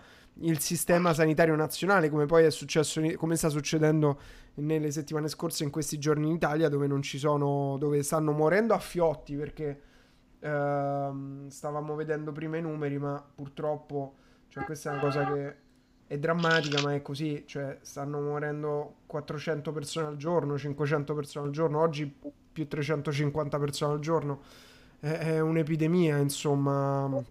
il 0.47 0.59
sistema 0.59 1.13
sanitario 1.13 1.55
nazionale, 1.55 2.09
come 2.09 2.25
poi 2.25 2.45
è 2.45 2.49
successo, 2.49 3.01
come 3.17 3.35
sta 3.35 3.49
succedendo 3.49 4.19
nelle 4.55 4.89
settimane 4.91 5.27
scorse 5.27 5.63
in 5.63 5.69
questi 5.69 5.99
giorni 5.99 6.27
in 6.27 6.35
Italia, 6.35 6.69
dove 6.69 6.87
non 6.87 7.01
ci 7.01 7.17
sono, 7.17 7.75
dove 7.77 8.01
stanno 8.03 8.31
morendo 8.31 8.73
a 8.73 8.79
fiotti 8.79 9.35
perché 9.35 9.81
ehm, 10.39 11.49
stavamo 11.49 11.95
vedendo 11.95 12.31
prima 12.31 12.57
i 12.57 12.61
numeri, 12.61 12.97
ma 12.97 13.23
purtroppo, 13.35 14.15
cioè 14.47 14.63
questa 14.63 14.91
è 14.91 14.93
una 14.93 15.01
cosa 15.01 15.31
che 15.31 15.55
è 16.07 16.17
drammatica, 16.17 16.81
ma 16.81 16.93
è 16.93 17.01
così, 17.01 17.43
cioè 17.45 17.79
stanno 17.81 18.21
morendo 18.21 18.99
400 19.07 19.73
persone 19.73 20.07
al 20.07 20.15
giorno, 20.15 20.57
500 20.57 21.13
persone 21.13 21.47
al 21.47 21.51
giorno, 21.51 21.81
oggi 21.81 22.11
più 22.51 22.65
350 22.65 23.59
persone 23.59 23.93
al 23.93 23.99
giorno. 23.99 24.41
È, 24.99 25.07
è 25.07 25.39
un'epidemia, 25.39 26.17
insomma. 26.17 27.23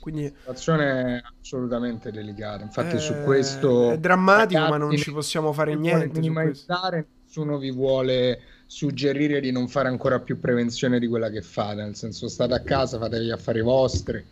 Quindi 0.00 0.24
La 0.24 0.30
situazione 0.36 1.18
è 1.18 1.22
assolutamente 1.40 2.10
delicata. 2.10 2.64
Infatti, 2.64 2.98
su 2.98 3.12
eh, 3.12 3.22
questo 3.22 3.92
è 3.92 3.98
drammatico, 3.98 4.60
ma 4.60 4.76
non 4.76 4.96
ci 4.96 5.12
possiamo 5.12 5.52
fare 5.52 5.76
niente 5.76 6.18
minimizzare, 6.18 7.06
nessuno 7.24 7.58
vi 7.58 7.70
vuole 7.70 8.40
suggerire 8.66 9.40
di 9.40 9.52
non 9.52 9.68
fare 9.68 9.88
ancora 9.88 10.18
più 10.18 10.40
prevenzione 10.40 10.98
di 10.98 11.06
quella 11.06 11.30
che 11.30 11.42
fate, 11.42 11.82
nel 11.82 11.94
senso 11.94 12.26
state 12.26 12.54
a 12.54 12.60
casa, 12.60 12.98
fate 12.98 13.20
gli 13.20 13.30
affari 13.30 13.60
vostri, 13.60 14.24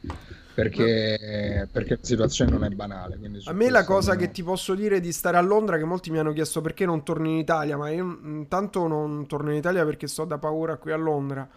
perché, 0.55 1.69
perché 1.71 1.95
la 1.95 2.05
situazione 2.05 2.51
non 2.51 2.65
è 2.65 2.71
banale. 2.71 3.19
A 3.45 3.53
me 3.53 3.71
la 3.71 3.85
cosa 3.85 4.13
almeno- 4.13 4.29
che 4.29 4.35
ti 4.35 4.43
posso 4.43 4.75
dire 4.75 4.99
di 4.99 5.13
stare 5.13 5.37
a 5.37 5.43
Londra, 5.43 5.77
che 5.77 5.85
molti 5.85 6.11
mi 6.11 6.19
hanno 6.19 6.33
chiesto 6.33 6.61
perché 6.61 6.87
non 6.87 7.05
torni 7.05 7.33
in 7.33 7.39
Italia, 7.39 7.77
ma 7.77 7.91
io 7.91 8.19
intanto 8.25 8.87
non 8.89 9.27
torno 9.27 9.51
in 9.51 9.59
Italia 9.59 9.85
perché 9.85 10.07
sto 10.09 10.25
da 10.25 10.39
paura 10.39 10.77
qui 10.77 10.91
a 10.91 10.97
Londra. 10.97 11.49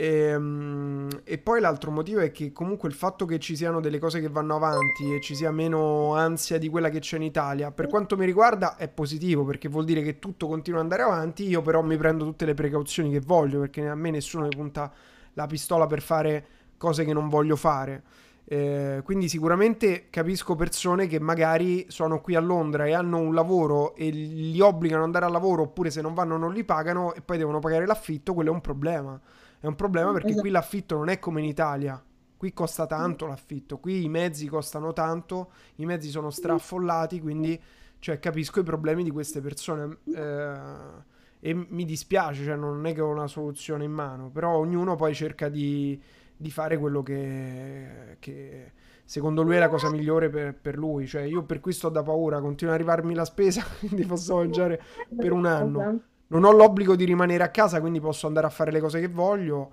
E, 0.00 0.34
mm, 0.34 1.08
e 1.24 1.36
poi 1.36 1.60
l'altro 1.60 1.90
motivo 1.90 2.20
è 2.20 2.30
che 2.30 2.52
comunque 2.52 2.88
il 2.88 2.94
fatto 2.94 3.26
che 3.26 3.38
ci 3.38 3.54
siano 3.54 3.80
delle 3.80 3.98
cose 3.98 4.18
che 4.18 4.30
vanno 4.30 4.56
avanti 4.56 5.12
e 5.14 5.20
ci 5.20 5.34
sia 5.34 5.50
meno 5.50 6.14
ansia 6.14 6.56
di 6.56 6.70
quella 6.70 6.88
che 6.88 7.00
c'è 7.00 7.16
in 7.16 7.22
Italia, 7.24 7.70
per 7.70 7.86
quanto 7.86 8.16
mi 8.16 8.24
riguarda 8.24 8.76
è 8.76 8.88
positivo 8.88 9.44
perché 9.44 9.68
vuol 9.68 9.84
dire 9.84 10.00
che 10.00 10.18
tutto 10.18 10.46
continua 10.48 10.78
ad 10.80 10.86
andare 10.86 11.02
avanti, 11.02 11.46
io 11.46 11.60
però 11.60 11.82
mi 11.82 11.98
prendo 11.98 12.24
tutte 12.24 12.46
le 12.46 12.54
precauzioni 12.54 13.10
che 13.10 13.20
voglio 13.20 13.60
perché 13.60 13.86
a 13.86 13.94
me 13.94 14.10
nessuno 14.10 14.44
mi 14.44 14.56
punta 14.56 14.90
la 15.34 15.46
pistola 15.46 15.86
per 15.86 16.00
fare 16.00 16.46
cose 16.78 17.04
che 17.04 17.12
non 17.12 17.28
voglio 17.28 17.56
fare. 17.56 18.02
Eh, 18.46 19.02
quindi 19.04 19.28
sicuramente 19.28 20.08
capisco 20.08 20.56
persone 20.56 21.08
che 21.08 21.20
magari 21.20 21.84
sono 21.88 22.22
qui 22.22 22.36
a 22.36 22.40
Londra 22.40 22.86
e 22.86 22.94
hanno 22.94 23.18
un 23.18 23.34
lavoro 23.34 23.94
e 23.94 24.08
li 24.08 24.60
obbligano 24.60 25.00
ad 25.00 25.08
andare 25.08 25.26
al 25.26 25.32
lavoro 25.32 25.64
oppure 25.64 25.90
se 25.90 26.00
non 26.00 26.14
vanno 26.14 26.38
non 26.38 26.54
li 26.54 26.64
pagano 26.64 27.12
e 27.12 27.20
poi 27.20 27.36
devono 27.36 27.58
pagare 27.58 27.84
l'affitto, 27.84 28.32
quello 28.32 28.50
è 28.50 28.54
un 28.54 28.62
problema. 28.62 29.20
È 29.60 29.66
un 29.66 29.74
problema 29.76 30.12
perché 30.12 30.28
Esatto. 30.28 30.40
qui 30.40 30.50
l'affitto 30.50 30.96
non 30.96 31.08
è 31.08 31.18
come 31.18 31.40
in 31.40 31.46
Italia. 31.46 32.02
Qui 32.36 32.52
costa 32.54 32.86
tanto 32.86 33.26
l'affitto, 33.26 33.78
qui 33.78 34.04
i 34.04 34.08
mezzi 34.08 34.46
costano 34.46 34.92
tanto, 34.94 35.50
i 35.76 35.84
mezzi 35.84 36.08
sono 36.08 36.30
straffollati, 36.30 37.20
quindi 37.20 37.60
cioè, 37.98 38.18
capisco 38.18 38.60
i 38.60 38.62
problemi 38.62 39.04
di 39.04 39.10
queste 39.10 39.40
persone. 39.42 39.98
eh, 40.14 41.08
e 41.42 41.54
mi 41.54 41.84
dispiace, 41.84 42.44
cioè, 42.44 42.56
non 42.56 42.84
è 42.86 42.94
che 42.94 43.00
ho 43.02 43.08
una 43.10 43.26
soluzione 43.26 43.84
in 43.84 43.92
mano, 43.92 44.30
però 44.30 44.56
ognuno 44.56 44.94
poi 44.96 45.14
cerca 45.14 45.48
di, 45.50 46.00
di 46.36 46.50
fare 46.50 46.78
quello 46.78 47.02
che, 47.02 48.16
che 48.20 48.72
secondo 49.04 49.42
lui 49.42 49.56
è 49.56 49.58
la 49.58 49.68
cosa 49.68 49.90
migliore 49.90 50.28
per, 50.30 50.54
per 50.54 50.76
lui. 50.76 51.06
Cioè, 51.06 51.22
io 51.22 51.42
per 51.44 51.60
questo 51.60 51.88
ho 51.88 51.90
da 51.90 52.02
paura, 52.02 52.40
continua 52.40 52.74
ad 52.74 52.80
arrivarmi 52.80 53.14
la 53.14 53.24
spesa, 53.26 53.62
quindi 53.80 54.04
posso 54.06 54.36
mangiare 54.36 54.80
per 55.16 55.32
un 55.32 55.46
anno. 55.46 55.92
Non 56.30 56.44
ho 56.44 56.52
l'obbligo 56.52 56.94
di 56.94 57.04
rimanere 57.04 57.42
a 57.42 57.50
casa, 57.50 57.80
quindi 57.80 58.00
posso 58.00 58.26
andare 58.26 58.46
a 58.46 58.50
fare 58.50 58.70
le 58.70 58.80
cose 58.80 59.00
che 59.00 59.08
voglio. 59.08 59.72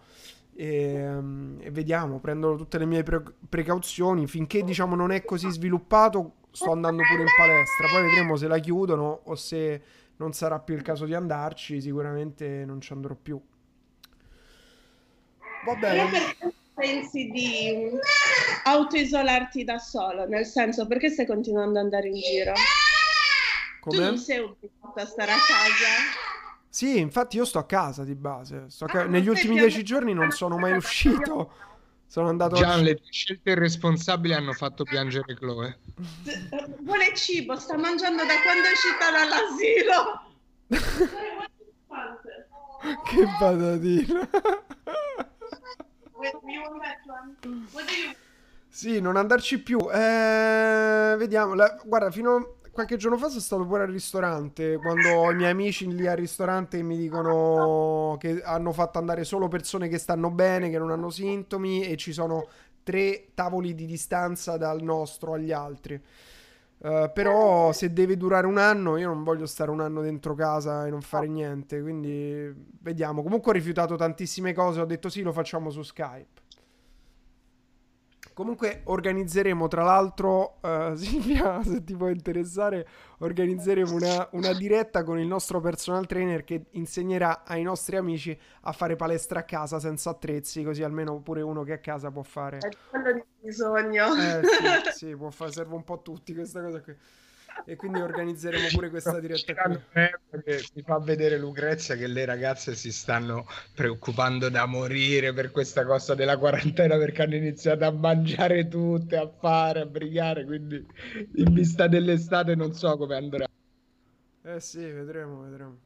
E, 0.55 1.07
e 1.59 1.69
vediamo, 1.69 2.19
prendo 2.19 2.55
tutte 2.55 2.79
le 2.79 2.85
mie 2.85 3.03
pre- 3.03 3.23
precauzioni. 3.47 4.25
Finché 4.25 4.63
diciamo 4.63 4.95
non 4.95 5.11
è 5.11 5.23
così 5.23 5.51
sviluppato, 5.51 6.37
sto 6.51 6.71
andando 6.71 7.03
pure 7.03 7.21
in 7.21 7.27
palestra. 7.37 7.87
Poi 7.91 8.01
vedremo 8.03 8.35
se 8.37 8.47
la 8.47 8.57
chiudono 8.57 9.21
o 9.25 9.35
se 9.35 9.81
non 10.17 10.33
sarà 10.33 10.59
più 10.59 10.73
il 10.73 10.81
caso 10.81 11.05
di 11.05 11.13
andarci. 11.13 11.79
Sicuramente 11.79 12.63
non 12.65 12.81
ci 12.81 12.91
andrò 12.91 13.13
più. 13.13 13.39
Va 15.63 15.75
bene. 15.75 16.09
Perché 16.09 16.53
pensi 16.73 17.29
di 17.29 17.91
autoisolarti 18.63 19.63
da 19.63 19.77
solo? 19.77 20.27
Nel 20.27 20.47
senso, 20.47 20.87
perché 20.87 21.09
stai 21.09 21.27
continuando 21.27 21.77
ad 21.77 21.85
andare 21.85 22.07
in 22.07 22.15
giro? 22.15 22.53
Tu 22.53 23.89
Come? 23.89 24.03
non 24.03 24.17
sei 24.17 24.39
obbligato 24.39 24.99
a 24.99 25.05
stare 25.05 25.31
a 25.31 25.35
casa? 25.35 26.25
Sì, 26.77 26.99
infatti 26.99 27.37
io 27.37 27.45
sto 27.45 27.57
a 27.57 27.65
casa 27.65 28.03
di 28.03 28.13
base. 28.13 28.65
Sto 28.67 28.85
a 28.85 28.87
ca- 28.87 29.01
Ah, 29.01 29.05
Negli 29.05 29.29
ultimi 29.29 29.57
dieci 29.57 29.81
giorni 29.81 30.13
non 30.13 30.29
sono 30.29 30.59
mai 30.59 30.73
uscito. 30.77 31.51
Sono 32.05 32.29
andato 32.29 32.53
a... 32.53 32.59
Gian, 32.59 32.83
le 32.83 32.97
tue 32.97 33.07
scelte 33.09 33.49
irresponsabili 33.49 34.35
hanno 34.35 34.53
fatto 34.53 34.83
piangere 34.83 35.33
Chloe. 35.33 35.79
Vuole 36.85 37.15
cibo, 37.15 37.57
sta 37.57 37.75
mangiando 37.77 38.23
da 38.25 38.35
quando 38.43 38.67
è 38.67 38.71
uscita 38.73 39.09
dall'asilo. 39.09 40.21
che 43.05 43.25
patatina. 43.39 44.29
Sì, 48.69 49.01
non 49.01 49.15
andarci 49.15 49.63
più. 49.63 49.79
Eh, 49.91 51.15
vediamo. 51.17 51.55
La- 51.55 51.75
guarda, 51.83 52.11
fino 52.11 52.35
a 52.35 52.45
qualche 52.77 52.97
giorno 52.97 53.17
fa 53.17 53.27
sono 53.27 53.39
stato 53.39 53.65
pure 53.65 53.81
al 53.81 53.89
ristorante. 53.89 54.77
Quando 54.77 55.09
ho 55.09 55.31
i 55.31 55.35
miei 55.35 55.49
amici 55.49 55.91
lì 55.91 56.05
al 56.05 56.15
ristorante 56.15 56.83
mi 56.83 56.95
dicono 56.95 58.17
che 58.19 58.39
hanno 58.43 58.71
fatto 58.71 58.99
andare 58.99 59.23
solo 59.23 59.47
persone 59.47 59.87
che 59.87 59.97
stanno 59.97 60.29
bene, 60.29 60.69
che 60.69 60.77
non 60.77 60.91
hanno 60.91 61.09
sintomi 61.09 61.87
e 61.87 61.97
ci 61.97 62.13
sono 62.13 62.47
tre 62.83 63.29
tavoli 63.33 63.73
di 63.73 63.87
distanza 63.87 64.57
dal 64.57 64.83
nostro 64.83 65.33
agli 65.33 65.51
altri. 65.51 65.99
Eh, 66.79 67.11
però 67.11 67.71
se 67.71 67.91
deve 67.91 68.15
durare 68.15 68.45
un 68.45 68.59
anno, 68.59 68.97
io 68.97 69.07
non 69.07 69.23
voglio 69.23 69.47
stare 69.47 69.71
un 69.71 69.81
anno 69.81 70.01
dentro 70.01 70.35
casa 70.35 70.85
e 70.85 70.91
non 70.91 71.01
fare 71.01 71.27
niente. 71.27 71.81
Quindi 71.81 72.53
vediamo. 72.79 73.23
Comunque 73.23 73.49
ho 73.49 73.55
rifiutato 73.55 73.95
tantissime 73.95 74.53
cose. 74.53 74.81
Ho 74.81 74.85
detto 74.85 75.09
sì, 75.09 75.23
lo 75.23 75.31
facciamo 75.31 75.71
su 75.71 75.81
Skype. 75.81 76.36
Comunque 78.37 78.81
organizzeremo, 78.83 79.67
tra 79.67 79.81
l'altro, 79.81 80.61
eh, 80.61 80.91
Silvia, 80.95 81.63
se 81.63 81.83
ti 81.83 81.95
può 81.95 82.07
interessare, 82.09 82.87
organizzeremo 83.17 83.95
una, 83.95 84.29
una 84.33 84.53
diretta 84.53 85.03
con 85.03 85.17
il 85.17 85.25
nostro 85.25 85.59
personal 85.59 86.05
trainer 86.05 86.43
che 86.43 86.65
insegnerà 86.73 87.43
ai 87.43 87.63
nostri 87.63 87.95
amici 87.95 88.39
a 88.61 88.71
fare 88.73 88.95
palestra 88.95 89.39
a 89.39 89.43
casa 89.43 89.79
senza 89.79 90.11
attrezzi, 90.11 90.61
così 90.61 90.83
almeno 90.83 91.19
pure 91.19 91.41
uno 91.41 91.63
che 91.63 91.73
a 91.73 91.79
casa 91.79 92.11
può 92.11 92.21
fare. 92.21 92.59
È 92.59 92.69
quello 92.91 93.13
di 93.13 93.23
bisogno. 93.41 94.05
Eh 94.13 94.41
sì, 94.43 94.91
sì, 95.07 95.15
può 95.15 95.31
fare, 95.31 95.51
serve 95.51 95.73
un 95.73 95.83
po' 95.83 95.95
a 95.95 95.97
tutti 95.97 96.35
questa 96.35 96.61
cosa 96.61 96.79
qui. 96.79 96.95
E 97.65 97.75
quindi 97.75 97.99
organizzeremo 97.99 98.67
pure 98.73 98.89
questa 98.89 99.19
diretta 99.19 99.67
mi 99.67 100.81
fa 100.83 100.99
vedere 100.99 101.37
Lucrezia 101.37 101.95
che 101.95 102.07
le 102.07 102.25
ragazze 102.25 102.75
si 102.75 102.91
stanno 102.91 103.45
preoccupando 103.75 104.49
da 104.49 104.65
morire 104.65 105.33
per 105.33 105.51
questa 105.51 105.85
cosa 105.85 106.15
della 106.15 106.37
quarantena 106.37 106.97
perché 106.97 107.23
hanno 107.23 107.35
iniziato 107.35 107.85
a 107.85 107.91
mangiare 107.91 108.67
tutte, 108.67 109.17
a 109.17 109.27
fare, 109.27 109.81
a 109.81 109.85
brigare, 109.85 110.45
quindi 110.45 110.85
in 111.35 111.53
vista 111.53 111.87
dell'estate 111.87 112.55
non 112.55 112.73
so 112.73 112.95
come 112.97 113.15
andrà. 113.15 113.45
Eh 114.43 114.59
sì, 114.61 114.79
vedremo, 114.79 115.41
vedremo. 115.41 115.79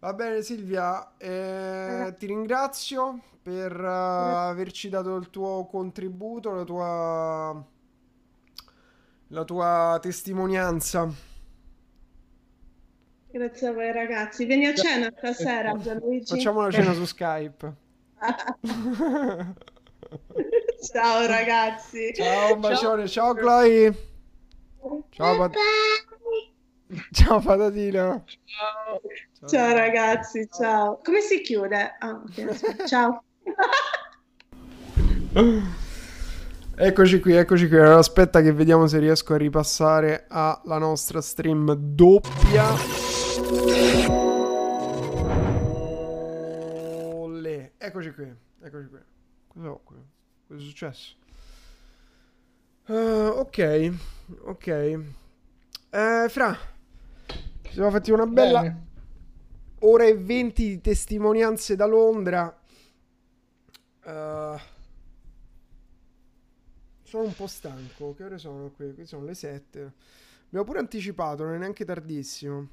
Va 0.00 0.14
bene 0.14 0.42
Silvia, 0.42 1.16
eh, 1.16 2.14
ti 2.16 2.26
ringrazio 2.26 3.20
per 3.42 3.72
eh, 3.72 3.86
averci 3.86 4.88
dato 4.88 5.16
il 5.16 5.28
tuo 5.28 5.66
contributo, 5.66 6.52
la 6.52 6.62
tua, 6.62 7.66
la 9.28 9.44
tua 9.44 9.98
testimonianza. 10.00 11.08
Grazie 13.30 13.68
a 13.68 13.72
voi 13.72 13.92
ragazzi. 13.92 14.44
Vieni 14.46 14.66
a 14.66 14.74
cena 14.74 15.12
stasera, 15.16 15.76
Gianluigi. 15.76 16.34
Facciamo 16.34 16.60
una 16.60 16.70
cena 16.70 16.92
su 16.92 17.04
Skype. 17.04 17.74
Ciao 20.92 21.26
ragazzi. 21.26 22.12
Ciao, 22.14 22.54
un 22.54 22.60
bacione, 22.60 23.06
ciao 23.06 23.34
Chloe. 23.34 23.94
Ciao, 25.10 25.36
pat- 25.36 25.56
ciao 27.12 27.40
patatina. 27.40 28.24
Ciao 29.46 29.72
ragazzi, 29.74 30.48
ciao. 30.50 31.00
Come 31.04 31.20
si 31.20 31.42
chiude? 31.42 31.96
Aspetta. 31.98 32.86
Ciao. 32.86 33.22
Eccoci 36.80 37.18
qui, 37.18 37.32
eccoci 37.32 37.66
qui. 37.66 37.76
Allora, 37.76 37.98
aspetta 37.98 38.40
che 38.40 38.52
vediamo 38.52 38.86
se 38.86 39.00
riesco 39.00 39.34
a 39.34 39.36
ripassare 39.36 40.26
alla 40.28 40.78
nostra 40.78 41.20
stream 41.20 41.72
doppia. 41.74 42.66
Olè. 47.16 47.72
Eccoci 47.78 48.12
qui, 48.12 48.32
eccoci 48.62 48.86
qui. 48.88 48.98
Cosa 49.48 49.70
ho 49.70 49.80
qui? 49.82 49.96
Cosa 50.46 50.60
è 50.60 50.62
successo? 50.62 51.16
Eh, 52.86 53.26
ok, 53.26 53.92
ok. 54.42 54.66
Eh, 55.90 56.26
Fra, 56.28 56.56
ci 57.62 57.72
siamo 57.72 57.90
fatti 57.90 58.12
una 58.12 58.26
bella 58.26 58.60
Bene. 58.60 58.86
ora 59.80 60.04
e 60.04 60.16
20 60.16 60.62
di 60.68 60.80
testimonianze 60.80 61.74
da 61.74 61.86
Londra. 61.86 62.56
Eh, 64.04 64.76
sono 67.08 67.24
un 67.24 67.34
po' 67.34 67.46
stanco. 67.46 68.14
Che 68.14 68.24
ore 68.24 68.36
sono 68.36 68.70
qui? 68.76 68.92
Qui 68.92 69.06
sono 69.06 69.24
le 69.24 69.34
7. 69.34 69.92
Abbiamo 70.46 70.66
pure 70.66 70.78
anticipato, 70.78 71.42
non 71.44 71.54
è 71.54 71.58
neanche 71.58 71.86
tardissimo. 71.86 72.68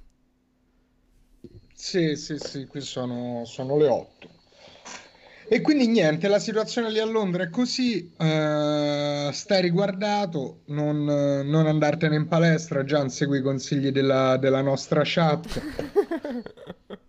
Sì, 1.73 2.15
sì, 2.17 2.37
sì, 2.37 2.65
qui 2.65 2.81
sono, 2.81 3.45
sono 3.45 3.77
le 3.77 3.87
8. 3.87 4.29
E 5.47 5.61
quindi 5.61 5.87
niente, 5.87 6.27
la 6.27 6.39
situazione 6.39 6.89
lì 6.89 6.99
a 6.99 7.05
Londra 7.05 7.43
è 7.43 7.49
così, 7.49 8.11
eh, 8.17 9.29
stai 9.31 9.61
riguardato, 9.61 10.61
non, 10.65 11.03
non 11.05 11.67
andartene 11.67 12.15
in 12.15 12.27
palestra, 12.27 12.83
già 12.83 13.07
segui 13.09 13.37
i 13.37 13.41
consigli 13.41 13.91
della, 13.91 14.37
della 14.37 14.61
nostra 14.61 15.01
chat. 15.05 15.61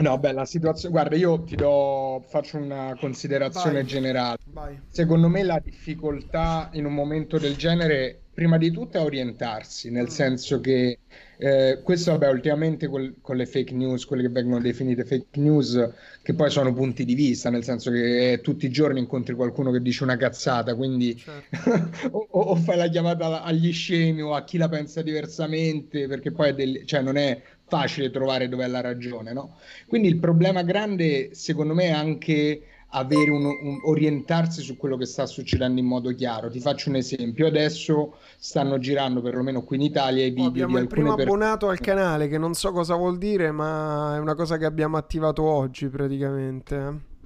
No, 0.00 0.16
beh, 0.16 0.30
la 0.32 0.44
situazione, 0.44 0.94
guarda, 0.94 1.16
io 1.16 1.42
ti 1.42 1.56
do, 1.56 2.24
faccio 2.28 2.56
una 2.58 2.96
considerazione 2.96 3.78
Vai. 3.80 3.84
generale. 3.84 4.36
Vai. 4.44 4.80
Secondo 4.88 5.28
me 5.28 5.42
la 5.42 5.58
difficoltà 5.62 6.70
in 6.74 6.84
un 6.84 6.94
momento 6.94 7.38
del 7.40 7.56
genere, 7.56 8.26
prima 8.32 8.58
di 8.58 8.70
tutto, 8.70 8.98
è 8.98 9.00
orientarsi, 9.02 9.90
nel 9.90 10.04
Mm. 10.04 10.06
senso 10.06 10.60
che 10.60 11.00
eh, 11.36 11.80
questo, 11.82 12.12
vabbè, 12.12 12.28
ultimamente 12.30 12.86
col- 12.88 13.16
con 13.20 13.36
le 13.36 13.46
fake 13.46 13.74
news, 13.74 14.04
quelle 14.04 14.22
che 14.22 14.28
vengono 14.28 14.60
definite 14.60 15.04
fake 15.04 15.40
news, 15.40 15.76
che 16.22 16.34
poi 16.34 16.48
sono 16.50 16.72
punti 16.72 17.04
di 17.04 17.14
vista, 17.14 17.50
nel 17.50 17.64
senso 17.64 17.90
che 17.90 18.38
tutti 18.42 18.66
i 18.66 18.70
giorni 18.70 19.00
incontri 19.00 19.34
qualcuno 19.34 19.70
che 19.72 19.80
dice 19.82 20.04
una 20.04 20.16
cazzata, 20.16 20.74
quindi 20.76 21.16
Certo. 21.16 21.48
o, 22.12 22.26
o- 22.30 22.40
o 22.40 22.54
fai 22.56 22.76
la 22.76 22.88
chiamata 22.88 23.42
agli 23.42 23.72
scemi 23.72 24.20
o 24.22 24.34
a 24.34 24.44
chi 24.44 24.58
la 24.58 24.68
pensa 24.68 25.02
diversamente, 25.02 26.06
perché 26.06 26.32
poi 26.32 26.50
è 26.50 26.54
del- 26.54 26.86
cioè, 26.86 27.02
non 27.02 27.16
è 27.16 27.42
facile 27.68 28.10
trovare 28.10 28.48
dov'è 28.48 28.66
la 28.66 28.80
ragione, 28.80 29.32
no? 29.32 29.56
Quindi 29.86 30.08
il 30.08 30.18
problema 30.18 30.62
grande, 30.62 31.34
secondo 31.34 31.74
me, 31.74 31.84
è 31.84 31.90
anche 31.90 32.62
avere 32.92 33.30
un, 33.30 33.44
un- 33.44 33.80
orientarsi 33.84 34.62
su 34.62 34.76
quello 34.76 34.96
che 34.96 35.04
sta 35.04 35.26
succedendo 35.26 35.78
in 35.80 35.86
modo 35.86 36.14
chiaro. 36.14 36.48
Ti 36.50 36.60
faccio 36.60 36.88
un 36.90 36.96
esempio: 36.96 37.46
adesso 37.46 38.16
stanno 38.38 38.78
girando, 38.78 39.20
perlomeno 39.20 39.62
qui 39.62 39.76
in 39.76 39.82
Italia, 39.82 40.24
i 40.24 40.30
Oh, 40.30 40.32
video 40.32 40.46
abbiamo 40.46 40.76
di 40.76 40.82
il 40.82 40.88
primo 40.88 41.12
abbonato 41.12 41.68
al 41.68 41.80
canale 41.80 42.28
che 42.28 42.38
non 42.38 42.54
so 42.54 42.72
cosa 42.72 42.94
vuol 42.94 43.18
dire, 43.18 43.50
ma 43.52 44.14
è 44.16 44.18
una 44.18 44.34
cosa 44.34 44.56
che 44.56 44.64
abbiamo 44.64 44.96
attivato 44.96 45.42
oggi 45.42 45.88
praticamente. 45.88 46.76
eh. 46.76 47.16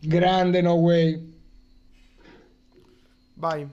Grande 0.00 0.60
No 0.62 0.74
Way. 0.74 1.32
Vai. 3.36 3.68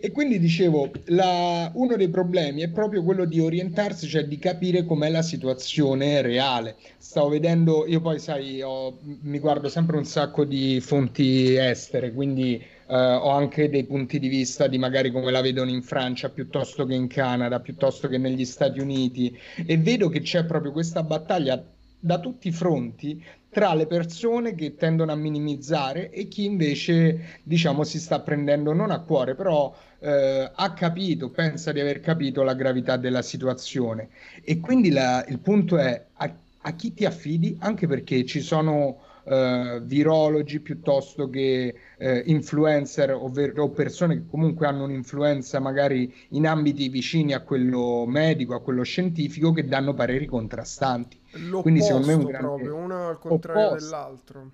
E 0.00 0.10
quindi 0.10 0.38
dicevo, 0.40 0.90
la- 1.06 1.70
uno 1.74 1.96
dei 1.96 2.08
problemi 2.08 2.62
è 2.62 2.70
proprio 2.70 3.02
quello 3.04 3.24
di 3.24 3.38
orientarsi, 3.40 4.08
cioè 4.08 4.24
di 4.26 4.38
capire 4.38 4.84
com'è 4.84 5.08
la 5.08 5.22
situazione 5.22 6.20
reale. 6.20 6.76
Stavo 6.96 7.28
vedendo, 7.28 7.86
io 7.86 8.00
poi 8.00 8.18
sai, 8.18 8.60
ho- 8.60 8.98
mi 9.22 9.38
guardo 9.38 9.68
sempre 9.68 9.96
un 9.96 10.04
sacco 10.04 10.44
di 10.44 10.80
fonti 10.80 11.54
estere, 11.54 12.12
quindi 12.12 12.54
eh, 12.56 12.94
ho 12.96 13.30
anche 13.30 13.68
dei 13.68 13.84
punti 13.84 14.18
di 14.18 14.28
vista 14.28 14.66
di 14.66 14.78
magari 14.78 15.10
come 15.12 15.30
la 15.30 15.40
vedono 15.42 15.70
in 15.70 15.82
Francia 15.82 16.30
piuttosto 16.30 16.84
che 16.86 16.94
in 16.94 17.06
Canada, 17.06 17.60
piuttosto 17.60 18.08
che 18.08 18.18
negli 18.18 18.44
Stati 18.44 18.80
Uniti, 18.80 19.36
e 19.66 19.76
vedo 19.78 20.08
che 20.08 20.20
c'è 20.22 20.44
proprio 20.44 20.72
questa 20.72 21.02
battaglia 21.02 21.62
da 22.00 22.18
tutti 22.20 22.48
i 22.48 22.52
fronti 22.52 23.22
tra 23.50 23.74
le 23.74 23.86
persone 23.86 24.54
che 24.54 24.74
tendono 24.76 25.12
a 25.12 25.16
minimizzare 25.16 26.10
e 26.10 26.28
chi 26.28 26.44
invece 26.44 27.40
diciamo 27.42 27.82
si 27.82 27.98
sta 27.98 28.20
prendendo 28.20 28.72
non 28.72 28.90
a 28.90 29.00
cuore 29.00 29.34
però 29.34 29.74
eh, 30.00 30.50
ha 30.54 30.72
capito, 30.74 31.30
pensa 31.30 31.72
di 31.72 31.80
aver 31.80 32.00
capito 32.00 32.42
la 32.42 32.54
gravità 32.54 32.96
della 32.96 33.22
situazione. 33.22 34.10
E 34.44 34.60
quindi 34.60 34.90
la, 34.90 35.24
il 35.28 35.38
punto 35.38 35.76
è 35.78 36.04
a, 36.14 36.32
a 36.60 36.72
chi 36.72 36.94
ti 36.94 37.04
affidi 37.04 37.56
anche 37.60 37.86
perché 37.86 38.24
ci 38.24 38.40
sono 38.40 39.00
eh, 39.28 39.80
virologi 39.82 40.60
piuttosto 40.60 41.28
che 41.28 41.74
eh, 41.98 42.22
influencer 42.26 43.12
ovvero, 43.12 43.64
o 43.64 43.70
persone 43.70 44.14
che 44.14 44.26
comunque 44.26 44.66
hanno 44.66 44.84
un'influenza 44.84 45.60
magari 45.60 46.12
in 46.30 46.46
ambiti 46.46 46.88
vicini 46.88 47.34
a 47.34 47.40
quello 47.40 48.04
medico, 48.06 48.54
a 48.54 48.60
quello 48.60 48.82
scientifico, 48.82 49.52
che 49.52 49.66
danno 49.66 49.94
pareri 49.94 50.26
contrastanti. 50.26 51.20
L'opposto 51.32 51.62
Quindi 51.62 51.82
secondo 51.82 52.06
me 52.06 52.12
è 52.12 52.16
un 52.16 52.24
grande... 52.24 52.46
proprio, 52.46 52.74
uno 52.76 53.08
al 53.08 53.18
contrario 53.18 53.66
opposto. 53.66 53.84
dell'altro. 53.84 54.50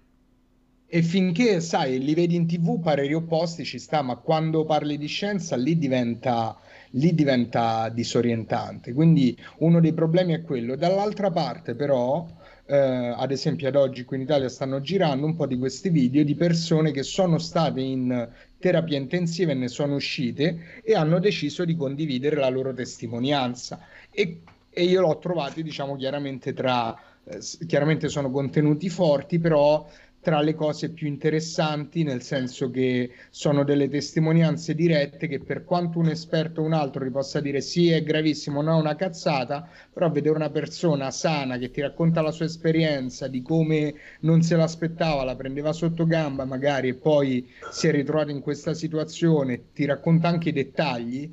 E 0.86 1.02
finché, 1.02 1.60
sai, 1.60 1.98
li 1.98 2.14
vedi 2.14 2.36
in 2.36 2.46
tv, 2.46 2.80
pareri 2.80 3.14
opposti 3.14 3.64
ci 3.64 3.78
sta, 3.78 4.02
ma 4.02 4.16
quando 4.16 4.64
parli 4.64 4.96
di 4.96 5.06
scienza 5.06 5.56
lì 5.56 5.76
diventa, 5.76 6.56
lì 6.94 7.14
diventa 7.14 7.88
disorientante. 7.88 8.92
Quindi 8.92 9.36
uno 9.58 9.80
dei 9.80 9.92
problemi 9.92 10.34
è 10.34 10.42
quello. 10.42 10.76
Dall'altra 10.76 11.30
parte 11.30 11.74
però 11.74 12.26
eh, 12.66 12.76
ad 12.76 13.30
esempio 13.30 13.68
ad 13.68 13.76
oggi 13.76 14.04
qui 14.04 14.16
in 14.16 14.22
Italia 14.22 14.48
stanno 14.48 14.80
girando 14.80 15.26
un 15.26 15.36
po' 15.36 15.46
di 15.46 15.58
questi 15.58 15.90
video 15.90 16.24
di 16.24 16.34
persone 16.34 16.92
che 16.92 17.02
sono 17.02 17.38
state 17.38 17.80
in 17.80 18.28
terapia 18.58 18.96
intensiva 18.96 19.52
e 19.52 19.54
ne 19.54 19.68
sono 19.68 19.96
uscite 19.96 20.80
e 20.82 20.94
hanno 20.94 21.18
deciso 21.18 21.64
di 21.64 21.76
condividere 21.76 22.36
la 22.36 22.48
loro 22.48 22.72
testimonianza 22.72 23.80
e, 24.10 24.40
e 24.70 24.84
io 24.84 25.02
l'ho 25.02 25.18
trovato 25.18 25.60
diciamo 25.60 25.96
chiaramente 25.96 26.54
tra 26.54 26.98
eh, 27.24 27.38
chiaramente 27.66 28.08
sono 28.08 28.30
contenuti 28.30 28.88
forti 28.88 29.38
però 29.38 29.86
tra 30.24 30.40
le 30.40 30.54
cose 30.54 30.88
più 30.88 31.06
interessanti, 31.06 32.02
nel 32.02 32.22
senso 32.22 32.70
che 32.70 33.10
sono 33.28 33.62
delle 33.62 33.90
testimonianze 33.90 34.74
dirette 34.74 35.28
che 35.28 35.38
per 35.38 35.64
quanto 35.64 35.98
un 35.98 36.08
esperto 36.08 36.62
o 36.62 36.64
un 36.64 36.72
altro 36.72 37.04
ti 37.04 37.10
possa 37.10 37.40
dire 37.40 37.60
sì, 37.60 37.90
è 37.90 38.02
gravissimo, 38.02 38.62
no, 38.62 38.78
è 38.78 38.80
una 38.80 38.96
cazzata, 38.96 39.68
però 39.92 40.10
vedere 40.10 40.34
una 40.34 40.48
persona 40.48 41.10
sana 41.10 41.58
che 41.58 41.70
ti 41.70 41.82
racconta 41.82 42.22
la 42.22 42.30
sua 42.30 42.46
esperienza 42.46 43.28
di 43.28 43.42
come 43.42 43.94
non 44.20 44.40
se 44.40 44.56
l'aspettava, 44.56 45.24
la 45.24 45.36
prendeva 45.36 45.74
sotto 45.74 46.06
gamba 46.06 46.46
magari 46.46 46.88
e 46.88 46.94
poi 46.94 47.46
si 47.70 47.88
è 47.88 47.90
ritrovato 47.90 48.30
in 48.30 48.40
questa 48.40 48.72
situazione, 48.72 49.72
ti 49.74 49.84
racconta 49.84 50.28
anche 50.28 50.48
i 50.48 50.52
dettagli, 50.52 51.30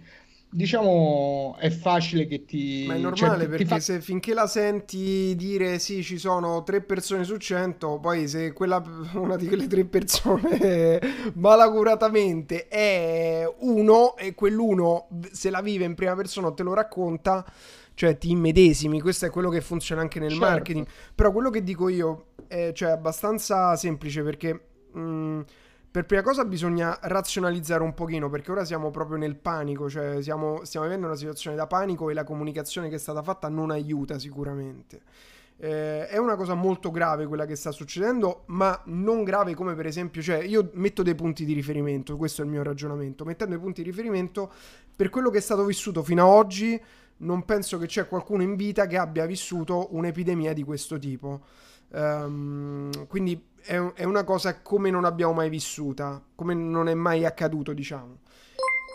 diciamo 0.53 1.55
è 1.57 1.69
facile 1.69 2.27
che 2.27 2.43
ti 2.43 2.83
ma 2.85 2.95
è 2.95 2.97
normale 2.97 3.39
cioè, 3.43 3.47
perché 3.47 3.65
fa... 3.65 3.79
se 3.79 4.01
finché 4.01 4.33
la 4.33 4.47
senti 4.47 5.33
dire 5.37 5.79
sì 5.79 6.03
ci 6.03 6.17
sono 6.17 6.63
tre 6.63 6.81
persone 6.81 7.23
su 7.23 7.37
cento 7.37 7.99
poi 7.99 8.27
se 8.27 8.51
quella 8.51 8.83
una 9.15 9.37
di 9.37 9.47
quelle 9.47 9.67
tre 9.67 9.85
persone 9.85 10.99
malacuratamente 11.35 12.67
è 12.67 13.49
uno 13.59 14.17
e 14.17 14.33
quell'uno 14.33 15.07
se 15.31 15.49
la 15.49 15.61
vive 15.61 15.85
in 15.85 15.95
prima 15.95 16.15
persona 16.15 16.47
o 16.47 16.53
te 16.53 16.63
lo 16.63 16.73
racconta 16.73 17.45
cioè 17.93 18.17
ti 18.17 18.29
immedesimi 18.31 18.99
questo 18.99 19.27
è 19.27 19.29
quello 19.29 19.49
che 19.49 19.61
funziona 19.61 20.01
anche 20.01 20.19
nel 20.19 20.31
certo. 20.31 20.45
marketing 20.45 20.85
però 21.15 21.31
quello 21.31 21.49
che 21.49 21.63
dico 21.63 21.87
io 21.87 22.25
è 22.47 22.71
cioè, 22.73 22.91
abbastanza 22.91 23.77
semplice 23.77 24.21
perché 24.21 24.59
mh, 24.91 24.99
mm, 24.99 25.41
per 25.91 26.05
prima 26.05 26.21
cosa 26.21 26.45
bisogna 26.45 26.97
razionalizzare 27.01 27.83
un 27.83 27.93
pochino 27.93 28.29
perché 28.29 28.51
ora 28.51 28.63
siamo 28.63 28.91
proprio 28.91 29.17
nel 29.17 29.35
panico, 29.35 29.89
cioè 29.89 30.23
siamo, 30.23 30.63
stiamo 30.63 30.85
vivendo 30.85 31.07
una 31.07 31.17
situazione 31.17 31.57
da 31.57 31.67
panico 31.67 32.09
e 32.09 32.13
la 32.13 32.23
comunicazione 32.23 32.87
che 32.87 32.95
è 32.95 32.97
stata 32.97 33.21
fatta 33.21 33.49
non 33.49 33.71
aiuta 33.71 34.17
sicuramente. 34.17 35.01
Eh, 35.57 36.07
è 36.07 36.17
una 36.17 36.37
cosa 36.37 36.53
molto 36.53 36.91
grave 36.91 37.27
quella 37.27 37.45
che 37.45 37.57
sta 37.57 37.71
succedendo, 37.71 38.43
ma 38.47 38.81
non 38.85 39.25
grave 39.25 39.53
come 39.53 39.75
per 39.75 39.85
esempio, 39.85 40.21
cioè 40.21 40.37
io 40.37 40.69
metto 40.75 41.03
dei 41.03 41.13
punti 41.13 41.43
di 41.43 41.51
riferimento, 41.51 42.15
questo 42.15 42.41
è 42.41 42.45
il 42.45 42.51
mio 42.51 42.63
ragionamento, 42.63 43.25
mettendo 43.25 43.55
dei 43.55 43.61
punti 43.61 43.83
di 43.83 43.89
riferimento 43.89 44.49
per 44.95 45.09
quello 45.09 45.29
che 45.29 45.39
è 45.39 45.41
stato 45.41 45.65
vissuto 45.65 46.03
fino 46.03 46.23
ad 46.23 46.33
oggi, 46.33 46.81
non 47.17 47.43
penso 47.43 47.77
che 47.77 47.85
c'è 47.85 48.07
qualcuno 48.07 48.43
in 48.43 48.55
vita 48.55 48.87
che 48.87 48.97
abbia 48.97 49.25
vissuto 49.25 49.89
un'epidemia 49.93 50.53
di 50.53 50.63
questo 50.63 50.97
tipo. 50.97 51.41
Um, 51.89 53.05
quindi 53.07 53.49
è, 53.61 53.77
è, 53.93 54.03
una 54.03 54.23
cosa 54.23 54.61
come 54.61 54.89
non 54.89 55.05
abbiamo 55.05 55.33
mai 55.33 55.49
vissuta, 55.49 56.21
come 56.35 56.53
non 56.53 56.87
è 56.87 56.93
mai 56.93 57.25
accaduto, 57.25 57.73
diciamo. 57.73 58.19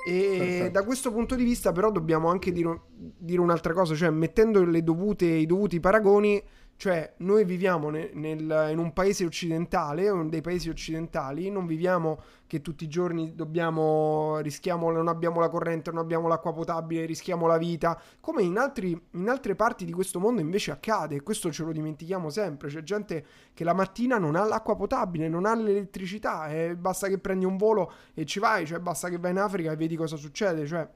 E 0.09 0.37
Perfetto. 0.39 0.71
da 0.71 0.85
questo 0.85 1.13
punto 1.13 1.35
di 1.35 1.45
vista, 1.45 1.73
però, 1.73 1.91
dobbiamo 1.91 2.29
anche 2.29 2.53
dire, 2.53 2.81
dire 2.95 3.41
un'altra 3.41 3.73
cosa, 3.73 3.95
cioè 3.95 4.11
mettendo 4.11 4.65
dovute, 4.83 5.25
i 5.27 5.47
dovuti 5.47 5.81
paragoni 5.81 6.43
cioè, 6.79 7.15
noi 7.19 7.47
viviamo 7.47 7.89
nel, 7.89 8.11
nel, 8.13 8.69
in 8.71 8.79
un 8.79 8.93
paese 8.93 9.25
occidentale, 9.25 10.11
uno 10.11 10.29
dei 10.29 10.43
paesi 10.43 10.69
occidentali, 10.69 11.51
non 11.51 11.67
viviamo 11.67 12.21
che 12.47 12.61
tutti 12.61 12.85
i 12.85 12.89
giorni 12.89 13.35
dobbiamo, 13.35 14.39
rischiamo, 14.41 14.91
non 14.91 15.09
abbiamo 15.09 15.41
la 15.41 15.49
corrente, 15.49 15.91
non 15.91 16.01
abbiamo 16.01 16.29
l'acqua 16.29 16.53
potabile, 16.53 17.07
rischiamo 17.07 17.47
la 17.47 17.57
vita, 17.57 17.99
come 18.21 18.43
in, 18.43 18.59
altri, 18.59 18.99
in 19.13 19.29
altre 19.29 19.55
parti 19.55 19.87
di 19.87 19.93
questo 19.93 20.21
mondo 20.21 20.43
invece 20.43 20.71
accade, 20.71 21.17
e 21.17 21.23
questo 21.23 21.51
ce 21.51 21.65
lo 21.65 21.73
dimentichiamo 21.73 22.29
sempre, 22.29 22.69
c'è 22.69 22.83
gente 22.83 23.25
che 23.55 23.65
la 23.65 23.73
mattina 23.73 24.19
non 24.19 24.37
ha 24.37 24.45
l'acqua 24.45 24.77
potabile, 24.77 25.29
non 25.29 25.47
ha 25.47 25.55
l'elettricità, 25.55 26.49
e 26.49 26.77
basta 26.77 27.09
che 27.09 27.17
prendi 27.19 27.47
un 27.47 27.57
volo 27.57 27.91
e 28.13 28.27
ci 28.27 28.39
vai, 28.39 28.67
cioè 28.67 28.81
basta 28.81 29.09
che 29.09 29.17
vai 29.17 29.31
in 29.31 29.39
Africa 29.39 29.73
e 29.73 29.77
vedi 29.77 29.97
cosa 29.97 30.17
succede, 30.17 30.67
cioè 30.67 30.87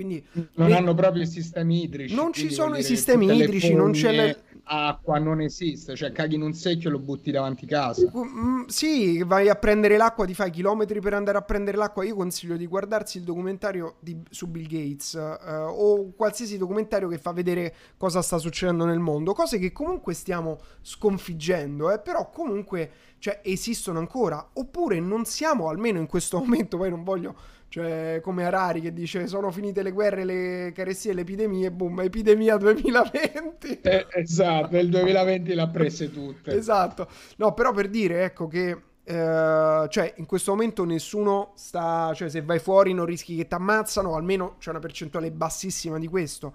quindi, 0.00 0.24
non 0.54 0.68
le... 0.68 0.76
hanno 0.76 0.94
proprio 0.94 1.22
i 1.24 1.26
sistemi 1.26 1.82
idrici. 1.82 2.14
Non 2.14 2.32
ci 2.32 2.50
sono 2.50 2.74
i 2.76 2.82
sistemi 2.82 3.36
idrici, 3.36 3.74
non 3.74 3.90
c'è 3.90 4.12
le... 4.12 4.42
acqua, 4.72 5.18
non 5.18 5.40
esiste, 5.40 5.96
cioè 5.96 6.12
caghi 6.12 6.36
in 6.36 6.42
un 6.42 6.52
secchio 6.52 6.88
e 6.88 6.92
lo 6.92 7.00
butti 7.00 7.32
davanti 7.32 7.66
casa. 7.66 8.10
Mm, 8.16 8.66
sì, 8.66 9.22
vai 9.24 9.48
a 9.48 9.56
prendere 9.56 9.96
l'acqua, 9.96 10.24
ti 10.24 10.34
fai 10.34 10.50
chilometri 10.50 11.00
per 11.00 11.14
andare 11.14 11.38
a 11.38 11.42
prendere 11.42 11.76
l'acqua. 11.76 12.04
Io 12.04 12.14
consiglio 12.14 12.56
di 12.56 12.66
guardarsi 12.66 13.18
il 13.18 13.24
documentario 13.24 13.96
di, 13.98 14.16
su 14.30 14.46
Bill 14.46 14.68
Gates 14.68 15.14
uh, 15.14 15.68
o 15.68 16.12
qualsiasi 16.14 16.56
documentario 16.56 17.08
che 17.08 17.18
fa 17.18 17.32
vedere 17.32 17.74
cosa 17.96 18.22
sta 18.22 18.38
succedendo 18.38 18.84
nel 18.84 19.00
mondo, 19.00 19.32
cose 19.32 19.58
che 19.58 19.72
comunque 19.72 20.14
stiamo 20.14 20.58
sconfiggendo, 20.82 21.90
eh, 21.90 21.98
però 21.98 22.30
comunque 22.30 22.90
cioè, 23.18 23.40
esistono 23.42 23.98
ancora, 23.98 24.50
oppure 24.52 25.00
non 25.00 25.24
siamo 25.24 25.68
almeno 25.68 25.98
in 25.98 26.06
questo 26.06 26.38
momento, 26.40 26.76
poi 26.76 26.90
non 26.90 27.02
voglio 27.02 27.34
cioè, 27.70 28.18
come 28.20 28.44
Harari 28.44 28.80
che 28.80 28.92
dice 28.92 29.28
sono 29.28 29.52
finite 29.52 29.84
le 29.84 29.92
guerre, 29.92 30.24
le 30.24 30.72
carestie, 30.74 31.12
le 31.12 31.20
epidemie, 31.20 31.70
boom, 31.70 32.00
epidemia 32.00 32.56
2020. 32.56 33.80
Eh, 33.80 34.06
esatto, 34.10 34.76
il 34.76 34.88
2020 34.88 35.54
l'ha 35.54 35.68
prese 35.68 36.12
tutte. 36.12 36.52
esatto. 36.52 37.06
No, 37.36 37.54
però 37.54 37.72
per 37.72 37.88
dire, 37.88 38.24
ecco 38.24 38.48
che 38.48 38.76
eh, 39.04 39.86
cioè 39.88 40.14
in 40.16 40.26
questo 40.26 40.50
momento 40.50 40.84
nessuno 40.84 41.52
sta, 41.54 42.12
cioè 42.12 42.28
se 42.28 42.42
vai 42.42 42.58
fuori 42.58 42.92
non 42.92 43.06
rischi 43.06 43.36
che 43.36 43.46
ti 43.46 43.54
ammazzano, 43.54 44.16
almeno 44.16 44.56
c'è 44.58 44.70
una 44.70 44.80
percentuale 44.80 45.30
bassissima 45.30 45.96
di 46.00 46.08
questo. 46.08 46.54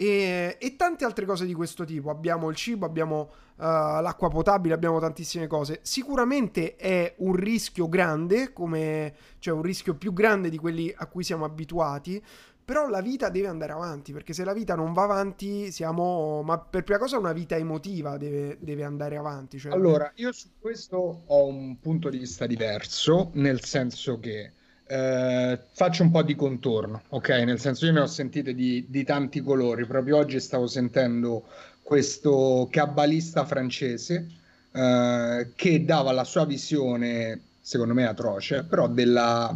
E, 0.00 0.56
e, 0.60 0.76
tante 0.76 1.04
altre 1.04 1.26
cose 1.26 1.44
di 1.44 1.54
questo 1.54 1.84
tipo. 1.84 2.08
Abbiamo 2.08 2.48
il 2.50 2.54
cibo, 2.54 2.86
abbiamo 2.86 3.30
uh, 3.56 3.62
l'acqua 4.00 4.28
potabile, 4.28 4.72
abbiamo 4.72 5.00
tantissime 5.00 5.48
cose. 5.48 5.80
Sicuramente 5.82 6.76
è 6.76 7.14
un 7.16 7.34
rischio 7.34 7.88
grande, 7.88 8.52
come, 8.52 9.12
cioè 9.40 9.54
un 9.54 9.62
rischio 9.62 9.96
più 9.96 10.12
grande 10.12 10.50
di 10.50 10.56
quelli 10.56 10.94
a 10.96 11.06
cui 11.06 11.24
siamo 11.24 11.44
abituati. 11.44 12.22
Però 12.64 12.86
la 12.86 13.00
vita 13.00 13.28
deve 13.28 13.48
andare 13.48 13.72
avanti, 13.72 14.12
perché 14.12 14.32
se 14.32 14.44
la 14.44 14.52
vita 14.52 14.76
non 14.76 14.92
va 14.92 15.02
avanti, 15.02 15.72
siamo. 15.72 16.42
Ma 16.42 16.60
per 16.60 16.84
prima 16.84 17.00
cosa 17.00 17.18
una 17.18 17.32
vita 17.32 17.56
emotiva 17.56 18.16
deve, 18.16 18.56
deve 18.60 18.84
andare 18.84 19.16
avanti. 19.16 19.58
Cioè... 19.58 19.72
Allora, 19.72 20.12
io 20.14 20.30
su 20.30 20.50
questo 20.60 21.24
ho 21.26 21.46
un 21.46 21.80
punto 21.80 22.08
di 22.08 22.18
vista 22.18 22.46
diverso, 22.46 23.30
nel 23.34 23.64
senso 23.64 24.20
che 24.20 24.52
eh, 24.88 25.58
faccio 25.72 26.02
un 26.02 26.10
po' 26.10 26.22
di 26.22 26.34
contorno, 26.34 27.02
ok? 27.10 27.28
Nel 27.28 27.60
senso 27.60 27.84
io 27.84 27.92
ne 27.92 28.00
ho 28.00 28.06
sentite 28.06 28.54
di, 28.54 28.86
di 28.88 29.04
tanti 29.04 29.42
colori, 29.42 29.84
proprio 29.84 30.16
oggi 30.16 30.40
stavo 30.40 30.66
sentendo 30.66 31.44
questo 31.82 32.68
cabbalista 32.70 33.44
francese 33.44 34.26
eh, 34.72 35.48
che 35.54 35.84
dava 35.84 36.12
la 36.12 36.24
sua 36.24 36.46
visione, 36.46 37.40
secondo 37.60 37.92
me 37.92 38.06
atroce, 38.06 38.64
però 38.64 38.88
della, 38.88 39.54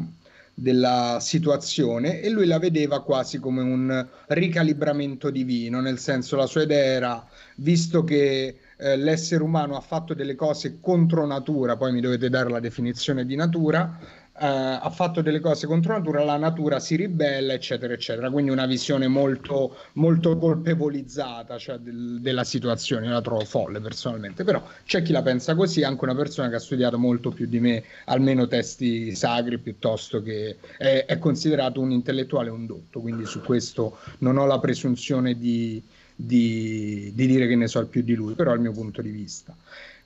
della 0.52 1.16
situazione 1.18 2.20
e 2.20 2.28
lui 2.28 2.46
la 2.46 2.58
vedeva 2.58 3.02
quasi 3.02 3.38
come 3.38 3.62
un 3.62 4.06
ricalibramento 4.28 5.30
divino, 5.30 5.80
nel 5.80 5.98
senso 5.98 6.36
la 6.36 6.46
sua 6.46 6.62
idea 6.62 6.84
era, 6.84 7.26
visto 7.56 8.04
che 8.04 8.58
eh, 8.76 8.96
l'essere 8.96 9.42
umano 9.42 9.76
ha 9.76 9.80
fatto 9.80 10.12
delle 10.12 10.34
cose 10.34 10.78
contro 10.80 11.24
natura, 11.24 11.76
poi 11.76 11.92
mi 11.92 12.00
dovete 12.00 12.28
dare 12.28 12.50
la 12.50 12.60
definizione 12.60 13.24
di 13.24 13.36
natura, 13.36 13.98
ha 14.34 14.90
fatto 14.90 15.20
delle 15.20 15.40
cose 15.40 15.66
contro 15.66 15.92
natura, 15.92 16.24
la 16.24 16.36
natura 16.36 16.80
si 16.80 16.96
ribella, 16.96 17.52
eccetera, 17.52 17.92
eccetera. 17.92 18.30
Quindi 18.30 18.50
una 18.50 18.66
visione 18.66 19.06
molto, 19.06 19.76
molto 19.94 20.36
colpevolizzata 20.38 21.58
cioè 21.58 21.76
del, 21.76 22.20
della 22.20 22.44
situazione, 22.44 23.06
io 23.06 23.12
la 23.12 23.20
trovo 23.20 23.44
folle 23.44 23.80
personalmente, 23.80 24.42
però 24.42 24.62
c'è 24.84 25.02
chi 25.02 25.12
la 25.12 25.22
pensa 25.22 25.54
così, 25.54 25.82
anche 25.82 26.04
una 26.04 26.14
persona 26.14 26.48
che 26.48 26.56
ha 26.56 26.60
studiato 26.60 26.98
molto 26.98 27.30
più 27.30 27.46
di 27.46 27.60
me, 27.60 27.84
almeno 28.06 28.46
testi 28.46 29.14
sacri, 29.14 29.58
piuttosto 29.58 30.22
che 30.22 30.56
è, 30.78 31.04
è 31.06 31.18
considerato 31.18 31.80
un 31.80 31.90
intellettuale 31.90 32.50
un 32.50 32.66
dotto, 32.66 33.00
quindi 33.00 33.26
su 33.26 33.40
questo 33.42 33.98
non 34.18 34.38
ho 34.38 34.46
la 34.46 34.58
presunzione 34.58 35.36
di 35.36 35.82
di, 36.14 37.10
di 37.14 37.26
dire 37.26 37.48
che 37.48 37.56
ne 37.56 37.66
so 37.66 37.84
più 37.86 38.02
di 38.02 38.14
lui, 38.14 38.34
però 38.34 38.52
è 38.52 38.54
il 38.54 38.60
mio 38.60 38.72
punto 38.72 39.02
di 39.02 39.10
vista. 39.10 39.56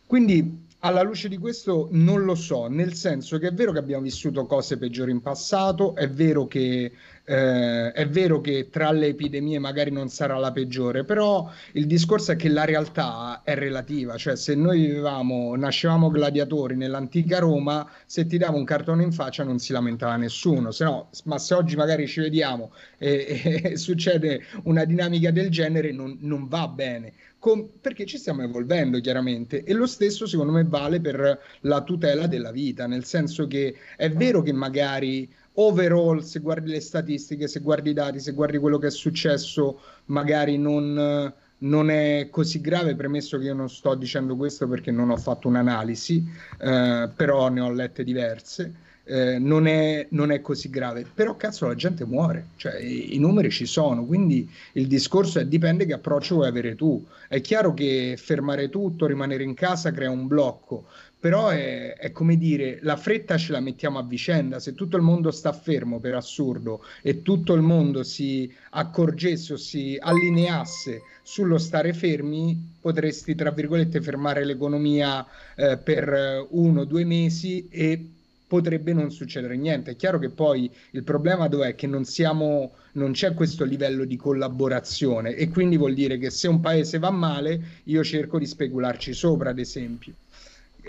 Quindi 0.07 0.66
alla 0.87 1.03
luce 1.03 1.29
di 1.29 1.37
questo 1.37 1.89
non 1.91 2.23
lo 2.23 2.37
so, 2.37 2.69
nel 2.69 2.95
senso 2.95 3.39
che 3.39 3.49
è 3.49 3.53
vero 3.53 3.73
che 3.73 3.79
abbiamo 3.79 4.03
vissuto 4.03 4.47
cose 4.47 4.79
peggiori 4.79 5.11
in 5.11 5.21
passato, 5.21 5.97
è 5.97 6.09
vero 6.09 6.47
che 6.47 6.93
eh, 7.29 7.91
è 7.91 8.09
vero 8.09 8.41
che 8.41 8.69
tra 8.71 8.93
le 8.93 9.09
epidemie 9.09 9.59
magari 9.59 9.91
non 9.91 10.09
sarà 10.09 10.39
la 10.39 10.53
peggiore, 10.53 11.03
però 11.05 11.51
il 11.73 11.87
discorso 11.87 12.33
è 12.33 12.37
che 12.37 12.49
la 12.49 12.65
realtà 12.65 13.43
è 13.43 13.57
relativa, 13.57 14.17
cioè 14.17 14.37
se 14.37 14.55
noi 14.55 14.87
vivevamo, 14.87 15.57
nascevamo 15.57 16.09
gladiatori 16.09 16.77
nell'antica 16.77 17.41
Roma, 17.41 17.91
se 18.07 18.27
ti 18.27 18.39
davo 18.39 18.57
un 18.57 18.65
cartone 18.65 19.03
in 19.03 19.13
faccia 19.13 19.43
non 19.43 19.59
si 19.59 19.73
lamentava 19.73 20.15
nessuno, 20.17 20.71
se 20.71 20.85
no, 20.85 21.11
ma 21.25 21.39
se 21.39 21.55
oggi 21.55 21.75
magari 21.75 22.07
ci 22.07 22.21
vediamo 22.21 22.71
e, 22.97 23.61
e 23.73 23.77
succede 23.77 24.43
una 24.65 24.85
dinamica 24.85 25.33
del 25.33 25.51
genere 25.51 25.91
non, 25.91 26.17
non 26.21 26.47
va 26.47 26.69
bene. 26.69 27.13
Com- 27.47 27.69
perché 27.81 28.07
ci 28.07 28.19
stiamo 28.19 28.43
evolvendo 28.43 28.99
chiaramente 28.99 29.63
e 29.63 29.73
lo 29.73 29.87
stesso 29.87 30.27
secondo 30.27 30.51
me 30.51 30.65
vale 30.65 31.01
per 31.01 31.41
la 31.61 31.81
tutela 31.83 32.27
della 32.27 32.51
vita, 32.51 32.89
nel 32.89 33.05
senso 33.05 33.47
che 33.47 33.77
è 33.97 34.11
vero 34.11 34.43
che 34.43 34.53
magari 34.53 35.33
overall, 35.53 36.23
se 36.23 36.41
guardi 36.41 36.71
le 36.71 36.81
statistiche, 36.81 37.47
se 37.47 37.61
guardi 37.61 37.91
i 37.91 37.93
dati, 37.93 38.19
se 38.19 38.33
guardi 38.33 38.59
quello 38.59 38.79
che 38.79 38.89
è 38.89 38.91
successo, 38.91 39.81
magari 40.07 40.59
non, 40.59 41.33
non 41.59 41.89
è 41.91 42.29
così 42.33 42.61
grave, 42.61 42.97
premesso 42.97 43.39
che 43.39 43.45
io 43.45 43.55
non 43.55 43.69
sto 43.71 43.95
dicendo 43.95 44.35
questo 44.35 44.67
perché 44.67 44.91
non 44.91 45.11
ho 45.11 45.17
fatto 45.17 45.47
un'analisi, 45.47 46.25
eh, 46.59 47.09
però 47.15 47.49
ne 47.49 47.61
ho 47.61 47.71
lette 47.71 48.03
diverse. 48.03 48.86
Eh, 49.09 49.39
non, 49.39 49.69
è, 49.69 50.09
non, 50.11 50.33
è, 50.33 50.41
così 50.41 50.69
grave, 50.69 51.07
però 51.15 51.37
cazzo 51.37 51.69
la 51.69 51.77
gente 51.77 52.05
muore, 52.05 52.49
cioè 52.57 52.77
i, 52.81 53.15
i, 53.15 53.19
numeri 53.21 53.51
ci 53.51 53.65
sono, 53.65 54.05
quindi 54.05 54.51
il 54.73 54.89
discorso 54.89 55.39
è 55.39 55.47
dipende 55.47 55.87
che 55.87 55.93
approccio 55.93 56.35
vuoi 56.35 56.49
avere 56.49 56.75
tu. 56.75 57.07
È 57.29 57.41
chiaro 57.41 57.73
che 57.73 58.17
fermare 58.19 58.69
tutto, 58.69 59.07
rimanere 59.07 59.45
in 59.45 59.55
casa 59.55 59.93
crea 59.93 60.11
un 60.11 60.27
blocco, 60.27 60.87
però 61.21 61.49
è, 61.49 61.95
è, 61.95 62.11
come 62.11 62.37
dire, 62.37 62.79
la 62.83 62.97
fretta 62.97 63.37
ce 63.37 63.53
la 63.53 63.61
mettiamo 63.61 63.99
a 63.99 64.03
vicenda, 64.03 64.59
se 64.59 64.75
tutto 64.75 64.97
il 64.97 65.03
mondo 65.03 65.31
sta 65.31 65.53
fermo 65.53 65.99
per 65.99 66.15
assurdo 66.15 66.85
e 67.01 67.23
tutto 67.23 67.55
il 67.55 67.63
mondo 67.63 68.03
si 68.03 68.53
accorgesse 68.71 69.55
o 69.55 69.57
si 69.57 69.97
allineasse 70.01 71.03
sullo 71.23 71.59
stare 71.59 71.93
fermi, 71.93 72.75
potresti, 72.81 73.35
tra 73.35 73.51
virgolette, 73.51 74.01
fermare 74.01 74.45
l'economia 74.45 75.25
eh, 75.55 75.77
per 75.79 76.47
uno 76.51 76.81
o 76.81 76.85
due 76.85 77.05
mesi 77.05 77.69
e 77.71 78.11
potrebbe 78.47 78.93
non 78.93 79.11
succedere 79.11 79.57
niente. 79.57 79.93
È 79.93 79.97
chiaro 79.97 80.19
che 80.19 80.31
poi 80.31 80.71
il 80.93 81.03
problema 81.03 81.49
dov'è? 81.49 81.75
Che 81.75 81.87
non 81.87 82.05
siamo, 82.05 82.73
non 82.93 83.13
c'è 83.13 83.35
questo 83.35 83.65
livello 83.65 84.05
di 84.05 84.17
collaborazione 84.17 85.35
e 85.35 85.49
quindi 85.49 85.77
vuol 85.77 85.95
dire 85.95 86.19
che 86.19 86.31
se 86.31 86.49
un 86.49 86.61
paese 86.61 86.99
va 86.99 87.11
male, 87.11 87.61
io 87.85 88.05
cerco 88.05 88.39
di 88.39 88.47
specularci 88.47 89.13
sopra, 89.13 89.51
ad 89.51 89.59
esempio. 89.59 90.15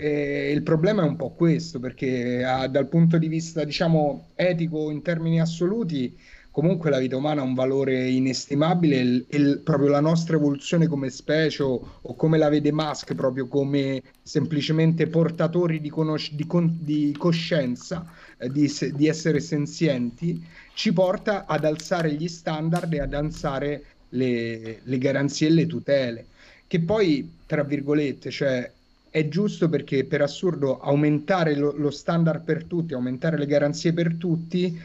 E 0.00 0.52
il 0.52 0.62
problema 0.62 1.02
è 1.02 1.06
un 1.08 1.16
po' 1.16 1.30
questo, 1.30 1.80
perché 1.80 2.44
ah, 2.44 2.68
dal 2.68 2.86
punto 2.86 3.18
di 3.18 3.26
vista, 3.26 3.64
diciamo, 3.64 4.28
etico 4.36 4.90
in 4.90 5.02
termini 5.02 5.40
assoluti, 5.40 6.16
comunque 6.58 6.90
la 6.90 6.98
vita 6.98 7.16
umana 7.16 7.40
ha 7.40 7.44
un 7.44 7.54
valore 7.54 8.08
inestimabile 8.10 9.26
e 9.28 9.58
proprio 9.58 9.90
la 9.90 10.00
nostra 10.00 10.34
evoluzione 10.34 10.88
come 10.88 11.08
specie 11.08 11.62
o, 11.62 11.98
o, 12.02 12.14
come 12.16 12.36
la 12.36 12.48
vede 12.48 12.72
Musk, 12.72 13.14
proprio 13.14 13.46
come 13.46 14.02
semplicemente 14.20 15.06
portatori 15.06 15.80
di, 15.80 15.88
conos- 15.88 16.32
di, 16.32 16.44
con- 16.48 16.78
di 16.80 17.14
coscienza, 17.16 18.10
eh, 18.38 18.50
di, 18.50 18.66
se- 18.66 18.90
di 18.90 19.06
essere 19.06 19.38
senzienti, 19.38 20.44
ci 20.74 20.92
porta 20.92 21.46
ad 21.46 21.64
alzare 21.64 22.12
gli 22.14 22.26
standard 22.26 22.92
e 22.92 23.02
ad 23.02 23.14
alzare 23.14 23.84
le, 24.08 24.80
le 24.82 24.98
garanzie 24.98 25.46
e 25.46 25.50
le 25.52 25.66
tutele. 25.66 26.26
Che 26.66 26.80
poi, 26.80 27.36
tra 27.46 27.62
virgolette, 27.62 28.30
cioè 28.32 28.68
è 29.10 29.28
giusto 29.28 29.68
perché 29.68 30.04
per 30.04 30.22
assurdo 30.22 30.80
aumentare 30.80 31.54
lo, 31.54 31.72
lo, 31.76 31.90
standard 31.90 32.42
per 32.42 32.64
tutti, 32.64 32.94
aumentare 32.94 33.38
le 33.38 33.46
garanzie 33.46 33.92
per 33.92 34.14
tutti, 34.16 34.78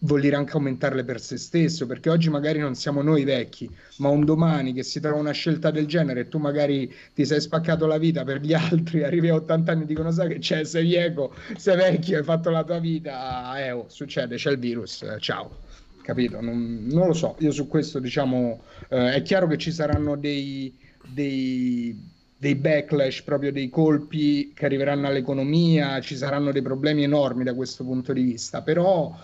vuol 0.00 0.20
dire 0.20 0.36
anche 0.36 0.52
aumentarle 0.52 1.04
per 1.04 1.20
se 1.20 1.36
stesso, 1.36 1.86
perché 1.86 2.08
oggi 2.10 2.30
magari 2.30 2.58
non 2.58 2.74
siamo 2.74 3.02
noi 3.02 3.24
vecchi, 3.24 3.70
ma 3.98 4.08
un 4.08 4.24
domani 4.24 4.72
che 4.72 4.82
si 4.82 5.00
trova 5.00 5.18
una 5.18 5.32
scelta 5.32 5.70
del 5.70 5.86
genere 5.86 6.20
e 6.20 6.28
tu 6.28 6.38
magari 6.38 6.92
ti 7.14 7.24
sei 7.24 7.40
spaccato 7.40 7.86
la 7.86 7.98
vita 7.98 8.24
per 8.24 8.40
gli 8.40 8.52
altri, 8.54 9.02
arrivi 9.02 9.28
a 9.28 9.34
80 9.34 9.72
anni 9.72 9.82
e 9.82 9.86
dicono 9.86 10.10
sai 10.10 10.28
che 10.28 10.38
c'è, 10.38 10.64
sei 10.64 10.84
vieco, 10.84 11.34
sei 11.56 11.76
vecchio, 11.76 12.18
hai 12.18 12.24
fatto 12.24 12.50
la 12.50 12.64
tua 12.64 12.78
vita, 12.78 13.62
eh, 13.62 13.72
oh, 13.72 13.86
succede, 13.88 14.36
c'è 14.36 14.50
il 14.50 14.58
virus, 14.58 15.02
eh, 15.02 15.18
ciao. 15.18 15.68
Capito? 16.02 16.40
Non, 16.40 16.86
non, 16.90 17.06
lo 17.06 17.12
so, 17.12 17.36
io 17.40 17.52
su 17.52 17.68
questo 17.68 17.98
diciamo, 17.98 18.62
eh, 18.88 19.12
è 19.12 19.22
chiaro 19.22 19.46
che 19.46 19.58
ci 19.58 19.70
saranno 19.70 20.16
dei, 20.16 20.74
dei 21.06 22.18
dei 22.40 22.54
backlash, 22.54 23.20
proprio 23.20 23.52
dei 23.52 23.68
colpi 23.68 24.52
che 24.54 24.64
arriveranno 24.64 25.06
all'economia, 25.06 26.00
ci 26.00 26.16
saranno 26.16 26.52
dei 26.52 26.62
problemi 26.62 27.02
enormi 27.02 27.44
da 27.44 27.52
questo 27.52 27.84
punto 27.84 28.14
di 28.14 28.22
vista, 28.22 28.62
però 28.62 29.14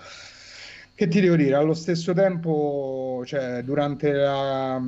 che 0.96 1.08
ti 1.08 1.20
devo 1.20 1.36
dire, 1.36 1.54
allo 1.54 1.74
stesso 1.74 2.14
tempo, 2.14 3.22
cioè, 3.26 3.62
durante 3.62 4.12
la, 4.12 4.80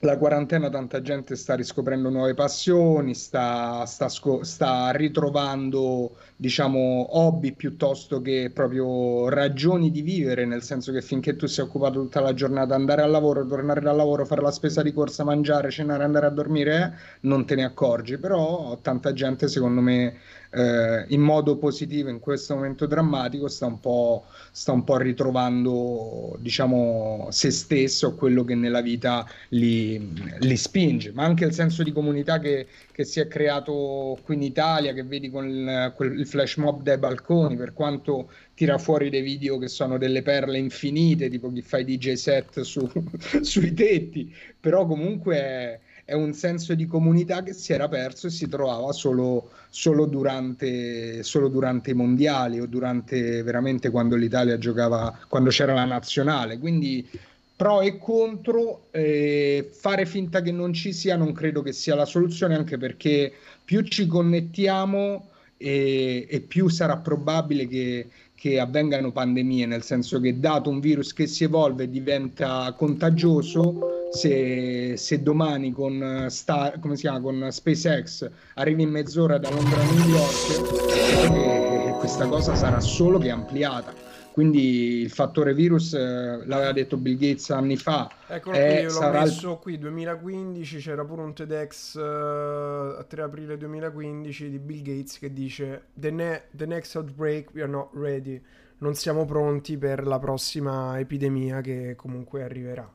la 0.00 0.18
quarantena 0.18 0.68
tanta 0.68 1.00
gente 1.00 1.36
sta 1.36 1.54
riscoprendo 1.54 2.10
nuove 2.10 2.34
passioni, 2.34 3.14
sta, 3.14 3.86
sta, 3.86 4.08
sta, 4.10 4.90
ritrovando, 4.90 6.16
diciamo, 6.36 7.16
hobby 7.18 7.52
piuttosto 7.52 8.20
che 8.20 8.50
proprio 8.52 9.30
ragioni 9.30 9.90
di 9.90 10.02
vivere, 10.02 10.44
nel 10.44 10.62
senso 10.62 10.92
che 10.92 11.00
finché 11.00 11.34
tu 11.34 11.46
sei 11.46 11.64
occupato 11.64 12.02
tutta 12.02 12.20
la 12.20 12.34
giornata, 12.34 12.74
andare 12.74 13.00
al 13.00 13.10
lavoro, 13.10 13.46
tornare 13.46 13.80
dal 13.80 13.96
lavoro, 13.96 14.26
fare 14.26 14.42
la 14.42 14.50
spesa 14.50 14.82
di 14.82 14.92
corsa, 14.92 15.24
mangiare, 15.24 15.70
cenare, 15.70 16.04
andare 16.04 16.26
a 16.26 16.30
dormire, 16.30 16.76
eh, 16.76 17.18
non 17.20 17.46
te 17.46 17.54
ne 17.54 17.64
accorgi, 17.64 18.18
però 18.18 18.78
tanta 18.82 19.14
gente, 19.14 19.48
secondo 19.48 19.80
me, 19.80 20.14
eh, 20.54 21.04
in 21.08 21.22
modo 21.22 21.56
positivo 21.56 22.10
in 22.10 22.18
questo 22.18 22.54
momento 22.54 22.86
drammatico 22.86 23.48
sta 23.48 23.66
un 23.66 23.80
po', 23.80 24.26
sta 24.50 24.72
un 24.72 24.84
po 24.84 24.98
ritrovando 24.98 26.36
diciamo 26.40 27.28
se 27.30 27.50
stesso 27.50 28.14
quello 28.14 28.44
che 28.44 28.54
nella 28.54 28.82
vita 28.82 29.26
li, 29.48 30.12
li 30.40 30.56
spinge. 30.56 31.12
Ma 31.12 31.24
anche 31.24 31.46
il 31.46 31.52
senso 31.52 31.82
di 31.82 31.92
comunità 31.92 32.38
che, 32.38 32.66
che, 32.92 33.04
si 33.04 33.20
è 33.20 33.28
creato 33.28 34.18
qui 34.22 34.34
in 34.34 34.42
Italia 34.42 34.92
che 34.92 35.04
vedi 35.04 35.30
con 35.30 35.48
il, 35.48 35.94
il 35.98 36.26
flash 36.26 36.56
mob 36.56 36.82
dai 36.82 36.98
balconi 36.98 37.56
per 37.56 37.72
quanto 37.72 38.30
tira 38.54 38.76
fuori 38.76 39.08
dei 39.08 39.22
video 39.22 39.56
che 39.56 39.68
sono 39.68 39.96
delle 39.96 40.22
perle 40.22 40.58
infinite 40.58 41.30
tipo 41.30 41.50
chi 41.50 41.62
fa 41.62 41.78
i 41.78 41.84
DJ 41.84 42.12
set 42.12 42.60
su, 42.60 42.88
sui 43.40 43.72
tetti 43.72 44.32
però 44.60 44.86
comunque 44.86 45.36
è, 45.36 45.80
è 46.04 46.14
un 46.14 46.32
senso 46.32 46.74
di 46.74 46.86
comunità 46.86 47.42
che 47.42 47.52
si 47.52 47.72
era 47.72 47.88
perso 47.88 48.26
e 48.26 48.30
si 48.30 48.48
trovava 48.48 48.92
solo, 48.92 49.50
solo, 49.70 50.06
durante, 50.06 51.22
solo 51.22 51.48
durante 51.48 51.90
i 51.90 51.94
mondiali 51.94 52.60
o 52.60 52.66
durante 52.66 53.42
veramente 53.42 53.90
quando 53.90 54.16
l'Italia 54.16 54.58
giocava, 54.58 55.16
quando 55.28 55.50
c'era 55.50 55.74
la 55.74 55.84
nazionale. 55.84 56.58
Quindi 56.58 57.08
pro 57.54 57.80
e 57.80 57.98
contro, 57.98 58.88
eh, 58.90 59.70
fare 59.72 60.04
finta 60.04 60.42
che 60.42 60.50
non 60.50 60.72
ci 60.72 60.92
sia 60.92 61.16
non 61.16 61.32
credo 61.32 61.62
che 61.62 61.72
sia 61.72 61.94
la 61.94 62.04
soluzione, 62.04 62.56
anche 62.56 62.76
perché 62.76 63.32
più 63.64 63.82
ci 63.82 64.06
connettiamo 64.06 65.28
e, 65.56 66.26
e 66.28 66.40
più 66.40 66.68
sarà 66.68 66.96
probabile 66.96 67.68
che, 67.68 68.08
che 68.42 68.58
avvengano 68.58 69.12
pandemie, 69.12 69.66
nel 69.66 69.84
senso 69.84 70.18
che 70.18 70.40
dato 70.40 70.68
un 70.68 70.80
virus 70.80 71.12
che 71.12 71.28
si 71.28 71.44
evolve 71.44 71.84
e 71.84 71.88
diventa 71.88 72.74
contagioso, 72.76 74.08
se, 74.10 74.96
se 74.96 75.22
domani 75.22 75.70
con, 75.70 76.26
Star, 76.28 76.80
come 76.80 76.96
si 76.96 77.02
chiama, 77.02 77.20
con 77.20 77.46
SpaceX 77.48 78.28
arrivi 78.54 78.82
in 78.82 78.90
mezz'ora 78.90 79.38
da 79.38 79.48
Londra 79.48 79.80
a 79.80 79.84
New 79.84 80.08
York, 80.08 81.32
eh, 81.32 81.94
questa 82.00 82.26
cosa 82.26 82.56
sarà 82.56 82.80
solo 82.80 83.18
che 83.18 83.30
ampliata. 83.30 83.94
Quindi 84.32 85.00
il 85.00 85.10
fattore 85.10 85.52
virus, 85.52 85.92
eh, 85.92 86.46
l'aveva 86.46 86.72
detto 86.72 86.96
Bill 86.96 87.18
Gates 87.18 87.50
anni 87.50 87.76
fa. 87.76 88.10
Eccolo 88.26 88.56
qui, 88.56 88.66
io 88.66 88.90
l'ho 88.90 89.10
messo 89.10 89.50
il... 89.52 89.58
qui, 89.58 89.78
2015, 89.78 90.78
c'era 90.78 91.04
pure 91.04 91.20
un 91.20 91.34
TEDx 91.34 91.94
uh, 91.96 92.98
a 92.98 93.04
3 93.06 93.22
aprile 93.22 93.58
2015 93.58 94.48
di 94.48 94.58
Bill 94.58 94.80
Gates 94.80 95.18
che 95.18 95.34
dice 95.34 95.88
the, 95.92 96.10
ne- 96.10 96.44
the 96.56 96.64
next 96.64 96.94
outbreak, 96.96 97.50
we 97.52 97.60
are 97.60 97.70
not 97.70 97.90
ready. 97.92 98.40
Non 98.78 98.94
siamo 98.94 99.26
pronti 99.26 99.76
per 99.76 100.06
la 100.06 100.18
prossima 100.18 100.98
epidemia 100.98 101.60
che 101.60 101.94
comunque 101.94 102.42
arriverà. 102.42 102.90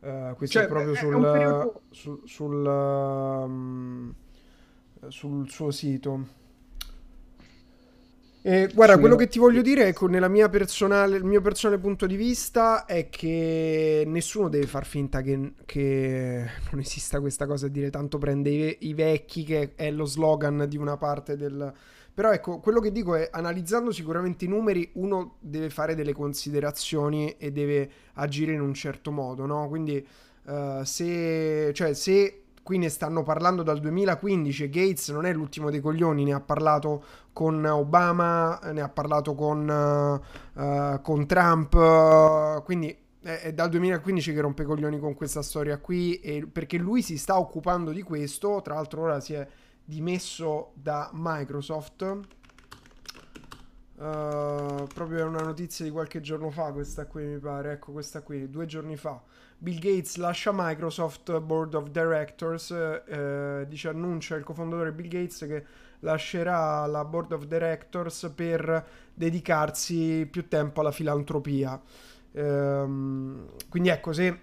Uh, 0.00 0.34
questo 0.34 0.60
cioè, 0.60 0.66
è 0.66 0.68
proprio 0.68 0.94
sul, 0.94 1.22
è 1.22 1.70
sul, 1.90 2.22
sul, 2.24 2.66
um, 2.66 4.14
sul 5.08 5.50
suo 5.50 5.70
sito. 5.70 6.38
Eh, 8.42 8.70
guarda, 8.72 8.98
quello 8.98 9.16
che 9.16 9.28
ti 9.28 9.38
voglio 9.38 9.60
dire, 9.60 9.88
ecco, 9.88 10.06
nella 10.06 10.28
mia 10.28 10.48
personale, 10.48 11.18
il 11.18 11.24
mio 11.24 11.42
personale 11.42 11.78
punto 11.78 12.06
di 12.06 12.16
vista 12.16 12.86
è 12.86 13.10
che 13.10 14.04
nessuno 14.06 14.48
deve 14.48 14.66
far 14.66 14.86
finta 14.86 15.20
che, 15.20 15.52
che 15.66 16.46
non 16.70 16.80
esista 16.80 17.20
questa 17.20 17.46
cosa 17.46 17.66
di 17.66 17.74
dire 17.74 17.90
tanto 17.90 18.16
prende 18.16 18.48
i, 18.48 18.76
i, 18.88 18.94
vecchi, 18.94 19.44
che 19.44 19.72
è 19.74 19.90
lo 19.90 20.06
slogan 20.06 20.64
di 20.68 20.78
una 20.78 20.96
parte 20.96 21.36
del... 21.36 21.72
Però 22.12 22.32
ecco, 22.32 22.60
quello 22.60 22.80
che 22.80 22.92
dico 22.92 23.14
è, 23.14 23.28
analizzando 23.30 23.90
sicuramente 23.92 24.46
i 24.46 24.48
numeri, 24.48 24.90
uno 24.94 25.36
deve 25.40 25.68
fare 25.68 25.94
delle 25.94 26.14
considerazioni 26.14 27.36
e 27.36 27.52
deve 27.52 27.90
agire 28.14 28.52
in 28.52 28.60
un 28.60 28.72
certo 28.72 29.10
modo, 29.10 29.44
no? 29.44 29.68
Quindi 29.68 30.04
uh, 30.44 30.82
se, 30.82 31.72
cioè, 31.74 31.94
se 31.94 32.42
qui 32.62 32.78
ne 32.78 32.88
stanno 32.88 33.22
parlando 33.22 33.62
dal 33.62 33.80
2015 33.80 34.64
e 34.64 34.68
Gates 34.68 35.08
non 35.08 35.24
è 35.26 35.32
l'ultimo 35.32 35.70
dei 35.70 35.80
coglioni, 35.80 36.24
ne 36.24 36.32
ha 36.32 36.40
parlato 36.40 37.02
con 37.32 37.64
Obama, 37.64 38.58
ne 38.72 38.80
ha 38.80 38.88
parlato 38.88 39.34
con, 39.34 40.22
uh, 40.54 41.00
con 41.00 41.26
Trump, 41.26 41.74
uh, 41.74 42.62
quindi 42.62 42.96
è, 43.22 43.40
è, 43.40 43.52
dal 43.52 43.68
2015 43.70 44.32
che 44.32 44.40
rompe 44.40 44.62
i 44.62 44.66
coglioni 44.66 44.98
con 44.98 45.14
questa 45.14 45.42
storia 45.42 45.78
qui, 45.78 46.20
e, 46.20 46.46
perché 46.46 46.78
lui 46.78 47.02
si 47.02 47.18
sta 47.18 47.38
occupando 47.38 47.92
di 47.92 48.02
questo, 48.02 48.60
tra 48.62 48.74
l'altro 48.74 49.02
ora 49.02 49.20
si 49.20 49.34
è 49.34 49.46
dimesso 49.84 50.72
da 50.74 51.10
Microsoft. 51.12 52.18
Uh, 54.00 54.86
proprio 54.94 55.26
una 55.26 55.42
notizia 55.42 55.84
di 55.84 55.90
qualche 55.90 56.22
giorno 56.22 56.48
fa 56.50 56.72
questa 56.72 57.06
qui 57.06 57.22
mi 57.24 57.38
pare. 57.38 57.72
Ecco 57.72 57.92
questa 57.92 58.22
qui 58.22 58.48
due 58.48 58.64
giorni 58.64 58.96
fa 58.96 59.20
Bill 59.62 59.78
Gates 59.78 60.16
lascia 60.16 60.52
Microsoft 60.54 61.38
Board 61.40 61.74
of 61.74 61.90
Directors, 61.90 62.70
eh, 62.70 63.66
dice 63.68 63.88
annuncia 63.88 64.34
il 64.36 64.42
cofondatore 64.42 64.90
Bill 64.92 65.08
Gates 65.08 65.44
che 65.46 65.64
lascerà 66.00 66.86
la 66.86 67.04
Board 67.04 67.32
of 67.32 67.44
Directors 67.44 68.32
per 68.34 68.86
dedicarsi 69.12 70.26
più 70.30 70.48
tempo 70.48 70.80
alla 70.80 70.92
filantropia. 70.92 71.78
Ehm, 72.32 73.50
quindi 73.68 73.90
ecco, 73.90 74.14
se 74.14 74.38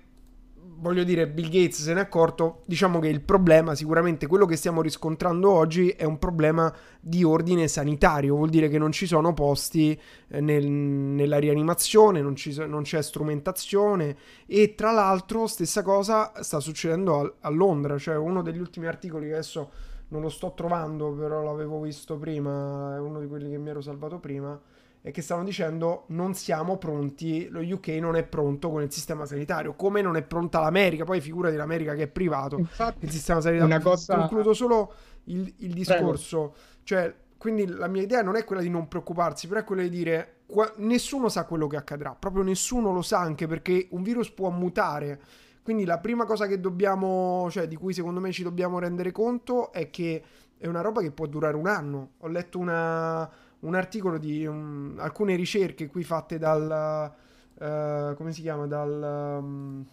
voglio 0.75 1.03
dire, 1.03 1.27
Bill 1.27 1.45
Gates 1.45 1.81
se 1.81 1.93
n'è 1.93 1.99
accorto, 1.99 2.63
diciamo 2.65 2.99
che 2.99 3.07
il 3.07 3.21
problema, 3.21 3.75
sicuramente 3.75 4.27
quello 4.27 4.45
che 4.45 4.55
stiamo 4.55 4.81
riscontrando 4.81 5.49
oggi 5.49 5.89
è 5.89 6.03
un 6.03 6.19
problema 6.19 6.73
di 6.99 7.23
ordine 7.23 7.67
sanitario, 7.67 8.35
vuol 8.35 8.49
dire 8.49 8.69
che 8.69 8.77
non 8.77 8.91
ci 8.91 9.07
sono 9.07 9.33
posti 9.33 9.99
eh, 10.27 10.41
nel, 10.41 10.67
nella 10.67 11.37
rianimazione, 11.37 12.21
non, 12.21 12.35
ci, 12.35 12.55
non, 12.65 12.83
c'è 12.83 13.01
strumentazione. 13.01 14.17
E 14.45 14.75
tra 14.75 14.91
l'altro 14.91 15.47
stessa 15.47 15.81
cosa 15.81 16.31
sta 16.41 16.59
succedendo 16.59 17.19
a, 17.19 17.33
a 17.41 17.49
Londra, 17.49 17.97
cioè 17.97 18.15
uno 18.15 18.41
degli 18.41 18.59
ultimi 18.59 18.87
articoli 18.87 19.27
che 19.27 19.33
adesso 19.33 19.71
non 20.09 20.21
lo 20.21 20.29
sto 20.29 20.53
trovando, 20.55 21.11
però 21.11 21.43
l'avevo 21.43 21.81
visto 21.81 22.17
prima, 22.17 22.95
è 22.95 22.99
uno 22.99 23.19
di 23.19 23.27
quelli 23.27 23.49
che 23.49 23.57
mi 23.57 23.69
ero 23.69 23.81
salvato 23.81 24.19
prima 24.19 24.59
e 25.07 25.11
che 25.11 25.21
stanno 25.21 25.45
dicendo 25.45 26.03
non 26.07 26.33
siamo 26.33 26.75
pronti, 26.75 27.47
lo 27.47 27.61
UK 27.61 27.87
non 28.01 28.17
è 28.17 28.23
pronto 28.23 28.69
con 28.69 28.81
il 28.81 28.91
sistema 28.91 29.25
sanitario, 29.25 29.73
come 29.73 30.01
non 30.01 30.17
è 30.17 30.21
pronta 30.21 30.59
l'America, 30.59 31.05
poi 31.05 31.21
figura 31.21 31.49
dell'America 31.49 31.95
che 31.95 32.03
è 32.03 32.07
privato, 32.07 32.57
Infatti, 32.57 33.05
il 33.05 33.11
sistema 33.11 33.39
sanitario. 33.39 33.73
Una 33.73 33.81
cosa... 33.81 34.17
Concludo 34.17 34.53
solo 34.53 34.93
il, 35.25 35.53
il 35.59 35.73
discorso, 35.73 36.49
Prego. 36.49 36.55
cioè 36.83 37.15
quindi 37.37 37.67
la 37.67 37.87
mia 37.87 38.01
idea 38.01 38.21
non 38.21 38.35
è 38.35 38.43
quella 38.43 38.61
di 38.61 38.69
non 38.69 38.89
preoccuparsi, 38.89 39.47
però 39.47 39.61
è 39.61 39.63
quella 39.63 39.83
di 39.83 39.89
dire 39.89 40.39
qua, 40.45 40.69
nessuno 40.77 41.29
sa 41.29 41.45
quello 41.45 41.67
che 41.67 41.77
accadrà, 41.77 42.13
proprio 42.13 42.43
nessuno 42.43 42.91
lo 42.91 43.01
sa 43.01 43.19
anche 43.19 43.47
perché 43.47 43.87
un 43.91 44.03
virus 44.03 44.29
può 44.31 44.49
mutare. 44.49 45.21
Quindi 45.63 45.85
la 45.85 45.99
prima 45.99 46.25
cosa 46.25 46.47
che 46.47 46.59
dobbiamo, 46.59 47.47
cioè 47.49 47.65
di 47.65 47.77
cui 47.77 47.93
secondo 47.93 48.19
me 48.19 48.33
ci 48.33 48.43
dobbiamo 48.43 48.77
rendere 48.77 49.13
conto 49.13 49.71
è 49.71 49.89
che 49.89 50.23
è 50.57 50.67
una 50.67 50.81
roba 50.81 50.99
che 50.99 51.11
può 51.11 51.27
durare 51.27 51.55
un 51.55 51.67
anno. 51.67 52.11
Ho 52.19 52.27
letto 52.27 52.59
una 52.59 53.29
un 53.59 53.75
articolo 53.75 54.17
di 54.17 54.45
um, 54.45 54.95
alcune 54.99 55.35
ricerche 55.35 55.87
qui 55.87 56.03
fatte 56.03 56.37
dal 56.37 57.13
uh, 57.53 58.15
come 58.15 58.31
si 58.31 58.41
chiama 58.41 58.67
dal 58.67 59.39
um, 59.41 59.85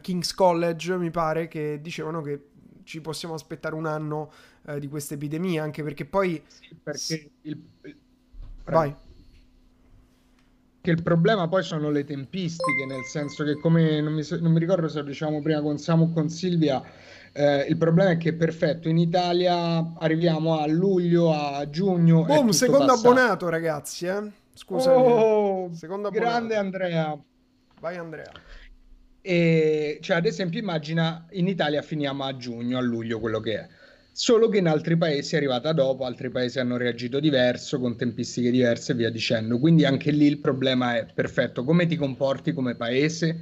King's 0.00 0.34
College 0.34 0.96
mi 0.96 1.10
pare 1.10 1.48
che 1.48 1.80
dicevano 1.80 2.20
che 2.22 2.48
ci 2.84 3.00
possiamo 3.00 3.34
aspettare 3.34 3.74
un 3.74 3.86
anno 3.86 4.32
uh, 4.62 4.78
di 4.78 4.88
questa 4.88 5.14
epidemia 5.14 5.62
anche 5.62 5.82
perché 5.82 6.04
poi 6.04 6.42
sì, 6.46 6.76
perché 6.82 7.30
il, 7.42 7.60
vai. 8.64 8.94
Che 10.80 10.90
il 10.90 11.02
problema 11.02 11.46
poi 11.46 11.62
sono 11.62 11.90
le 11.90 12.02
tempistiche 12.02 12.84
nel 12.86 13.04
senso 13.04 13.44
che 13.44 13.56
come 13.60 14.00
non 14.00 14.12
mi, 14.12 14.26
non 14.40 14.50
mi 14.50 14.58
ricordo 14.58 14.88
se 14.88 14.98
lo 14.98 15.04
diciamo 15.04 15.40
prima 15.40 15.60
con 15.60 15.78
Samu 15.78 16.04
o 16.04 16.12
con 16.12 16.28
Silvia 16.28 16.82
eh, 17.32 17.66
il 17.68 17.76
problema 17.76 18.10
è 18.10 18.16
che 18.18 18.34
perfetto, 18.34 18.88
in 18.88 18.98
Italia 18.98 19.94
arriviamo 19.98 20.58
a 20.58 20.66
luglio, 20.66 21.32
a 21.32 21.68
giugno. 21.68 22.24
Boom, 22.24 22.50
secondo 22.50 22.86
passato. 22.86 23.08
abbonato, 23.08 23.48
ragazzi. 23.48 24.06
Eh? 24.06 24.30
Scusa, 24.52 24.96
oh, 24.96 25.72
secondo 25.72 26.10
grande 26.10 26.56
Andrea. 26.56 27.18
Vai, 27.80 27.96
Andrea. 27.96 28.30
E, 29.22 29.98
cioè, 30.02 30.16
ad 30.16 30.26
esempio, 30.26 30.60
immagina 30.60 31.26
in 31.30 31.46
Italia 31.46 31.80
finiamo 31.80 32.24
a 32.24 32.36
giugno, 32.36 32.76
a 32.76 32.82
luglio, 32.82 33.18
quello 33.18 33.40
che 33.40 33.54
è. 33.54 33.68
Solo 34.14 34.48
che 34.50 34.58
in 34.58 34.68
altri 34.68 34.98
paesi 34.98 35.34
è 35.34 35.38
arrivata 35.38 35.72
dopo, 35.72 36.04
altri 36.04 36.28
paesi 36.28 36.58
hanno 36.58 36.76
reagito 36.76 37.18
diverso, 37.18 37.80
con 37.80 37.96
tempistiche 37.96 38.50
diverse 38.50 38.92
e 38.92 38.94
via 38.94 39.10
dicendo. 39.10 39.58
Quindi 39.58 39.86
anche 39.86 40.10
lì 40.10 40.26
il 40.26 40.38
problema 40.38 40.96
è 40.96 41.06
perfetto. 41.14 41.64
Come 41.64 41.86
ti 41.86 41.96
comporti 41.96 42.52
come 42.52 42.74
paese? 42.74 43.40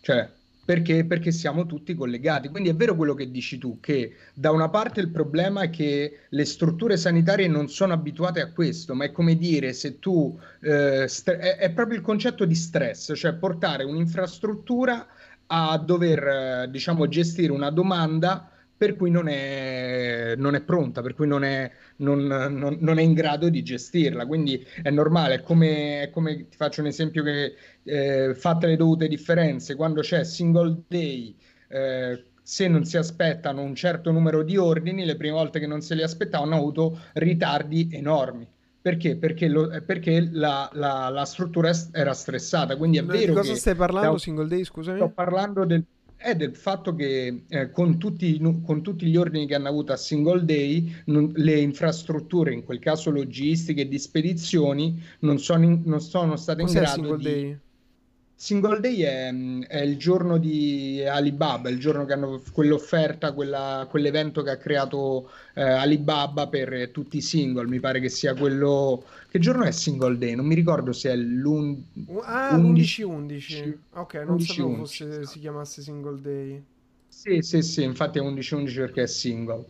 Cioè, 0.00 0.30
perché? 0.68 1.06
Perché 1.06 1.32
siamo 1.32 1.64
tutti 1.64 1.94
collegati. 1.94 2.50
Quindi 2.50 2.68
è 2.68 2.74
vero 2.74 2.94
quello 2.94 3.14
che 3.14 3.30
dici 3.30 3.56
tu, 3.56 3.80
che 3.80 4.16
da 4.34 4.50
una 4.50 4.68
parte 4.68 5.00
il 5.00 5.08
problema 5.08 5.62
è 5.62 5.70
che 5.70 6.26
le 6.28 6.44
strutture 6.44 6.98
sanitarie 6.98 7.48
non 7.48 7.70
sono 7.70 7.94
abituate 7.94 8.42
a 8.42 8.52
questo, 8.52 8.94
ma 8.94 9.06
è 9.06 9.10
come 9.10 9.38
dire 9.38 9.72
se 9.72 9.98
tu... 9.98 10.38
Eh, 10.60 11.08
st- 11.08 11.30
è, 11.30 11.56
è, 11.56 11.70
proprio 11.70 11.96
il 11.96 12.04
concetto 12.04 12.44
di 12.44 12.54
stress, 12.54 13.14
cioè 13.16 13.32
portare 13.32 13.84
un'infrastruttura 13.84 15.06
a 15.46 15.78
dover, 15.78 16.26
eh, 16.26 16.68
diciamo, 16.70 17.08
gestire 17.08 17.50
una 17.50 17.70
domanda 17.70 18.50
per 18.76 18.94
cui 18.94 19.10
non 19.10 19.26
è, 19.26 20.34
non 20.36 20.54
è 20.54 20.60
pronta, 20.60 21.00
per 21.00 21.14
cui 21.14 21.26
non 21.26 21.44
è, 21.44 21.72
non, 21.98 22.24
non, 22.26 22.76
non 22.80 22.98
è, 22.98 23.02
in 23.02 23.14
grado 23.14 23.48
di 23.48 23.62
gestirla. 23.62 24.26
Quindi 24.26 24.64
è 24.82 24.90
normale, 24.90 25.36
è 25.36 25.40
come, 25.42 26.02
è 26.02 26.10
come 26.10 26.48
ti 26.48 26.56
faccio 26.56 26.80
un 26.80 26.86
esempio 26.88 27.22
che 27.22 27.54
eh, 27.84 28.34
fatte 28.34 28.66
le 28.66 28.76
dovute 28.76 29.08
differenze, 29.08 29.74
quando 29.74 30.00
c'è 30.00 30.24
single 30.24 30.82
day, 30.88 31.34
eh, 31.68 32.24
se 32.42 32.68
non 32.68 32.84
si 32.84 32.96
aspettano 32.96 33.62
un 33.62 33.74
certo 33.74 34.10
numero 34.10 34.42
di 34.42 34.56
ordini, 34.56 35.04
le 35.04 35.16
prime 35.16 35.34
volte 35.34 35.60
che 35.60 35.66
non 35.66 35.80
se 35.80 35.94
li 35.94 36.02
aspettavano 36.02 36.52
hanno 36.52 36.60
avuto 36.60 36.98
ritardi 37.14 37.88
enormi. 37.92 38.46
Perché? 38.80 39.16
Perché, 39.16 39.48
lo, 39.48 39.68
perché 39.84 40.28
la, 40.30 40.70
la, 40.72 41.10
la, 41.10 41.24
struttura 41.24 41.70
era 41.92 42.14
stressata. 42.14 42.76
Quindi 42.76 42.98
è 42.98 43.02
Ma 43.02 43.12
vero. 43.12 43.32
Di 43.32 43.38
cosa 43.38 43.54
stai 43.54 43.74
parlando, 43.74 44.12
da, 44.12 44.18
single 44.18 44.46
day? 44.46 44.64
Scusami. 44.64 44.96
Sto 44.96 45.10
parlando 45.10 45.64
del, 45.66 45.84
è 46.18 46.34
del 46.34 46.56
fatto 46.56 46.94
che 46.94 47.44
eh, 47.48 47.70
con, 47.70 47.96
tutti, 47.96 48.38
con, 48.64 48.82
tutti, 48.82 49.06
gli 49.06 49.16
ordini 49.16 49.46
che 49.46 49.54
hanno 49.54 49.68
avuto 49.68 49.92
a 49.92 49.96
single 49.96 50.44
day, 50.44 51.02
non, 51.06 51.30
le 51.36 51.60
infrastrutture, 51.60 52.52
in 52.52 52.64
quel 52.64 52.80
caso 52.80 53.10
logistiche 53.10 53.82
e 53.82 53.88
di 53.88 53.98
spedizioni, 53.98 55.00
non 55.20 55.38
sono, 55.38 55.64
in, 55.64 55.82
non 55.84 56.00
sono 56.00 56.36
state 56.36 56.62
Cos'è 56.62 56.78
in 56.78 56.84
grado 56.84 57.16
di... 57.16 57.22
Day? 57.22 57.58
Single 58.40 58.78
Day 58.78 59.00
è, 59.00 59.34
è, 59.66 59.80
il 59.80 59.96
giorno 59.96 60.38
di 60.38 61.04
Alibaba, 61.04 61.70
il 61.70 61.80
giorno 61.80 62.04
che 62.04 62.12
hanno 62.12 62.40
quell'offerta, 62.52 63.32
quella, 63.32 63.84
quell'evento 63.90 64.44
che 64.44 64.50
ha 64.50 64.56
creato 64.56 65.28
eh, 65.54 65.62
Alibaba 65.62 66.46
per 66.46 66.90
tutti 66.90 67.16
i 67.16 67.20
single. 67.20 67.66
Mi 67.66 67.80
pare 67.80 67.98
che 67.98 68.08
sia 68.08 68.34
quello. 68.34 69.02
Che 69.28 69.40
giorno 69.40 69.64
è 69.64 69.72
Single 69.72 70.16
Day? 70.18 70.36
Non 70.36 70.46
mi 70.46 70.54
ricordo 70.54 70.92
se 70.92 71.10
è 71.10 71.16
l'11. 71.16 71.82
Ah, 72.20 72.56
11-11. 72.56 73.76
Ok, 73.94 74.14
non 74.14 74.28
11, 74.28 74.46
sapevo 74.46 74.68
11, 74.68 74.78
fosse, 74.78 75.08
esatto. 75.08 75.26
si 75.26 75.38
chiamasse 75.40 75.82
Single 75.82 76.20
Day. 76.20 76.62
Sì, 77.08 77.42
sì, 77.42 77.60
sì, 77.62 77.82
infatti 77.82 78.20
è 78.20 78.22
11-11 78.22 78.74
perché 78.76 79.02
è 79.02 79.06
single. 79.08 79.64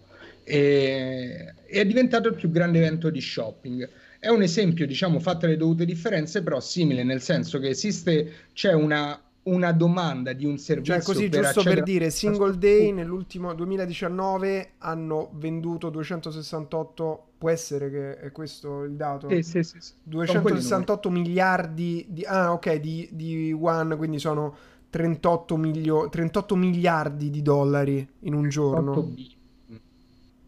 E, 0.44 1.54
è 1.64 1.86
diventato 1.86 2.28
il 2.28 2.34
più 2.34 2.50
grande 2.50 2.76
evento 2.76 3.08
di 3.08 3.20
shopping 3.22 3.88
è 4.18 4.28
un 4.28 4.42
esempio, 4.42 4.86
diciamo, 4.86 5.20
fatte 5.20 5.46
le 5.46 5.56
dovute 5.56 5.84
differenze, 5.84 6.42
però 6.42 6.60
simile, 6.60 7.04
nel 7.04 7.20
senso 7.20 7.58
che 7.60 7.68
esiste, 7.68 8.48
c'è 8.52 8.72
una, 8.72 9.20
una 9.44 9.72
domanda 9.72 10.32
di 10.32 10.44
un 10.44 10.58
servizio. 10.58 10.94
Cioè, 10.94 11.04
così 11.04 11.28
per 11.28 11.44
giusto 11.44 11.62
per 11.62 11.82
dire, 11.82 12.10
Single 12.10 12.58
Day 12.58 12.92
nell'ultimo 12.92 13.54
2019 13.54 14.72
hanno 14.78 15.30
venduto 15.34 15.88
268. 15.90 17.22
Può 17.38 17.50
essere 17.50 17.90
che 17.90 18.18
è 18.18 18.32
questo 18.32 18.82
il 18.82 18.94
dato? 18.94 19.28
Sì, 19.28 19.42
sì, 19.42 19.62
sì. 19.62 19.78
268 20.02 21.10
miliardi 21.10 22.04
di. 22.08 22.24
Ah, 22.24 22.52
ok, 22.52 22.74
di, 22.74 23.08
di 23.12 23.56
one, 23.56 23.96
quindi 23.96 24.18
sono 24.18 24.56
38, 24.90 25.56
milio, 25.56 26.08
38 26.08 26.56
miliardi 26.56 27.30
di 27.30 27.40
dollari 27.40 28.06
in 28.20 28.34
un 28.34 28.48
giorno. 28.48 28.92
38 28.92 29.02
bi- 29.02 29.36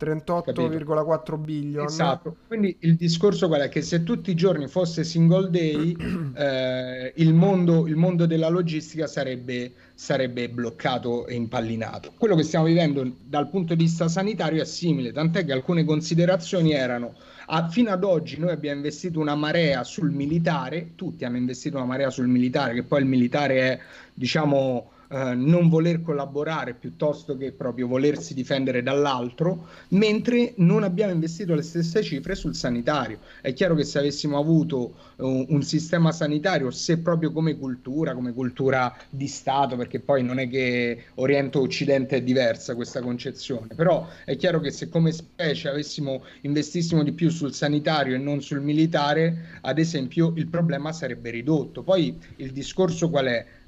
38,4 0.01 1.39
billion. 1.39 1.85
Esatto, 1.85 2.37
quindi 2.47 2.75
il 2.81 2.97
discorso 2.97 3.49
qual 3.49 3.61
è? 3.61 3.69
Che 3.69 3.83
se 3.83 4.03
tutti 4.03 4.31
i 4.31 4.35
giorni 4.35 4.67
fosse 4.67 5.05
single 5.05 5.51
day, 5.51 5.95
eh, 6.35 7.13
il, 7.17 7.35
mondo, 7.35 7.87
il, 7.87 7.97
mondo, 7.97 8.25
della 8.25 8.49
logistica 8.49 9.07
sarebbe, 9.07 9.73
sarebbe, 9.95 10.49
bloccato 10.49 11.27
e 11.27 11.35
impallinato. 11.35 12.13
Quello 12.17 12.35
che 12.35 12.43
stiamo 12.43 12.65
vivendo 12.65 13.07
dal 13.25 13.51
punto 13.51 13.75
di 13.75 13.85
vista 13.85 14.09
sanitario 14.09 14.63
è 14.63 14.65
simile, 14.65 15.13
tant'è 15.13 15.45
che 15.45 15.53
alcune 15.53 15.85
considerazioni 15.85 16.73
erano, 16.73 17.15
a, 17.47 17.69
fino 17.69 17.91
ad 17.91 18.05
oggi 18.05 18.39
noi 18.39 18.53
abbiamo 18.53 18.77
investito 18.77 19.21
una 19.21 19.35
marea 19.35 19.85
sul 19.85 20.11
militare, 20.11 20.93
tutti 20.95 21.25
hanno 21.25 21.37
investito 21.37 21.77
una 21.77 21.87
marea 21.87 22.09
sul 22.09 22.29
militare, 22.29 22.75
che 22.75 22.85
poi 22.85 23.01
il 23.01 23.07
militare 23.07 23.61
è, 23.61 23.79
diciamo 24.15 24.93
eh, 25.13 25.35
non 25.35 25.69
voler 25.69 26.03
collaborare 26.03 26.75
piuttosto 26.75 27.37
che 27.37 27.51
proprio 27.51 27.89
volersi 27.89 28.33
difendere 28.33 28.81
dall'altro, 28.81 29.67
mentre 29.89 30.53
non 30.59 30.85
abbiamo 30.85 31.13
investito 31.13 31.53
le 31.55 31.63
stesse 31.63 32.01
cifre 32.03 32.37
sul 32.37 32.55
sanitario. 32.55 33.19
È 33.41 33.53
chiaro 33.53 33.75
che 33.75 33.83
se 33.83 33.99
avessimo 33.99 34.39
avuto 34.39 34.95
uh, 35.17 35.47
un 35.49 35.63
sistema 35.63 36.13
sanitario, 36.13 36.71
se 36.71 36.99
proprio 36.99 37.33
come 37.33 37.57
cultura, 37.59 38.15
come 38.15 38.33
cultura 38.33 38.97
di 39.11 39.27
Stato, 39.27 39.75
perché 39.75 39.99
poi 39.99 40.23
non 40.23 40.39
è 40.39 40.49
che 40.49 41.07
Oriente-Occidente 41.15 42.19
è 42.19 42.23
diversa 42.23 42.77
questa 42.77 43.01
concezione, 43.01 43.75
però 43.75 44.07
è 44.25 44.37
chiaro 44.37 44.61
che 44.61 44.71
se 44.71 44.89
come 44.89 45.11
specie 45.11 45.69
avessimo 45.69 46.23
investissimo 46.43 47.03
di 47.03 47.11
più 47.11 47.31
sul 47.31 47.53
sanitario 47.53 48.15
e 48.15 48.19
non 48.19 48.41
sul 48.43 48.61
militare, 48.61 49.59
ad 49.63 49.81
esempio, 49.81 50.33
il 50.37 50.47
problema 50.47 50.93
sarebbe 50.93 51.31
ridotto. 51.31 51.83
Poi 51.83 52.17
il 52.37 52.53
discorso 52.53 53.11
qual 53.11 53.27
è? 53.27 53.59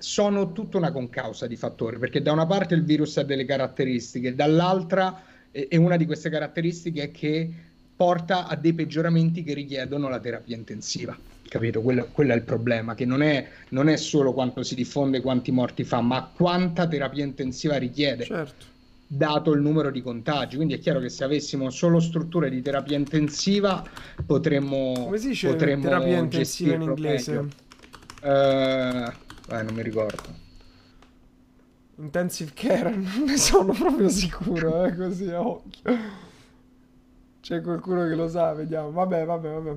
Sono 0.00 0.52
tutta 0.52 0.78
una 0.78 0.90
concausa 0.90 1.46
di 1.46 1.56
fattori, 1.56 1.98
perché 1.98 2.22
da 2.22 2.32
una 2.32 2.46
parte 2.46 2.74
il 2.74 2.84
virus 2.84 3.18
ha 3.18 3.22
delle 3.22 3.44
caratteristiche, 3.44 4.34
dall'altra, 4.34 5.22
e 5.52 5.76
una 5.76 5.96
di 5.96 6.06
queste 6.06 6.30
caratteristiche 6.30 7.02
è 7.02 7.10
che 7.10 7.52
porta 7.94 8.46
a 8.46 8.56
dei 8.56 8.72
peggioramenti 8.72 9.42
che 9.42 9.52
richiedono 9.52 10.08
la 10.08 10.18
terapia 10.18 10.56
intensiva. 10.56 11.16
Capito? 11.46 11.82
Quello, 11.82 12.08
quello 12.12 12.32
è 12.32 12.36
il 12.36 12.42
problema, 12.42 12.94
che 12.94 13.04
non 13.04 13.22
è, 13.22 13.46
non 13.70 13.88
è, 13.88 13.96
solo 13.96 14.32
quanto 14.32 14.62
si 14.62 14.74
diffonde, 14.74 15.20
quanti 15.20 15.50
morti 15.50 15.84
fa, 15.84 16.00
ma 16.00 16.30
quanta 16.34 16.86
terapia 16.86 17.24
intensiva 17.24 17.76
richiede. 17.76 18.24
Certo. 18.24 18.64
Dato 19.06 19.52
il 19.52 19.60
numero 19.60 19.90
di 19.90 20.00
contagi, 20.00 20.54
quindi 20.54 20.74
è 20.74 20.78
chiaro 20.78 21.00
che 21.00 21.08
se 21.08 21.24
avessimo 21.24 21.68
solo 21.68 21.98
strutture 21.98 22.48
di 22.48 22.62
terapia 22.62 22.96
intensiva 22.96 23.84
potremmo. 24.24 24.92
Come 24.94 25.18
si 25.18 25.28
dice 25.28 25.48
potremmo 25.48 25.82
terapia 25.82 26.18
intensiva 26.18 26.74
in 26.74 26.82
inglese? 26.82 27.48
Uh, 28.22 29.10
eh, 29.50 29.62
non 29.62 29.74
mi 29.74 29.82
ricordo. 29.82 30.48
Intensive 31.96 32.52
care, 32.54 32.90
non 32.96 33.24
ne 33.26 33.36
sono 33.36 33.72
proprio 33.72 34.08
sicuro, 34.08 34.84
eh, 34.84 34.94
così 34.96 35.28
a 35.30 35.40
occhio. 35.46 35.98
C'è 37.40 37.60
qualcuno 37.60 38.06
che 38.06 38.14
lo 38.14 38.28
sa, 38.28 38.52
vediamo. 38.54 38.90
Vabbè, 38.90 39.24
vabbè, 39.24 39.48
vabbè. 39.48 39.76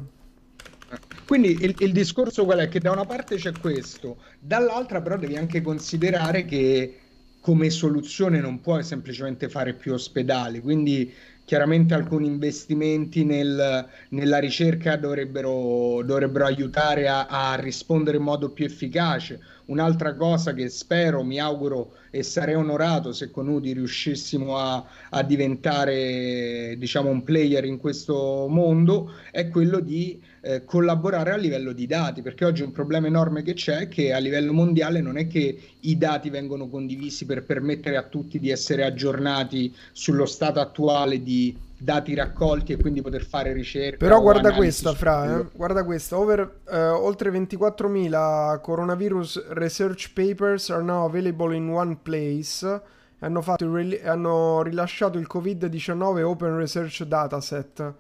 Quindi 1.26 1.58
il, 1.62 1.76
il, 1.80 1.92
discorso 1.92 2.46
qual 2.46 2.60
è? 2.60 2.70
Che 2.70 2.80
da 2.80 2.92
una 2.92 3.06
parte 3.06 3.38
c'è 3.38 3.52
questo, 3.60 4.18
dall'altra 4.40 5.02
però 5.02 5.18
devi 5.18 5.36
anche 5.36 5.62
considerare 5.62 6.46
che 6.46 7.00
come 7.40 7.70
soluzione 7.70 8.40
non 8.40 8.62
puoi 8.62 8.84
semplicemente 8.84 9.50
fare 9.50 9.74
più 9.74 9.94
ospedali, 9.94 10.62
quindi 10.62 11.12
chiaramente 11.46 11.94
alcuni 11.94 12.28
investimenti 12.28 13.26
nel, 13.26 13.88
nella 14.10 14.40
ricerca 14.40 14.96
dovrebbero, 14.96 16.02
dovrebbero 16.04 16.46
aiutare 16.46 17.08
a, 17.08 17.26
a, 17.26 17.56
rispondere 17.56 18.18
in 18.18 18.24
modo 18.24 18.50
più 18.50 18.66
efficace. 18.66 19.40
Un'altra 19.66 20.16
cosa 20.16 20.54
che 20.54 20.70
spero, 20.70 21.24
mi 21.24 21.40
auguro 21.40 21.96
e 22.12 22.24
sarei 22.24 22.56
onorato 22.56 23.14
se 23.14 23.32
con 23.32 23.48
Udi 23.48 23.74
riuscissimo 23.74 24.58
a, 24.58 24.86
a 25.10 25.24
diventare 25.24 26.76
diciamo, 26.78 27.10
un 27.10 27.24
player 27.24 27.66
in 27.66 27.78
questo 27.78 28.48
mondo 28.50 29.14
è 29.32 29.48
quello 29.50 29.80
di 29.80 30.22
eh, 30.46 30.66
collaborare 30.66 31.32
a 31.32 31.38
livello 31.38 31.72
di 31.72 31.88
dati, 31.88 32.22
perché 32.22 32.44
oggi 32.44 32.64
un 32.64 32.74
problema 32.74 33.08
enorme 33.08 33.44
che 33.44 33.54
c'è 33.54 33.78
è 33.78 33.88
che 33.88 34.12
a 34.12 34.18
livello 34.18 34.52
mondiale 34.52 35.00
non 35.00 35.18
è 35.18 35.26
che 35.26 35.58
i 35.80 35.98
dati 35.98 36.30
vengono 36.30 36.68
condivisi 36.68 37.26
per 37.26 37.46
permettere 37.46 37.96
a 37.96 38.04
tutti 38.04 38.40
di 38.40 38.50
essere 38.50 38.84
aggiornati 38.84 39.74
sullo 39.94 40.26
stato 40.26 40.60
attuale 40.60 41.24
di 41.24 41.56
dati 41.78 42.14
raccolti 42.14 42.74
e 42.74 42.78
quindi 42.78 43.02
poter 43.02 43.24
fare 43.24 43.54
ricerca. 43.54 43.98
Però 43.98 44.22
guarda 44.22 44.54
questa, 44.54 44.94
Fra, 44.94 45.40
eh? 45.40 45.46
guarda 45.54 45.86
questa, 45.86 46.18
Over, 46.18 46.60
uh, 46.66 46.76
oltre 46.76 47.30
24.000 47.32 48.60
coronavirus 48.60 49.46
research 49.52 50.12
papers 50.14 50.70
are 50.70 50.84
now 50.84 51.06
available 51.06 51.56
in 51.56 51.70
one 51.70 51.98
place. 52.02 52.82
Hanno, 53.20 53.42
fatto 53.42 53.66
hanno 54.04 54.62
rilasciato 54.62 55.18
il 55.18 55.28
Covid-19 55.32 56.24
Open 56.24 56.58
Research 56.58 57.04
Dataset, 57.04 57.94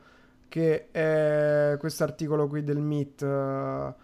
che 0.54 0.92
è 0.92 1.78
questo 1.80 2.04
articolo 2.04 2.48
qui 2.48 2.64
del 2.64 2.78
MIT. 2.78 3.22
Uh, 3.22 4.02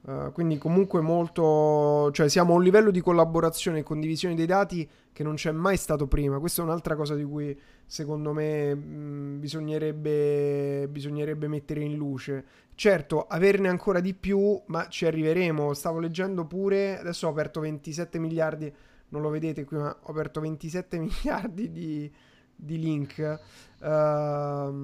Uh, 0.00 0.32
quindi 0.32 0.56
comunque 0.56 1.02
molto, 1.02 2.10
cioè 2.12 2.30
siamo 2.30 2.54
a 2.54 2.56
un 2.56 2.62
livello 2.62 2.90
di 2.90 3.00
collaborazione 3.00 3.80
e 3.80 3.82
condivisione 3.82 4.36
dei 4.36 4.46
dati 4.46 4.88
che 5.12 5.22
non 5.22 5.34
c'è 5.34 5.50
mai 5.50 5.76
stato 5.76 6.06
prima. 6.06 6.38
Questa 6.38 6.62
è 6.62 6.64
un'altra 6.64 6.94
cosa 6.94 7.14
di 7.14 7.24
cui 7.24 7.54
secondo 7.84 8.32
me 8.32 8.74
mh, 8.74 9.40
bisognerebbe, 9.40 10.88
bisognerebbe 10.88 11.46
mettere 11.48 11.80
in 11.82 11.96
luce. 11.96 12.44
Certo, 12.74 13.26
averne 13.26 13.68
ancora 13.68 14.00
di 14.00 14.14
più, 14.14 14.58
ma 14.66 14.88
ci 14.88 15.04
arriveremo. 15.04 15.74
Stavo 15.74 15.98
leggendo 15.98 16.46
pure, 16.46 16.98
adesso 16.98 17.26
ho 17.26 17.30
aperto 17.30 17.60
27 17.60 18.18
miliardi, 18.18 18.72
non 19.08 19.20
lo 19.20 19.28
vedete 19.28 19.64
qui, 19.64 19.76
ma 19.76 19.94
ho 20.00 20.10
aperto 20.10 20.40
27 20.40 20.96
miliardi 21.00 21.70
di, 21.70 22.10
di 22.58 22.78
link. 22.78 23.40
Uh, 23.80 24.74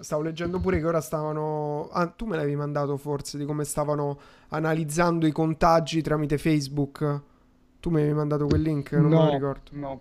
stavo 0.00 0.20
leggendo 0.22 0.60
pure 0.60 0.78
che 0.78 0.86
ora 0.86 1.00
stavano. 1.00 1.88
Ah, 1.90 2.06
tu 2.08 2.26
me 2.26 2.36
l'avevi 2.36 2.56
mandato 2.56 2.96
forse 2.96 3.38
di 3.38 3.44
come 3.44 3.64
stavano 3.64 4.18
analizzando 4.48 5.26
i 5.26 5.32
contagi 5.32 6.02
tramite 6.02 6.36
Facebook. 6.36 7.20
Tu 7.80 7.90
mi 7.90 8.00
avevi 8.00 8.14
mandato 8.14 8.46
quel 8.46 8.60
link? 8.60 8.92
Non 8.92 9.08
no, 9.08 9.18
me 9.18 9.24
lo 9.24 9.32
ricordo. 9.32 9.70
No. 9.72 10.00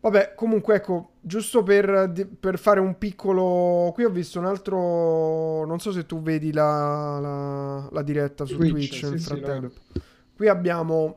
Vabbè, 0.00 0.34
comunque 0.36 0.76
ecco, 0.76 1.10
giusto 1.20 1.62
per, 1.64 2.28
per, 2.38 2.58
fare 2.58 2.78
un 2.78 2.98
piccolo... 2.98 3.90
Qui 3.92 4.04
ho 4.04 4.10
visto 4.10 4.38
un 4.38 4.46
altro... 4.46 5.66
Non 5.66 5.80
so 5.80 5.90
se 5.90 6.06
tu 6.06 6.22
vedi 6.22 6.52
la, 6.52 7.18
la, 7.18 7.88
la 7.90 8.02
diretta 8.02 8.44
su 8.44 8.56
Twitch, 8.56 8.72
Twitch 8.72 9.02
nel 9.02 9.20
sì, 9.20 9.26
frattempo. 9.26 9.72
Sì, 9.92 10.00
Qui 10.36 10.48
abbiamo 10.48 11.16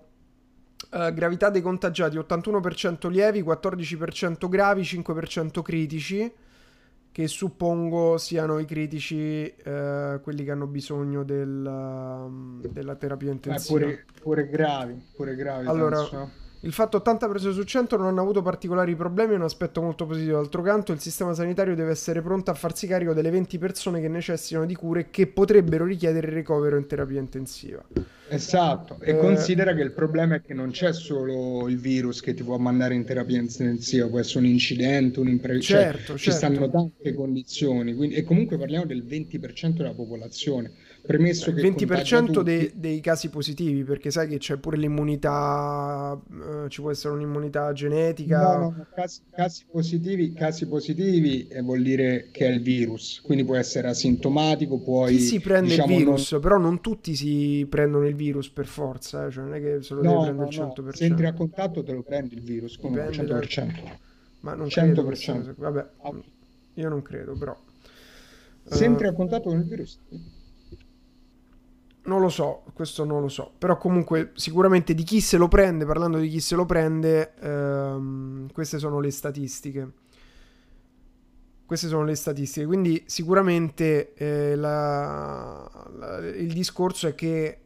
Uh, 0.92 1.14
gravità 1.14 1.50
dei 1.50 1.62
contagiati 1.62 2.18
81% 2.18 3.10
lievi, 3.10 3.42
14% 3.42 4.50
gravi, 4.50 4.82
5% 4.82 5.62
critici, 5.62 6.30
che 7.14 7.28
suppongo 7.28 8.18
siano 8.18 8.60
i 8.60 8.66
critici 8.66 9.54
uh, 9.66 10.20
quelli 10.22 10.44
che 10.44 10.52
hanno 10.52 10.68
bisogno 10.68 11.24
del, 11.24 11.66
uh, 11.66 12.68
della 12.68 12.96
terapia 12.96 13.32
intensiva. 13.32 13.80
Eh, 13.80 13.84
pure, 13.84 14.06
pure, 14.22 14.50
gravi, 14.50 15.02
pure 15.16 15.36
gravi. 15.36 15.68
Allora, 15.68 15.98
penso. 15.98 16.32
Il 16.64 16.74
fatto 16.74 16.98
80 16.98 17.28
prese 17.28 17.52
su 17.54 17.64
100 17.64 17.98
non 17.98 18.06
hanno 18.06 18.22
avuto 18.22 18.44
particolari 18.44 18.96
problemi 18.96 19.34
è 19.34 19.36
un 19.36 19.42
aspetto 19.42 19.82
molto 19.82 20.06
positivo. 20.06 20.36
D'altro 20.36 20.62
canto, 20.62 20.92
il 20.92 21.00
sistema 21.00 21.34
sanitario 21.34 21.74
deve 21.74 21.90
essere 21.90 22.22
pronto 22.22 22.52
a 22.52 22.54
farsi 22.54 22.86
carico 22.86 23.14
delle 23.14 23.32
20 23.32 23.58
persone 23.58 24.00
che 24.00 24.08
necessitano 24.08 24.68
di 24.68 24.76
cure 24.76 25.10
che 25.10 25.26
potrebbero 25.26 25.86
richiedere 25.86 26.28
il 26.28 26.34
ricovero 26.34 26.78
in 26.78 26.86
terapia 26.86 27.20
intensiva. 27.20 27.84
Esatto, 28.30 28.98
e 29.02 29.12
eh... 29.12 29.18
considera 29.18 29.74
che 29.74 29.82
il 29.82 29.92
problema 29.92 30.36
è 30.36 30.42
che 30.42 30.54
non 30.54 30.70
c'è 30.70 30.94
solo 30.94 31.68
il 31.68 31.80
virus 31.80 32.22
che 32.22 32.36
ti 32.36 32.44
può 32.44 32.58
mandare 32.58 32.94
in 32.94 33.06
terapia 33.06 33.40
intensiva, 33.40 34.08
può 34.08 34.20
essere 34.20 34.40
un 34.40 34.46
incidente, 34.46 35.20
un 35.20 35.30
imprevisto, 35.30 35.74
certo, 35.74 35.98
cioè, 35.98 36.06
certo. 36.06 36.18
ci 36.18 36.32
stanno 36.32 36.70
tante 36.70 37.14
condizioni, 37.16 37.96
quindi, 37.96 38.16
e 38.16 38.24
comunque 38.24 38.58
parliamo 38.58 38.86
del 38.86 39.04
20% 39.04 39.78
della 39.78 39.94
popolazione 39.94 40.72
Premesso 41.02 41.52
che 41.52 41.62
il 41.62 41.74
20% 41.74 42.42
dei, 42.42 42.72
dei, 42.76 43.00
casi 43.00 43.30
positivi, 43.30 43.84
perché 43.84 44.12
sai 44.12 44.28
che 44.28 44.38
c'è 44.38 44.58
pure 44.58 44.78
l'immunità, 44.78 46.20
eh, 46.66 46.70
ci 46.70 46.82
può 46.82 46.92
essere 46.92 47.14
un'immunità 47.14 47.72
genetica. 47.74 48.58
No, 48.58 48.60
no, 48.60 48.86
casi, 48.94 49.22
casi, 49.32 49.66
positivi, 49.70 50.34
casi 50.34 50.68
positivi 50.68 51.48
eh, 51.48 51.62
vuol 51.62 51.82
dire 51.82 52.30
che 52.32 52.48
è 52.48 52.50
il 52.50 52.62
virus, 52.62 53.22
quindi 53.22 53.44
può 53.44 53.56
essere 53.56 53.88
asintomatico, 53.88 54.80
puoi... 54.80 55.16
Chi 55.16 55.22
si 55.22 55.40
prende 55.40 55.70
diciamo, 55.70 55.92
il 55.92 55.98
virus, 55.98 56.32
non... 56.32 56.42
però 56.42 56.58
non 56.58 56.82
tutti 56.82 57.16
si 57.16 57.66
prendono 57.70 58.08
il 58.08 58.16
virus 58.16 58.50
per 58.50 58.66
forza, 58.66 59.28
eh, 59.28 59.32
cioè 59.32 59.44
non 59.44 59.54
è 59.56 59.62
che 59.62 59.82
se 59.82 59.94
lo 59.94 60.04
no, 60.04 60.24
devi 60.24 60.38
prendere 60.38 60.58
no, 60.58 60.74
100%. 60.76 60.84
No. 60.84 60.92
Se 60.92 61.06
entri 61.06 61.26
a 61.26 61.34
contatto 61.34 61.84
te 61.84 61.94
lo 61.94 62.04
prendi 62.04 62.36
il 62.36 62.42
virus, 62.42 62.78
come 62.78 63.08
Dipende 63.10 63.34
100%. 63.34 63.84
Da... 63.84 63.98
Ma 64.42 64.54
non 64.56 64.68
100%. 64.68 65.14
Credo, 65.14 65.54
vabbè, 65.58 65.86
io 66.76 66.90
non 66.90 67.02
credo, 67.02 67.38
però... 67.38 67.58
Se 68.64 68.86
entri 68.86 69.08
a 69.08 69.14
contatto 69.14 69.50
con 69.50 69.60
il 69.60 69.66
virus... 69.66 70.00
Non 72.04 72.20
lo 72.20 72.30
so, 72.30 72.64
questo 72.74 73.06
non 73.06 73.22
lo 73.22 73.28
so. 73.28 73.52
Però 73.58 73.78
comunque 73.78 74.32
sicuramente 74.34 74.94
di 74.94 75.04
chi 75.04 75.22
se 75.22 75.38
lo 75.38 75.48
prende, 75.48 75.86
parlando 75.86 76.18
di 76.18 76.30
chi 76.30 76.40
se 76.40 76.56
lo 76.56 76.66
prende, 76.66 77.34
ehm, 77.40 78.52
queste 78.52 78.80
sono 78.80 79.00
le 79.00 79.12
statistiche. 79.12 79.92
Queste 81.66 81.88
sono 81.88 82.04
le 82.04 82.16
statistiche. 82.16 82.66
Quindi 82.66 83.04
sicuramente 83.06 84.14
eh, 84.16 84.56
la, 84.56 85.70
la, 85.96 86.18
il 86.28 86.52
discorso 86.54 87.08
è 87.08 87.14
che 87.14 87.60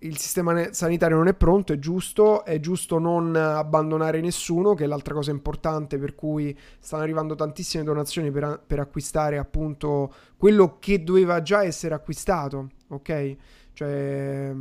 il 0.00 0.16
sistema 0.16 0.72
sanitario 0.72 1.16
non 1.16 1.28
è 1.28 1.34
pronto, 1.34 1.72
è 1.72 1.78
giusto, 1.78 2.44
è 2.44 2.58
giusto 2.60 2.98
non 2.98 3.36
abbandonare 3.36 4.20
nessuno, 4.20 4.74
che 4.74 4.84
è 4.84 4.86
l'altra 4.86 5.14
cosa 5.14 5.30
importante 5.30 5.98
per 5.98 6.14
cui 6.14 6.56
stanno 6.78 7.02
arrivando 7.02 7.34
tantissime 7.34 7.84
donazioni 7.84 8.30
per, 8.30 8.62
per 8.66 8.80
acquistare 8.80 9.36
appunto 9.36 10.12
quello 10.36 10.78
che 10.78 11.04
doveva 11.04 11.42
già 11.42 11.62
essere 11.62 11.94
acquistato, 11.94 12.70
ok? 12.88 13.36
Cioè 13.76 14.54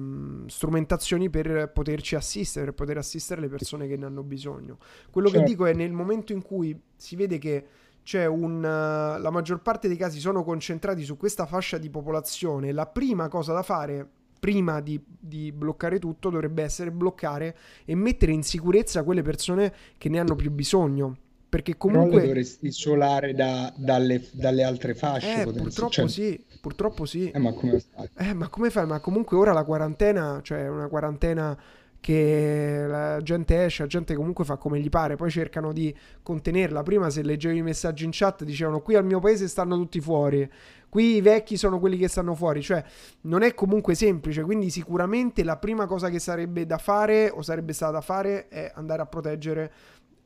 strumentazioni 0.47 1.29
per 1.29 1.71
poterci 1.71 2.15
assistere, 2.15 2.65
per 2.65 2.73
poter 2.73 2.97
assistere 2.97 3.39
le 3.39 3.47
persone 3.47 3.87
che 3.87 3.95
ne 3.95 4.07
hanno 4.07 4.23
bisogno. 4.23 4.77
Quello 5.09 5.29
certo. 5.29 5.45
che 5.45 5.49
dico 5.49 5.65
è 5.65 5.73
nel 5.73 5.93
momento 5.93 6.33
in 6.33 6.41
cui 6.41 6.77
si 6.97 7.15
vede 7.15 7.37
che 7.37 7.65
c'è 8.03 8.25
un... 8.25 8.57
Uh, 8.57 9.21
la 9.21 9.29
maggior 9.31 9.61
parte 9.61 9.87
dei 9.87 9.95
casi 9.95 10.19
sono 10.19 10.43
concentrati 10.43 11.05
su 11.05 11.15
questa 11.15 11.45
fascia 11.45 11.77
di 11.77 11.89
popolazione, 11.89 12.73
la 12.73 12.87
prima 12.87 13.29
cosa 13.29 13.53
da 13.53 13.63
fare 13.63 14.05
prima 14.37 14.81
di, 14.81 15.01
di, 15.05 15.53
bloccare 15.53 15.97
tutto, 15.97 16.29
dovrebbe 16.29 16.61
essere 16.61 16.91
bloccare 16.91 17.55
e 17.85 17.95
mettere 17.95 18.33
in 18.33 18.43
sicurezza 18.43 19.03
quelle 19.03 19.21
persone 19.21 19.73
che 19.97 20.09
ne 20.09 20.19
hanno 20.19 20.35
più 20.35 20.51
bisogno. 20.51 21.15
Perché 21.47 21.77
comunque... 21.77 22.09
Però 22.09 22.21
le 22.21 22.27
dovresti 22.27 22.67
isolare 22.67 23.33
da, 23.33 23.73
dalle, 23.77 24.27
dalle, 24.33 24.63
altre 24.63 24.93
fasce. 24.93 25.43
Eh, 25.43 25.45
purtroppo 25.45 25.89
cioè... 25.89 26.07
sì, 26.09 26.44
purtroppo 26.65 27.05
sì. 27.05 27.29
Eh, 27.29 27.37
ma 27.37 27.53
come 27.53 27.79
fai? 27.79 28.09
Eh, 28.17 28.33
ma 28.33 28.49
come 28.49 28.71
fai? 28.71 28.87
Ma 28.87 28.99
comunque 28.99 29.37
ora 29.37 29.53
la 29.53 29.63
quarantena, 29.63 30.39
cioè 30.41 30.67
una 30.67 30.87
quarantena 30.87 31.55
che 31.99 32.85
la 32.87 33.21
gente 33.21 33.63
esce, 33.63 33.83
la 33.83 33.87
gente 33.87 34.15
comunque 34.15 34.45
fa 34.45 34.57
come 34.57 34.79
gli 34.79 34.89
pare, 34.89 35.15
poi 35.15 35.29
cercano 35.29 35.71
di 35.71 35.95
contenerla. 36.23 36.81
Prima 36.81 37.11
se 37.11 37.21
leggevi 37.21 37.57
i 37.57 37.61
messaggi 37.61 38.03
in 38.03 38.09
chat 38.11 38.43
dicevano 38.43 38.81
qui 38.81 38.95
al 38.95 39.05
mio 39.05 39.19
paese 39.19 39.47
stanno 39.47 39.75
tutti 39.75 40.01
fuori, 40.01 40.49
qui 40.89 41.17
i 41.17 41.21
vecchi 41.21 41.55
sono 41.55 41.79
quelli 41.79 41.97
che 41.97 42.07
stanno 42.07 42.33
fuori, 42.33 42.63
cioè 42.63 42.83
non 43.21 43.43
è 43.43 43.53
comunque 43.53 43.93
semplice, 43.93 44.41
quindi 44.41 44.71
sicuramente 44.71 45.43
la 45.43 45.57
prima 45.57 45.85
cosa 45.85 46.09
che 46.09 46.17
sarebbe 46.17 46.65
da 46.65 46.79
fare 46.79 47.29
o 47.29 47.43
sarebbe 47.43 47.73
stata 47.73 47.91
da 47.91 48.01
fare 48.01 48.47
è 48.47 48.71
andare 48.73 49.03
a 49.03 49.05
proteggere 49.05 49.71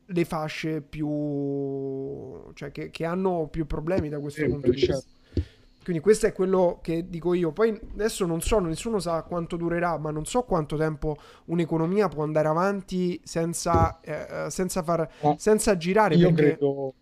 le 0.06 0.24
fasce 0.24 0.80
più 0.80 2.50
cioè 2.54 2.72
che, 2.72 2.90
che 2.90 3.04
hanno 3.04 3.46
più 3.48 3.66
problemi 3.66 4.08
da 4.08 4.18
questo 4.18 4.46
punto 4.46 4.70
di 4.70 4.76
vista. 4.76 4.94
Certo. 4.94 5.18
Quindi 5.82 6.02
questo 6.02 6.26
è 6.26 6.32
quello 6.32 6.78
che 6.82 7.08
dico 7.08 7.32
io. 7.32 7.52
Poi 7.52 7.78
adesso 7.94 8.26
non 8.26 8.40
so, 8.40 8.58
nessuno 8.58 8.98
sa 8.98 9.22
quanto 9.22 9.56
durerà, 9.56 9.96
ma 9.98 10.10
non 10.10 10.26
so 10.26 10.42
quanto 10.42 10.76
tempo 10.76 11.16
un'economia 11.46 12.08
può 12.08 12.22
andare 12.22 12.48
avanti 12.48 13.18
senza, 13.24 14.00
eh, 14.00 14.50
senza, 14.50 14.82
far, 14.82 15.08
senza 15.36 15.76
girare. 15.76 16.16
Io 16.16 16.32
perché... 16.32 16.56
credo, 16.56 16.94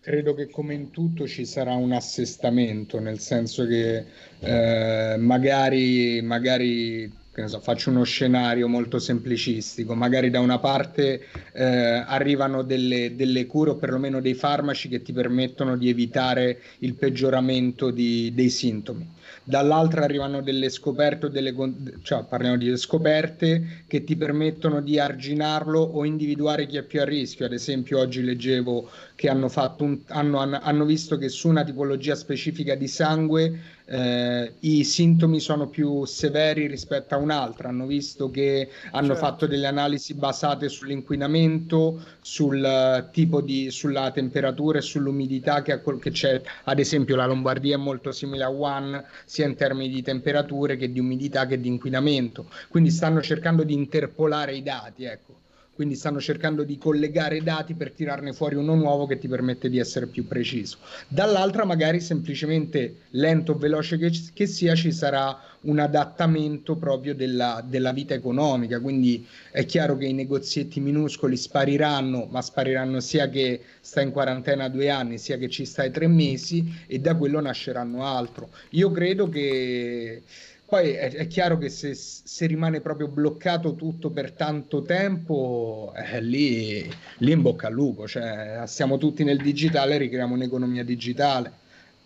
credo, 0.00 0.34
che 0.34 0.50
come 0.50 0.74
in 0.74 0.90
tutto 0.90 1.26
ci 1.26 1.46
sarà 1.46 1.74
un 1.74 1.92
assestamento, 1.92 3.00
nel 3.00 3.20
senso 3.20 3.66
che 3.66 4.04
eh, 4.40 5.16
magari, 5.18 6.20
magari 6.20 7.10
so, 7.48 7.60
faccio 7.60 7.90
uno 7.90 8.02
scenario 8.04 8.66
molto 8.66 8.98
semplicistico, 8.98 9.94
magari 9.94 10.30
da 10.30 10.40
una 10.40 10.58
parte 10.58 11.26
eh, 11.52 11.64
arrivano 11.64 12.62
delle, 12.62 13.14
delle, 13.14 13.46
cure 13.46 13.70
o 13.70 13.76
perlomeno 13.76 14.20
dei 14.20 14.34
farmaci 14.34 14.88
che 14.88 15.02
ti 15.02 15.12
permettono 15.12 15.76
di 15.76 15.90
evitare 15.90 16.60
il 16.78 16.94
peggioramento 16.94 17.90
di, 17.90 18.32
dei 18.34 18.48
sintomi 18.48 19.14
dall'altra 19.48 20.02
arrivano 20.02 20.42
delle 20.42 20.68
scoperte, 20.68 21.30
delle, 21.30 21.54
cioè 22.02 22.24
parliamo 22.24 22.56
di 22.56 22.76
scoperte 22.76 23.84
che 23.86 24.02
ti 24.02 24.16
permettono 24.16 24.80
di 24.80 24.98
arginarlo 24.98 25.80
o 25.80 26.04
individuare 26.04 26.66
chi 26.66 26.76
è 26.78 26.82
più 26.82 27.00
a 27.00 27.04
rischio. 27.04 27.46
Ad 27.46 27.52
esempio, 27.52 28.00
oggi 28.00 28.22
leggevo 28.22 28.90
che 29.14 29.28
hanno, 29.28 29.48
un, 29.78 29.98
hanno, 30.08 30.38
hanno 30.40 30.84
visto 30.84 31.16
che 31.16 31.28
su 31.28 31.48
una 31.48 31.62
tipologia 31.62 32.16
specifica 32.16 32.74
di 32.74 32.88
sangue 32.88 33.60
eh, 33.86 34.54
i 34.60 34.84
sintomi 34.84 35.38
sono 35.38 35.68
più 35.68 36.04
severi 36.04 36.66
rispetto 36.66 37.14
a 37.14 37.18
un'altra. 37.18 37.68
Hanno 37.68 37.86
visto 37.86 38.30
che 38.30 38.68
hanno 38.90 39.14
certo. 39.14 39.24
fatto 39.24 39.46
delle 39.46 39.66
analisi 39.66 40.14
basate 40.14 40.68
sull'inquinamento, 40.68 42.02
sul 42.20 43.08
tipo 43.12 43.40
di, 43.40 43.70
sulla 43.70 44.10
temperatura 44.10 44.78
e 44.78 44.82
sull'umidità 44.82 45.62
che, 45.62 45.80
che 46.00 46.10
c'è. 46.10 46.40
Ad 46.64 46.78
esempio, 46.78 47.16
la 47.16 47.26
Lombardia 47.26 47.76
è 47.76 47.78
molto 47.78 48.12
simile 48.12 48.44
a 48.44 48.50
One 48.50 49.04
sia 49.24 49.46
in 49.46 49.54
termini 49.54 49.92
di 49.92 50.02
temperature 50.02 50.76
che 50.76 50.90
di 50.90 50.98
umidità 50.98 51.46
che 51.46 51.60
di 51.60 51.68
inquinamento. 51.68 52.50
Quindi 52.68 52.90
stanno 52.90 53.22
cercando 53.22 53.62
di 53.62 53.74
interpolare 53.74 54.56
i 54.56 54.62
dati, 54.62 55.04
ecco. 55.04 55.44
Quindi 55.76 55.94
stanno 55.94 56.20
cercando 56.20 56.64
di 56.64 56.78
collegare 56.78 57.42
dati 57.42 57.74
per 57.74 57.92
tirarne 57.92 58.32
fuori 58.32 58.54
uno 58.54 58.74
nuovo 58.74 59.04
che 59.04 59.18
ti 59.18 59.28
permette 59.28 59.68
di 59.68 59.78
essere 59.78 60.06
più 60.06 60.26
preciso. 60.26 60.78
Dall'altra, 61.06 61.66
magari 61.66 62.00
semplicemente 62.00 63.00
lento 63.10 63.52
o 63.52 63.58
veloce 63.58 63.98
che, 63.98 64.10
che, 64.32 64.46
sia, 64.46 64.74
ci 64.74 64.90
sarà 64.90 65.38
un 65.60 65.78
adattamento 65.78 66.76
proprio 66.76 67.14
della, 67.14 67.62
della, 67.62 67.92
vita 67.92 68.14
economica. 68.14 68.80
Quindi 68.80 69.26
è 69.50 69.66
chiaro 69.66 69.98
che 69.98 70.06
i 70.06 70.14
negozietti 70.14 70.80
minuscoli 70.80 71.36
spariranno, 71.36 72.26
ma 72.30 72.40
spariranno 72.40 73.00
sia 73.00 73.28
che 73.28 73.60
sta 73.80 74.00
in 74.00 74.12
quarantena 74.12 74.70
due 74.70 74.88
anni, 74.88 75.18
sia 75.18 75.36
che 75.36 75.50
ci 75.50 75.66
stai 75.66 75.90
tre 75.90 76.06
mesi, 76.06 76.84
e 76.86 77.00
da 77.00 77.14
quello 77.16 77.38
nasceranno 77.38 78.02
altro. 78.02 78.48
Io 78.70 78.90
credo 78.90 79.28
che 79.28 80.22
poi 80.66 80.90
è, 80.90 81.12
è 81.12 81.26
chiaro 81.28 81.58
che 81.58 81.68
se, 81.68 81.94
se, 81.94 82.46
rimane 82.46 82.80
proprio 82.80 83.08
bloccato 83.08 83.74
tutto 83.74 84.10
per 84.10 84.32
tanto 84.32 84.82
tempo, 84.82 85.92
eh, 85.96 86.20
lì, 86.20 86.90
lì, 87.18 87.30
in 87.32 87.42
bocca 87.42 87.68
al 87.68 87.72
lupo, 87.72 88.08
cioè, 88.08 88.62
siamo 88.66 88.98
tutti 88.98 89.22
nel 89.22 89.40
digitale, 89.40 89.96
ricreiamo 89.96 90.34
un'economia 90.34 90.84
digitale, 90.84 91.52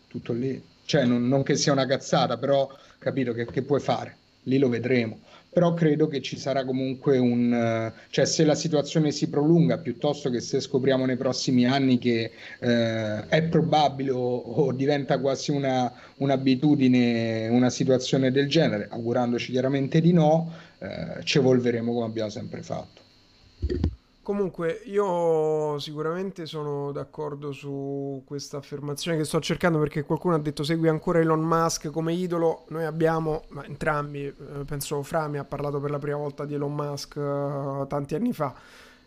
tutto 0.08 0.32
lì. 0.32 0.62
Cioè, 0.84 1.04
non, 1.04 1.26
non 1.26 1.42
che 1.42 1.56
sia 1.56 1.72
una 1.72 1.86
cazzata, 1.86 2.36
però 2.36 2.68
capito 2.98 3.32
che, 3.32 3.46
che 3.46 3.62
puoi 3.62 3.80
fare, 3.80 4.16
lì 4.42 4.58
lo 4.58 4.68
vedremo 4.68 5.20
però 5.52 5.74
credo 5.74 6.06
che 6.06 6.22
ci 6.22 6.38
sarà 6.38 6.64
comunque 6.64 7.18
un... 7.18 7.92
cioè 8.10 8.24
se 8.24 8.44
la 8.44 8.54
situazione 8.54 9.10
si 9.10 9.28
prolunga 9.28 9.78
piuttosto 9.78 10.30
che 10.30 10.40
se 10.40 10.60
scopriamo 10.60 11.04
nei 11.04 11.16
prossimi 11.16 11.66
anni 11.66 11.98
che 11.98 12.30
eh, 12.60 13.26
è 13.26 13.42
probabile 13.42 14.12
o, 14.12 14.36
o 14.36 14.72
diventa 14.72 15.18
quasi 15.18 15.50
una, 15.50 15.92
un'abitudine 16.18 17.48
una 17.48 17.70
situazione 17.70 18.30
del 18.30 18.48
genere, 18.48 18.88
augurandoci 18.90 19.50
chiaramente 19.50 20.00
di 20.00 20.12
no, 20.12 20.52
eh, 20.78 21.24
ci 21.24 21.38
evolveremo 21.38 21.92
come 21.92 22.06
abbiamo 22.06 22.30
sempre 22.30 22.62
fatto. 22.62 23.98
Comunque, 24.30 24.80
io 24.84 25.76
sicuramente 25.80 26.46
sono 26.46 26.92
d'accordo 26.92 27.50
su 27.50 28.22
questa 28.24 28.58
affermazione 28.58 29.16
che 29.16 29.24
sto 29.24 29.40
cercando 29.40 29.80
perché 29.80 30.04
qualcuno 30.04 30.36
ha 30.36 30.38
detto 30.38 30.62
segui 30.62 30.86
ancora 30.86 31.18
Elon 31.18 31.40
Musk 31.40 31.90
come 31.90 32.12
idolo. 32.12 32.64
Noi 32.68 32.84
abbiamo, 32.84 33.42
ma 33.48 33.64
entrambi, 33.64 34.26
eh, 34.26 34.34
penso 34.64 35.02
Frami 35.02 35.38
ha 35.38 35.44
parlato 35.44 35.80
per 35.80 35.90
la 35.90 35.98
prima 35.98 36.16
volta 36.16 36.44
di 36.44 36.54
Elon 36.54 36.72
Musk 36.72 37.16
uh, 37.16 37.88
tanti 37.88 38.14
anni 38.14 38.32
fa. 38.32 38.54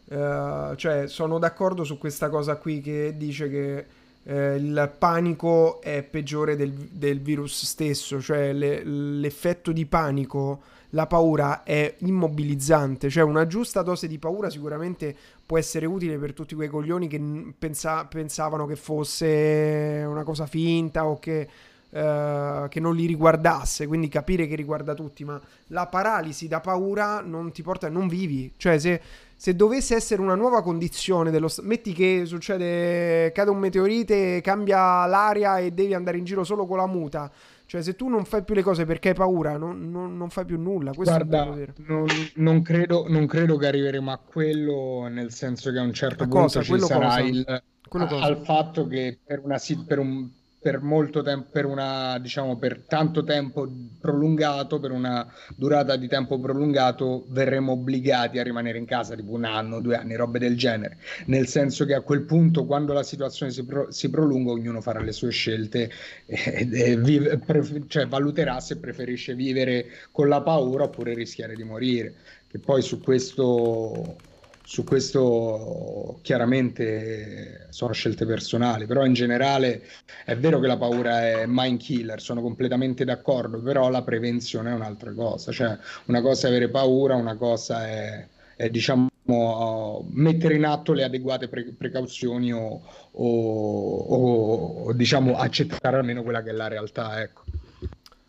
Uh, 0.09 0.75
cioè, 0.75 1.07
sono 1.07 1.39
d'accordo 1.39 1.85
su 1.85 1.97
questa 1.97 2.27
cosa 2.27 2.57
qui 2.57 2.81
che 2.81 3.13
dice 3.15 3.49
che 3.49 3.85
uh, 4.23 4.31
il 4.55 4.93
panico 4.97 5.81
è 5.81 6.03
peggiore 6.03 6.55
del, 6.55 6.71
del 6.71 7.21
virus 7.21 7.65
stesso, 7.65 8.21
cioè 8.21 8.53
le, 8.53 8.83
l'effetto 8.83 9.71
di 9.71 9.85
panico 9.85 10.61
la 10.93 11.07
paura 11.07 11.63
è 11.63 11.95
immobilizzante, 11.99 13.09
cioè 13.09 13.23
una 13.23 13.47
giusta 13.47 13.81
dose 13.81 14.07
di 14.07 14.19
paura 14.19 14.49
sicuramente 14.49 15.15
può 15.45 15.57
essere 15.57 15.85
utile 15.85 16.17
per 16.17 16.33
tutti 16.33 16.55
quei 16.55 16.67
coglioni 16.67 17.07
che 17.07 17.19
pensa- 17.57 18.05
pensavano 18.05 18.65
che 18.65 18.75
fosse 18.75 20.03
una 20.07 20.23
cosa 20.23 20.45
finta 20.45 21.05
o 21.07 21.17
che, 21.17 21.47
uh, 21.89 22.67
che, 22.69 22.79
non 22.79 22.95
li 22.95 23.07
riguardasse, 23.07 23.87
quindi 23.87 24.07
capire 24.07 24.47
che 24.47 24.55
riguarda 24.55 24.93
tutti, 24.93 25.23
ma 25.23 25.41
la 25.67 25.87
paralisi 25.87 26.47
da 26.47 26.59
paura 26.59 27.21
non 27.21 27.51
ti 27.51 27.63
porta, 27.63 27.89
non 27.89 28.07
vivi, 28.07 28.53
cioè 28.57 28.77
se, 28.77 29.01
se 29.35 29.55
dovesse 29.55 29.95
essere 29.95 30.21
una 30.21 30.35
nuova 30.35 30.61
condizione 30.61 31.31
dello 31.31 31.49
metti 31.61 31.93
che 31.93 32.23
succede, 32.25 33.31
cade 33.31 33.49
un 33.49 33.59
meteorite, 33.59 34.41
cambia 34.41 35.05
l'aria 35.05 35.57
e 35.59 35.71
devi 35.71 35.93
andare 35.93 36.17
in 36.17 36.23
giro 36.23 36.43
solo 36.43 36.65
con 36.65 36.77
la 36.77 36.87
muta 36.87 37.31
cioè, 37.73 37.81
se 37.81 37.95
tu 37.95 38.07
non 38.07 38.23
fai 38.23 38.43
più 38.43 38.53
le 38.53 38.61
cose 38.61 38.85
perché 38.85 39.09
hai 39.09 39.15
paura, 39.15 39.57
non, 39.57 39.89
non, 39.89 40.15
non 40.15 40.29
fai 40.29 40.45
più 40.45 40.59
nulla. 40.59 40.91
Questo 40.93 41.15
Guarda, 41.15 41.55
non, 41.87 42.05
non, 42.35 42.61
credo, 42.61 43.05
non 43.07 43.25
credo 43.25 43.57
che 43.57 43.65
arriveremo 43.65 44.11
a 44.11 44.19
quello, 44.23 45.07
nel 45.09 45.31
senso 45.31 45.71
che 45.71 45.79
a 45.79 45.81
un 45.81 45.91
certo 45.91 46.25
a 46.25 46.27
punto 46.27 46.59
cosa? 46.59 46.61
ci 46.61 46.79
sarà 46.79 47.07
cosa? 47.07 47.19
il... 47.21 47.43
A, 47.47 47.63
al 48.21 48.37
fatto 48.43 48.85
che 48.85 49.17
per, 49.25 49.41
una, 49.43 49.59
per 49.87 49.97
un 49.97 50.29
per 50.63 50.79
molto 50.81 51.21
tempo, 51.21 51.49
per 51.51 51.65
una, 51.65 52.17
diciamo, 52.19 52.57
per 52.57 52.85
tanto 52.87 53.25
tempo 53.25 53.69
prolungato, 53.99 54.79
per 54.79 54.91
una 54.91 55.29
durata 55.55 55.97
di 55.97 56.07
tempo 56.07 56.39
prolungato, 56.39 57.25
verremo 57.27 57.73
obbligati 57.73 58.39
a 58.39 58.43
rimanere 58.43 58.77
in 58.77 58.85
casa, 58.85 59.13
tipo 59.13 59.33
un 59.33 59.43
anno, 59.43 59.81
due 59.81 59.97
anni, 59.97 60.15
robe 60.15 60.39
del 60.39 60.57
genere. 60.57 60.97
Nel 61.25 61.47
senso 61.47 61.83
che 61.85 61.93
a 61.93 62.01
quel 62.01 62.21
punto, 62.21 62.65
quando 62.65 62.93
la 62.93 63.03
situazione 63.03 63.51
si, 63.51 63.65
pro, 63.65 63.91
si 63.91 64.09
prolunga, 64.09 64.51
ognuno 64.51 64.79
farà 64.79 65.01
le 65.01 65.11
sue 65.11 65.31
scelte 65.31 65.91
e, 66.25 66.69
e 66.71 66.97
vive, 66.97 67.37
pre, 67.39 67.61
cioè, 67.87 68.07
valuterà 68.07 68.61
se 68.61 68.77
preferisce 68.77 69.35
vivere 69.35 69.87
con 70.11 70.29
la 70.29 70.41
paura 70.41 70.85
oppure 70.85 71.13
rischiare 71.13 71.55
di 71.55 71.63
morire. 71.63 72.15
Che 72.47 72.59
poi 72.59 72.81
su 72.81 73.01
questo 73.01 74.15
su 74.73 74.83
questo 74.83 76.17
chiaramente 76.23 77.67
sono 77.69 77.93
scelte 77.93 78.25
personali, 78.25 78.87
però 78.87 79.05
in 79.05 79.13
generale 79.13 79.83
è 80.25 80.35
vero 80.35 80.59
che 80.59 80.65
la 80.65 80.77
paura 80.77 81.21
è 81.21 81.43
mind 81.45 81.79
killer, 81.79 82.19
sono 82.19 82.41
completamente 82.41 83.05
d'accordo, 83.05 83.61
però 83.61 83.91
la 83.91 84.01
prevenzione 84.01 84.71
è 84.71 84.73
un'altra 84.73 85.13
cosa, 85.13 85.51
cioè 85.51 85.77
una 86.05 86.21
cosa 86.21 86.47
è 86.47 86.49
avere 86.49 86.69
paura, 86.69 87.13
una 87.13 87.35
cosa 87.35 87.87
è, 87.87 88.27
è 88.55 88.71
diciamo 88.71 89.09
mettere 90.09 90.55
in 90.55 90.65
atto 90.65 90.93
le 90.93 91.03
adeguate 91.03 91.49
pre- 91.49 91.75
precauzioni 91.77 92.51
o, 92.51 92.81
o, 93.11 94.85
o, 94.87 94.93
diciamo 94.93 95.37
accettare 95.37 95.97
almeno 95.97 96.23
quella 96.23 96.41
che 96.41 96.49
è 96.49 96.53
la 96.53 96.67
realtà, 96.67 97.21
ecco. 97.21 97.43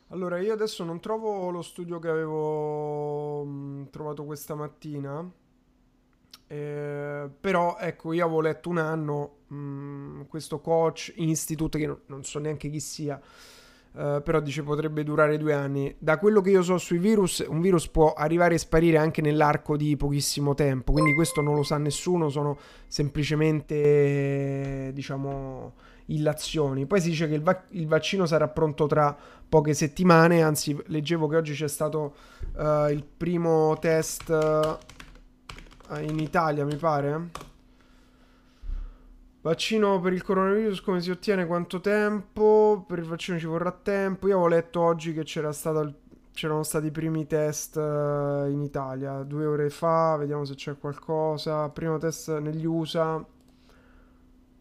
Allora, 0.09 0.39
io 0.39 0.53
adesso 0.53 0.85
non 0.85 1.01
trovo 1.01 1.49
lo 1.49 1.63
studio 1.63 1.99
che 1.99 2.09
avevo 2.09 3.45
mh, 3.45 3.89
trovato 3.89 4.27
questa 4.27 4.55
mattina 4.55 5.27
eh, 6.47 7.29
però 7.41 7.77
ecco, 7.79 8.13
io 8.13 8.25
avevo 8.25 8.41
letto 8.41 8.69
un 8.69 8.79
anno 8.79 9.37
mh, 9.49 9.55
mm, 9.55 10.21
questo 10.29 10.61
coach 10.61 11.13
institute 11.17 11.79
che 11.79 11.97
non, 12.07 12.25
so 12.25 12.39
neanche 12.39 12.69
chi 12.69 12.81
sia. 12.81 13.21
Uh, 13.95 14.21
però 14.25 14.41
dice 14.41 14.65
potrebbe 14.65 15.05
durare 15.05 15.39
due 15.39 15.53
anni. 15.53 15.95
Da 15.97 16.19
quello 16.19 16.41
che 16.41 16.51
io 16.51 16.63
so 16.63 16.79
sui 16.79 16.99
virus, 16.99 17.45
un 17.47 17.61
virus 17.61 17.87
può 17.87 18.13
arrivare 18.13 18.57
e 18.57 18.59
sparire 18.59 18.99
anche 18.99 19.23
nell'arco 19.23 19.77
di 19.77 19.97
pochissimo 19.97 20.55
tempo, 20.55 20.91
quindi 20.91 21.15
questo 21.15 21.41
non 21.41 21.55
lo 21.55 21.63
sa 21.63 21.79
nessuno, 21.79 22.29
sono 22.29 22.59
semplicemente, 22.89 24.91
diciamo, 24.93 25.75
illazioni. 26.07 26.87
Poi 26.87 27.01
si 27.01 27.11
dice 27.11 27.29
che 27.29 27.35
il, 27.35 27.43
va- 27.43 27.63
il 27.69 27.87
vaccino 27.87 28.27
sarà 28.27 28.49
pronto 28.49 28.87
tra 28.87 29.17
poche 29.49 29.75
settimane, 29.75 30.43
anzi 30.43 30.77
leggevo 30.87 31.29
che 31.29 31.37
oggi 31.37 31.55
c'è 31.55 31.69
stato 31.69 32.15
uh, 32.57 32.89
il 32.89 33.05
primo 33.17 33.77
test 33.79 34.29
in 36.01 36.19
Italia, 36.19 36.65
mi 36.65 36.77
pare 36.77 37.53
Vaccino 39.45 40.01
per 40.01 40.15
il 40.15 40.23
coronavirus 40.23 40.81
come 40.81 41.03
si 41.03 41.11
ottiene? 41.11 41.45
Quanto 41.45 41.79
tempo? 41.83 42.83
Per 42.89 42.99
il 42.99 43.05
vaccino 43.05 43.39
ci 43.39 43.45
vorrà 43.45 43.71
tempo. 43.73 44.27
Io 44.27 44.37
avevo 44.37 44.49
letto 44.49 44.81
oggi 44.81 45.13
che 45.13 45.23
c'era 45.23 45.53
stato 45.53 45.97
c'erano 46.33 46.63
stati 46.63 46.87
i 46.87 46.91
primi 46.91 47.27
test 47.27 47.77
uh, 47.77 48.49
in 48.49 48.63
Italia 48.63 49.23
due 49.23 49.45
ore 49.45 49.69
fa. 49.69 50.17
Vediamo 50.17 50.47
se 50.47 50.55
c'è 50.55 50.79
qualcosa. 50.79 51.69
Primo 51.69 51.99
test 51.99 52.39
negli 52.39 52.65
USA. 52.65 53.23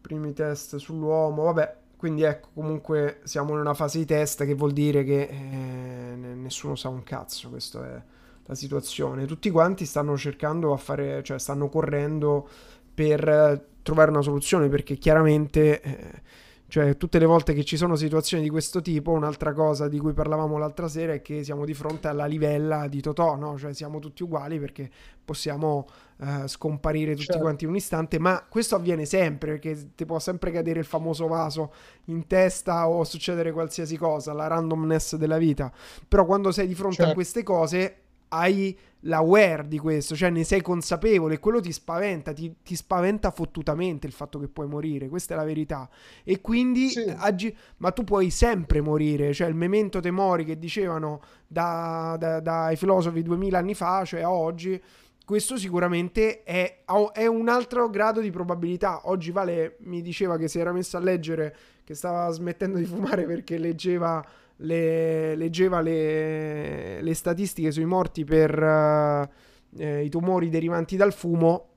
Primi 0.02 0.34
test 0.34 0.76
sull'uomo. 0.76 1.44
Vabbè, 1.44 1.76
quindi 1.96 2.22
ecco, 2.24 2.50
comunque 2.52 3.20
siamo 3.24 3.54
in 3.54 3.60
una 3.60 3.72
fase 3.72 3.96
di 3.96 4.04
test 4.04 4.44
che 4.44 4.52
vuol 4.52 4.72
dire 4.72 5.02
che 5.02 5.22
eh, 5.30 6.14
nessuno 6.14 6.74
sa 6.76 6.90
un 6.90 7.02
cazzo. 7.02 7.48
Questa 7.48 7.86
è 7.86 8.02
la 8.46 8.54
situazione. 8.54 9.26
Tutti 9.26 9.50
quanti 9.50 9.86
stanno 9.86 10.16
cercando 10.16 10.72
a 10.72 10.76
fare, 10.76 11.22
cioè 11.22 11.38
stanno 11.38 11.68
correndo 11.68 12.48
per 12.92 13.72
trovare 13.82 14.10
una 14.10 14.22
soluzione 14.22 14.68
perché 14.68 14.96
chiaramente, 14.96 15.80
eh, 15.80 16.22
cioè 16.68 16.96
tutte 16.96 17.18
le 17.18 17.26
volte 17.26 17.52
che 17.52 17.64
ci 17.64 17.76
sono 17.76 17.96
situazioni 17.96 18.42
di 18.42 18.48
questo 18.48 18.80
tipo, 18.80 19.12
un'altra 19.12 19.52
cosa 19.52 19.88
di 19.88 19.98
cui 19.98 20.12
parlavamo 20.12 20.58
l'altra 20.58 20.88
sera 20.88 21.12
è 21.12 21.22
che 21.22 21.44
siamo 21.44 21.64
di 21.64 21.74
fronte 21.74 22.08
alla 22.08 22.26
livella 22.26 22.88
di 22.88 23.00
Totò, 23.00 23.36
no? 23.36 23.56
Cioè 23.58 23.72
siamo 23.72 23.98
tutti 23.98 24.22
uguali 24.22 24.58
perché 24.58 24.90
possiamo 25.24 25.86
eh, 26.20 26.48
scomparire 26.48 27.12
tutti 27.12 27.26
certo. 27.26 27.40
quanti 27.40 27.64
in 27.64 27.70
un 27.70 27.76
istante, 27.76 28.18
ma 28.18 28.44
questo 28.48 28.74
avviene 28.74 29.04
sempre 29.04 29.52
perché 29.52 29.94
ti 29.94 30.04
può 30.04 30.18
sempre 30.18 30.50
cadere 30.50 30.80
il 30.80 30.86
famoso 30.86 31.26
vaso 31.26 31.72
in 32.06 32.26
testa 32.26 32.88
o 32.88 33.04
succedere 33.04 33.52
qualsiasi 33.52 33.96
cosa, 33.96 34.32
la 34.32 34.46
randomness 34.46 35.16
della 35.16 35.38
vita. 35.38 35.72
Però 36.08 36.24
quando 36.24 36.50
sei 36.50 36.66
di 36.66 36.74
fronte 36.74 36.96
certo. 36.96 37.10
a 37.10 37.14
queste 37.14 37.42
cose 37.42 38.03
hai 38.34 38.76
l'aware 39.06 39.68
di 39.68 39.78
questo, 39.78 40.14
cioè 40.14 40.30
ne 40.30 40.44
sei 40.44 40.62
consapevole 40.62 41.38
quello 41.38 41.60
ti 41.60 41.72
spaventa, 41.72 42.32
ti, 42.32 42.56
ti, 42.62 42.74
spaventa 42.74 43.30
fottutamente 43.30 44.06
il 44.06 44.12
fatto 44.12 44.38
che 44.38 44.48
puoi 44.48 44.66
morire, 44.66 45.08
questa 45.08 45.34
è 45.34 45.36
la 45.36 45.44
verità. 45.44 45.88
E 46.22 46.40
quindi, 46.40 46.88
sì. 46.88 47.14
agi- 47.16 47.54
ma 47.78 47.90
tu 47.90 48.04
puoi 48.04 48.30
sempre 48.30 48.80
morire, 48.80 49.32
cioè 49.32 49.48
il 49.48 49.54
memento 49.54 50.00
te 50.00 50.10
mori 50.10 50.44
che 50.44 50.58
dicevano 50.58 51.20
da, 51.46 52.16
da, 52.18 52.40
dai 52.40 52.76
filosofi 52.76 53.22
duemila 53.22 53.58
anni 53.58 53.74
fa, 53.74 54.04
cioè 54.04 54.22
a 54.22 54.30
oggi, 54.30 54.80
questo 55.24 55.56
sicuramente 55.56 56.42
è, 56.42 56.84
è, 57.12 57.26
un 57.26 57.48
altro 57.48 57.88
grado 57.88 58.20
di 58.20 58.30
probabilità. 58.30 59.02
Oggi 59.04 59.30
Vale 59.30 59.76
mi 59.80 60.02
diceva 60.02 60.36
che 60.36 60.48
si 60.48 60.58
era 60.58 60.72
messo 60.72 60.96
a 60.96 61.00
leggere, 61.00 61.56
che 61.84 61.94
stava 61.94 62.30
smettendo 62.30 62.78
di 62.78 62.84
fumare 62.84 63.24
perché 63.24 63.58
leggeva 63.58 64.24
le, 64.56 65.34
leggeva 65.34 65.80
le, 65.80 67.02
le, 67.02 67.14
statistiche 67.14 67.70
sui 67.70 67.84
morti 67.84 68.24
per 68.24 68.62
uh, 68.62 69.28
eh, 69.76 70.04
i 70.04 70.08
tumori 70.08 70.48
derivanti 70.48 70.96
dal 70.96 71.12
fumo 71.12 71.70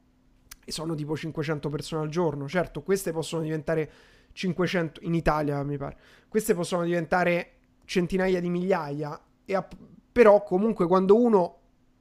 e 0.63 0.71
sono 0.71 0.95
tipo 0.95 1.15
500 1.15 1.69
persone 1.69 2.03
al 2.03 2.09
giorno. 2.09 2.47
Certo, 2.47 2.83
queste 2.83 3.11
possono 3.11 3.43
diventare 3.43 3.89
500 4.33 5.01
in 5.03 5.13
Italia, 5.13 5.63
mi 5.63 5.77
pare. 5.77 5.97
Queste 6.27 6.53
possono 6.53 6.83
diventare 6.83 7.53
centinaia 7.85 8.39
di 8.39 8.49
migliaia, 8.49 9.19
a, 9.47 9.67
però 10.11 10.43
comunque 10.43 10.87
quando 10.87 11.19
uno 11.19 11.59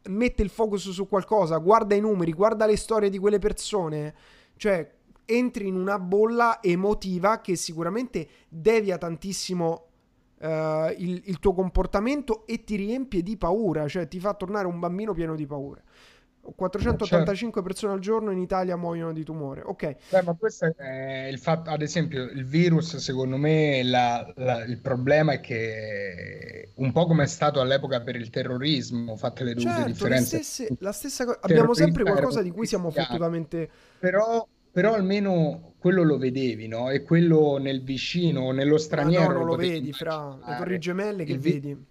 mette 0.08 0.42
il 0.42 0.50
focus 0.50 0.90
su 0.90 1.08
qualcosa, 1.08 1.56
guarda 1.58 1.94
i 1.94 2.00
numeri, 2.00 2.32
guarda 2.32 2.66
le 2.66 2.76
storie 2.76 3.08
di 3.08 3.18
quelle 3.18 3.38
persone, 3.38 4.14
cioè 4.56 4.94
entri 5.24 5.66
in 5.66 5.76
una 5.76 5.98
bolla 5.98 6.60
emotiva 6.62 7.40
che 7.40 7.56
sicuramente 7.56 8.28
devia 8.48 8.98
tantissimo 8.98 9.86
uh, 10.38 10.94
il, 10.96 11.22
il, 11.24 11.38
tuo 11.38 11.54
comportamento 11.54 12.46
e 12.46 12.64
ti 12.64 12.76
riempie 12.76 13.22
di 13.22 13.36
paura, 13.36 13.88
cioè 13.88 14.08
ti 14.08 14.20
fa 14.20 14.34
tornare 14.34 14.66
un 14.66 14.78
bambino 14.78 15.12
pieno 15.12 15.34
di 15.34 15.46
paura. 15.46 15.82
485 16.54 17.36
certo. 17.36 17.62
persone 17.62 17.92
al 17.94 17.98
giorno 17.98 18.30
in 18.30 18.38
Italia 18.38 18.76
muoiono 18.76 19.12
di 19.12 19.24
tumore. 19.24 19.62
Ok. 19.64 19.96
Beh, 20.10 20.22
ma 20.22 20.34
questo 20.34 20.72
è 20.76 21.28
il 21.28 21.38
fatto, 21.38 21.70
ad 21.70 21.82
esempio, 21.82 22.24
il 22.24 22.46
virus, 22.46 22.96
secondo 22.96 23.36
me, 23.36 23.82
la, 23.82 24.32
la, 24.36 24.64
il 24.64 24.78
problema 24.78 25.32
è 25.32 25.40
che 25.40 26.70
un 26.76 26.92
po' 26.92 27.06
come 27.06 27.24
è 27.24 27.26
stato 27.26 27.60
all'epoca 27.60 28.00
per 28.00 28.16
il 28.16 28.30
terrorismo, 28.30 29.16
fatte 29.16 29.44
le 29.44 29.54
dovute 29.54 29.72
certo, 29.72 29.88
differenze. 29.88 30.36
Le 30.36 30.42
stesse, 30.42 30.76
la 30.78 30.92
stessa 30.92 31.24
cosa. 31.24 31.38
Abbiamo 31.42 31.74
sempre 31.74 32.04
qualcosa 32.04 32.42
di 32.42 32.50
cui 32.50 32.66
siamo 32.66 32.90
fottutamente. 32.90 33.68
Però 33.98 34.46
però 34.76 34.92
almeno 34.92 35.72
quello 35.78 36.02
lo 36.02 36.18
vedevi, 36.18 36.68
no? 36.68 36.90
E 36.90 37.02
quello 37.02 37.56
nel 37.56 37.82
vicino, 37.82 38.50
nello 38.50 38.76
straniero. 38.76 39.32
no, 39.32 39.38
non 39.38 39.46
lo 39.46 39.56
vedi, 39.56 39.90
fra 39.94 40.36
le 40.46 40.56
torri 40.58 40.78
gemelle 40.78 41.24
che 41.24 41.38
vi... 41.38 41.52
vedi. 41.52 41.84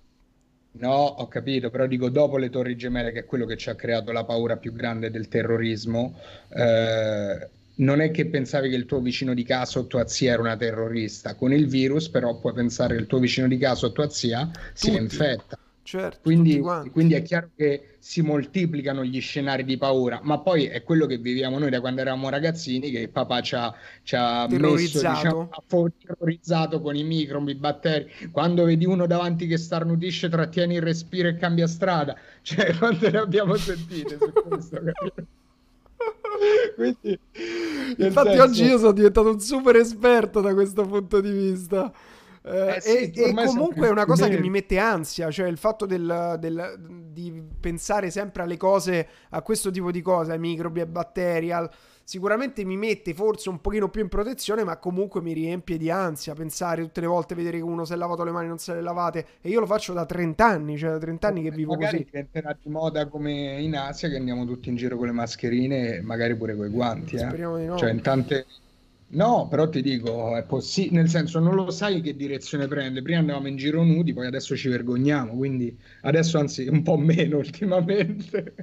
No, 0.73 0.93
ho 0.93 1.27
capito, 1.27 1.71
però 1.71 1.87
dico 1.87 2.09
dopo 2.09 2.37
le 2.37 2.51
torri 2.51 2.75
gemelle, 2.75 3.11
che 3.11 3.21
è 3.21 3.25
quello 3.25 3.47
che 3.47 3.57
ci 3.57 3.71
ha 3.71 3.75
creato 3.75 4.11
la 4.11 4.23
paura 4.23 4.57
più 4.57 4.71
grande 4.71 5.09
del 5.09 5.29
terrorismo, 5.29 6.15
eh, 6.49 7.49
non 7.77 8.01
è 8.01 8.11
che 8.11 8.27
pensavi 8.27 8.69
che 8.69 8.75
il 8.75 8.85
tuo 8.85 8.99
vicino 8.99 9.33
di 9.33 9.43
casa 9.43 9.79
o 9.79 9.87
tua 9.87 10.05
zia 10.05 10.33
era 10.33 10.41
una 10.43 10.55
terrorista. 10.55 11.33
Con 11.33 11.53
il 11.53 11.65
virus, 11.65 12.09
però, 12.09 12.37
puoi 12.37 12.53
pensare 12.53 12.93
che 12.93 13.01
il 13.01 13.07
tuo 13.07 13.17
vicino 13.17 13.47
di 13.47 13.57
casa 13.57 13.87
o 13.87 13.91
tua 13.93 14.09
zia 14.09 14.45
Tutti. 14.45 14.61
si 14.73 14.95
infetta. 14.95 15.57
Certo, 15.85 16.21
quindi, 16.23 16.59
quindi, 16.91 17.13
è 17.13 17.21
chiaro 17.21 17.51
che 17.55 17.97
si 17.99 18.23
moltiplicano 18.23 19.03
gli 19.03 19.21
scenari 19.21 19.63
di 19.63 19.77
paura, 19.77 20.19
ma 20.23 20.39
poi 20.39 20.65
è 20.65 20.81
quello 20.81 21.05
che 21.05 21.19
viviamo 21.19 21.59
noi 21.59 21.69
da 21.69 21.79
quando 21.79 22.01
eravamo 22.01 22.27
ragazzini, 22.29 22.89
che 22.89 23.07
papà 23.07 23.41
ci 23.41 23.53
ha, 23.53 23.71
ci 24.01 24.15
ha 24.15 24.47
messo 24.49 24.97
diciamo, 24.97 25.47
terrorizzato 25.67 26.81
con 26.81 26.95
i 26.95 27.03
microbi, 27.03 27.51
i 27.51 27.55
batteri. 27.55 28.11
Quando 28.31 28.63
vedi 28.63 28.85
uno 28.85 29.05
davanti 29.05 29.45
che 29.45 29.59
starnutisce, 29.59 30.27
trattieni 30.27 30.73
il 30.73 30.81
respiro 30.81 31.27
e 31.27 31.35
cambia 31.35 31.67
strada, 31.67 32.17
cioè 32.41 32.75
quante 32.75 33.11
ne 33.11 33.19
abbiamo 33.19 33.55
sentite 33.55 34.17
su 34.17 34.33
questo? 34.33 34.79
Quindi, 36.73 37.19
Infatti 37.97 38.29
senso... 38.29 38.43
oggi 38.43 38.63
io 38.63 38.79
sono 38.79 38.91
diventato 38.91 39.29
un 39.29 39.39
super 39.39 39.75
esperto 39.75 40.41
da 40.41 40.51
questo 40.55 40.83
punto 40.83 41.21
di 41.21 41.29
vista. 41.29 41.93
Eh, 42.47 42.75
eh, 42.75 42.81
sì, 42.81 43.11
e, 43.11 43.29
e 43.29 43.33
comunque 43.33 43.87
è 43.87 43.89
una 43.89 44.05
cosa 44.05 44.27
che 44.27 44.39
mi 44.39 44.51
mette 44.51 44.77
ansia, 44.77 45.31
cioè 45.31 45.47
il 45.47 45.57
fatto 45.57 45.87
del, 45.87 46.37
del, 46.39 46.77
di 47.11 47.43
pensare 47.59 48.11
sempre 48.11 48.43
alle 48.43 48.57
cose, 48.57 49.07
a 49.29 49.41
questo 49.41 49.71
tipo 49.71 49.89
di 49.89 50.01
cose, 50.01 50.33
ai 50.33 50.39
microbi, 50.39 50.81
ai 50.81 50.85
batteri, 50.85 51.51
al, 51.51 51.67
sicuramente 52.03 52.63
mi 52.63 52.77
mette 52.77 53.15
forse 53.15 53.49
un 53.49 53.59
pochino 53.61 53.89
più 53.89 54.01
in 54.01 54.09
protezione, 54.09 54.63
ma 54.63 54.77
comunque 54.77 55.23
mi 55.23 55.33
riempie 55.33 55.77
di 55.77 55.89
ansia 55.89 56.35
pensare 56.35 56.83
tutte 56.83 57.01
le 57.01 57.07
volte 57.07 57.33
vedere 57.33 57.57
che 57.57 57.63
uno 57.63 57.83
si 57.83 57.93
è 57.93 57.95
lavato 57.95 58.23
le 58.23 58.31
mani 58.31 58.45
e 58.45 58.49
non 58.49 58.59
se 58.59 58.75
le 58.75 58.81
lavate 58.81 59.25
e 59.41 59.49
io 59.49 59.59
lo 59.59 59.65
faccio 59.65 59.93
da 59.93 60.05
30 60.05 60.45
anni, 60.45 60.77
cioè 60.77 60.91
da 60.91 60.99
30 60.99 61.27
anni 61.27 61.41
che 61.41 61.49
vivo 61.49 61.73
magari 61.73 61.97
così. 61.97 62.05
diventerà 62.11 62.55
di 62.61 62.69
moda 62.69 63.07
come 63.07 63.59
in 63.59 63.75
Asia 63.75 64.07
che 64.07 64.17
andiamo 64.17 64.45
tutti 64.45 64.69
in 64.69 64.75
giro 64.75 64.97
con 64.97 65.07
le 65.07 65.13
mascherine 65.13 65.95
e 65.95 66.01
magari 66.01 66.35
pure 66.35 66.55
con 66.55 66.67
i 66.67 66.69
guanti, 66.69 67.15
eh. 67.15 67.19
Speriamo 67.19 67.57
di 67.57 67.65
no. 67.65 67.75
Cioè 67.75 67.89
in 67.89 68.01
tante 68.01 68.45
No, 69.15 69.47
però 69.47 69.69
ti 69.69 69.81
dico, 69.81 70.35
è 70.35 70.43
possibile, 70.43 71.01
nel 71.01 71.09
senso 71.09 71.39
non 71.39 71.55
lo 71.55 71.71
sai 71.71 72.01
che 72.01 72.15
direzione 72.17 72.67
prende. 72.67 73.01
Prima 73.01 73.19
andavamo 73.19 73.47
in 73.47 73.55
giro 73.55 73.81
nudi, 73.81 74.13
poi 74.13 74.27
adesso 74.27 74.57
ci 74.57 74.67
vergogniamo, 74.67 75.35
quindi 75.35 75.77
adesso 76.01 76.37
anzi 76.37 76.67
un 76.67 76.83
po' 76.83 76.97
meno 76.97 77.37
ultimamente. 77.39 78.53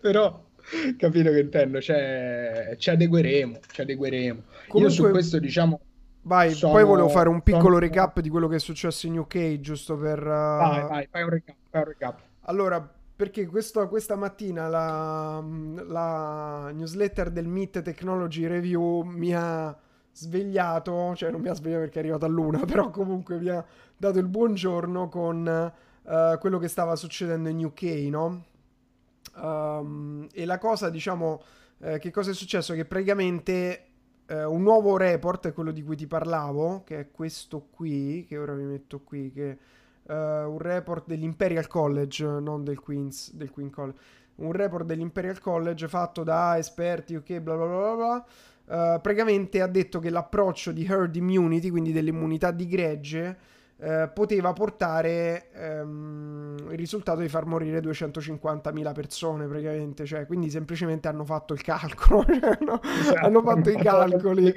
però 0.00 0.46
capito 0.96 1.30
che 1.30 1.40
intendo, 1.40 1.80
cioè, 1.80 2.76
ci 2.78 2.90
adegueremo, 2.90 3.58
ci 3.72 3.80
adegueremo. 3.80 4.42
Comunque, 4.68 4.80
Io 4.80 4.90
su 4.90 5.10
questo 5.10 5.38
diciamo... 5.40 5.80
Vai, 6.22 6.52
sono, 6.52 6.74
poi 6.74 6.84
volevo 6.84 7.08
fare 7.08 7.28
un 7.28 7.42
piccolo 7.42 7.74
sono... 7.74 7.78
recap 7.78 8.20
di 8.20 8.28
quello 8.28 8.46
che 8.46 8.56
è 8.56 8.60
successo 8.60 9.08
in 9.08 9.18
UK, 9.18 9.58
giusto 9.58 9.96
per... 9.96 10.20
Uh... 10.22 10.28
Vai, 10.28 10.88
vai, 10.88 11.08
fai 11.10 11.22
un 11.22 11.30
recap. 11.30 11.56
Fai 11.68 11.80
un 11.80 11.88
recap. 11.88 12.20
Allora, 12.42 12.94
perché 13.20 13.44
questo, 13.44 13.86
questa 13.86 14.16
mattina 14.16 14.66
la, 14.66 15.44
la, 15.88 16.70
newsletter 16.72 17.30
del 17.30 17.46
Meet 17.46 17.82
Technology 17.82 18.46
Review 18.46 19.02
mi 19.02 19.34
ha 19.34 19.78
svegliato, 20.10 21.14
cioè 21.14 21.30
non 21.30 21.42
mi 21.42 21.48
ha 21.48 21.52
svegliato 21.52 21.82
perché 21.82 21.98
è 21.98 22.00
arrivata 22.00 22.24
a 22.24 22.30
luna, 22.30 22.64
però 22.64 22.88
comunque 22.88 23.38
mi 23.38 23.50
ha 23.50 23.62
dato 23.94 24.18
il 24.18 24.26
buongiorno 24.26 25.10
con 25.10 25.72
uh, 26.02 26.38
quello 26.38 26.56
che 26.56 26.68
stava 26.68 26.96
succedendo 26.96 27.50
in 27.50 27.62
UK, 27.62 27.82
no? 28.08 28.44
Um, 29.36 30.26
e 30.32 30.46
la 30.46 30.56
cosa, 30.56 30.88
diciamo, 30.88 31.42
eh, 31.80 31.98
che 31.98 32.10
cosa 32.10 32.30
è 32.30 32.34
successo? 32.34 32.72
Che 32.72 32.86
praticamente 32.86 33.88
eh, 34.28 34.44
un 34.44 34.62
nuovo 34.62 34.96
report, 34.96 35.52
quello 35.52 35.72
di 35.72 35.82
cui 35.82 35.94
ti 35.94 36.06
parlavo, 36.06 36.84
che 36.84 36.98
è 36.98 37.10
questo 37.10 37.66
qui, 37.70 38.24
che 38.26 38.38
ora 38.38 38.54
vi 38.54 38.64
metto 38.64 39.00
qui, 39.00 39.30
che 39.30 39.58
uh, 40.10 40.50
un 40.50 40.58
report 40.58 41.06
dell'Imperial 41.06 41.66
College, 41.68 42.24
non 42.24 42.64
del 42.64 42.80
Queen's, 42.80 43.32
del 43.32 43.50
Queen 43.50 43.70
College, 43.70 43.98
un 44.36 44.52
report 44.52 44.84
dell'Imperial 44.84 45.38
College 45.40 45.86
fatto 45.88 46.24
da 46.24 46.58
esperti, 46.58 47.14
ok, 47.14 47.38
bla 47.38 47.56
bla 47.56 47.66
bla 47.66 47.94
bla. 47.94 48.24
Uh, 48.70 49.00
praticamente 49.00 49.60
ha 49.60 49.66
detto 49.66 49.98
che 49.98 50.10
l'approccio 50.10 50.72
di 50.72 50.84
herd 50.84 51.16
immunity, 51.16 51.70
quindi 51.70 51.92
dell'immunità 51.92 52.50
di 52.50 52.66
gregge, 52.66 53.38
eh, 53.82 54.10
poteva 54.12 54.52
portare 54.52 55.48
ehm, 55.54 56.66
il 56.70 56.76
risultato 56.76 57.20
di 57.20 57.28
far 57.28 57.46
morire 57.46 57.80
250.000 57.80 58.92
persone 58.92 59.46
praticamente, 59.46 60.04
cioè, 60.04 60.26
quindi 60.26 60.50
semplicemente 60.50 61.08
hanno 61.08 61.24
fatto 61.24 61.54
il 61.54 61.62
calcolo, 61.62 62.24
cioè, 62.28 62.58
no? 62.60 62.78
esatto, 62.82 63.24
hanno 63.24 63.42
fatto 63.42 63.70
i 63.70 63.76
calcoli, 63.76 64.54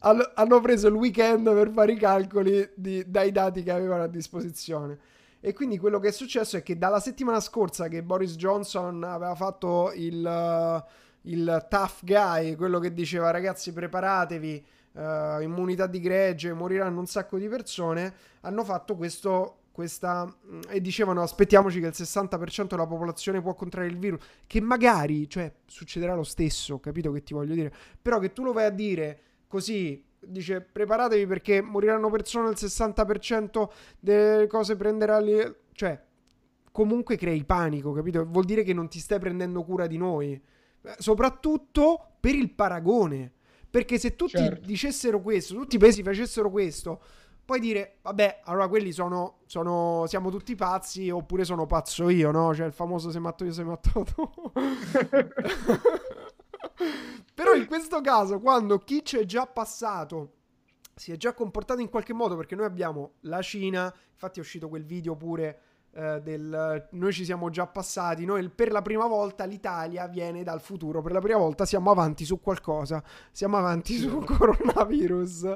hanno, 0.00 0.30
hanno, 0.34 0.60
preso 0.60 0.88
il 0.88 0.94
weekend 0.94 1.50
per 1.50 1.70
fare 1.70 1.92
i 1.92 1.96
calcoli 1.96 2.68
di, 2.74 3.02
dai 3.06 3.32
dati 3.32 3.62
che 3.62 3.70
avevano 3.70 4.02
a 4.02 4.08
disposizione. 4.08 4.98
E 5.40 5.54
quindi 5.54 5.78
quello 5.78 5.98
che 5.98 6.08
è 6.08 6.12
successo 6.12 6.58
è 6.58 6.62
che 6.62 6.76
dalla 6.76 7.00
settimana 7.00 7.40
scorsa 7.40 7.88
che 7.88 8.02
Boris 8.02 8.36
Johnson 8.36 9.02
aveva 9.02 9.34
fatto 9.34 9.92
il, 9.94 10.84
il 11.22 11.66
tough 11.70 12.00
guy, 12.02 12.54
quello 12.54 12.78
che 12.78 12.92
diceva 12.92 13.30
ragazzi 13.30 13.72
preparatevi, 13.72 14.64
uh, 14.92 15.40
immunità 15.40 15.86
di 15.86 16.00
gregge, 16.00 16.52
moriranno 16.52 16.98
un 16.98 17.06
sacco 17.06 17.38
di 17.38 17.48
persone, 17.48 18.14
hanno 18.40 18.64
fatto 18.64 18.96
questo 18.96 19.58
questa 19.72 20.30
e 20.68 20.82
dicevano 20.82 21.22
aspettiamoci 21.22 21.80
che 21.80 21.86
il 21.86 21.94
60% 21.96 22.66
della 22.66 22.86
popolazione 22.86 23.40
può 23.40 23.54
contrarre 23.54 23.86
il 23.86 23.96
virus 23.96 24.22
che 24.46 24.60
magari 24.60 25.28
cioè 25.30 25.50
succederà 25.64 26.14
lo 26.14 26.24
stesso 26.24 26.78
capito 26.78 27.10
che 27.10 27.22
ti 27.22 27.32
voglio 27.32 27.54
dire? 27.54 27.72
Però 28.00 28.18
che 28.18 28.34
tu 28.34 28.44
lo 28.44 28.52
vai 28.52 28.66
a 28.66 28.70
dire 28.70 29.18
così 29.48 30.04
dice 30.20 30.60
preparatevi 30.60 31.26
perché 31.26 31.62
moriranno 31.62 32.10
persone 32.10 32.50
il 32.50 32.56
60% 32.58 33.68
delle 33.98 34.46
cose 34.46 34.76
prenderà 34.76 35.18
lì 35.18 35.40
cioè 35.72 35.98
comunque 36.70 37.16
crei 37.16 37.42
panico 37.44 37.92
capito? 37.92 38.26
Vuol 38.26 38.44
dire 38.44 38.62
che 38.62 38.74
non 38.74 38.88
ti 38.88 38.98
stai 38.98 39.18
prendendo 39.18 39.62
cura 39.62 39.86
di 39.86 39.96
noi. 39.96 40.40
Soprattutto 40.98 42.14
per 42.18 42.34
il 42.34 42.50
paragone 42.50 43.34
perché 43.72 43.98
se 43.98 44.14
tutti 44.16 44.36
certo. 44.36 44.66
dicessero 44.66 45.22
questo, 45.22 45.54
tutti 45.54 45.76
i 45.76 45.78
paesi 45.78 46.02
facessero 46.02 46.50
questo, 46.50 47.00
puoi 47.42 47.58
dire, 47.58 48.00
vabbè, 48.02 48.42
allora 48.44 48.68
quelli 48.68 48.92
sono, 48.92 49.38
sono, 49.46 50.04
siamo 50.08 50.30
tutti 50.30 50.54
pazzi 50.54 51.08
oppure 51.08 51.44
sono 51.44 51.64
pazzo 51.64 52.10
io, 52.10 52.30
no? 52.30 52.54
Cioè 52.54 52.66
il 52.66 52.74
famoso 52.74 53.10
sei 53.10 53.22
matto 53.22 53.44
io, 53.44 53.52
sei 53.52 53.64
matto 53.64 54.04
tu. 54.04 54.30
Però 57.32 57.54
in 57.54 57.64
questo 57.66 58.02
caso, 58.02 58.40
quando 58.40 58.76
chi 58.76 59.00
c'è 59.00 59.24
già 59.24 59.46
passato 59.46 60.32
si 60.94 61.10
è 61.10 61.16
già 61.16 61.32
comportato 61.32 61.80
in 61.80 61.88
qualche 61.88 62.12
modo, 62.12 62.36
perché 62.36 62.54
noi 62.54 62.66
abbiamo 62.66 63.12
la 63.20 63.40
Cina, 63.40 63.90
infatti 64.12 64.38
è 64.38 64.42
uscito 64.42 64.68
quel 64.68 64.84
video 64.84 65.16
pure 65.16 65.60
eh, 65.94 66.20
del 66.22 66.88
noi 66.92 67.12
ci 67.12 67.24
siamo 67.24 67.50
già 67.50 67.66
passati, 67.66 68.24
noi 68.24 68.48
per 68.48 68.72
la 68.72 68.80
prima 68.80 69.06
volta 69.06 69.44
l'Italia 69.44 70.06
viene 70.06 70.42
dal 70.42 70.60
futuro, 70.60 71.02
per 71.02 71.12
la 71.12 71.20
prima 71.20 71.38
volta 71.38 71.66
siamo 71.66 71.90
avanti 71.90 72.24
su 72.24 72.40
qualcosa, 72.40 73.02
siamo 73.30 73.58
avanti 73.58 73.96
sul 73.98 74.24
coronavirus. 74.24 75.54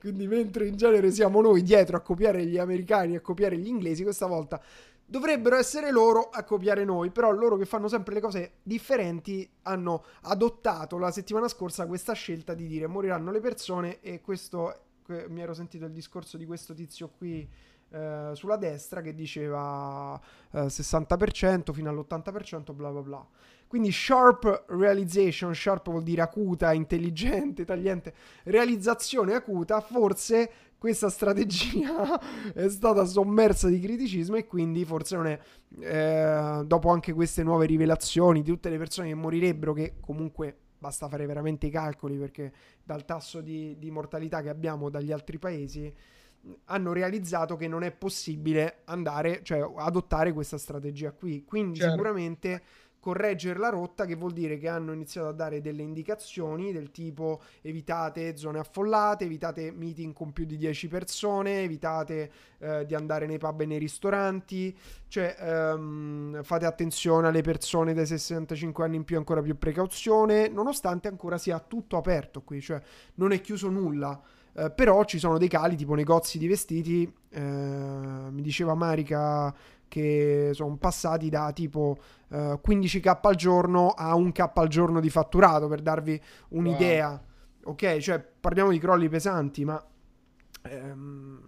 Quindi 0.00 0.26
mentre 0.26 0.66
in 0.66 0.76
genere 0.76 1.10
siamo 1.10 1.40
noi 1.40 1.62
dietro 1.62 1.96
a 1.96 2.00
copiare 2.00 2.44
gli 2.46 2.58
americani 2.58 3.14
e 3.14 3.16
a 3.16 3.20
copiare 3.20 3.56
gli 3.56 3.66
inglesi, 3.66 4.02
questa 4.02 4.26
volta 4.26 4.60
dovrebbero 5.06 5.56
essere 5.56 5.90
loro 5.90 6.30
a 6.30 6.44
copiare 6.44 6.84
noi, 6.84 7.10
però 7.10 7.30
loro 7.30 7.56
che 7.56 7.66
fanno 7.66 7.88
sempre 7.88 8.14
le 8.14 8.20
cose 8.20 8.52
differenti 8.62 9.48
hanno 9.62 10.04
adottato 10.22 10.96
la 10.96 11.10
settimana 11.10 11.46
scorsa 11.48 11.86
questa 11.86 12.14
scelta 12.14 12.54
di 12.54 12.66
dire 12.66 12.86
moriranno 12.86 13.30
le 13.30 13.40
persone 13.40 14.00
e 14.00 14.20
questo 14.22 14.80
mi 15.28 15.42
ero 15.42 15.52
sentito 15.52 15.84
il 15.84 15.92
discorso 15.92 16.38
di 16.38 16.46
questo 16.46 16.72
tizio 16.72 17.10
qui 17.10 17.46
eh, 17.94 18.30
sulla 18.32 18.56
destra 18.56 19.00
che 19.00 19.14
diceva 19.14 20.20
eh, 20.50 20.66
60% 20.66 21.72
fino 21.72 21.90
all'80% 21.90 22.74
bla 22.74 22.90
bla 22.90 23.02
bla. 23.02 23.28
Quindi 23.68 23.92
sharp 23.92 24.64
realization, 24.68 25.54
sharp 25.54 25.90
vuol 25.90 26.02
dire 26.02 26.20
acuta, 26.20 26.72
intelligente, 26.72 27.64
tagliente, 27.64 28.12
realizzazione 28.44 29.34
acuta, 29.34 29.80
forse 29.80 30.50
questa 30.76 31.08
strategia 31.08 32.20
è 32.52 32.68
stata 32.68 33.04
sommersa 33.04 33.68
di 33.68 33.78
criticismo 33.78 34.36
e 34.36 34.46
quindi 34.46 34.84
forse 34.84 35.16
non 35.16 35.26
è, 35.26 35.38
eh, 35.80 36.64
dopo 36.66 36.90
anche 36.90 37.12
queste 37.12 37.44
nuove 37.44 37.66
rivelazioni 37.66 38.42
di 38.42 38.50
tutte 38.50 38.70
le 38.70 38.78
persone 38.78 39.08
che 39.08 39.14
morirebbero, 39.14 39.72
che 39.72 39.94
comunque 40.00 40.56
basta 40.78 41.08
fare 41.08 41.26
veramente 41.26 41.66
i 41.66 41.70
calcoli 41.70 42.16
perché 42.18 42.52
dal 42.82 43.04
tasso 43.04 43.40
di, 43.40 43.78
di 43.78 43.90
mortalità 43.90 44.42
che 44.42 44.50
abbiamo 44.50 44.90
dagli 44.90 45.12
altri 45.12 45.38
paesi, 45.38 45.90
hanno 46.66 46.92
realizzato 46.92 47.56
che 47.56 47.68
non 47.68 47.82
è 47.82 47.90
possibile 47.90 48.80
andare, 48.84 49.40
cioè 49.42 49.66
adottare 49.76 50.32
questa 50.32 50.58
strategia 50.58 51.12
qui. 51.12 51.44
Quindi 51.44 51.78
certo. 51.78 51.92
sicuramente 51.92 52.62
correggere 53.04 53.58
la 53.58 53.68
rotta, 53.68 54.06
che 54.06 54.14
vuol 54.14 54.32
dire 54.32 54.56
che 54.56 54.66
hanno 54.66 54.94
iniziato 54.94 55.28
a 55.28 55.32
dare 55.32 55.60
delle 55.60 55.82
indicazioni 55.82 56.72
del 56.72 56.90
tipo 56.90 57.42
evitate 57.60 58.34
zone 58.38 58.58
affollate, 58.58 59.24
evitate 59.26 59.70
meeting 59.72 60.14
con 60.14 60.32
più 60.32 60.46
di 60.46 60.56
10 60.56 60.88
persone, 60.88 61.64
evitate 61.64 62.32
eh, 62.60 62.86
di 62.86 62.94
andare 62.94 63.26
nei 63.26 63.36
pub 63.36 63.60
e 63.60 63.66
nei 63.66 63.78
ristoranti, 63.78 64.74
cioè 65.08 65.36
ehm, 65.38 66.42
fate 66.44 66.64
attenzione 66.64 67.28
alle 67.28 67.42
persone 67.42 67.92
dai 67.92 68.06
65 68.06 68.82
anni 68.82 68.96
in 68.96 69.04
più, 69.04 69.18
ancora 69.18 69.42
più 69.42 69.58
precauzione, 69.58 70.48
nonostante 70.48 71.06
ancora 71.06 71.36
sia 71.36 71.58
tutto 71.58 71.98
aperto 71.98 72.40
qui, 72.40 72.62
cioè 72.62 72.80
non 73.16 73.32
è 73.32 73.40
chiuso 73.42 73.68
nulla. 73.68 74.18
Eh, 74.56 74.70
però 74.70 75.04
ci 75.04 75.18
sono 75.18 75.36
dei 75.38 75.48
cali 75.48 75.76
tipo 75.76 75.94
negozi 75.94 76.38
di 76.38 76.46
vestiti. 76.46 77.12
Eh, 77.30 77.40
mi 77.40 78.42
diceva 78.42 78.74
Marica 78.74 79.54
che 79.88 80.50
sono 80.54 80.76
passati 80.76 81.28
da 81.28 81.52
tipo 81.52 81.96
eh, 82.30 82.58
15k 82.64 83.18
al 83.22 83.34
giorno 83.36 83.90
a 83.90 84.14
1k 84.14 84.50
al 84.54 84.68
giorno 84.68 85.00
di 85.00 85.10
fatturato 85.10 85.68
per 85.68 85.82
darvi 85.82 86.20
un'idea. 86.48 87.08
Wow. 87.10 87.72
Ok, 87.72 87.98
cioè 87.98 88.20
parliamo 88.20 88.70
di 88.70 88.78
crolli 88.78 89.08
pesanti, 89.08 89.64
ma 89.64 89.82
ehm, 90.62 91.40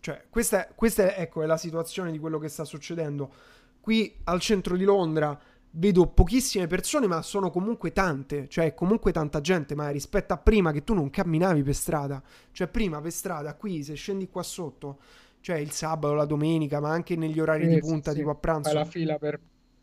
cioè, 0.00 0.24
questa, 0.30 0.68
questa 0.74 1.16
ecco, 1.16 1.42
è 1.42 1.46
la 1.46 1.56
situazione 1.56 2.12
di 2.12 2.18
quello 2.18 2.38
che 2.38 2.48
sta 2.48 2.64
succedendo. 2.64 3.32
Qui 3.80 4.20
al 4.24 4.40
centro 4.40 4.76
di 4.76 4.84
Londra 4.84 5.38
vedo 5.70 6.06
pochissime 6.06 6.66
persone, 6.66 7.06
ma 7.06 7.22
sono 7.22 7.50
comunque 7.50 7.92
tante, 7.92 8.48
cioè 8.48 8.74
comunque 8.74 9.12
tanta 9.12 9.40
gente, 9.40 9.74
ma 9.74 9.88
rispetto 9.90 10.32
a 10.32 10.38
prima 10.38 10.72
che 10.72 10.84
tu 10.84 10.94
non 10.94 11.10
camminavi 11.10 11.62
per 11.62 11.74
strada, 11.74 12.22
cioè 12.52 12.68
prima 12.68 13.00
per 13.00 13.12
strada, 13.12 13.54
qui 13.54 13.82
se 13.82 13.94
scendi 13.94 14.28
qua 14.28 14.42
sotto, 14.42 14.98
cioè 15.40 15.56
il 15.56 15.70
sabato, 15.70 16.14
la 16.14 16.24
domenica, 16.24 16.80
ma 16.80 16.90
anche 16.90 17.16
negli 17.16 17.38
orari 17.40 17.68
sì, 17.68 17.74
di 17.74 17.80
punta, 17.80 18.10
sì, 18.12 18.18
tipo 18.18 18.30
a 18.30 18.34
pranzo. 18.34 18.70
Fai 18.70 18.78
la 18.78 18.84
fila 18.84 19.18
per 19.18 19.40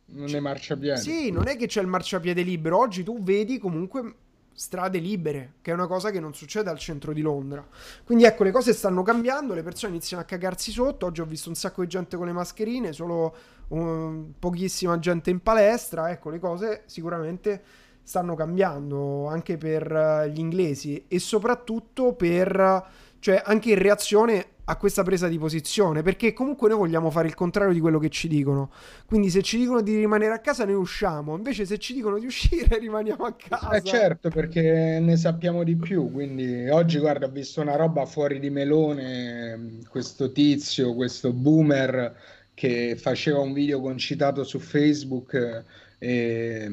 non 0.08 0.34
è 0.34 0.40
marciapiede. 0.40 0.98
Sì, 0.98 1.32
non 1.32 1.48
è 1.48 1.56
che 1.58 1.68
c'è 1.68 1.82
il 1.82 1.88
marciapiede 1.88 2.42
libero, 2.42 2.78
oggi 2.78 3.04
tu 3.04 3.22
vedi 3.22 3.58
comunque 3.58 4.16
strade 4.54 5.00
libere, 5.00 5.56
che 5.62 5.72
è 5.72 5.74
una 5.74 5.88
cosa 5.88 6.12
che 6.12 6.20
non 6.20 6.34
succede 6.34 6.70
al 6.70 6.78
centro 6.80 7.12
di 7.12 7.22
Londra. 7.22 7.66
Quindi 8.04 8.24
ecco, 8.24 8.44
le 8.44 8.52
cose 8.52 8.74
stanno 8.74 9.04
cambiando, 9.04 9.54
le 9.54 9.64
persone 9.64 9.94
iniziano 9.94 10.24
a 10.24 10.26
cagarsi 10.26 10.72
sotto. 10.72 11.06
Oggi 11.08 11.22
ho 11.22 11.26
visto 11.26 11.50
un 11.50 11.56
sacco 11.56 11.82
di 11.82 11.88
gente 11.88 12.16
con 12.16 12.26
le 12.26 12.32
mascherine, 12.32 12.94
solo 12.94 13.36
um, 13.70 14.34
pochissima 14.38 14.98
gente 15.00 15.30
in 15.30 15.42
palestra. 15.42 16.10
Ecco, 16.10 16.30
le 16.30 16.40
cose 16.40 16.84
sicuramente 16.86 17.62
stanno 18.04 18.36
cambiando 18.36 19.28
anche 19.28 19.58
per 19.58 19.92
uh, 19.92 20.30
gli 20.30 20.40
inglesi 20.40 21.06
e 21.08 21.20
soprattutto 21.20 22.14
per, 22.14 22.86
cioè 23.20 23.42
anche 23.44 23.72
in 23.72 23.80
reazione 23.80 24.48
a 24.66 24.78
questa 24.78 25.04
presa 25.04 25.28
di 25.28 25.38
posizione, 25.38 26.02
perché 26.02 26.34
comunque 26.34 26.70
noi 26.70 26.78
vogliamo 26.78 27.12
fare 27.12 27.28
il 27.28 27.36
contrario 27.36 27.74
di 27.74 27.80
quello 27.80 28.00
che 28.00 28.10
ci 28.10 28.28
dicono. 28.28 28.72
Quindi 29.06 29.30
se 29.30 29.42
ci 29.42 29.58
dicono 29.58 29.82
di 29.82 29.96
rimanere 29.96 30.34
a 30.34 30.40
casa 30.40 30.66
noi 30.66 30.76
usciamo, 30.76 31.36
invece 31.36 31.66
se 31.66 31.78
ci 31.78 31.94
dicono 31.94 32.18
di 32.18 32.26
uscire 32.26 32.78
rimaniamo 32.80 33.26
a 33.26 33.34
casa. 33.34 33.70
Eh 33.72 33.84
certo, 33.84 34.30
perché 34.30 35.00
ne 35.00 35.18
sappiamo 35.18 35.64
di 35.64 35.76
più, 35.76 36.12
quindi 36.12 36.68
oggi 36.70 36.98
guarda, 36.98 37.28
ho 37.28 37.30
visto 37.30 37.62
una 37.62 37.76
roba 37.76 38.06
fuori 38.06 38.40
di 38.40 38.50
melone, 38.50 39.80
questo 39.88 40.32
tizio, 40.32 40.96
questo 40.96 41.32
boomer 41.32 42.34
che 42.56 42.96
faceva 42.98 43.40
un 43.40 43.54
video 43.54 43.82
concitato 43.82 44.44
su 44.44 44.60
Facebook 44.60 45.64
e, 45.98 46.70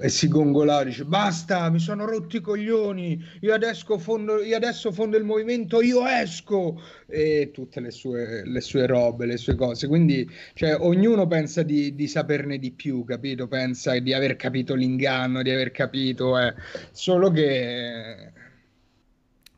e 0.00 0.08
si 0.08 0.28
gongolava, 0.28 0.84
dice 0.84 1.04
basta, 1.04 1.68
mi 1.70 1.78
sono 1.78 2.04
rotti 2.04 2.36
i 2.36 2.40
coglioni, 2.40 3.22
io 3.40 3.54
adesso 3.54 3.98
fondo, 3.98 4.42
io 4.42 4.56
adesso 4.56 4.92
fondo 4.92 5.16
il 5.16 5.24
movimento, 5.24 5.80
io 5.80 6.06
esco 6.06 6.80
e 7.06 7.50
tutte 7.52 7.80
le 7.80 7.90
sue, 7.90 8.44
le 8.46 8.60
sue 8.60 8.86
robe, 8.86 9.26
le 9.26 9.36
sue 9.36 9.54
cose. 9.54 9.86
Quindi 9.88 10.28
cioè, 10.54 10.76
ognuno 10.78 11.26
pensa 11.26 11.62
di, 11.62 11.94
di, 11.94 12.08
saperne 12.08 12.58
di 12.58 12.70
più, 12.70 13.04
capito? 13.04 13.46
Pensa 13.46 13.98
di 13.98 14.12
aver 14.12 14.36
capito 14.36 14.74
l'inganno, 14.74 15.42
di 15.42 15.50
aver 15.50 15.70
capito, 15.70 16.38
eh. 16.38 16.54
solo 16.92 17.30
che... 17.30 18.32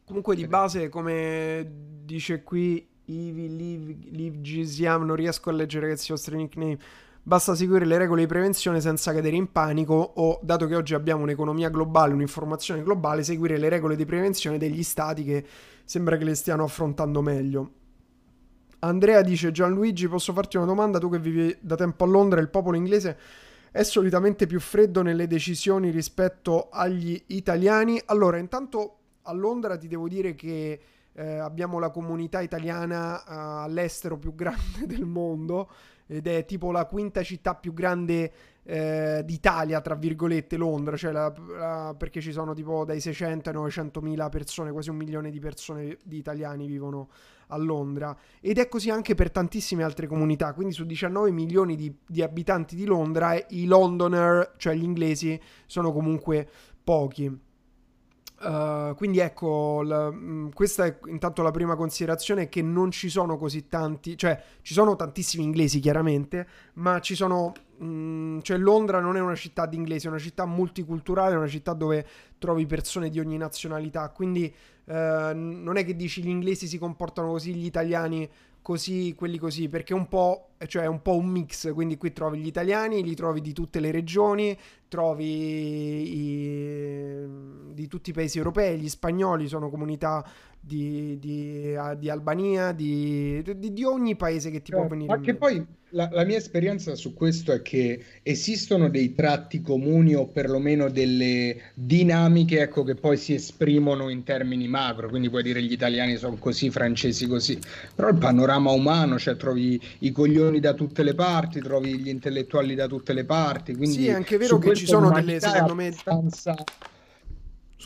Comunque 0.05 0.37
di 0.37 0.47
base, 0.47 0.89
come 0.89 1.71
dice 2.05 2.43
qui 2.43 2.87
Ivi 3.09 3.57
Liv, 3.57 3.97
Liv 4.11 4.41
Gisiam, 4.41 5.05
non 5.05 5.17
riesco 5.17 5.51
a 5.51 5.53
leggere 5.53 5.87
ragazzi 5.87 6.11
i 6.11 6.15
vostri 6.15 6.37
nickname 6.37 6.79
Basta 7.29 7.55
seguire 7.55 7.85
le 7.85 7.99
regole 7.99 8.23
di 8.23 8.27
prevenzione 8.27 8.81
senza 8.81 9.13
cadere 9.13 9.37
in 9.37 9.53
panico 9.53 9.93
o, 9.93 10.41
dato 10.43 10.67
che 10.67 10.75
oggi 10.75 10.95
abbiamo 10.95 11.25
un'economia 11.25 11.69
globale, 11.69 12.15
un'informazione 12.15 12.83
globale, 12.83 13.23
seguire 13.23 13.59
le 13.59 13.69
regole 13.69 13.97
di 13.97 14.07
prevenzione 14.07 14.57
degli 14.57 14.83
stati 14.83 15.25
che 15.25 15.45
sembra 15.85 16.17
che 16.17 16.25
le 16.25 16.35
stiano 16.35 16.65
affrontando 16.65 17.21
meglio. 17.21 17.73
Andrea 18.79 19.21
dice 19.21 19.51
Gianluigi, 19.51 20.09
posso 20.09 20.33
farti 20.33 20.57
una 20.57 20.65
domanda? 20.65 20.99
Tu 20.99 21.11
che 21.11 21.19
vivi 21.19 21.55
da 21.61 21.77
tempo 21.77 22.05
a 22.05 22.07
Londra, 22.07 22.41
il 22.41 22.49
popolo 22.49 22.79
inglese 22.79 23.19
è 23.71 23.83
solitamente 23.83 24.47
più 24.47 24.59
freddo 24.59 25.03
nelle 25.03 25.27
decisioni 25.27 25.91
rispetto 25.91 26.71
agli 26.71 27.23
italiani? 27.27 28.01
Allora, 28.07 28.39
intanto 28.39 29.01
a 29.25 29.33
Londra 29.35 29.77
ti 29.77 29.87
devo 29.87 30.09
dire 30.09 30.35
che 30.35 30.81
eh, 31.19 31.39
abbiamo 31.39 31.81
la 31.81 31.91
comunità 31.91 32.41
italiana 32.41 33.17
uh, 33.17 33.65
all'estero 33.65 34.17
più 34.17 34.37
grande 34.37 34.87
del 34.87 35.05
mondo 35.05 35.69
ed 36.07 36.29
è 36.29 36.45
tipo 36.45 36.71
la 36.71 36.87
quinta 36.87 37.23
città 37.23 37.55
più 37.55 37.75
grande 37.75 38.33
eh, 38.63 39.23
d'Italia, 39.25 39.81
tra 39.81 39.95
virgolette, 39.95 40.57
Londra, 40.57 40.97
cioè 40.97 41.11
la, 41.11 41.33
la, 41.59 41.95
perché 41.99 42.21
ci 42.21 42.33
sono 42.33 42.55
tipo 42.55 42.85
dai 42.85 43.01
600 43.01 43.51
ai 43.51 43.55
900 43.57 44.01
mila 44.01 44.29
persone, 44.29 44.71
quasi 44.71 44.91
un 44.91 44.97
milione 44.97 45.31
di 45.31 45.39
persone, 45.39 45.99
di 46.05 46.17
italiani 46.17 46.67
vivono 46.67 47.09
a 47.49 47.57
Londra. 47.59 48.17
Ed 48.41 48.59
è 48.59 48.69
così 48.69 48.89
anche 48.89 49.15
per 49.15 49.31
tantissime 49.31 49.83
altre 49.83 50.07
comunità, 50.07 50.55
quindi 50.55 50.73
su 50.73 50.87
19 50.87 51.31
milioni 51.31 51.77
di, 51.77 51.95
di 52.07 52.23
abitanti 52.23 52.77
di 52.77 52.85
Londra 52.85 53.35
i 53.35 53.67
Londoner, 53.67 54.55
cioè 54.57 54.75
gli 54.75 54.85
inglesi, 54.85 55.39
sono 55.67 55.93
comunque 55.93 56.49
pochi. 56.83 57.48
Uh, 58.41 58.95
quindi 58.95 59.19
ecco, 59.19 59.83
la, 59.83 60.13
mh, 60.13 60.17
mm, 60.17 60.49
questa 60.51 60.85
è 60.85 60.97
intanto 61.07 61.43
la 61.43 61.51
prima 61.51 61.75
considerazione 61.75 62.49
che 62.49 62.63
non 62.63 62.93
ci 62.93 63.09
sono 63.09 63.37
così 63.37 63.67
tanti, 63.67 64.17
cioè 64.17 64.41
ci 64.63 64.75
sono 64.75 64.95
tantissimi 64.95 65.43
inglesi 65.43 65.81
chiaramente, 65.81 66.47
ma 66.75 67.01
ci 67.01 67.17
sono, 67.17 67.53
mh, 67.79 67.85
mm, 67.85 68.39
cioè 68.43 68.57
Londra 68.57 69.01
non 69.01 69.17
è 69.17 69.21
una 69.21 69.35
città 69.35 69.67
di 69.67 69.75
inglesi, 69.75 70.07
è 70.07 70.11
una 70.11 70.21
città 70.21 70.47
multiculturale, 70.47 71.35
è 71.35 71.37
una 71.37 71.49
città 71.49 71.73
dove 71.73 72.07
trovi 72.39 72.65
persone 72.67 73.11
di 73.11 73.19
ogni 73.19 73.37
nazionalità, 73.37 74.09
quindi 74.11 74.55
uh, 74.85 74.93
non 74.93 75.77
è 75.77 75.85
che 75.85 75.97
dici 75.97 76.23
gli 76.23 76.29
inglesi 76.29 76.69
si 76.69 76.79
comportano 76.79 77.31
così, 77.31 77.53
gli 77.55 77.65
italiani 77.65 78.29
così, 78.63 79.15
quelli 79.15 79.39
così, 79.39 79.69
perché 79.69 79.95
un 79.95 80.09
po', 80.09 80.51
cioè 80.67 80.83
è 80.85 80.87
un 80.87 81.03
po' 81.03 81.17
un 81.17 81.27
mix, 81.27 81.73
quindi 81.73 81.97
qui 81.97 82.13
trovi 82.13 82.39
gli 82.39 82.47
italiani, 82.47 83.03
li 83.03 83.15
trovi 83.15 83.41
di 83.41 83.53
tutte 83.53 83.81
le 83.81 83.91
regioni, 83.91 84.59
trovi 84.89 85.25
i, 86.17 87.27
di 87.73 87.87
tutti 87.87 88.11
i 88.11 88.13
paesi 88.13 88.39
europei, 88.39 88.79
gli 88.79 88.89
spagnoli 88.89 89.49
sono 89.49 89.71
comunità 89.71 90.25
di, 90.61 91.19
di, 91.19 91.77
di 91.99 92.11
Albania, 92.11 92.73
di, 92.73 93.43
di, 93.57 93.85
ogni 93.85 94.17
paese 94.17 94.51
che 94.51 94.63
ti 94.63 94.71
può 94.71 94.87
venire. 94.87 95.15
Ma 95.15 95.21
che 95.21 95.35
poi 95.35 95.65
la, 95.91 96.09
la, 96.13 96.25
mia 96.25 96.37
esperienza 96.37 96.95
su 96.95 97.15
questo 97.15 97.53
è 97.53 97.63
che 97.63 98.05
esistono 98.23 98.91
dei 98.91 99.15
tratti 99.15 99.63
comuni 99.63 100.15
o 100.15 100.27
perlomeno 100.27 100.91
delle 100.91 101.73
dinamiche 101.75 102.61
ecco, 102.61 102.83
che 102.83 102.95
poi 102.95 103.17
si 103.17 103.33
esprimono 103.33 104.11
in 104.11 104.25
termini 104.25 104.69
macro, 104.69 105.09
quindi 105.09 105.31
puoi 105.31 105.43
dire 105.43 105.63
gli 105.63 105.73
italiani 105.73 106.17
sono 106.17 106.37
così, 106.37 106.67
i 106.67 106.71
francesi 106.71 107.27
così, 107.27 107.59
però 107.95 108.09
il 108.09 108.19
panorama 108.19 108.71
umano, 108.71 109.19
cioè 109.19 109.37
trovi 109.37 109.81
i 110.01 110.13
coglioni 110.13 110.61
da 110.61 110.75
tutte 110.75 111.03
le 111.03 111.15
parti, 111.15 111.61
trovi 111.61 111.99
gli 111.99 112.09
intellettuali 112.09 112.75
da 112.75 112.87
tutte 112.87 113.15
le 113.15 113.25
parti. 113.25 113.75
Quindi 113.75 113.97
sì, 113.97 114.07
è 114.09 114.13
anche 114.13 114.37
vero 114.37 114.59
che 114.59 114.75
ci 114.75 114.87
sono 114.87 115.11
delle, 115.11 115.41
secondo 115.41 115.75
me... 115.75 115.87
Abbastanza 115.89 116.55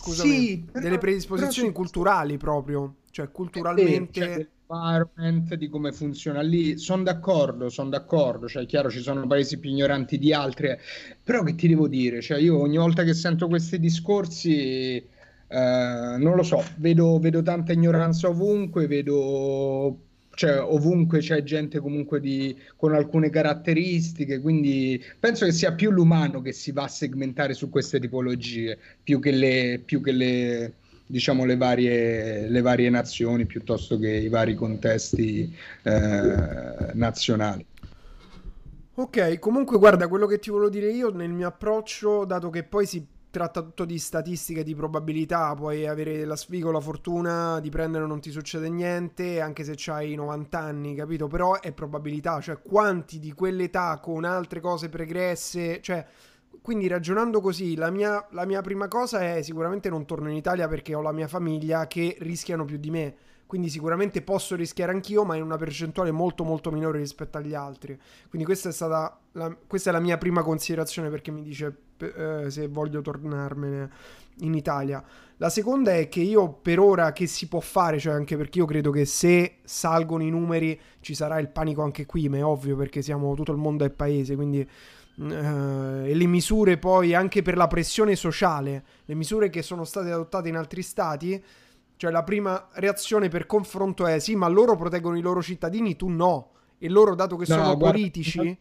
scusami, 0.03 0.31
sì, 0.31 0.65
però, 0.71 0.85
delle 0.85 0.99
predisposizioni 0.99 1.69
però, 1.69 1.81
culturali 1.81 2.37
proprio, 2.37 2.97
cioè 3.11 3.31
culturalmente... 3.31 4.21
Cioè, 4.21 4.49
di 5.59 5.69
come 5.69 5.93
funziona 5.93 6.41
lì, 6.41 6.79
sono 6.79 7.03
d'accordo, 7.03 7.69
sono 7.69 7.91
d'accordo, 7.91 8.49
cioè 8.49 8.63
è 8.63 8.67
chiaro 8.67 8.89
ci 8.89 9.03
sono 9.03 9.27
paesi 9.27 9.59
più 9.59 9.69
ignoranti 9.69 10.17
di 10.17 10.33
altri, 10.33 10.75
però 11.23 11.43
che 11.43 11.55
ti 11.55 11.69
devo 11.69 11.89
dire, 11.89 12.23
cioè 12.23 12.39
io 12.39 12.59
ogni 12.59 12.79
volta 12.79 13.03
che 13.05 13.13
sento 13.13 13.49
questi 13.49 13.79
discorsi, 13.79 14.97
eh, 14.97 15.07
non 16.19 16.35
lo 16.35 16.43
so, 16.43 16.65
vedo, 16.77 17.19
vedo 17.19 17.43
tanta 17.43 17.75
ignoranza 17.75 18.29
ovunque, 18.29 18.87
vedo 18.87 19.99
cioè 20.35 20.61
ovunque 20.61 21.19
c'è 21.19 21.43
gente 21.43 21.79
comunque 21.79 22.21
di, 22.21 22.57
con 22.77 22.95
alcune 22.95 23.31
caratteristiche, 23.31 24.41
quindi 24.41 25.03
penso 25.19 25.45
che 25.45 25.53
sia 25.53 25.73
più 25.73 25.91
l'umano 25.91 26.41
che 26.41 26.53
si 26.53 26.73
va 26.73 26.85
a 26.85 26.89
segmentare 26.89 27.55
su 27.55 27.69
queste 27.69 28.01
tipologie, 28.01 28.79
più 29.03 29.21
che 29.21 29.31
le, 29.31 29.83
più 29.85 30.01
che 30.01 30.13
le 30.13 30.73
diciamo 31.13 31.45
le 31.45 31.57
varie, 31.57 32.49
le 32.49 32.61
varie 32.63 32.89
nazioni 32.89 33.45
piuttosto 33.45 33.99
che 33.99 34.09
i 34.09 34.29
vari 34.29 34.55
contesti 34.55 35.55
eh, 35.83 36.93
nazionali. 36.95 37.67
Ok, 38.95 39.39
comunque 39.39 39.79
guarda, 39.79 40.09
quello 40.09 40.27
che 40.27 40.39
ti 40.39 40.51
volevo 40.51 40.71
dire 40.71 40.91
io 40.91 41.11
nel 41.11 41.31
mio 41.31 41.49
approccio, 41.49 42.25
dato 42.25 42.49
che 42.49 42.63
poi 42.63 42.87
si 42.87 43.07
tratta 43.33 43.63
tutto 43.63 43.87
di 43.87 43.99
statistiche, 43.99 44.63
di 44.63 44.75
probabilità, 44.75 45.55
puoi 45.55 45.87
avere 45.87 46.25
la 46.27 46.37
sfiga 46.37 46.71
la 46.71 46.81
fortuna 46.81 47.59
di 47.61 47.71
prendere 47.71 48.07
non 48.07 48.21
ti 48.21 48.31
succede 48.31 48.69
niente, 48.69 49.41
anche 49.41 49.65
se 49.65 49.91
hai 49.91 50.15
90 50.15 50.59
anni, 50.59 50.95
capito? 50.95 51.27
Però 51.27 51.59
è 51.59 51.73
probabilità, 51.73 52.41
cioè 52.41 52.61
quanti 52.61 53.19
di 53.19 53.33
quell'età 53.33 53.99
con 54.01 54.25
altre 54.25 54.61
cose 54.61 54.89
pregresse, 54.89 55.81
cioè... 55.81 56.07
Quindi 56.61 56.87
ragionando 56.87 57.41
così, 57.41 57.75
la 57.75 57.91
mia, 57.91 58.25
la 58.33 58.45
mia 58.45 58.61
prima 58.61 58.87
cosa 58.87 59.21
è 59.21 59.43
sicuramente 59.43 59.89
non 59.89 60.05
torno 60.05 60.29
in 60.29 60.37
Italia 60.37 60.69
perché 60.69 60.95
ho 60.95 61.01
la 61.01 61.11
mia 61.11 61.27
famiglia 61.27 61.89
che 61.89 62.17
rischiano 62.21 62.65
più 62.65 62.77
di 62.77 62.91
me 62.91 63.15
quindi 63.53 63.69
sicuramente 63.69 64.23
posso 64.23 64.57
rischiare 64.57 64.93
anch'io, 64.93 65.25
ma 65.25 65.37
in 65.37 65.43
una 65.43 65.59
percentuale 65.59 66.11
molto 66.11 66.43
molto 66.43 66.71
minore 66.71 66.97
rispetto 66.97 67.37
agli 67.37 67.53
altri. 67.53 68.01
Quindi 68.31 68.47
questa 68.47 68.71
è 68.71 68.73
stata 68.73 69.21
la, 69.33 69.55
questa 69.67 69.91
è 69.91 69.93
la 69.93 70.01
mia 70.01 70.17
prima 70.17 70.43
considerazione 70.43 71.11
perché 71.11 71.31
mi 71.31 71.43
dice 71.43 71.77
eh, 71.99 72.47
se 72.49 72.67
voglio 72.69 73.03
tornarmene 73.03 73.91
in 74.39 74.55
Italia. 74.55 75.05
La 75.37 75.51
seconda 75.51 75.93
è 75.93 76.09
che 76.09 76.21
io 76.21 76.49
per 76.51 76.79
ora 76.79 77.13
che 77.13 77.27
si 77.27 77.47
può 77.47 77.61
fare, 77.61 77.99
cioè 77.99 78.15
anche 78.15 78.39
perché 78.39 78.59
io 78.61 78.65
credo 78.65 78.91
che 78.91 79.05
se 79.05 79.59
salgono 79.65 80.23
i 80.23 80.31
numeri 80.31 80.81
ci 81.01 81.15
sarà 81.15 81.39
il 81.39 81.51
panico 81.51 81.83
anche 81.83 82.07
qui, 82.07 82.31
ma 82.31 82.39
è 82.39 82.45
ovvio 82.45 82.75
perché 82.75 83.03
siamo 83.03 83.35
tutto 83.35 83.53
il 83.53 83.59
mondo 83.59 83.85
è 83.85 83.91
paese, 83.91 84.35
quindi 84.35 84.67
Uh, 85.15 86.07
e 86.07 86.15
le 86.15 86.25
misure 86.25 86.79
poi 86.79 87.13
anche 87.13 87.43
per 87.43 87.59
la 87.59 87.67
pressione 87.67 88.17
sociale, 88.17 88.83
le 89.05 89.15
misure 89.15 89.51
che 89.51 89.61
sono 89.61 89.85
state 89.85 90.11
adottate 90.11 90.49
in 90.49 90.57
altri 90.57 90.81
stati 90.81 91.45
cioè 92.03 92.11
la 92.11 92.25
prima 92.25 92.67
reazione 92.73 93.29
per 93.29 93.47
confronto 93.47 94.09
è 94.09 94.19
sì, 94.19 94.35
ma 94.35 94.49
loro 94.49 94.75
proteggono 94.75 95.17
i 95.17 95.21
loro 95.21 95.41
cittadini, 95.41 95.95
tu 95.95 96.09
no. 96.09 96.51
E 96.79 96.89
loro, 96.89 97.15
dato 97.15 97.37
che 97.37 97.45
no, 97.47 97.55
sono 97.55 97.77
guarda, 97.77 97.93
politici 97.93 98.59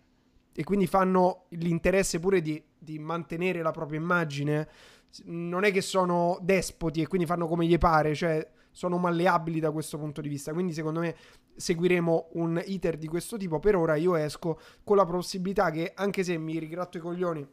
e 0.54 0.64
quindi 0.64 0.86
fanno 0.86 1.46
l'interesse 1.50 2.20
pure 2.20 2.40
di, 2.40 2.64
di, 2.78 3.00
mantenere 3.00 3.64
la 3.64 3.72
propria 3.72 4.00
immagine, 4.00 4.70
non 5.24 5.64
è 5.64 5.72
che 5.72 5.82
sono 5.82 6.38
despoti 6.44 7.02
e 7.02 7.08
quindi 7.08 7.26
fanno 7.26 7.48
come 7.48 7.66
gli 7.66 7.80
pare, 7.80 8.14
cioè 8.14 8.48
sono 8.70 9.00
malleabili 9.00 9.60
da 9.60 9.72
questo 9.72 9.98
punto 9.98 10.22
di 10.22 10.30
vista. 10.30 10.54
Quindi 10.54 10.74
secondo 10.74 11.00
me 11.00 11.16
seguiremo 11.56 12.28
un 12.34 12.62
iter 12.64 12.96
di 12.96 13.08
questo 13.08 13.38
tipo. 13.38 13.58
Per 13.58 13.76
ora 13.76 13.96
io 13.96 14.14
esco 14.14 14.60
con 14.84 14.98
la 14.98 15.06
possibilità 15.06 15.72
che 15.72 15.94
anche 15.96 16.24
se 16.24 16.38
mi 16.38 16.60
rigratto 16.60 16.98
i 16.98 17.02
coglioni, 17.02 17.48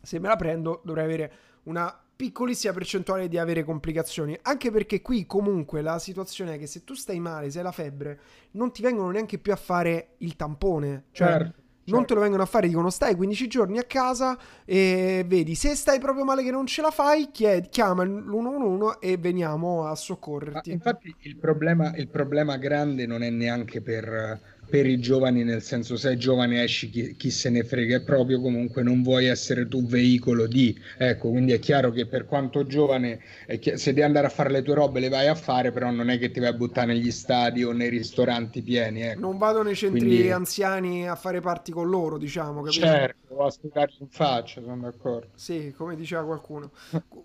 se 0.00 0.20
me 0.20 0.28
la 0.28 0.36
prendo, 0.36 0.82
dovrei 0.84 1.04
avere 1.04 1.32
una 1.64 2.05
piccolissima 2.16 2.72
percentuale 2.72 3.28
di 3.28 3.36
avere 3.36 3.62
complicazioni. 3.62 4.36
Anche 4.42 4.70
perché 4.70 5.02
qui 5.02 5.26
comunque 5.26 5.82
la 5.82 5.98
situazione 5.98 6.54
è 6.54 6.58
che 6.58 6.66
se 6.66 6.82
tu 6.82 6.94
stai 6.94 7.20
male, 7.20 7.50
se 7.50 7.58
hai 7.58 7.64
la 7.64 7.72
febbre, 7.72 8.20
non 8.52 8.72
ti 8.72 8.80
vengono 8.80 9.10
neanche 9.10 9.38
più 9.38 9.52
a 9.52 9.56
fare 9.56 10.14
il 10.18 10.34
tampone. 10.34 11.04
Cioè, 11.12 11.28
certo, 11.28 11.60
non 11.86 12.00
certo. 12.00 12.04
te 12.06 12.14
lo 12.14 12.20
vengono 12.20 12.42
a 12.42 12.46
fare, 12.46 12.68
dicono 12.68 12.90
stai 12.90 13.14
15 13.14 13.46
giorni 13.46 13.78
a 13.78 13.84
casa 13.84 14.38
e 14.64 15.24
vedi, 15.26 15.54
se 15.54 15.74
stai 15.74 16.00
proprio 16.00 16.24
male 16.24 16.42
che 16.42 16.50
non 16.50 16.66
ce 16.66 16.80
la 16.80 16.90
fai, 16.90 17.30
chied- 17.30 17.68
chiama 17.68 18.02
l'111 18.02 18.98
e 18.98 19.16
veniamo 19.18 19.86
a 19.86 19.94
soccorrerti. 19.94 20.70
Ma 20.70 20.74
infatti 20.74 21.14
il 21.20 21.36
problema, 21.36 21.94
il 21.94 22.08
problema 22.08 22.56
grande 22.56 23.06
non 23.06 23.22
è 23.22 23.30
neanche 23.30 23.82
per 23.82 24.55
per 24.68 24.86
i 24.86 24.98
giovani, 24.98 25.44
nel 25.44 25.62
senso 25.62 25.96
sei 25.96 26.16
giovane 26.16 26.62
esci 26.62 26.90
chi, 26.90 27.16
chi, 27.16 27.30
se 27.30 27.50
ne 27.50 27.62
frega, 27.64 27.96
è 27.96 28.02
proprio 28.02 28.40
comunque 28.40 28.82
non 28.82 29.02
vuoi 29.02 29.26
essere 29.26 29.66
tu 29.68 29.84
veicolo 29.86 30.46
di, 30.46 30.76
ecco, 30.98 31.30
quindi 31.30 31.52
è 31.52 31.58
chiaro 31.58 31.90
che 31.90 32.06
per 32.06 32.26
quanto 32.26 32.66
giovane, 32.66 33.20
chi- 33.60 33.76
se 33.78 33.92
devi 33.92 34.02
andare 34.02 34.26
a 34.26 34.30
fare 34.30 34.50
le 34.50 34.62
tue 34.62 34.74
robe 34.74 35.00
le 35.00 35.08
vai 35.08 35.28
a 35.28 35.34
fare, 35.34 35.72
però 35.72 35.90
non 35.90 36.10
è 36.10 36.18
che 36.18 36.30
ti 36.30 36.40
vai 36.40 36.48
a 36.50 36.52
buttare 36.52 36.88
negli 36.88 37.10
stadi 37.10 37.64
o 37.64 37.72
nei 37.72 37.88
ristoranti 37.88 38.62
pieni. 38.62 39.02
Ecco. 39.02 39.20
Non 39.20 39.38
vado 39.38 39.62
nei 39.62 39.74
centri 39.74 40.08
quindi... 40.08 40.30
anziani 40.30 41.08
a 41.08 41.14
fare 41.16 41.40
parti 41.40 41.72
con 41.72 41.88
loro, 41.88 42.18
diciamo. 42.18 42.62
Capito? 42.62 42.84
Certo, 42.86 43.25
a 43.38 43.50
studiarci 43.50 44.02
in 44.02 44.08
faccia, 44.08 44.60
sono 44.60 44.80
d'accordo. 44.80 45.28
Sì, 45.34 45.74
come 45.76 45.96
diceva 45.96 46.24
qualcuno. 46.24 46.70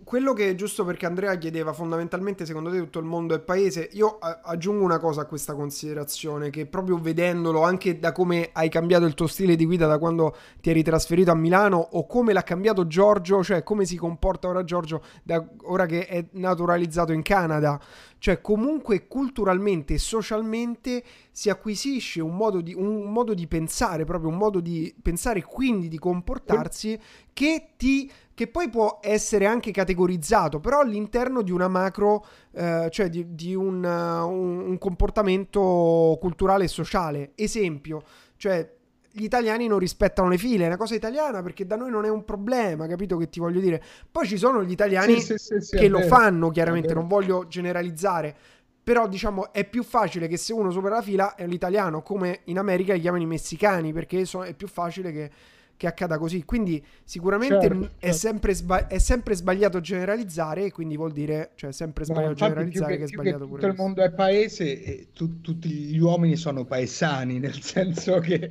Quello 0.04 0.34
che, 0.34 0.56
giusto 0.56 0.84
perché 0.86 1.06
Andrea 1.06 1.36
chiedeva, 1.38 1.74
fondamentalmente 1.74 2.46
secondo 2.46 2.70
te 2.70 2.78
tutto 2.78 3.00
il 3.00 3.06
mondo 3.06 3.36
è 3.36 3.40
paese, 3.40 3.90
io 3.94 4.18
aggiungo 4.20 4.84
una 4.84 5.00
cosa 5.00 5.22
a 5.22 5.26
questa 5.26 5.54
considerazione, 5.54 6.50
che 6.50 6.66
proprio 6.66 6.98
vedendo 6.98 7.20
vedendolo 7.22 7.64
anche 7.64 8.00
da 8.00 8.12
come 8.12 8.50
hai 8.54 8.70
cambiato 8.70 9.06
il 9.06 9.14
tuo 9.14 9.28
stile 9.28 9.56
di 9.56 9.66
guida 9.66 9.88
da 9.88 9.98
quando 9.98 10.36
ti 10.60 10.70
eri 10.70 10.84
trasferito 10.84 11.32
a 11.32 11.36
Milano 11.36 11.78
o 11.78 12.06
come 12.06 12.34
l'ha 12.34 12.44
cambiato 12.44 12.88
Giorgio, 12.88 13.44
cioè 13.44 13.64
come 13.64 13.86
si 13.86 13.96
comporta 13.96 14.48
ora 14.48 14.64
Giorgio 14.64 15.04
da 15.24 15.44
ora 15.64 15.86
che 15.86 16.06
è 16.06 16.26
naturalizzato 16.32 17.12
in 17.12 17.22
Canada. 17.22 17.80
Cioè 18.22 18.40
comunque 18.40 19.08
culturalmente 19.08 19.96
e 19.96 19.98
socialmente 19.98 21.04
si 21.32 21.50
acquisisce 21.50 22.22
un 22.22 22.36
modo, 22.36 22.62
di, 22.62 22.72
un 22.72 23.12
modo 23.12 23.34
di 23.34 23.48
pensare, 23.48 24.06
proprio 24.06 24.30
un 24.30 24.38
modo 24.38 24.60
di 24.60 24.94
pensare 25.02 25.40
e 25.40 25.44
quindi 25.44 25.88
di 25.88 25.98
comportarsi 25.98 27.00
che 27.34 27.70
ti 27.76 28.12
che 28.36 28.48
poi 28.48 28.70
può 28.70 29.00
essere 29.02 29.48
anche 29.48 29.72
categorizzato, 29.72 30.60
però 30.60 30.82
all'interno 30.82 31.42
di 31.42 31.52
una 31.52 31.68
macro, 31.68 32.24
eh, 32.52 32.90
cioè 32.92 33.10
di, 33.10 33.34
di 33.34 33.56
un, 33.56 33.84
un, 33.84 34.60
un, 34.68 34.78
comportamento 34.78 36.16
culturale 36.20 36.66
e 36.66 36.68
sociale. 36.68 37.32
Esempio, 37.34 38.04
cioè 38.38 38.81
gli 39.12 39.24
italiani 39.24 39.68
non 39.68 39.80
rispettano 39.80 40.30
le 40.30 40.38
file, 40.38 40.64
è 40.64 40.68
una 40.68 40.78
cosa 40.78 40.96
italiana 40.96 41.42
perché 41.42 41.66
da 41.66 41.76
noi 41.76 41.90
non 41.92 42.06
è 42.06 42.10
un 42.10 42.24
problema, 42.26 42.88
capito 42.88 43.18
che 43.18 43.30
ti 43.30 43.40
voglio 43.40 43.60
dire? 43.60 43.82
Poi 44.12 44.28
ci 44.28 44.38
sono 44.38 44.64
gli 44.64 44.72
italiani 44.72 45.26
sì, 45.26 45.38
sì, 45.38 45.60
sì, 45.60 45.60
che 45.74 45.88
lo 45.88 46.02
fanno, 46.02 46.50
chiaramente, 46.50 46.94
non 46.94 47.08
voglio 47.08 47.48
generalizzare, 47.48 48.36
però 48.84 49.08
diciamo 49.08 49.52
è 49.54 49.64
più 49.68 49.84
facile 49.84 50.28
che 50.28 50.38
se 50.38 50.54
uno 50.54 50.72
supera 50.72 50.96
la 50.96 51.02
fila 51.02 51.36
è 51.36 51.46
l'italiano, 51.48 52.02
come 52.02 52.42
in 52.46 52.58
America 52.58 52.94
li 52.94 53.00
chiamano 53.02 53.24
i 53.24 53.28
messicani, 53.28 53.94
perché 53.94 54.26
so- 54.26 54.44
è 54.44 54.54
più 54.54 54.68
facile 54.68 55.12
che, 55.12 55.32
che 55.78 55.88
accada 55.88 56.18
così. 56.18 56.44
Quindi 56.46 56.84
sicuramente 57.04 57.70
Certo, 57.70 57.70
n- 57.70 57.90
è, 58.00 58.12
certo. 58.12 58.12
sempre 58.12 58.54
sba- 58.54 58.88
è 58.88 58.98
sempre 59.00 59.36
sbagliato 59.36 59.80
generalizzare, 59.82 60.66
e 60.66 60.72
quindi 60.72 60.98
vuol 60.98 61.12
dire, 61.12 61.52
cioè 61.56 61.70
è 61.70 61.74
sempre 61.74 62.04
No, 62.04 62.34
sbagliato 62.36 62.36
più 62.36 62.36
generalizzare 62.36 62.98
che, 62.98 62.98
che 62.98 63.04
è 63.04 63.08
più 63.08 63.20
che 63.20 63.34
sbagliato 63.34 63.46
tutto 63.46 63.48
pure 63.48 63.66
il 63.68 63.74
questo. 63.74 63.76
mondo 63.76 64.02
è 64.04 64.12
paese, 64.12 64.82
eh, 64.84 65.08
tu- 65.14 65.40
tutti 65.40 65.70
gli 65.70 66.00
uomini 66.00 66.36
sono 66.36 66.66
paesani, 66.66 67.38
nel 67.40 67.62
senso 67.62 68.20
che 68.20 68.50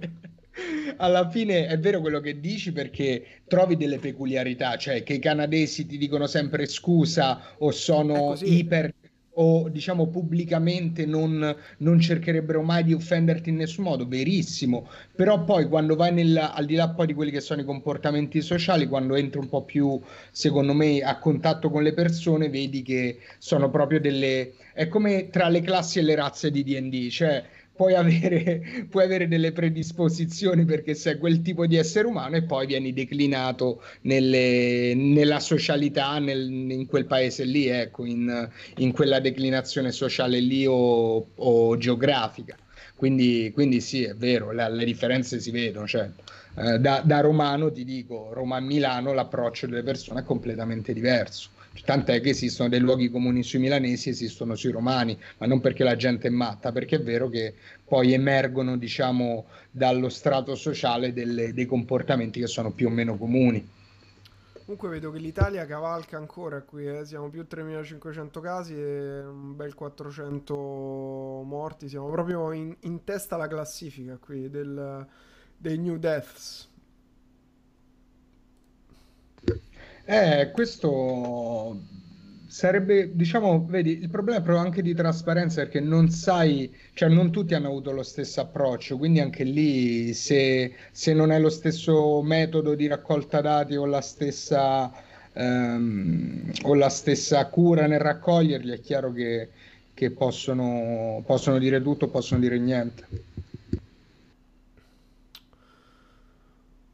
alla 0.97 1.29
fine 1.31 1.67
è 1.67 1.79
vero 1.79 2.01
quello 2.01 2.21
che 2.21 2.41
dici 2.41 2.73
perché 2.73 3.43
trovi 3.47 3.77
delle 3.77 3.99
peculiarità, 3.99 4.77
cioè 4.77 5.03
che 5.03 5.15
i 5.15 5.19
canadesi 5.19 5.87
ti 5.87 5.97
dicono 5.97 6.27
sempre 6.27 6.67
scusa 6.67 7.55
o 7.59 7.71
sono 7.71 8.37
iper 8.41 8.93
o 9.35 9.69
diciamo 9.69 10.09
pubblicamente 10.09 11.07
non, 11.07 11.57
non 11.79 12.01
cercherebbero 12.01 12.63
mai 12.63 12.85
di 12.85 12.93
offenderti 12.93 13.51
in 13.51 13.57
nessun 13.57 13.85
modo, 13.85 14.07
verissimo, 14.07 14.89
però 15.15 15.45
poi 15.45 15.67
quando 15.67 15.97
vai 15.97 16.13
nel, 16.13 16.37
al 16.37 16.67
di 16.67 16.75
là 16.75 16.91
poi 16.91 17.07
di 17.07 17.15
quelli 17.15 17.31
che 17.31 17.41
sono 17.41 17.61
i 17.61 17.65
comportamenti 17.65 18.43
sociali, 18.43 18.87
quando 18.87 19.15
entri 19.15 19.41
un 19.41 19.49
po' 19.49 19.65
più, 19.65 19.99
secondo 20.31 20.75
me, 20.75 21.01
a 21.01 21.19
contatto 21.19 21.71
con 21.71 21.83
le 21.83 21.95
persone, 21.95 22.51
vedi 22.51 22.83
che 22.83 23.19
sono 23.39 23.71
proprio 23.71 24.01
delle... 24.01 24.53
è 24.75 24.89
come 24.89 25.31
tra 25.31 25.49
le 25.49 25.61
classi 25.61 26.01
e 26.01 26.03
le 26.03 26.17
razze 26.17 26.51
di 26.51 26.63
D&D, 26.63 27.09
cioè 27.09 27.45
puoi 27.81 27.95
avere, 27.95 28.87
puoi 28.91 29.05
avere 29.05 29.27
delle 29.27 29.53
predisposizioni 29.53 30.67
perché 30.67 30.95
sei 30.95 31.17
quel 31.19 31.41
tipo 31.41 31.67
di 31.67 31.77
essere 31.77 32.07
umano 32.07 32.37
e 32.37 32.45
poi 32.45 32.67
vieni 32.67 32.93
declinato 32.93 33.83
nelle- 34.03 34.93
nella 34.95 35.41
socialità 35.41 36.19
nel- 36.19 36.51
in 36.71 36.85
quel 36.87 37.07
paese 37.07 37.45
lì, 37.45 37.67
ecco, 37.69 38.05
in, 38.05 38.49
in 38.77 38.93
quella 38.93 39.19
declinazione 39.21 39.93
sociale 39.93 40.41
lì 40.41 40.67
o, 40.67 41.31
o 41.35 41.77
geografica. 41.79 42.59
Quindi, 42.95 43.51
quindi 43.55 43.81
sì, 43.81 44.03
è 44.05 44.15
vero, 44.15 44.53
la- 44.53 44.69
le 44.69 44.85
differenze 44.85 45.41
si 45.41 45.51
vedono, 45.51 45.87
certo. 45.87 46.23
Eh, 46.57 46.79
da, 46.79 47.01
da 47.05 47.21
romano 47.21 47.71
ti 47.73 47.85
dico, 47.85 48.33
Roma 48.35 48.57
a 48.57 48.61
Milano 48.61 49.13
l'approccio 49.15 49.67
delle 49.67 49.83
persone 49.83 50.21
è 50.21 50.23
completamente 50.25 50.93
diverso. 50.93 51.51
Tant'è 51.85 52.21
che 52.21 52.31
esistono 52.31 52.69
dei 52.69 52.81
luoghi 52.81 53.11
comuni 53.11 53.43
sui 53.43 53.59
milanesi, 53.59 54.09
esistono 54.11 54.55
sui 54.55 54.71
romani, 54.71 55.17
ma 55.39 55.47
non 55.47 55.61
perché 55.61 55.85
la 55.85 55.97
gente 55.97 56.29
è 56.29 56.31
matta, 56.31 56.73
perché 56.73 56.97
è 56.97 57.01
vero 57.03 57.29
che 57.29 57.55
poi 57.85 58.13
emergono, 58.13 58.77
diciamo, 58.77 59.47
dallo 59.71 60.09
strato 60.09 60.55
sociale 60.57 61.13
delle- 61.13 61.53
dei 61.53 61.67
comportamenti 61.67 62.41
che 62.41 62.47
sono 62.49 62.73
più 62.73 62.89
o 62.89 62.91
meno 62.91 63.17
comuni. 63.17 63.67
Comunque 64.65 64.89
vedo 64.91 65.11
che 65.11 65.19
l'Italia 65.19 65.67
cavalca 65.67 66.17
ancora 66.17 66.63
qui, 66.63 66.87
eh. 66.87 67.05
Siamo 67.05 67.29
più 67.29 67.45
3500 67.47 68.41
casi 68.41 68.75
e 68.75 69.25
un 69.25 69.57
bel 69.57 69.75
400 69.75 70.55
morti, 71.45 71.89
siamo 71.89 72.09
proprio 72.11 72.53
in, 72.53 72.77
in 72.81 73.03
testa 73.03 73.35
alla 73.35 73.49
classifica 73.49 74.17
qui 74.19 74.49
del- 74.49 75.07
dei 75.57 75.77
new 75.79 75.97
deaths. 75.99 76.70
Eh, 80.13 80.51
questo 80.51 81.81
sarebbe, 82.49 83.15
diciamo, 83.15 83.65
vedi, 83.67 83.93
il 83.93 84.11
problema 84.11 84.39
è 84.39 84.43
proprio 84.43 84.65
anche 84.65 84.83
di 84.83 84.93
trasparenza 84.93 85.63
perché 85.63 85.79
non 85.79 86.09
sai, 86.11 86.75
cioè 86.95 87.09
non 87.09 87.31
tutti 87.31 87.55
hanno 87.55 87.69
avuto 87.69 87.93
lo 87.93 88.03
stesso 88.03 88.41
approccio, 88.41 88.99
quindi 88.99 89.21
anche 89.21 89.45
lì 89.45 90.13
se, 90.13 90.75
se 90.91 91.13
non 91.15 91.31
è 91.31 91.39
lo 91.39 91.49
stesso 91.49 92.23
metodo 92.23 92.75
di 92.75 92.89
raccolta 92.89 93.41
dati 93.41 93.77
o 93.77 93.87
la 93.87 94.01
stessa, 94.01 94.93
ehm, 95.33 96.51
o 96.65 96.75
la 96.75 96.89
stessa 96.89 97.47
cura 97.49 97.87
nel 97.87 98.01
raccoglierli, 98.01 98.73
è 98.73 98.81
chiaro 98.81 99.13
che, 99.13 99.51
che 99.95 100.11
possono, 100.11 101.23
possono 101.25 101.59
dire 101.59 101.81
tutto, 101.81 102.09
possono 102.09 102.41
dire 102.41 102.59
niente. 102.59 103.07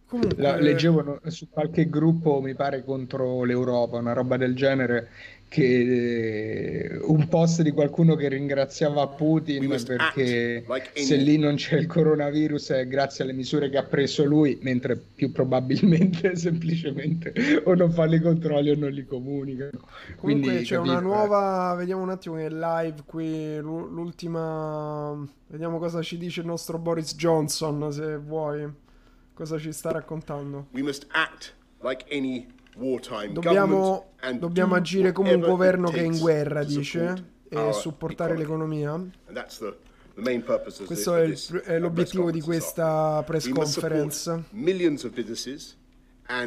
Comunque, 0.08 0.40
La- 0.40 0.56
leggevo 0.58 1.02
no- 1.02 1.20
su 1.26 1.48
qualche 1.48 1.88
gruppo, 1.88 2.40
mi 2.40 2.54
pare 2.54 2.84
contro 2.84 3.42
l'Europa, 3.44 3.98
una 3.98 4.12
roba 4.12 4.36
del 4.36 4.54
genere, 4.54 5.08
che 5.48 5.62
eh, 6.92 6.98
un 7.06 7.28
post 7.28 7.62
di 7.62 7.70
qualcuno 7.70 8.14
che 8.16 8.28
ringraziava 8.28 9.06
Putin 9.08 9.68
perché 9.84 10.64
like 10.68 10.90
se 10.94 11.14
any 11.14 11.24
lì 11.24 11.38
non 11.38 11.54
c'è 11.54 11.76
il 11.76 11.86
coronavirus 11.86 12.70
è 12.72 12.86
grazie 12.88 13.24
alle 13.24 13.32
misure 13.32 13.68
che 13.68 13.78
ha 13.78 13.84
preso 13.84 14.24
lui, 14.24 14.58
mentre 14.62 14.96
più 14.96 15.32
probabilmente 15.32 16.34
semplicemente 16.36 17.32
o 17.64 17.74
non 17.74 17.90
fanno 17.92 18.14
i 18.16 18.20
controlli 18.20 18.70
o 18.70 18.76
non 18.76 18.90
li 18.90 19.04
comunicano. 19.04 19.70
Comunque 20.16 20.50
Quindi, 20.50 20.64
c'è 20.64 20.76
una 20.76 20.94
capito, 20.94 21.12
eh. 21.12 21.16
nuova, 21.16 21.74
vediamo 21.76 22.02
un 22.02 22.10
attimo 22.10 22.36
che 22.36 22.46
è 22.46 22.50
live 22.50 23.02
qui, 23.06 23.56
l'u- 23.58 23.88
l'ultima, 23.88 25.24
vediamo 25.48 25.78
cosa 25.78 26.02
ci 26.02 26.16
dice 26.18 26.40
il 26.40 26.46
nostro 26.46 26.78
Boris 26.78 27.14
Johnson, 27.16 27.92
se 27.92 28.16
vuoi, 28.18 28.68
cosa 29.36 29.58
ci 29.58 29.70
sta 29.70 29.90
raccontando. 29.92 30.68
Like 31.82 32.06
Dobbiamo, 33.34 34.12
dobbiamo 34.38 34.72
do 34.72 34.78
agire 34.78 35.12
come 35.12 35.34
un 35.34 35.40
governo 35.40 35.90
che 35.90 36.00
è 36.00 36.02
in 36.04 36.18
guerra, 36.18 36.64
dice, 36.64 37.14
e 37.48 37.72
supportare 37.74 38.34
l'economia. 38.36 38.98
Questo 40.86 41.14
è, 41.16 41.28
è 41.64 41.78
l'obiettivo 41.78 42.30
di 42.30 42.40
questa 42.40 43.22
press 43.26 43.48
conference. 43.48 44.44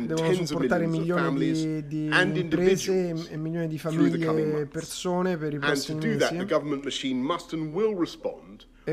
Devono 0.07 0.33
supportare 0.33 0.87
milioni 0.87 1.85
di, 1.87 2.09
di 2.33 2.39
imprese 2.39 3.09
e, 3.29 3.37
milioni 3.37 3.67
di 3.67 3.77
famiglie 3.77 4.61
e 4.61 4.65
persone 4.65 5.37
per 5.37 5.53
i 5.53 5.59
prossimi 5.59 5.99
mesi. 6.17 6.35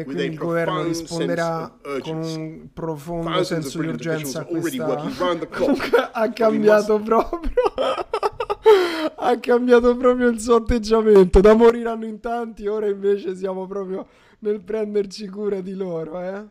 E 0.00 0.04
quindi 0.04 0.24
il 0.24 0.34
governo 0.36 0.82
risponderà 0.82 1.74
con 2.00 2.16
un 2.16 2.68
profondo 2.72 3.42
senso 3.44 3.80
di 3.80 3.86
urgenza 3.86 4.40
a 4.40 4.44
questa... 4.44 5.04
ha 6.12 6.32
cambiato 6.32 6.98
proprio 7.00 7.52
ha 9.16 9.38
cambiato 9.38 9.96
proprio 9.96 10.28
il 10.28 10.40
suo 10.40 10.56
atteggiamento 10.56 11.40
da 11.40 11.54
moriranno 11.54 12.04
in 12.04 12.20
tanti 12.20 12.66
ora 12.66 12.86
invece 12.88 13.36
siamo 13.36 13.66
proprio 13.66 14.06
nel 14.40 14.60
prenderci 14.60 15.28
cura 15.28 15.60
di 15.60 15.74
loro 15.74 16.20
eh, 16.20 16.44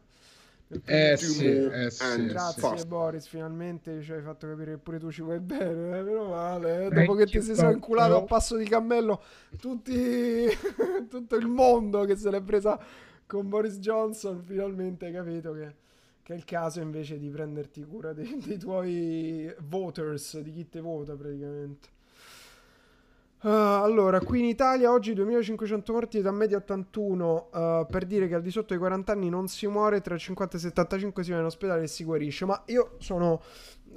Eh 0.86 1.18
sì, 1.18 1.46
eh 1.46 1.92
sì, 1.92 2.04
sì. 2.04 2.26
Grazie 2.26 2.62
fast. 2.62 2.88
Boris, 2.88 3.28
finalmente 3.28 4.02
ci 4.02 4.12
hai 4.12 4.22
fatto 4.22 4.48
capire 4.48 4.72
che 4.72 4.78
pure 4.78 4.98
tu 4.98 5.12
ci 5.12 5.22
vuoi 5.22 5.40
bene, 5.40 6.00
eh, 6.00 6.02
meno 6.02 6.30
male. 6.30 6.86
eh. 6.86 6.90
Dopo 6.90 7.14
che 7.14 7.26
ti 7.28 7.42
sei 7.42 7.56
sono 7.56 7.72
inculato 7.72 8.18
a 8.18 8.24
passo 8.24 8.58
di 8.58 8.66
cammello 8.66 9.22
tutti, 9.60 10.48
tutto 11.08 11.36
il 11.36 11.48
mondo 11.48 12.04
che 12.06 12.16
se 12.16 12.32
l'è 12.32 12.42
presa 12.42 12.80
con 13.26 13.50
Boris 13.50 13.80
Johnson, 13.80 14.42
finalmente 14.44 15.06
hai 15.06 15.14
capito 15.14 15.54
che, 15.54 15.76
che 16.22 16.34
è 16.34 16.36
il 16.36 16.46
caso 16.46 16.82
invece 16.82 17.18
di 17.18 17.30
prenderti 17.30 17.84
cura 17.84 18.14
dei, 18.14 18.38
dei 18.46 18.58
tuoi 18.58 19.54
voters, 19.68 20.40
di 20.40 20.52
chi 20.52 20.70
te 20.70 20.82
vota 20.82 21.16
praticamente. 21.16 21.94
Ah, 23.48 23.84
allora, 23.84 24.20
qui 24.22 24.40
in 24.40 24.46
Italia 24.46 24.92
oggi 24.92 25.14
2500 25.14 25.94
morti, 25.94 26.18
età 26.18 26.32
media 26.32 26.58
81, 26.58 27.50
eh, 27.54 27.86
per 27.88 28.06
dire 28.06 28.28
che 28.28 28.34
al 28.34 28.42
di 28.42 28.50
sotto 28.50 28.70
dei 28.70 28.80
40 28.80 29.12
anni 29.12 29.30
non 29.30 29.48
si 29.48 29.68
muore, 29.68 30.02
tra 30.02 30.16
i 30.16 30.20
50 30.20 30.56
e 30.56 30.58
i 30.58 30.62
75 30.64 31.24
si 31.24 31.32
va 31.32 31.38
in 31.38 31.46
ospedale 31.46 31.84
e 31.84 31.88
si 31.88 32.04
guarisce. 32.04 32.46
Ma 32.46 32.64
io 32.66 32.96
sono... 32.98 33.42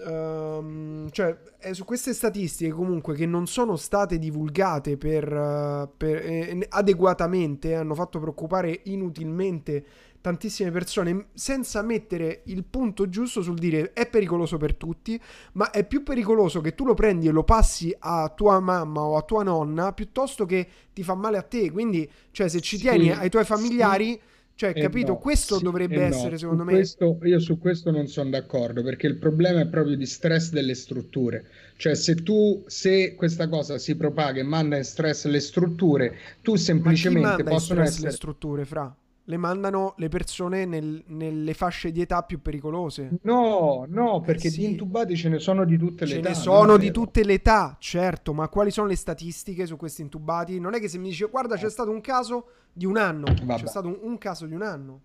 ehm, 0.06 1.10
cioè, 1.10 1.36
è 1.58 1.72
su 1.72 1.84
queste 1.84 2.12
statistiche 2.14 2.70
comunque 2.70 3.14
che 3.14 3.26
non 3.26 3.46
sono 3.46 3.76
state 3.76 4.18
divulgate 4.18 4.96
per, 4.96 5.24
eh, 5.32 5.88
per- 5.96 6.16
eh, 6.24 6.66
adeguatamente, 6.70 7.74
hanno 7.74 7.94
fatto 7.94 8.18
preoccupare 8.20 8.80
inutilmente 8.84 9.84
tantissime 10.20 10.70
persone 10.72 11.28
senza 11.34 11.80
mettere 11.82 12.42
il 12.46 12.64
punto 12.64 13.08
giusto 13.08 13.40
sul 13.40 13.56
dire 13.56 13.92
è 13.92 14.08
pericoloso 14.08 14.56
per 14.56 14.74
tutti, 14.74 15.20
ma 15.52 15.70
è 15.70 15.84
più 15.86 16.02
pericoloso 16.02 16.60
che 16.60 16.74
tu 16.74 16.84
lo 16.84 16.94
prendi 16.94 17.28
e 17.28 17.30
lo 17.30 17.44
passi 17.44 17.94
a 17.98 18.28
tua 18.34 18.58
mamma 18.60 19.00
o 19.02 19.16
a 19.16 19.22
tua 19.22 19.42
nonna 19.44 19.92
piuttosto 19.92 20.44
che 20.44 20.66
ti 20.92 21.02
fa 21.02 21.14
male 21.14 21.36
a 21.38 21.42
te. 21.42 21.70
Quindi, 21.70 22.08
cioè, 22.32 22.48
se 22.48 22.60
ci 22.60 22.78
Sì, 22.78 22.78
tieni 22.78 23.10
ai 23.12 23.28
tuoi 23.30 23.44
sì 23.52 23.76
familiari, 23.76 24.20
cioè, 24.58 24.74
e 24.74 24.88
capito? 24.88 25.16
no, 25.16 25.18
Questo 25.18 25.58
sì 25.58 25.62
dovrebbe 25.62 26.02
e 26.02 26.06
no. 26.06 26.08
essere, 26.08 26.36
Su 26.36 26.38
secondo 26.38 26.64
me. 26.64 26.72
questo- 26.74 27.18
io 27.22 27.38
su 27.38 27.58
questo 27.58 27.90
non 27.90 28.06
sono 28.08 28.30
d'accordo 28.30 28.82
perché 28.82 29.06
il 29.06 29.16
problema 29.18 29.60
è 29.60 29.66
proprio 29.68 29.96
di 29.96 30.06
stress 30.06 30.50
delle 30.50 30.74
strutture. 30.74 31.46
Cioè, 31.76 31.94
se 31.94 32.14
tu, 32.22 32.64
se 32.66 33.14
questa 33.14 33.48
cosa 33.48 33.78
si 33.78 33.96
propaga 33.96 34.40
e 34.40 34.44
manda 34.44 34.76
in 34.76 34.84
stress 34.84 35.26
le 35.26 35.40
strutture, 35.40 36.16
tu 36.42 36.56
semplicemente 36.56 37.44
possono 37.44 37.82
stress 37.82 37.98
le 37.98 38.10
essere. 38.10 38.10
strutture, 38.10 38.64
fra? 38.64 38.94
Le 39.24 39.36
mandano 39.36 39.94
le 39.98 40.08
persone 40.08 40.64
nel- 40.64 41.04
nelle 41.06 41.54
fasce 41.54 41.92
di 41.92 42.00
età 42.00 42.22
più 42.22 42.40
pericolose. 42.42 43.18
No, 43.22 43.84
no, 43.88 44.20
Eh 44.20 44.24
perché 44.24 44.50
di 44.50 44.64
sì. 44.64 44.64
intubati 44.64 45.16
ce 45.16 45.28
ne 45.28 45.38
sono 45.38 45.64
di 45.64 45.76
tutte 45.78 46.04
le 46.06 46.14
Ce 46.14 46.16
età, 46.16 46.28
ne 46.28 46.34
non 46.44 46.60
è 46.60 46.66
sono 46.66 46.76
di 46.78 46.90
tutte 46.90 47.24
le 47.24 47.34
età, 47.34 47.76
certo, 47.80 48.32
ma 48.32 48.48
quali 48.48 48.70
sono 48.70 48.86
le 48.86 48.96
statistiche 48.96 49.66
su 49.66 49.76
questi 49.76 50.00
intubati? 50.02 50.58
Non 50.58 50.74
è 50.74 50.80
che 50.80 50.88
se 50.88 50.98
mi 50.98 51.08
dice 51.10 51.26
guarda 51.26 51.56
c'è 51.56 51.68
stato 51.70 51.90
un 51.90 52.00
caso 52.00 52.46
di 52.78 52.86
un 52.86 52.96
anno, 52.96 53.26
Vabbè. 53.42 53.60
c'è 53.60 53.66
stato 53.66 53.88
un, 53.88 53.98
un 54.00 54.18
caso 54.18 54.46
di 54.46 54.54
un 54.54 54.62
anno. 54.62 55.00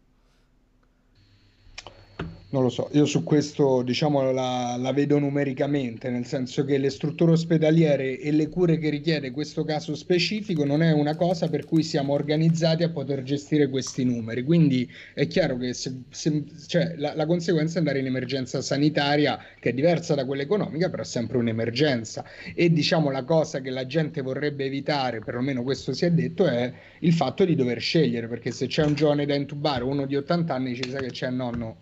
Non 2.53 2.61
lo 2.61 2.69
so, 2.69 2.87
io 2.91 3.05
su 3.05 3.23
questo 3.23 3.81
diciamo 3.81 4.31
la, 4.31 4.75
la, 4.77 4.93
vedo 4.93 5.17
numericamente, 5.17 6.11
nel 6.11 6.27
senso 6.27 6.63
che 6.63 6.77
le 6.77 6.91
strutture 6.91 7.31
ospedaliere 7.31 8.19
e 8.19 8.29
le 8.29 8.47
cure 8.47 8.77
che 8.77 8.89
richiede 8.89 9.31
questo 9.31 9.63
caso 9.63 9.95
specifico 9.95 10.63
non 10.63 10.83
è 10.83 10.91
una 10.91 11.15
cosa 11.15 11.49
per 11.49 11.65
cui 11.65 11.81
siamo 11.81 12.13
organizzati 12.13 12.83
a 12.83 12.91
poter 12.91 13.23
gestire 13.23 13.67
questi 13.69 14.03
numeri. 14.03 14.43
Quindi 14.43 14.87
è 15.15 15.25
chiaro 15.25 15.57
che 15.57 15.73
se, 15.73 16.01
se, 16.11 16.43
cioè, 16.67 16.93
la, 16.97 17.15
la, 17.15 17.25
conseguenza 17.25 17.73
è 17.73 17.77
andare 17.79 17.97
in 17.97 18.05
emergenza 18.05 18.61
sanitaria, 18.61 19.39
che 19.59 19.69
è 19.69 19.73
diversa 19.73 20.13
da 20.13 20.23
quella 20.23 20.43
economica, 20.43 20.91
però 20.91 21.01
è 21.01 21.05
sempre 21.05 21.39
un'emergenza. 21.39 22.23
E 22.53 22.71
diciamo 22.71 23.09
la 23.09 23.23
cosa 23.23 23.61
che 23.61 23.71
la 23.71 23.87
gente 23.87 24.21
vorrebbe 24.21 24.65
evitare, 24.65 25.21
perlomeno 25.21 25.63
questo 25.63 25.91
si 25.91 26.05
è 26.05 26.11
detto, 26.11 26.45
è 26.45 26.71
il 26.99 27.13
fatto 27.13 27.45
di 27.45 27.55
dover 27.55 27.79
scegliere, 27.79 28.27
perché 28.27 28.51
se 28.51 28.67
c'è 28.67 28.83
un 28.83 28.93
giovane 28.93 29.25
da 29.25 29.33
intubare, 29.33 29.83
uno 29.83 30.05
di 30.05 30.15
80 30.15 30.53
anni, 30.53 30.75
ci 30.75 30.87
sa 30.91 30.99
che 30.99 31.09
c'è 31.09 31.31
nonno 31.31 31.77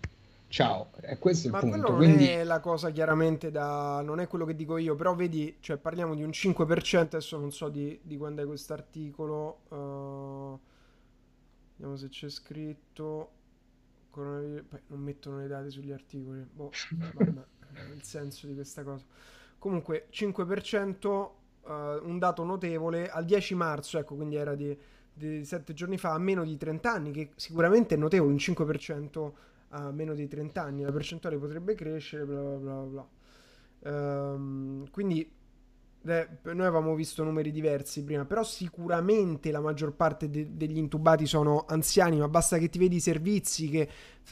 Ciao, 0.52 0.90
e 1.00 1.18
questo 1.18 1.44
è 1.44 1.50
il 1.50 1.54
Ma 1.54 1.60
punto. 1.62 1.78
non 1.78 1.96
Quindi... 1.96 2.28
è 2.28 2.44
la 2.44 2.60
cosa 2.60 2.90
chiaramente 2.90 3.52
da... 3.52 4.02
non 4.02 4.20
è 4.20 4.28
quello 4.28 4.44
che 4.44 4.54
dico 4.54 4.76
io, 4.76 4.96
però 4.96 5.16
vedi, 5.16 5.56
cioè 5.62 5.78
parliamo 5.78 6.14
di 6.14 6.24
un 6.24 6.32
5%, 6.32 6.98
adesso 6.98 7.40
non 7.40 7.54
so 7.54 7.70
di, 7.70 7.98
di 8.04 8.18
quando 8.18 8.42
è 8.42 8.46
questo 8.46 8.74
articolo, 8.74 9.62
uh... 9.70 10.60
vediamo 11.78 11.96
se 11.96 12.10
c'è 12.10 12.28
scritto, 12.28 13.32
Coronavirus... 14.10 14.66
Poi 14.68 14.80
non 14.88 15.00
mettono 15.00 15.38
le 15.38 15.48
date 15.48 15.70
sugli 15.70 15.94
articoli, 15.94 16.46
boh, 16.52 16.70
vabbè, 17.14 17.46
il 17.96 18.04
senso 18.04 18.46
di 18.46 18.54
questa 18.54 18.84
cosa. 18.84 19.06
Comunque 19.58 20.08
5%, 20.12 21.06
uh, 21.08 21.32
un 22.04 22.20
dato 22.20 22.44
notevole, 22.44 23.10
al 23.10 23.24
10 23.24 23.56
marzo, 23.56 24.00
ecco, 24.00 24.16
quindi 24.16 24.36
era 24.36 24.54
di, 24.56 24.78
di 25.14 25.46
7 25.46 25.74
giorni 25.74 25.98
fa, 25.98 26.12
a 26.12 26.20
meno 26.20 26.44
di 26.44 26.58
30 26.58 26.92
anni, 26.92 27.12
che 27.12 27.32
sicuramente 27.38 27.96
è 27.96 27.98
notevole, 27.98 28.32
un 28.32 28.38
5% 28.38 29.32
a 29.72 29.92
meno 29.92 30.14
di 30.14 30.28
30 30.28 30.62
anni 30.62 30.84
la 30.84 30.92
percentuale 30.92 31.38
potrebbe 31.38 31.76
crescere, 31.76 32.26
bla 32.26 32.42
bla 32.42 32.58
bla 32.58 32.82
bla. 32.84 33.08
Um, 33.84 34.90
quindi 34.92 35.30
eh, 36.04 36.28
noi 36.44 36.66
avevamo 36.66 36.96
visto 36.96 37.24
numeri 37.24 37.52
diversi 37.52 38.04
prima, 38.04 38.26
però 38.26 38.44
sicuramente 38.44 39.52
la 39.52 39.60
maggior 39.60 39.94
parte 39.94 40.30
de- 40.30 40.56
degli 40.56 40.78
intubati 40.78 41.28
sono 41.28 41.66
anziani, 41.68 42.18
ma 42.18 42.28
basta 42.28 42.58
che 42.58 42.70
ti 42.70 42.80
vedi 42.80 42.96
i 42.96 43.00
servizi 43.00 43.70
che 43.70 43.90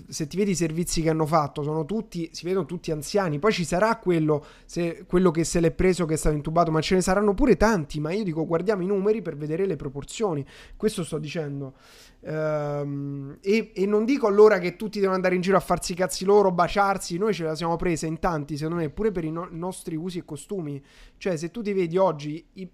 se 0.07 0.27
ti 0.27 0.37
vedi 0.37 0.51
i 0.51 0.55
servizi 0.55 1.01
che 1.01 1.09
hanno 1.09 1.25
fatto, 1.25 1.63
sono 1.63 1.85
tutti, 1.85 2.29
si 2.31 2.45
vedono 2.45 2.65
tutti 2.65 2.91
anziani. 2.91 3.39
Poi 3.39 3.51
ci 3.51 3.63
sarà 3.63 3.97
quello, 3.97 4.45
se, 4.65 5.05
quello 5.07 5.31
che 5.31 5.43
se 5.43 5.59
l'è 5.59 5.71
preso 5.71 6.05
che 6.05 6.13
è 6.13 6.17
stato 6.17 6.35
intubato, 6.35 6.71
ma 6.71 6.81
ce 6.81 6.95
ne 6.95 7.01
saranno 7.01 7.33
pure 7.33 7.57
tanti, 7.57 7.99
ma 7.99 8.11
io 8.11 8.23
dico 8.23 8.45
guardiamo 8.45 8.83
i 8.83 8.85
numeri 8.85 9.21
per 9.21 9.35
vedere 9.35 9.65
le 9.65 9.75
proporzioni. 9.75 10.45
Questo 10.75 11.03
sto 11.03 11.17
dicendo. 11.17 11.73
Ehm, 12.21 13.37
e, 13.41 13.71
e, 13.73 13.85
non 13.85 14.05
dico 14.05 14.27
allora 14.27 14.59
che 14.59 14.75
tutti 14.75 14.99
devono 14.99 15.15
andare 15.15 15.35
in 15.35 15.41
giro 15.41 15.57
a 15.57 15.61
farsi 15.61 15.93
i 15.93 15.95
cazzi 15.95 16.25
loro, 16.25 16.51
baciarsi. 16.51 17.17
Noi 17.17 17.33
ce 17.33 17.43
la 17.43 17.55
siamo 17.55 17.75
presa 17.75 18.05
in 18.05 18.19
tanti, 18.19 18.57
secondo 18.57 18.81
me, 18.81 18.89
pure 18.89 19.11
per 19.11 19.23
i 19.23 19.31
no- 19.31 19.47
nostri 19.51 19.95
usi 19.95 20.19
e 20.19 20.25
costumi. 20.25 20.81
Cioè, 21.17 21.35
se 21.37 21.51
tu 21.51 21.61
ti 21.61 21.73
vedi 21.73 21.97
oggi, 21.97 22.45
i, 22.53 22.69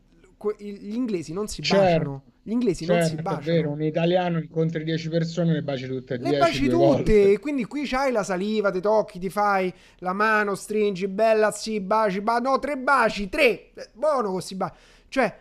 que- 0.45 0.55
gli 0.63 0.93
inglesi 0.93 1.33
non 1.33 1.47
si 1.47 1.61
certo. 1.61 1.83
baciano. 1.83 2.23
Gli 2.43 2.51
inglesi 2.51 2.85
certo, 2.85 2.99
non 2.99 3.09
si 3.09 3.15
baciano. 3.21 3.41
È 3.41 3.43
vero, 3.43 3.69
un 3.71 3.81
italiano 3.81 4.37
incontri 4.37 4.83
10 4.83 5.09
persone 5.09 5.49
e 5.49 5.53
le 5.53 5.63
baci 5.63 5.87
tutte 5.87 6.13
e 6.13 6.17
10. 6.19 6.31
Le 6.31 6.37
baci 6.39 6.63
tutte, 6.63 6.75
volte. 6.75 7.39
quindi 7.39 7.65
qui 7.65 7.85
c'hai 7.85 8.11
la 8.11 8.23
saliva, 8.23 8.69
ti 8.69 8.81
tocchi, 8.81 9.17
ti 9.17 9.29
fai 9.29 9.73
la 9.99 10.13
mano, 10.13 10.53
stringi, 10.53 11.07
bella, 11.07 11.51
sì, 11.51 11.79
baci, 11.79 12.21
ba- 12.21 12.37
no, 12.37 12.59
tre 12.59 12.77
baci, 12.77 13.29
tre. 13.29 13.71
Buono 13.93 14.31
così 14.31 14.55
baci. 14.55 14.75
Cioè, 15.07 15.37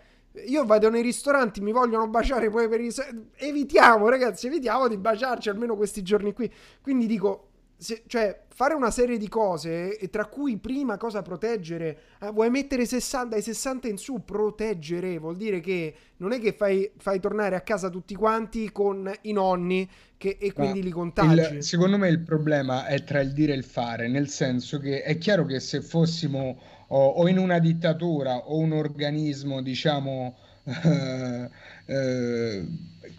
io 0.46 0.64
vado 0.64 0.88
nei 0.88 1.02
ristoranti, 1.02 1.60
mi 1.60 1.72
vogliono 1.72 2.08
baciare 2.08 2.48
poi 2.48 2.68
per 2.68 2.80
i... 2.80 2.90
Evitiamo, 3.36 4.08
ragazzi, 4.08 4.46
evitiamo 4.46 4.88
di 4.88 4.96
baciarci 4.96 5.48
almeno 5.50 5.76
questi 5.76 6.02
giorni 6.02 6.32
qui. 6.32 6.50
Quindi 6.80 7.06
dico, 7.06 7.48
se, 7.76 8.04
cioè, 8.06 8.42
fare 8.48 8.74
una 8.74 8.90
serie 8.90 9.18
di 9.18 9.28
cose, 9.28 9.98
e 9.98 10.08
tra 10.08 10.26
cui 10.26 10.56
prima 10.58 10.96
cosa 10.96 11.22
proteggere, 11.22 11.98
eh, 12.20 12.30
vuoi 12.30 12.50
mettere 12.50 12.86
60, 12.86 13.28
dai 13.28 13.42
60 13.42 13.88
in 13.88 13.98
su, 13.98 14.24
proteggere, 14.24 15.18
vuol 15.18 15.36
dire 15.36 15.60
che 15.60 15.94
non 16.18 16.32
è 16.32 16.40
che 16.40 16.52
fai, 16.52 16.90
fai 16.96 17.20
tornare 17.20 17.56
a 17.56 17.60
casa 17.60 17.90
tutti 17.90 18.14
quanti 18.14 18.70
con 18.70 19.12
i 19.22 19.32
nonni 19.32 19.88
che, 20.16 20.36
e 20.40 20.52
quindi 20.52 20.78
Ma 20.78 20.84
li 20.84 20.90
contagi. 20.90 21.56
Il, 21.56 21.62
secondo 21.62 21.98
me 21.98 22.08
il 22.08 22.20
problema 22.20 22.86
è 22.86 23.02
tra 23.02 23.20
il 23.20 23.32
dire 23.32 23.52
e 23.52 23.56
il 23.56 23.64
fare, 23.64 24.08
nel 24.08 24.28
senso 24.28 24.78
che 24.78 25.02
è 25.02 25.18
chiaro 25.18 25.44
che 25.44 25.60
se 25.60 25.82
fossimo 25.82 26.58
o, 26.88 27.06
o 27.06 27.28
in 27.28 27.38
una 27.38 27.58
dittatura 27.58 28.36
o 28.36 28.56
un 28.58 28.72
organismo, 28.72 29.62
diciamo, 29.62 30.36
eh, 30.84 31.50
eh, 31.86 32.66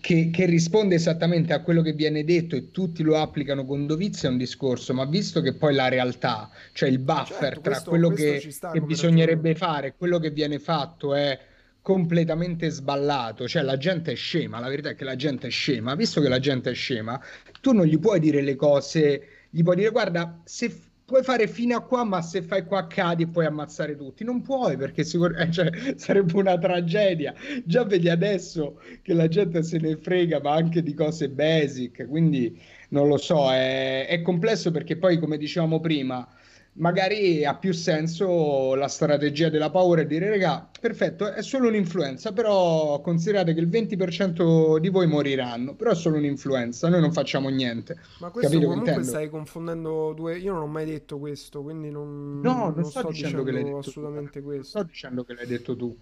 che, 0.01 0.29
che, 0.31 0.45
risponde 0.45 0.95
esattamente 0.95 1.53
a 1.53 1.61
quello 1.61 1.81
che 1.81 1.93
viene 1.93 2.23
detto 2.23 2.55
e 2.55 2.71
tutti 2.71 3.03
lo 3.03 3.17
applicano 3.17 3.65
con 3.65 3.85
dovizia 3.85 4.29
è 4.29 4.31
un 4.31 4.37
discorso, 4.37 4.93
ma 4.93 5.05
visto 5.05 5.41
che 5.41 5.53
poi 5.53 5.75
la 5.75 5.87
realtà, 5.87 6.49
cioè 6.73 6.89
il 6.89 6.99
buffer 6.99 7.53
certo, 7.53 7.61
tra 7.61 7.71
questo, 7.71 7.89
quello 7.89 8.07
questo 8.09 8.69
che, 8.69 8.79
che 8.79 8.81
bisognerebbe 8.81 9.53
ragione. 9.53 9.71
fare 9.71 9.87
e 9.87 9.93
quello 9.95 10.19
che 10.19 10.31
viene 10.31 10.59
fatto 10.59 11.13
è 11.13 11.39
completamente 11.81 12.69
sballato, 12.69 13.47
cioè 13.47 13.61
la 13.61 13.77
gente 13.77 14.13
è 14.13 14.15
scema, 14.15 14.59
la 14.59 14.69
verità 14.69 14.89
è 14.89 14.95
che 14.95 15.03
la 15.03 15.15
gente 15.15 15.47
è 15.47 15.51
scema, 15.51 15.93
visto 15.93 16.19
che 16.19 16.29
la 16.29 16.39
gente 16.39 16.71
è 16.71 16.73
scema, 16.73 17.21
tu 17.61 17.73
non 17.73 17.85
gli 17.85 17.99
puoi 17.99 18.19
dire 18.19 18.41
le 18.41 18.55
cose, 18.55 19.27
gli 19.51 19.61
puoi 19.61 19.75
dire 19.75 19.91
guarda, 19.91 20.41
se 20.45 20.75
puoi 21.05 21.23
fare 21.23 21.47
fino 21.47 21.75
a 21.77 21.81
qua, 21.81 22.03
ma 22.03 22.21
se 22.21 22.41
fai 22.41 22.65
qua 22.65 22.87
cadi 22.87 23.23
e 23.23 23.27
puoi 23.27 23.45
ammazzare 23.45 23.95
tutti. 23.95 24.23
Non 24.23 24.41
puoi 24.41 24.75
perché 24.75 25.03
sicur- 25.03 25.39
eh, 25.39 25.51
cioè, 25.51 25.69
sarebbe 25.95 26.35
una 26.35 26.57
tragedia. 26.57 27.33
Già 27.63 27.83
vedi 27.85 28.09
adesso 28.09 28.81
che 29.01 29.13
la 29.13 29.27
gente 29.27 29.63
se 29.63 29.77
ne 29.77 29.95
frega, 29.97 30.41
ma 30.41 30.53
anche 30.53 30.81
di 30.81 30.93
cose 30.93 31.29
basic. 31.29 32.07
Quindi 32.07 32.59
non 32.89 33.07
lo 33.07 33.17
so, 33.17 33.51
è, 33.51 34.07
è 34.07 34.21
complesso 34.21 34.71
perché 34.71 34.97
poi, 34.97 35.19
come 35.19 35.37
dicevamo 35.37 35.79
prima, 35.79 36.27
magari 36.77 37.45
ha 37.45 37.55
più 37.55 37.71
senso 37.71 38.75
la 38.75 38.87
strategia 38.87 39.49
della 39.49 39.69
paura 39.69 40.01
e 40.01 40.07
dire 40.07 40.29
raga 40.29 40.69
perfetto 40.79 41.31
è 41.31 41.41
solo 41.41 41.69
un'influenza 41.69 42.33
però 42.33 42.99
considerate 42.99 43.53
che 43.53 43.61
il 43.61 43.69
20% 43.69 44.77
di 44.79 44.89
voi 44.89 45.07
moriranno 45.07 45.75
però 45.75 45.91
è 45.91 45.95
solo 45.95 46.17
un'influenza 46.17 46.89
noi 46.89 46.99
non 46.99 47.13
facciamo 47.13 47.49
niente. 47.49 47.97
Ma 48.19 48.29
questo 48.29 48.51
Capito 48.51 48.69
comunque 48.71 49.03
stai 49.03 49.29
confondendo 49.29 50.13
due 50.13 50.37
io 50.37 50.53
non 50.53 50.63
ho 50.63 50.67
mai 50.67 50.85
detto 50.85 51.17
questo 51.17 51.61
quindi 51.61 51.89
non, 51.91 52.41
no 52.41 52.53
non, 52.53 52.73
non 52.75 52.83
sto, 52.83 52.99
sto, 52.99 53.09
dicendo, 53.09 53.43
dicendo 53.43 53.43
che 53.43 53.51
l'hai 53.51 53.63
detto 53.63 53.77
assolutamente 53.77 54.39
tu. 54.39 54.45
questo. 54.45 54.65
sto 54.65 54.83
dicendo 54.83 55.23
che 55.23 55.33
l'hai 55.33 55.47
detto 55.47 55.75
tu. 55.75 55.97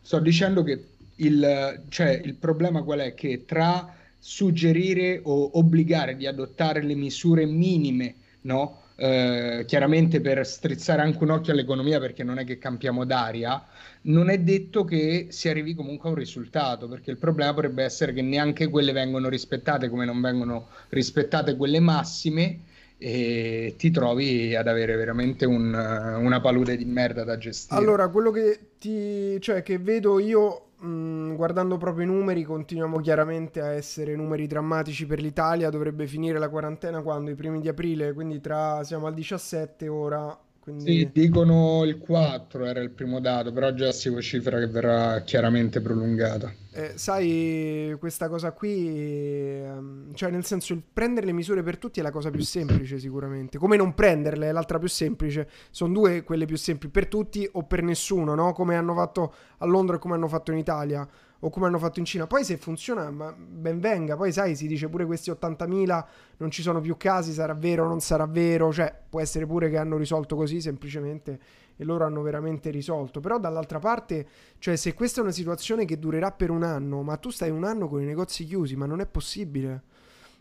Sto 0.00 0.18
dicendo 0.18 0.62
che 0.62 0.86
il, 1.16 1.82
cioè, 1.88 2.20
il 2.24 2.34
problema 2.34 2.82
qual 2.82 3.00
è? 3.00 3.14
Che 3.14 3.44
tra 3.44 3.94
suggerire 4.18 5.20
o 5.22 5.58
obbligare 5.58 6.16
di 6.16 6.26
adottare 6.26 6.82
le 6.82 6.94
misure 6.94 7.44
minime 7.44 8.14
no? 8.42 8.81
Eh, 9.04 9.64
chiaramente 9.66 10.20
per 10.20 10.46
strizzare 10.46 11.02
anche 11.02 11.24
un 11.24 11.30
occhio 11.30 11.52
all'economia 11.52 11.98
perché 11.98 12.22
non 12.22 12.38
è 12.38 12.44
che 12.44 12.58
campiamo 12.58 13.04
d'aria, 13.04 13.60
non 14.02 14.30
è 14.30 14.38
detto 14.38 14.84
che 14.84 15.26
si 15.30 15.48
arrivi 15.48 15.74
comunque 15.74 16.08
a 16.08 16.12
un 16.12 16.18
risultato, 16.18 16.86
perché 16.86 17.10
il 17.10 17.16
problema 17.16 17.52
potrebbe 17.52 17.82
essere 17.82 18.12
che 18.12 18.22
neanche 18.22 18.68
quelle 18.68 18.92
vengono 18.92 19.28
rispettate 19.28 19.88
come 19.88 20.04
non 20.04 20.20
vengono 20.20 20.68
rispettate 20.90 21.56
quelle 21.56 21.80
massime 21.80 22.60
e 22.96 23.74
ti 23.76 23.90
trovi 23.90 24.54
ad 24.54 24.68
avere 24.68 24.94
veramente 24.94 25.46
un, 25.46 25.74
una 25.74 26.40
palude 26.40 26.76
di 26.76 26.84
merda 26.84 27.24
da 27.24 27.36
gestire. 27.36 27.80
Allora, 27.80 28.06
quello 28.06 28.30
che, 28.30 28.60
ti, 28.78 29.36
cioè, 29.40 29.64
che 29.64 29.78
vedo 29.78 30.20
io 30.20 30.66
Mm, 30.84 31.34
guardando 31.36 31.76
proprio 31.76 32.04
i 32.04 32.08
numeri, 32.08 32.42
continuiamo 32.42 32.98
chiaramente 32.98 33.60
a 33.60 33.72
essere 33.72 34.16
numeri 34.16 34.46
drammatici 34.48 35.06
per 35.06 35.20
l'Italia. 35.20 35.70
Dovrebbe 35.70 36.06
finire 36.08 36.38
la 36.38 36.48
quarantena 36.48 37.02
quando? 37.02 37.30
I 37.30 37.36
primi 37.36 37.60
di 37.60 37.68
aprile, 37.68 38.12
quindi 38.12 38.40
tra 38.40 38.82
siamo 38.82 39.06
al 39.06 39.14
17 39.14 39.86
ora. 39.88 40.36
Quindi... 40.62 40.84
Sì, 40.84 41.10
dicono 41.12 41.82
il 41.82 41.98
4 41.98 42.64
era 42.66 42.78
il 42.78 42.90
primo 42.90 43.18
dato, 43.18 43.52
però 43.52 43.74
già 43.74 43.90
si 43.90 44.08
vocifera 44.08 44.60
che 44.60 44.68
verrà 44.68 45.22
chiaramente 45.22 45.80
prolungata. 45.80 46.54
Eh, 46.70 46.92
sai, 46.94 47.96
questa 47.98 48.28
cosa 48.28 48.52
qui, 48.52 49.60
ehm, 49.60 50.14
cioè 50.14 50.30
nel 50.30 50.44
senso, 50.44 50.72
il 50.72 50.82
prendere 50.92 51.26
le 51.26 51.32
misure 51.32 51.64
per 51.64 51.78
tutti 51.78 51.98
è 51.98 52.02
la 52.04 52.12
cosa 52.12 52.30
più 52.30 52.42
semplice 52.42 53.00
sicuramente. 53.00 53.58
Come 53.58 53.76
non 53.76 53.92
prenderle 53.92 54.50
è 54.50 54.52
l'altra 54.52 54.78
più 54.78 54.88
semplice. 54.88 55.48
Sono 55.72 55.92
due 55.94 56.22
quelle 56.22 56.46
più 56.46 56.56
semplici, 56.56 56.92
per 56.92 57.08
tutti 57.08 57.48
o 57.50 57.64
per 57.64 57.82
nessuno, 57.82 58.36
no? 58.36 58.52
Come 58.52 58.76
hanno 58.76 58.94
fatto 58.94 59.34
a 59.58 59.66
Londra 59.66 59.96
e 59.96 59.98
come 59.98 60.14
hanno 60.14 60.28
fatto 60.28 60.52
in 60.52 60.58
Italia 60.58 61.08
o 61.44 61.50
come 61.50 61.66
hanno 61.66 61.78
fatto 61.78 61.98
in 61.98 62.04
Cina. 62.04 62.26
Poi 62.26 62.44
se 62.44 62.56
funziona, 62.56 63.10
ma 63.10 63.34
ben 63.36 63.80
venga. 63.80 64.16
Poi 64.16 64.32
sai, 64.32 64.54
si 64.54 64.68
dice 64.68 64.88
pure 64.88 65.04
questi 65.04 65.30
80.000 65.30 66.04
non 66.36 66.50
ci 66.50 66.62
sono 66.62 66.80
più 66.80 66.96
casi, 66.96 67.32
sarà 67.32 67.54
vero 67.54 67.84
o 67.84 67.88
non 67.88 68.00
sarà 68.00 68.26
vero. 68.26 68.72
Cioè, 68.72 68.94
può 69.08 69.20
essere 69.20 69.44
pure 69.44 69.68
che 69.68 69.76
hanno 69.76 69.96
risolto 69.96 70.36
così 70.36 70.60
semplicemente 70.60 71.38
e 71.76 71.84
loro 71.84 72.04
hanno 72.04 72.22
veramente 72.22 72.70
risolto. 72.70 73.18
Però 73.18 73.40
dall'altra 73.40 73.80
parte, 73.80 74.26
cioè 74.58 74.76
se 74.76 74.94
questa 74.94 75.20
è 75.20 75.24
una 75.24 75.32
situazione 75.32 75.84
che 75.84 75.98
durerà 75.98 76.30
per 76.30 76.50
un 76.50 76.62
anno, 76.62 77.02
ma 77.02 77.16
tu 77.16 77.30
stai 77.30 77.50
un 77.50 77.64
anno 77.64 77.88
con 77.88 78.00
i 78.00 78.04
negozi 78.04 78.44
chiusi, 78.44 78.76
ma 78.76 78.86
non 78.86 79.00
è 79.00 79.06
possibile. 79.06 79.82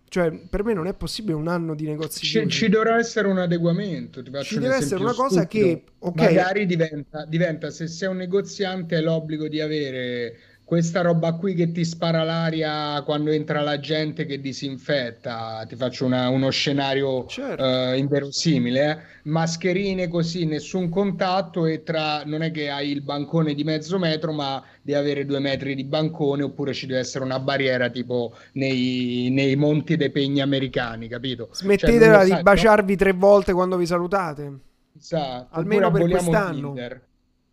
Cioè, 0.08 0.30
per 0.50 0.64
me 0.64 0.74
non 0.74 0.88
è 0.88 0.94
possibile 0.94 1.36
un 1.36 1.48
anno 1.48 1.74
di 1.74 1.86
negozi 1.86 2.26
ci, 2.26 2.46
ci 2.50 2.68
dovrà 2.68 3.00
essere 3.00 3.30
un 3.30 3.38
adeguamento. 3.38 4.22
ci 4.44 4.60
deve 4.60 4.76
essere 4.76 5.02
una 5.02 5.14
cosa 5.14 5.44
stupido. 5.44 5.68
che, 5.68 5.84
okay. 6.00 6.36
magari 6.36 6.66
diventa, 6.66 7.26
diventa, 7.26 7.70
se 7.72 7.88
sei 7.88 8.10
un 8.10 8.18
negoziante, 8.18 8.98
hai 8.98 9.04
l'obbligo 9.04 9.48
di 9.48 9.62
avere 9.62 10.51
questa 10.72 11.02
roba 11.02 11.34
qui 11.34 11.54
che 11.54 11.74
ti 11.74 11.84
spara 11.84 12.24
l'aria 12.24 13.02
quando 13.04 13.30
entra 13.32 13.60
la 13.60 13.78
gente 13.78 14.26
che 14.26 14.40
disinfetta, 14.40 15.66
ti 15.68 15.76
faccio 15.76 16.06
una- 16.06 16.30
uno 16.30 16.50
scenario 16.50 17.26
Certo. 17.26 17.62
eh, 17.62 17.98
inverosimile, 17.98 18.90
eh. 18.90 18.98
Mascherine 19.24 20.08
così, 20.08 20.46
nessun 20.46 20.88
contatto 20.88 21.66
e 21.66 21.84
tra, 21.84 22.24
non 22.24 22.42
è 22.42 22.52
che 22.52 22.70
hai 22.70 22.90
il 22.90 23.02
bancone 23.02 23.54
di 23.54 23.66
mezzo 23.66 24.00
metro, 24.00 24.32
ma 24.32 24.64
devi 24.82 24.98
avere 24.98 25.26
due 25.26 25.40
metri 25.40 25.76
di 25.76 25.84
bancone 25.84 26.44
oppure 26.44 26.72
ci 26.72 26.86
deve 26.86 27.00
essere 27.02 27.26
una 27.26 27.42
barriera 27.42 27.90
tipo 27.90 28.34
nei, 28.54 29.28
nei 29.30 29.58
monti 29.58 29.98
dei 29.98 30.10
pegni 30.10 30.40
americani, 30.40 31.10
capito? 31.10 31.48
Cioè, 31.48 31.64
Smettetela 31.64 32.24
di 32.24 32.30
sai, 32.30 32.44
baciarvi 32.44 32.96
tre 32.96 33.12
volte 33.12 33.52
quando 33.52 33.76
vi 33.76 33.86
salutate. 33.86 34.54
Esatto, 34.98 35.48
Almeno 35.54 35.92
per 35.92 36.08
quest'anno. 36.08 36.72
Tinder. 36.72 37.02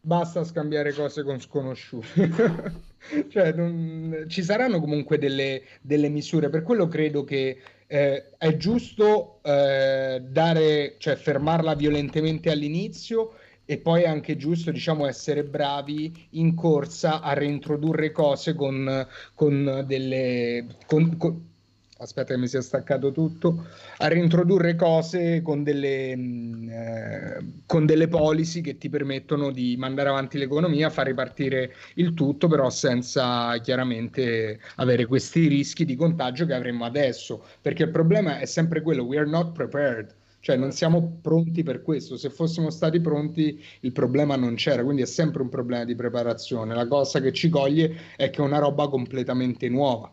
Basta 0.00 0.44
scambiare 0.44 0.92
cose 0.92 1.22
con 1.22 1.40
sconosciuti. 1.40 2.06
Cioè, 3.28 3.52
non- 3.52 4.24
ci 4.28 4.42
saranno 4.42 4.80
comunque 4.80 5.18
delle, 5.18 5.62
delle 5.80 6.08
misure. 6.08 6.48
Per 6.50 6.62
quello 6.62 6.88
credo 6.88 7.22
che 7.24 7.60
eh, 7.86 8.36
è 8.36 8.56
giusto 8.56 9.40
eh, 9.42 10.20
dare, 10.28 10.96
cioè 10.98 11.14
fermarla 11.16 11.74
violentemente 11.74 12.50
all'inizio 12.50 13.34
e 13.64 13.78
poi 13.78 14.02
è 14.02 14.08
anche 14.08 14.36
giusto, 14.36 14.72
diciamo, 14.72 15.06
essere 15.06 15.44
bravi 15.44 16.26
in 16.30 16.54
corsa 16.54 17.20
a 17.20 17.34
reintrodurre 17.34 18.10
cose 18.10 18.54
con, 18.54 19.06
con 19.34 19.84
delle... 19.86 20.66
con- 20.86 21.16
con- 21.16 21.46
Aspetta 22.00 22.32
che 22.34 22.38
mi 22.38 22.46
sia 22.46 22.60
staccato 22.60 23.10
tutto 23.10 23.66
a 23.98 24.06
reintrodurre 24.06 24.76
cose 24.76 25.42
con 25.42 25.64
delle, 25.64 26.14
mh, 26.14 26.68
eh, 26.70 27.44
con 27.66 27.86
delle 27.86 28.06
policy 28.06 28.60
che 28.60 28.78
ti 28.78 28.88
permettono 28.88 29.50
di 29.50 29.76
mandare 29.76 30.08
avanti 30.08 30.38
l'economia, 30.38 30.90
far 30.90 31.06
ripartire 31.06 31.74
il 31.94 32.14
tutto, 32.14 32.46
però 32.46 32.70
senza 32.70 33.58
chiaramente 33.58 34.60
avere 34.76 35.06
questi 35.06 35.48
rischi 35.48 35.84
di 35.84 35.96
contagio 35.96 36.46
che 36.46 36.54
avremmo 36.54 36.84
adesso, 36.84 37.44
perché 37.60 37.82
il 37.82 37.90
problema 37.90 38.38
è 38.38 38.44
sempre 38.46 38.80
quello, 38.80 39.02
we 39.02 39.18
are 39.18 39.28
not 39.28 39.50
prepared. 39.52 40.14
Cioè 40.40 40.56
non 40.56 40.70
siamo 40.70 41.18
pronti 41.20 41.64
per 41.64 41.82
questo, 41.82 42.16
se 42.16 42.30
fossimo 42.30 42.70
stati 42.70 43.00
pronti 43.00 43.60
il 43.80 43.90
problema 43.90 44.36
non 44.36 44.54
c'era, 44.54 44.84
quindi 44.84 45.02
è 45.02 45.06
sempre 45.06 45.42
un 45.42 45.48
problema 45.48 45.84
di 45.84 45.96
preparazione. 45.96 46.76
La 46.76 46.86
cosa 46.86 47.20
che 47.20 47.32
ci 47.32 47.48
coglie 47.48 47.92
è 48.16 48.30
che 48.30 48.40
è 48.40 48.44
una 48.44 48.58
roba 48.58 48.88
completamente 48.88 49.68
nuova. 49.68 50.12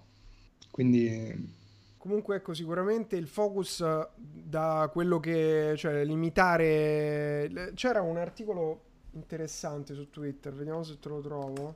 Quindi 0.72 1.64
Comunque, 2.06 2.36
ecco, 2.36 2.54
sicuramente 2.54 3.16
il 3.16 3.28
focus 3.28 3.80
eh, 3.82 4.08
da 4.16 4.88
quello 4.94 5.20
che, 5.20 5.74
cioè, 5.76 6.04
limitare. 6.06 7.72
C'era 7.74 8.02
un 8.02 8.18
articolo 8.18 8.82
interessante 9.14 9.96
su 9.96 10.12
Twitter, 10.12 10.54
vediamo 10.54 10.84
se 10.84 11.00
te 11.00 11.10
lo 11.10 11.20
trovo. 11.20 11.76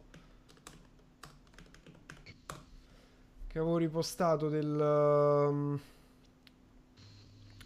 Che 3.47 3.57
avevo 3.57 3.77
ripostato 3.77 4.47
del. 4.47 4.79
um, 4.79 5.79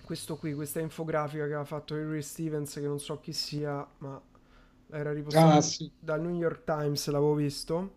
questo 0.05 0.35
qui, 0.37 0.53
questa 0.53 0.79
infografica 0.79 1.43
che 1.45 1.53
aveva 1.53 1.63
fatto 1.65 1.93
Harry 1.93 2.21
Stevens, 2.21 2.73
che 2.73 2.81
non 2.81 2.99
so 2.99 3.19
chi 3.19 3.31
sia, 3.33 3.87
ma 3.99 4.21
era 4.91 5.13
ripostato 5.13 5.57
Ah, 5.57 5.61
sì. 5.61 5.91
dal 5.99 6.21
New 6.21 6.35
York 6.35 6.63
Times, 6.65 7.07
l'avevo 7.07 7.35
visto. 7.35 7.95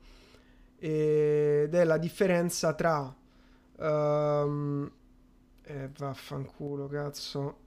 Ed 0.79 1.75
è 1.75 1.85
la 1.85 1.99
differenza 1.99 2.75
tra 2.75 3.15
Ehm, 3.79 4.91
eh, 5.65 5.91
vaffanculo, 5.99 6.87
cazzo. 6.89 7.65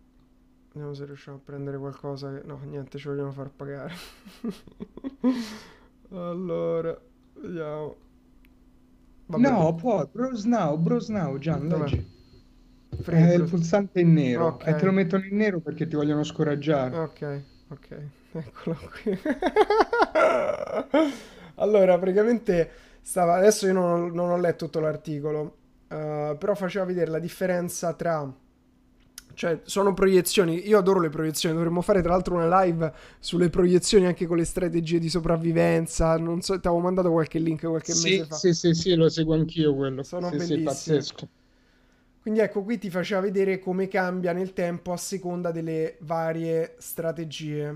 Vediamo 0.72 0.94
se 0.94 1.06
riusciamo 1.06 1.38
a 1.38 1.42
prendere 1.44 1.78
qualcosa 1.78 2.32
che... 2.34 2.42
No, 2.46 2.60
niente, 2.64 2.98
ci 2.98 3.08
vogliamo 3.08 3.32
far 3.32 3.50
pagare. 3.52 3.94
allora, 6.12 7.00
vediamo. 7.36 7.96
Vabbè, 9.28 9.50
No, 9.50 9.76
può, 9.76 10.06
browse 10.12 10.48
now, 10.48 10.78
browse 10.78 11.12
now, 11.12 11.38
Gian, 11.38 11.68
leggi. 11.68 12.18
È 13.06 13.34
il 13.34 13.46
pulsante 13.46 14.02
in 14.02 14.14
nero 14.14 14.46
Ok. 14.48 14.68
e 14.68 14.76
te 14.76 14.86
lo 14.86 14.92
mettono 14.92 15.26
in 15.26 15.36
nero 15.36 15.60
perché 15.60 15.88
ti 15.88 15.96
vogliono 15.96 16.24
scoraggiare. 16.24 16.96
Ok, 16.98 17.42
ok, 17.70 18.02
eccolo 18.34 18.78
qui. 19.02 19.18
allora, 21.56 21.98
praticamente 21.98 22.72
stava. 23.02 23.36
Adesso 23.36 23.68
io 23.68 23.74
non, 23.74 24.12
non 24.12 24.30
ho 24.32 24.38
letto 24.38 24.66
tutto 24.66 24.80
l'articolo, 24.80 25.58
eh, 25.90 26.36
però 26.40 26.56
faceva 26.56 26.86
vedere 26.86 27.12
la 27.12 27.20
differenza 27.20 27.94
tra. 27.94 28.32
Cioè, 29.34 29.62
sono 29.64 29.94
proiezioni. 29.94 30.68
Io 30.68 30.78
adoro 30.78 31.00
le 31.00 31.10
proiezioni. 31.10 31.56
Dovremmo 31.56 31.82
fare 31.82 32.02
tra 32.02 32.12
l'altro 32.12 32.36
una 32.36 32.62
live 32.64 32.92
sulle 33.20 33.50
proiezioni 33.50 34.06
anche 34.06 34.26
con 34.28 34.38
le 34.38 34.46
strategie 34.46 35.00
di 35.00 35.10
sopravvivenza. 35.10 36.18
Non 36.18 36.42
so, 36.42 36.60
ti 36.60 36.68
avevo 36.68 36.82
mandato 36.84 37.12
qualche 37.12 37.40
link 37.40 37.66
qualche 37.66 37.94
Sì, 37.94 37.96
mese 37.96 38.26
fa. 38.26 38.42
sì, 38.42 38.54
sì, 38.54 38.74
sì, 38.74 38.96
lo 38.96 39.10
seguo 39.10 39.34
anch'io 39.34 39.76
quello. 39.76 40.04
Sono 40.04 40.32
Sì, 40.32 40.40
sì, 40.40 40.60
bellissime. 40.60 40.62
pazzesco. 40.62 41.30
Quindi 42.22 42.42
ecco, 42.42 42.64
qui 42.64 42.78
ti 42.78 42.90
faceva 42.90 43.22
vedere 43.22 43.60
come 43.60 43.88
cambia 43.88 44.34
nel 44.34 44.54
tempo 44.54 44.92
a 44.92 44.98
seconda 44.98 45.52
delle 45.52 45.98
varie 46.02 46.76
strategie. 46.80 47.76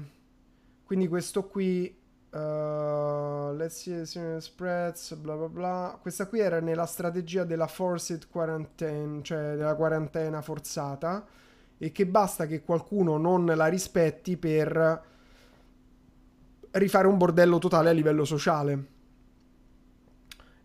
Quindi 0.84 1.08
questo 1.08 1.48
qui, 1.48 1.96
uh, 2.34 3.54
let's 3.56 3.82
see, 3.82 4.06
see 4.06 4.40
spreads, 4.40 5.14
bla 5.16 5.36
bla 5.36 5.50
bla. 5.50 6.00
Questa 6.02 6.28
qui 6.28 6.40
era 6.40 6.60
nella 6.60 6.86
strategia 6.86 7.44
della 7.44 7.68
forced 7.68 8.28
quarantine, 8.30 9.22
cioè 9.22 9.56
della 9.56 9.76
quarantena 9.76 10.42
forzata, 10.42 11.26
e 11.78 11.92
che 11.92 12.06
basta 12.06 12.46
che 12.46 12.64
qualcuno 12.64 13.18
non 13.18 13.46
la 13.46 13.68
rispetti 13.68 14.38
per 14.38 15.04
rifare 16.72 17.08
un 17.08 17.18
bordello 17.18 17.60
totale 17.60 17.90
a 17.90 17.94
livello 17.94 18.26
sociale. 18.26 18.92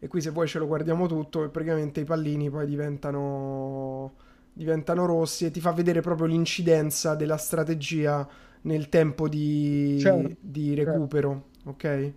E 0.00 0.06
qui 0.06 0.20
se 0.20 0.30
vuoi 0.30 0.46
ce 0.46 0.58
lo 0.58 0.66
guardiamo 0.66 1.06
tutto 1.08 1.44
e 1.44 1.48
praticamente 1.48 2.00
i 2.00 2.04
pallini 2.04 2.48
poi 2.50 2.66
diventano, 2.66 4.14
diventano 4.52 5.06
rossi 5.06 5.44
e 5.44 5.50
ti 5.50 5.60
fa 5.60 5.72
vedere 5.72 6.00
proprio 6.00 6.26
l'incidenza 6.28 7.16
della 7.16 7.36
strategia 7.36 8.26
nel 8.62 8.88
tempo 8.88 9.28
di, 9.28 9.98
Certo, 10.00 10.36
di 10.40 10.74
certo. 10.76 11.44
Ok? 11.68 12.12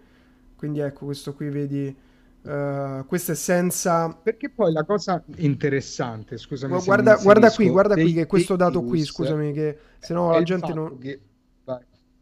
Quindi 0.56 0.80
ecco, 0.80 1.06
questo 1.06 1.34
qui 1.34 1.50
vedi, 1.50 1.96
eh, 2.44 3.04
questo 3.08 3.32
è 3.32 3.36
senza... 3.36 4.10
Perché 4.10 4.50
poi 4.50 4.72
la 4.72 4.84
cosa 4.84 5.24
interessante, 5.38 6.38
scusami 6.38 6.80
se 6.80 6.86
Guarda, 6.86 7.16
guarda 7.18 7.52
qui, 7.52 7.70
guarda 7.70 7.96
qui 7.96 8.14
che 8.14 8.28
questo 8.28 8.56
dato 8.56 8.84
qui, 8.84 9.04
scusami, 9.04 9.54
che 9.54 9.78
se 10.00 10.14
no 10.14 10.32
la 10.32 10.44
gente 10.44 10.74
non... 10.74 10.98
che-. 10.98 11.20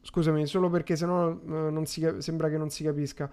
Scusami, 0.01 0.47
solo 0.47 0.69
perché 0.69 0.95
sennò 0.95 1.29
eh, 1.29 1.69
non 1.69 1.85
si 1.85 2.07
sembra 2.19 2.49
che 2.49 2.57
non 2.57 2.69
si 2.69 2.83
capisca. 2.83 3.29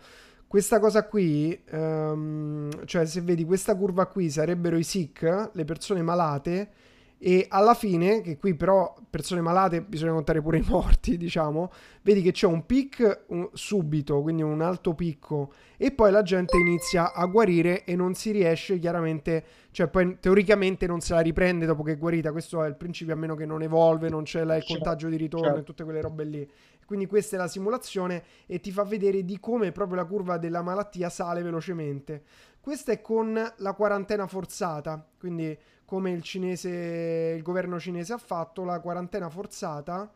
Questa 0.47 0.78
cosa 0.78 1.06
qui, 1.06 1.59
ehm, 1.64 2.85
cioè 2.85 3.06
se 3.06 3.20
vedi 3.20 3.44
questa 3.44 3.74
curva 3.77 4.06
qui 4.06 4.31
sarebbero 4.31 4.77
i 4.77 4.82
sick, 4.82 5.51
le 5.52 5.64
persone 5.64 6.02
malate, 6.02 6.70
e 7.18 7.47
alla 7.48 7.74
fine, 7.74 8.20
che 8.20 8.36
qui 8.36 8.55
però 8.55 8.94
persone 9.09 9.40
malate 9.40 9.80
bisogna 9.80 10.12
contare 10.12 10.43
pure 10.43 10.59
i 10.59 10.64
morti, 10.68 11.16
diciamo, 11.16 11.70
vedi 12.02 12.20
che 12.22 12.32
c'è 12.32 12.47
un 12.47 12.66
peak 12.66 13.24
un- 13.28 13.48
subito, 13.52 14.20
quindi 14.20 14.43
un 14.43 14.60
alto 14.60 14.94
picco, 14.94 15.52
e 15.78 15.93
poi 15.93 16.10
la 16.10 16.22
gente 16.22 16.56
inizia 16.59 17.12
a 17.12 17.24
guarire 17.26 17.84
e 17.84 17.97
non 17.97 18.14
si 18.14 18.30
riesce 18.32 18.78
chiaramente, 18.78 19.44
cioè 19.70 19.88
poi 19.88 20.18
teoricamente 20.20 20.86
non 20.86 21.01
se 21.01 21.14
la 21.14 21.20
riprende 21.20 21.64
dopo 21.66 21.82
che 21.82 21.93
è 21.93 21.98
guarita, 21.98 22.32
questo 22.32 22.62
è 22.62 22.68
il 22.68 22.76
principio, 22.76 23.14
a 23.14 23.16
meno 23.16 23.34
che 23.34 23.47
non 23.47 23.62
evolve, 23.62 24.09
non 24.10 24.24
c'è 24.24 24.44
la- 24.44 24.56
il 24.56 24.62
Certo, 24.62 24.74
contagio 24.74 25.09
di 25.09 25.16
ritorno 25.16 25.47
certo. 25.47 25.60
e 25.60 25.64
tutte 25.64 25.84
quelle 25.84 26.01
robe 26.02 26.24
lì. 26.24 26.51
Quindi 26.84 27.06
questa 27.06 27.34
è 27.34 27.38
la 27.38 27.48
simulazione 27.48 28.22
e 28.47 28.60
ti 28.60 28.70
fa 28.70 28.84
vedere 28.84 29.24
di 29.24 29.40
come 29.40 29.72
proprio 29.72 29.97
la 29.97 30.05
curva 30.05 30.38
della 30.38 30.62
malattia 30.62 31.09
sale 31.09 31.43
velocemente. 31.43 32.22
Questa 32.60 32.93
è 32.93 33.01
con 33.01 33.52
la 33.56 33.72
quarantena 33.72 34.26
forzata, 34.28 35.05
quindi 35.18 35.56
come 35.86 36.10
il 36.10 36.22
cinese, 36.22 37.34
il 37.36 37.42
governo 37.42 37.80
cinese 37.80 38.12
ha 38.12 38.18
fatto 38.18 38.64
la 38.64 38.80
quarantena 38.80 39.30
forzata, 39.30 40.12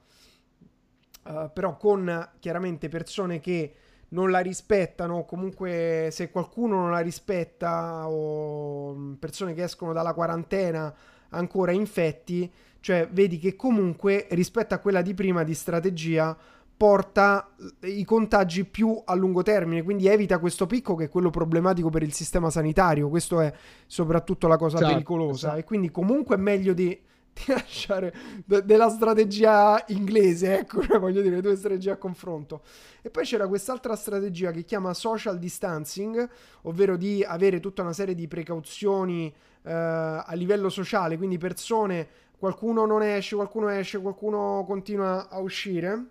eh, 1.27 1.51
però 1.53 1.77
con 1.77 2.29
chiaramente 2.39 2.89
persone 2.89 3.41
che 3.41 3.75
non 4.11 4.31
la 4.31 4.41
rispettano, 4.41 5.25
comunque 5.25 6.09
se 6.11 6.31
qualcuno 6.31 6.81
non 6.81 6.91
la 6.91 6.99
rispetta 6.99 8.09
o 8.09 8.95
mm, 8.95 9.13
persone 9.15 9.55
che 9.55 9.63
escono 9.63 9.93
dalla 9.93 10.13
quarantena 10.13 10.93
ancora 11.31 11.73
infetti, 11.73 12.51
cioè 12.81 13.09
vedi 13.11 13.39
che 13.39 13.55
comunque 13.55 14.27
rispetto 14.31 14.75
a 14.75 14.79
quella 14.79 15.03
di 15.03 15.15
prima 15.15 15.45
di 15.45 15.55
strategia 15.55 16.37
porta 16.81 17.55
i 17.83 18.07
contagi 18.07 18.65
più 18.65 18.99
a 19.05 19.13
lungo 19.15 19.43
termine, 19.43 19.83
quindi 19.83 20.07
evita 20.07 20.39
questo 20.39 20.65
picco 20.65 20.95
che 20.95 21.05
è 21.05 21.09
quello 21.11 21.29
problematico 21.29 21.91
per 21.91 22.03
il 22.03 22.15
sistema 22.15 22.49
sanitario, 22.49 23.11
questo 23.11 23.39
è 23.43 23.53
soprattutto 23.87 24.49
la 24.49 24.57
cosa 24.57 24.79
Esatto, 24.79 24.93
pericolosa 24.93 25.49
esatto. 25.49 25.59
e 25.59 25.65
quindi 25.65 25.91
comunque 25.91 26.37
è 26.37 26.39
meglio 26.39 26.73
di, 26.73 26.87
di 27.35 27.43
lasciare 27.49 28.15
de- 28.47 28.65
della 28.65 28.89
strategia 28.89 29.85
inglese, 29.89 30.61
ecco, 30.61 30.81
voglio 30.99 31.21
dire, 31.21 31.43
due 31.43 31.55
strategie 31.55 31.91
a 31.91 31.97
confronto. 31.99 32.63
E 33.03 33.11
poi 33.11 33.25
c'era 33.25 33.47
quest'altra 33.47 33.95
strategia 33.95 34.51
che 34.51 34.65
chiama 34.65 34.95
social 34.95 35.39
distancing, 35.39 36.27
ovvero 36.63 36.97
di 36.97 37.23
avere 37.23 37.61
tutta 37.61 37.83
una 37.83 37.93
serie 37.93 38.15
di 38.15 38.27
precauzioni 38.27 39.27
eh, 39.65 39.71
a 39.71 40.33
livello 40.33 40.71
sociale, 40.71 41.19
quindi 41.19 41.37
persone, 41.37 42.09
qualcuno 42.39 42.87
non 42.87 43.03
esce, 43.03 43.37
qualcuno 43.37 43.69
esce, 43.69 44.01
qualcuno 44.01 44.65
continua 44.67 45.29
a 45.29 45.41
uscire. 45.41 46.07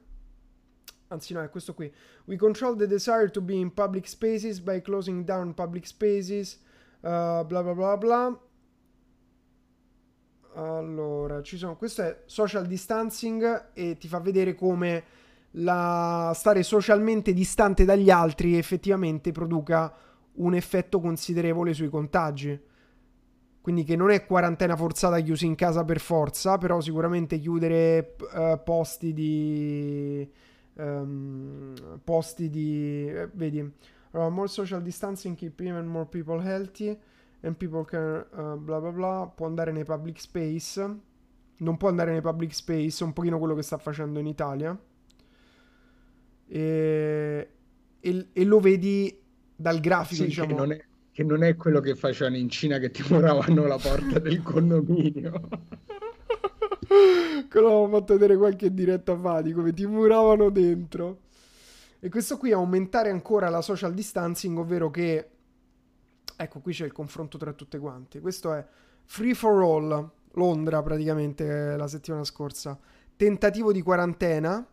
Anzi, 1.09 1.33
no, 1.33 1.41
è 1.41 1.49
questo 1.49 1.73
qui. 1.73 1.91
We 2.25 2.35
control 2.37 2.75
the 2.77 2.87
desire 2.87 3.29
to 3.31 3.41
be 3.41 3.55
in 3.55 3.73
public 3.73 4.07
spaces 4.07 4.59
by 4.59 4.81
closing 4.81 5.23
down 5.23 5.53
public 5.53 5.85
spaces. 5.85 6.59
Uh, 7.01 7.43
bla 7.45 7.63
bla 7.63 7.73
bla 7.73 7.97
bla. 7.97 8.39
Allora, 10.53 11.41
ci 11.41 11.57
sono. 11.57 11.75
Questo 11.77 12.03
è 12.03 12.23
social 12.25 12.67
distancing 12.67 13.71
e 13.73 13.97
ti 13.97 14.07
fa 14.07 14.19
vedere 14.19 14.53
come 14.53 15.03
la 15.53 16.31
stare 16.35 16.61
socialmente 16.61 17.33
distante 17.33 17.85
dagli 17.85 18.11
altri 18.11 18.55
effettivamente 18.55 19.31
produca 19.31 19.91
un 20.33 20.53
effetto 20.53 20.99
considerevole 20.99 21.73
sui 21.73 21.89
contagi. 21.89 22.67
Quindi 23.61 23.83
che 23.83 23.95
non 23.95 24.11
è 24.11 24.25
quarantena 24.25 24.75
forzata 24.75 25.19
chiusi 25.19 25.45
in 25.45 25.55
casa 25.55 25.83
per 25.83 25.99
forza, 25.99 26.57
però 26.57 26.79
sicuramente 26.81 27.39
chiudere 27.39 28.15
uh, 28.31 28.61
posti 28.63 29.13
di 29.13 30.31
um, 30.79 31.73
posti 32.03 32.49
di 32.49 33.07
eh, 33.07 33.29
vedi 33.33 33.71
allora, 34.11 34.29
more 34.29 34.47
social 34.47 34.81
distancing 34.81 35.35
keep 35.35 35.59
even 35.61 35.85
more 35.85 36.05
people 36.05 36.41
healthy 36.41 36.97
and 37.41 37.55
people 37.55 37.85
can 37.85 38.25
uh, 38.31 38.57
bla 38.57 38.79
bla 38.79 38.91
bla 38.91 39.31
può 39.33 39.45
andare 39.45 39.71
nei 39.71 39.83
public 39.83 40.19
space 40.19 40.97
non 41.57 41.77
può 41.77 41.89
andare 41.89 42.11
nei 42.11 42.21
public 42.21 42.53
space 42.53 43.03
un 43.03 43.13
pochino 43.13 43.37
quello 43.37 43.55
che 43.55 43.61
sta 43.61 43.77
facendo 43.77 44.19
in 44.19 44.27
Italia 44.27 44.77
e, 46.47 47.49
e, 47.99 48.27
e 48.33 48.43
lo 48.45 48.59
vedi 48.59 49.21
dal 49.55 49.79
grafico 49.79 50.21
Sì, 50.21 50.27
diciamo 50.27 50.47
che 50.47 50.53
non 50.53 50.71
è, 50.71 51.23
non 51.23 51.43
è 51.43 51.55
quello 51.55 51.79
che 51.79 51.95
facevano 51.95 52.37
in 52.37 52.49
Cina 52.49 52.79
che 52.79 52.89
ti 52.91 53.03
muravano 53.07 53.67
la 53.67 53.77
porta 53.77 54.17
del 54.19 54.41
condominio. 54.41 55.47
Che 57.47 57.59
l'ho 57.59 57.87
fatto 57.89 58.13
vedere 58.13 58.35
qualche 58.37 58.73
diretta 58.73 59.17
fa 59.17 59.41
di 59.41 59.53
come 59.53 59.73
ti 59.73 59.85
muravano 59.85 60.49
dentro. 60.49 61.19
E 61.99 62.09
questo 62.09 62.37
qui 62.37 62.51
aumentare 62.51 63.09
ancora 63.09 63.49
la 63.49 63.61
social 63.61 63.93
distancing, 63.93 64.57
ovvero 64.57 64.89
che 64.89 65.29
ecco 66.35 66.59
qui 66.61 66.73
c'è 66.73 66.85
il 66.85 66.91
confronto 66.91 67.37
tra 67.37 67.53
tutte 67.53 67.77
quante. 67.77 68.19
Questo 68.21 68.53
è 68.53 68.65
Free 69.05 69.33
for 69.33 69.61
All, 69.61 70.09
Londra 70.33 70.81
praticamente 70.81 71.75
la 71.75 71.87
settimana 71.87 72.23
scorsa. 72.23 72.79
Tentativo 73.15 73.71
di 73.73 73.81
quarantena, 73.81 74.65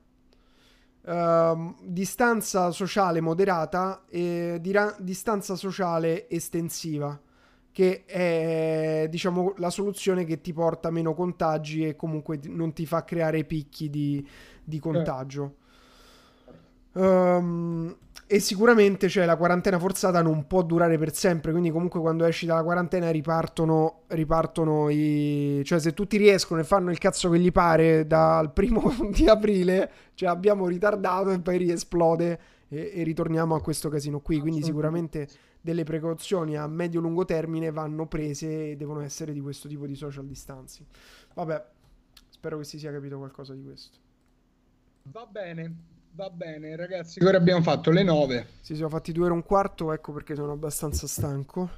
ehm, 1.05 1.76
distanza 1.82 2.70
sociale 2.70 3.20
moderata 3.20 4.05
e 4.09 4.59
dira- 4.60 4.94
distanza 5.01 5.56
sociale 5.56 6.28
estensiva 6.30 7.20
che 7.77 8.07
è 8.07 9.07
diciamo 9.11 9.53
la 9.59 9.69
soluzione 9.69 10.24
che 10.24 10.40
ti 10.40 10.55
porta 10.55 10.90
meno 10.90 11.12
contagi 11.12 11.86
e 11.86 11.94
comunque 11.94 12.40
non 12.44 12.73
ti 12.73 12.86
fa 12.86 13.05
creare 13.05 13.44
picchi 13.44 13.90
di, 13.90 14.27
di 14.65 14.78
contagio. 14.78 15.57
Ehm, 16.94 17.94
e 18.27 18.40
sicuramente 18.40 19.11
cioè, 19.11 19.27
la 19.27 19.36
quarantena 19.36 19.78
forzata 19.78 20.23
non 20.23 20.47
può 20.47 20.62
durare 20.62 20.97
per 20.97 21.12
sempre, 21.15 21.51
quindi 21.51 21.70
comunque 21.70 22.01
quando 22.01 22.24
esci 22.24 22.47
dalla 22.47 22.62
quarantena 22.62 23.11
ripartono, 23.11 24.05
ripartono 24.07 24.89
i... 24.89 25.61
cioè 25.62 25.78
se 25.78 25.93
tutti 25.93 26.16
riescono 26.16 26.62
e 26.62 26.65
fanno 26.65 26.90
il 26.90 26.97
cazzo 26.97 27.28
che 27.28 27.39
gli 27.39 27.53
pare 27.53 28.07
dal 28.07 28.55
primo 28.55 28.90
di 29.12 29.28
aprile, 29.28 29.90
cioè 30.15 30.31
abbiamo 30.31 30.66
ritardato 30.66 31.31
e 31.31 31.40
poi 31.40 31.59
riesplode 31.59 32.40
e, 32.69 32.93
e 32.94 33.03
ritorniamo 33.03 33.55
a 33.55 33.61
questo 33.61 33.90
casino 33.90 34.20
qui, 34.20 34.40
quindi 34.40 34.62
sicuramente 34.62 35.28
delle 35.66 35.82
precauzioni 35.82 36.56
a 36.56 36.64
medio-lungo 36.68 37.24
termine 37.24 37.72
vanno 37.72 38.06
prese 38.06 38.70
e 38.70 38.76
devono 38.76 39.01
essere 39.01 39.32
di 39.32 39.40
questo 39.40 39.66
tipo 39.66 39.84
di 39.84 39.97
social 39.97 40.24
distancing. 40.24 40.86
Vabbè, 41.34 41.66
spero 42.28 42.59
che 42.59 42.64
si 42.64 42.78
sia 42.78 42.93
capito 42.93 43.18
qualcosa 43.18 43.52
di 43.52 43.64
questo. 43.64 43.98
Va 45.10 45.26
bene, 45.26 45.74
va 46.12 46.30
bene, 46.30 46.76
ragazzi. 46.76 47.20
Ora 47.24 47.38
abbiamo 47.38 47.62
fatto 47.62 47.90
le 47.90 48.05
9. 48.05 48.47
Sì, 48.60 48.76
siamo 48.76 48.90
fatti 48.90 49.10
due 49.10 49.24
ore 49.24 49.32
e 49.32 49.36
un 49.38 49.43
quarto, 49.43 49.93
ecco 49.93 50.12
perché 50.12 50.36
sono 50.36 50.52
abbastanza 50.52 51.09
stanco. 51.09 51.68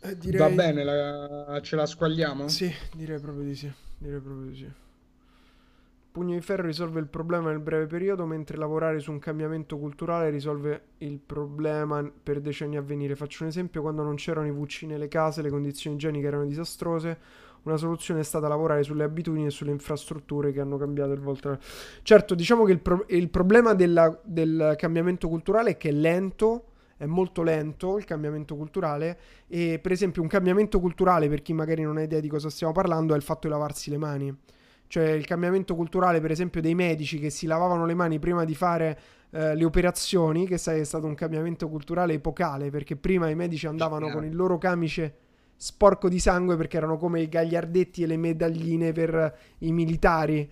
Eh, 0.00 0.18
direi... 0.18 0.40
Va 0.40 0.48
bene, 0.48 0.82
la- 0.82 1.60
ce 1.62 1.76
la 1.76 1.86
squagliamo? 1.86 2.48
Sì, 2.48 2.68
direi 2.96 3.20
proprio 3.20 3.44
di 3.44 3.54
sì. 3.54 3.72
Direi 3.96 4.18
proprio 4.18 4.50
di 4.50 4.56
sì. 4.56 4.72
Pugno 6.12 6.34
di 6.34 6.42
ferro 6.42 6.66
risolve 6.66 7.00
il 7.00 7.06
problema 7.06 7.48
nel 7.48 7.58
breve 7.58 7.86
periodo, 7.86 8.26
mentre 8.26 8.58
lavorare 8.58 9.00
su 9.00 9.10
un 9.10 9.18
cambiamento 9.18 9.78
culturale 9.78 10.28
risolve 10.28 10.88
il 10.98 11.18
problema 11.18 12.06
per 12.22 12.42
decenni 12.42 12.76
a 12.76 12.82
venire. 12.82 13.16
Faccio 13.16 13.44
un 13.44 13.48
esempio: 13.48 13.80
quando 13.80 14.02
non 14.02 14.16
c'erano 14.16 14.46
i 14.46 14.50
WC 14.50 14.82
nelle 14.82 15.08
case, 15.08 15.40
le 15.40 15.48
condizioni 15.48 15.96
igieniche 15.96 16.26
erano 16.26 16.44
disastrose. 16.44 17.18
Una 17.62 17.78
soluzione 17.78 18.20
è 18.20 18.24
stata 18.24 18.46
lavorare 18.46 18.82
sulle 18.82 19.04
abitudini 19.04 19.46
e 19.46 19.50
sulle 19.50 19.70
infrastrutture 19.70 20.52
che 20.52 20.60
hanno 20.60 20.76
cambiato 20.76 21.12
il 21.12 21.20
volto. 21.20 21.58
Certo, 22.02 22.34
diciamo 22.34 22.64
che 22.64 22.72
il, 22.72 22.80
pro- 22.80 23.06
il 23.08 23.30
problema 23.30 23.72
della- 23.72 24.20
del 24.22 24.74
cambiamento 24.76 25.28
culturale 25.28 25.70
è 25.70 25.76
che 25.78 25.88
è 25.88 25.92
lento, 25.92 26.64
è 26.98 27.06
molto 27.06 27.42
lento 27.42 27.96
il 27.96 28.04
cambiamento 28.04 28.54
culturale 28.54 29.18
e 29.46 29.78
per 29.80 29.92
esempio 29.92 30.20
un 30.20 30.28
cambiamento 30.28 30.78
culturale 30.78 31.28
per 31.28 31.40
chi 31.40 31.54
magari 31.54 31.82
non 31.82 31.96
ha 31.96 32.02
idea 32.02 32.20
di 32.20 32.28
cosa 32.28 32.50
stiamo 32.50 32.72
parlando 32.72 33.14
è 33.14 33.16
il 33.16 33.22
fatto 33.22 33.46
di 33.46 33.52
lavarsi 33.54 33.88
le 33.88 33.96
mani. 33.98 34.36
Cioè 34.92 35.08
il 35.08 35.24
cambiamento 35.24 35.74
culturale 35.74 36.20
per 36.20 36.30
esempio 36.30 36.60
dei 36.60 36.74
medici 36.74 37.18
che 37.18 37.30
si 37.30 37.46
lavavano 37.46 37.86
le 37.86 37.94
mani 37.94 38.18
prima 38.18 38.44
di 38.44 38.54
fare 38.54 38.98
eh, 39.30 39.54
le 39.54 39.64
operazioni, 39.64 40.46
che 40.46 40.58
sai 40.58 40.80
è 40.80 40.84
stato 40.84 41.06
un 41.06 41.14
cambiamento 41.14 41.66
culturale 41.66 42.12
epocale 42.12 42.68
perché 42.68 42.94
prima 42.94 43.30
i 43.30 43.34
medici 43.34 43.66
andavano 43.66 44.10
con 44.10 44.22
il 44.22 44.36
loro 44.36 44.58
camice 44.58 45.14
sporco 45.56 46.10
di 46.10 46.18
sangue 46.18 46.58
perché 46.58 46.76
erano 46.76 46.98
come 46.98 47.22
i 47.22 47.28
gagliardetti 47.30 48.02
e 48.02 48.06
le 48.06 48.18
medagline 48.18 48.92
per 48.92 49.34
i 49.60 49.72
militari. 49.72 50.46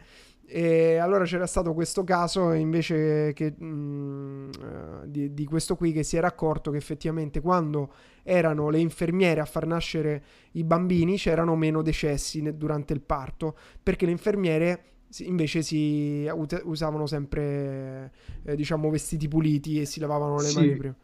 E 0.53 0.97
allora 0.97 1.25
c'era 1.25 1.47
stato 1.47 1.73
questo 1.75 2.03
caso 2.03 2.51
invece 2.53 3.33
che, 3.35 3.55
mm, 3.63 4.51
eh, 4.51 5.09
di, 5.09 5.33
di 5.33 5.45
questo 5.45 5.77
qui 5.77 5.93
che 5.93 6.03
si 6.03 6.17
era 6.17 6.27
accorto 6.27 6.73
che 6.73 6.77
effettivamente 6.77 7.41
quando 7.41 7.93
erano 8.25 8.69
le 8.69 8.79
infermiere 8.79 9.41
a 9.41 9.45
far 9.45 9.67
nascere 9.67 10.23
i 10.53 10.65
bambini 10.65 11.17
c'erano 11.17 11.55
meno 11.55 11.83
decessi 11.83 12.43
durante 12.57 12.93
il 12.93 13.01
parto 13.01 13.57
perché 13.81 14.07
le 14.07 14.11
infermiere 14.11 14.85
invece 15.19 15.63
si 15.63 16.29
usavano 16.65 17.07
sempre 17.07 18.13
eh, 18.45 18.55
diciamo 18.57 18.91
vestiti 18.91 19.29
puliti 19.29 19.81
e 19.81 19.85
si 19.85 20.01
lavavano 20.01 20.37
le 20.37 20.49
Sì. 20.49 20.57
mani 20.57 20.77
prima. 20.77 20.97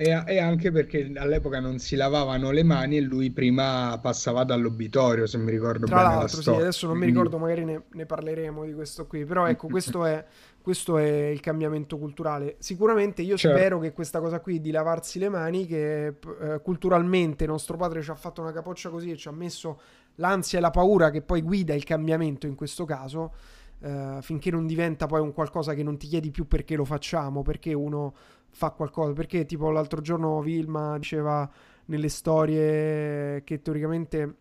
E, 0.00 0.22
e 0.26 0.38
anche 0.38 0.70
perché 0.70 1.10
all'epoca 1.16 1.58
non 1.58 1.78
si 1.80 1.96
lavavano 1.96 2.52
le 2.52 2.62
mani 2.62 2.98
e 2.98 3.00
lui 3.00 3.32
prima 3.32 3.98
passava 4.00 4.44
dall'obitorio, 4.44 5.26
se 5.26 5.38
mi 5.38 5.50
ricordo 5.50 5.88
Tra 5.88 6.04
bene 6.04 6.14
la 6.14 6.18
l'altro, 6.18 6.40
sì, 6.40 6.42
storia. 6.42 6.60
adesso 6.60 6.86
non 6.86 6.96
mi 6.98 7.06
ricordo, 7.06 7.36
magari 7.38 7.64
ne, 7.64 7.82
ne 7.90 8.06
parleremo 8.06 8.64
di 8.64 8.74
questo 8.74 9.06
qui, 9.08 9.24
però 9.24 9.46
ecco, 9.46 9.68
questo 9.70 10.04
è, 10.04 10.24
questo 10.60 10.98
è 10.98 11.08
il 11.26 11.40
cambiamento 11.40 11.98
culturale. 11.98 12.54
Sicuramente 12.60 13.22
io 13.22 13.36
Certo. 13.36 13.58
spero 13.58 13.78
che 13.80 13.92
questa 13.92 14.20
cosa 14.20 14.38
qui 14.40 14.60
di 14.60 14.70
lavarsi 14.70 15.18
le 15.18 15.28
mani, 15.30 15.66
che 15.66 16.06
eh, 16.06 16.60
culturalmente 16.62 17.46
nostro 17.46 17.76
padre 17.76 18.00
ci 18.02 18.10
ha 18.10 18.14
fatto 18.14 18.40
una 18.40 18.52
capoccia 18.52 18.90
così 18.90 19.10
e 19.10 19.16
ci 19.16 19.26
ha 19.28 19.32
messo 19.32 19.80
l'ansia 20.16 20.58
e 20.58 20.60
la 20.60 20.70
paura 20.70 21.10
che 21.10 21.22
poi 21.22 21.42
guida 21.42 21.74
il 21.74 21.84
cambiamento 21.84 22.46
in 22.46 22.54
questo 22.54 22.84
caso, 22.84 23.32
eh, 23.80 24.18
finché 24.20 24.50
non 24.50 24.66
diventa 24.66 25.06
poi 25.06 25.20
un 25.20 25.32
qualcosa 25.32 25.74
che 25.74 25.82
non 25.82 25.96
ti 25.96 26.06
chiedi 26.06 26.30
più 26.30 26.46
perché 26.46 26.76
lo 26.76 26.84
facciamo, 26.84 27.42
perché 27.42 27.72
uno 27.74 28.14
fa 28.50 28.70
qualcosa, 28.70 29.12
perché 29.12 29.44
tipo 29.44 29.70
l'altro 29.70 30.00
giorno 30.00 30.40
Vilma 30.40 30.96
diceva 30.98 31.48
nelle 31.86 32.08
storie 32.08 33.42
che 33.44 33.62
teoricamente 33.62 34.34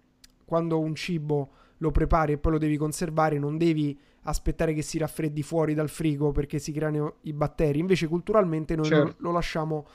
quando 0.45 0.80
un 0.80 0.95
cibo 0.95 1.49
lo 1.77 1.91
prepari 1.91 2.33
e 2.33 2.38
poi 2.38 2.53
lo 2.53 2.57
devi 2.57 2.77
conservare 2.77 3.38
non 3.38 3.57
devi 3.57 3.98
aspettare 4.24 4.74
che 4.74 4.82
si 4.82 4.98
raffreddi 4.98 5.43
fuori 5.43 5.74
dal 5.74 5.90
frigo 5.90 6.32
perché 6.32 6.59
si 6.59 6.72
creano 6.72 7.16
i 7.22 7.33
batteri, 7.33 7.80
invece 7.80 8.07
culturalmente 8.07 8.75
noi 8.75 8.85
Certo. 8.85 9.06
lo, 9.06 9.30
lo 9.30 9.32
lasciamo 9.32 9.85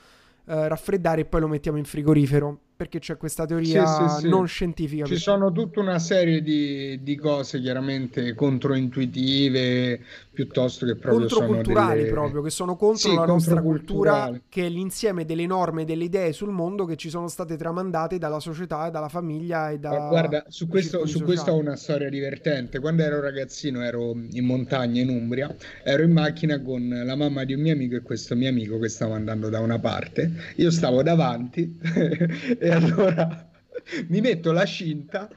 eh, 0.46 0.68
raffreddare 0.68 1.22
e 1.22 1.24
poi 1.24 1.40
lo 1.40 1.48
mettiamo 1.48 1.78
in 1.78 1.84
frigorifero 1.84 2.58
perché 2.82 2.98
c'è 2.98 3.16
questa 3.16 3.46
teoria 3.46 3.86
Sì, 3.86 4.08
sì, 4.08 4.20
sì. 4.22 4.28
non 4.28 4.46
scientifica. 4.48 5.04
Ci 5.04 5.16
sono 5.16 5.52
tutta 5.52 5.78
una 5.78 6.00
serie 6.00 6.42
di, 6.42 7.00
di 7.02 7.14
cose 7.16 7.60
chiaramente 7.60 8.34
controintuitive 8.34 10.00
piuttosto 10.32 10.86
che 10.86 10.96
proprio 10.96 11.28
controculturali 11.28 12.00
delle... 12.00 12.10
proprio, 12.10 12.42
che 12.42 12.50
sono 12.50 12.74
contro 12.74 13.14
la 13.14 13.26
nostra 13.26 13.60
cultura, 13.60 14.32
che 14.48 14.66
è 14.66 14.68
l'insieme 14.68 15.24
delle 15.24 15.46
norme 15.46 15.84
delle 15.84 16.04
idee 16.04 16.32
sul 16.32 16.50
mondo 16.50 16.84
che 16.84 16.96
ci 16.96 17.08
sono 17.10 17.28
state 17.28 17.56
tramandate 17.56 18.18
dalla 18.18 18.40
società, 18.40 18.90
dalla 18.90 19.08
famiglia 19.08 19.70
e 19.70 19.78
da 19.78 19.90
Ma 19.90 20.08
guarda, 20.08 20.44
su 20.48 20.66
questo, 20.66 21.06
su 21.06 21.22
questo 21.22 21.52
ho 21.52 21.58
una 21.58 21.76
storia 21.76 22.08
divertente. 22.08 22.80
Quando 22.80 23.02
ero 23.02 23.20
ragazzino, 23.20 23.82
ero 23.82 24.12
in 24.30 24.44
montagna 24.44 25.02
in 25.02 25.08
Umbria, 25.08 25.54
ero 25.84 26.02
in 26.02 26.12
macchina 26.12 26.60
con 26.60 26.88
la 26.88 27.14
mamma 27.14 27.44
di 27.44 27.54
un 27.54 27.60
mio 27.60 27.74
amico 27.74 27.94
e 27.94 28.02
questo 28.02 28.34
mio 28.34 28.48
amico 28.48 28.78
che 28.78 28.88
stava 28.88 29.14
andando 29.14 29.48
da 29.50 29.60
una 29.60 29.78
parte. 29.78 30.32
Io 30.56 30.70
stavo 30.70 31.02
davanti 31.02 31.78
e 32.58 32.70
allora 32.72 33.50
mi 34.08 34.20
metto 34.20 34.52
la 34.52 34.64
cinta 34.64 35.28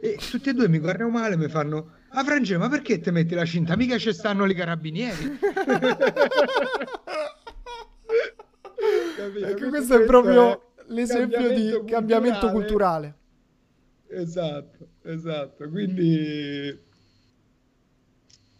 e 0.00 0.16
tutti 0.30 0.48
e 0.50 0.52
due 0.54 0.68
mi 0.68 0.78
guardano 0.78 1.10
male 1.10 1.34
e 1.34 1.36
mi 1.38 1.48
fanno: 1.48 1.92
Ah, 2.08 2.24
Frangè, 2.24 2.56
ma 2.56 2.68
perché 2.68 3.00
te 3.00 3.10
metti 3.10 3.34
la 3.34 3.44
cinta? 3.44 3.76
Mica 3.76 3.98
ci 3.98 4.12
stanno 4.12 4.44
i 4.46 4.54
carabinieri. 4.54 5.38
Capito? 9.16 9.46
Ecco, 9.46 9.68
questo 9.68 9.94
è 9.94 10.02
proprio 10.02 10.72
l'esempio 10.88 11.50
di 11.50 11.82
cambiamento 11.84 11.84
cambiamento 11.84 12.50
culturale. 12.50 13.16
Esatto, 14.08 14.88
esatto. 15.02 15.68
Quindi 15.68 16.78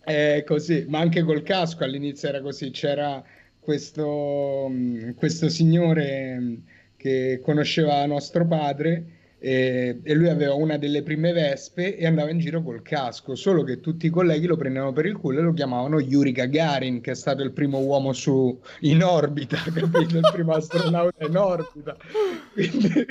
È 0.04 0.42
così, 0.46 0.84
ma 0.88 0.98
anche 0.98 1.22
col 1.22 1.42
casco 1.42 1.84
all'inizio 1.84 2.28
era 2.28 2.40
così. 2.40 2.70
C'era 2.70 3.22
questo, 3.58 4.68
questo 5.16 5.48
signore 5.48 6.62
che 7.02 7.40
conosceva 7.42 8.06
nostro 8.06 8.46
padre 8.46 9.04
e, 9.40 9.98
e, 10.04 10.14
lui 10.14 10.28
aveva 10.28 10.54
una 10.54 10.78
delle 10.78 11.02
prime 11.02 11.32
vespe 11.32 11.96
e 11.96 12.06
andava 12.06 12.30
in 12.30 12.38
giro 12.38 12.62
col 12.62 12.80
casco, 12.80 13.34
solo 13.34 13.64
che 13.64 13.80
tutti 13.80 14.06
i 14.06 14.10
colleghi 14.10 14.46
lo 14.46 14.56
prendevano 14.56 14.92
per 14.92 15.06
il 15.06 15.16
culo 15.16 15.40
e 15.40 15.42
lo 15.42 15.52
chiamavano 15.52 15.98
Yuri 15.98 16.30
Gagarin, 16.30 17.00
che 17.00 17.10
è 17.10 17.14
stato 17.16 17.42
il 17.42 17.50
primo 17.50 17.80
uomo 17.80 18.12
su, 18.12 18.56
in 18.82 19.02
orbita, 19.02 19.56
capito? 19.74 20.16
Il 20.16 20.30
primo 20.32 20.52
astronauta 20.52 21.26
in 21.26 21.36
orbita. 21.36 21.96
Quindi... 22.54 23.06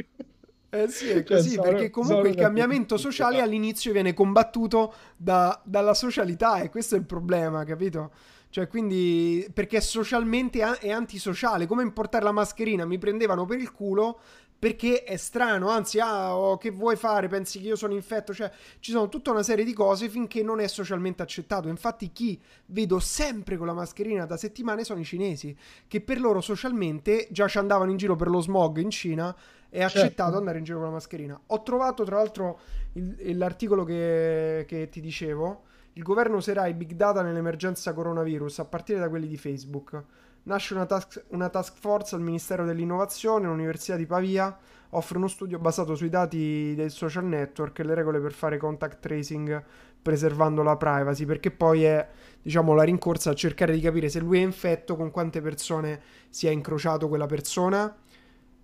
Eh 0.74 0.88
sì, 0.88 1.10
è 1.10 1.16
cioè, 1.16 1.36
così, 1.36 1.56
cioè, 1.56 1.70
perché 1.70 1.90
comunque 1.90 2.30
il 2.30 2.36
cambiamento 2.36 2.96
sociale 2.96 3.42
all'inizio 3.42 3.92
viene 3.92 4.14
combattuto 4.14 4.94
da, 5.18 5.62
dalla 5.66 5.94
socialità 5.94 6.62
e 6.62 6.70
questo 6.70 6.96
è 6.96 6.98
il 6.98 7.04
problema, 7.04 7.66
capito? 7.66 8.12
Cioè, 8.52 8.68
quindi, 8.68 9.50
perché 9.54 9.82
socialmente 9.82 10.60
è 10.60 10.92
antisociale, 10.92 11.66
come 11.66 11.84
importare 11.84 12.26
la 12.26 12.34
mascherina, 12.34 12.86
mi 12.86 12.98
prendevano 12.98 13.46
per 13.46 13.60
il 13.60 13.72
culo 13.72 14.20
perché 14.62 15.04
è 15.04 15.18
strano, 15.18 15.70
anzi, 15.70 16.00
ah, 16.00 16.38
oh, 16.38 16.58
che 16.58 16.70
vuoi 16.70 16.96
fare? 16.96 17.28
Pensi 17.28 17.60
che 17.60 17.70
io 17.70 17.76
sono 17.76 17.96
infetto? 17.96 18.32
Cioè, 18.32 18.52
ci 18.80 18.92
sono 18.92 19.10
tutta 19.10 19.32
una 19.32 19.42
serie 19.42 19.66
di 19.66 19.74
cose 19.74 20.08
finché 20.08 20.44
non 20.44 20.60
è 20.60 20.68
socialmente 20.68 21.24
accettato. 21.24 21.68
Infatti, 21.68 22.12
chi 22.12 22.40
vedo 22.68 23.00
sempre 23.00 23.58
con 23.58 23.66
la 23.66 23.74
mascherina 23.74 24.28
da 24.28 24.38
settimane 24.38 24.84
sono 24.84 25.00
i 25.00 25.04
cinesi, 25.04 25.58
che 25.88 26.02
per 26.02 26.20
loro 26.20 26.42
socialmente 26.42 27.28
già 27.32 27.48
ci 27.48 27.58
andavano 27.58 27.90
in 27.90 27.98
giro 27.98 28.16
per 28.16 28.28
lo 28.28 28.40
smog 28.40 28.78
in 28.78 28.92
Cina. 28.92 29.36
È 29.68 29.80
certo. 29.80 29.98
accettato 29.98 30.24
certo. 30.24 30.38
andare 30.38 30.58
in 30.60 30.64
giro 30.64 30.78
con 30.78 30.88
la 30.88 30.94
mascherina. 30.94 31.42
Ho 31.48 31.64
trovato, 31.64 32.04
tra 32.04 32.18
l'altro, 32.18 32.60
il, 32.94 33.38
l'articolo 33.40 33.84
che, 33.84 34.66
che 34.68 34.90
ti 34.90 35.02
dicevo. 35.02 35.64
Il 36.02 36.08
governo 36.08 36.38
userà 36.38 36.66
i 36.66 36.74
big 36.74 36.94
data 36.94 37.22
nell'emergenza 37.22 37.94
coronavirus 37.94 38.58
a 38.58 38.66
partire 38.66 38.98
da 38.98 39.08
quelli 39.08 39.28
di 39.28 39.38
Facebook. 39.38 40.04
Nasce 40.44 40.74
una 40.74 40.88
task, 40.88 41.26
una 41.28 41.48
task 41.50 41.76
force 41.78 42.16
al 42.16 42.22
Ministero 42.22 42.66
dell'Innovazione, 42.66 43.46
l'Università 43.46 43.96
di 43.96 44.08
Pavia 44.08 44.58
offre 44.90 45.20
uno 45.20 45.28
studio 45.28 45.60
basato 45.60 45.94
sui 45.94 46.10
dati 46.10 46.74
del 46.76 46.90
social 46.90 47.26
network 47.26 47.78
e 47.78 47.84
le 47.84 47.94
regole 47.94 48.20
per 48.20 48.34
fare 48.34 48.58
contact 48.58 49.00
tracing 49.00 49.64
preservando 50.02 50.64
la 50.64 50.76
privacy, 50.76 51.26
perché 51.26 51.52
poi 51.52 51.84
è 51.84 52.08
diciamo 52.42 52.74
la 52.74 52.82
rincorsa 52.82 53.30
a 53.30 53.36
cercare 53.36 53.72
di 53.72 53.80
capire 53.80 54.10
se 54.10 54.22
lui 54.22 54.40
è 54.40 54.42
infetto, 54.42 54.96
con 54.96 55.12
quante 55.12 55.40
persone 55.40 56.02
si 56.30 56.48
è 56.48 56.50
incrociato 56.50 57.10
quella 57.10 57.28
persona. 57.28 57.96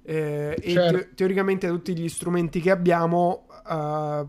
Eh, 0.01 0.59
certo. 0.59 0.97
E 0.97 1.01
te- 1.01 1.13
teoricamente 1.13 1.67
tutti 1.67 1.95
gli 1.95 2.09
strumenti 2.09 2.61
che 2.61 2.71
abbiamo 2.71 3.45
uh, 3.69 4.27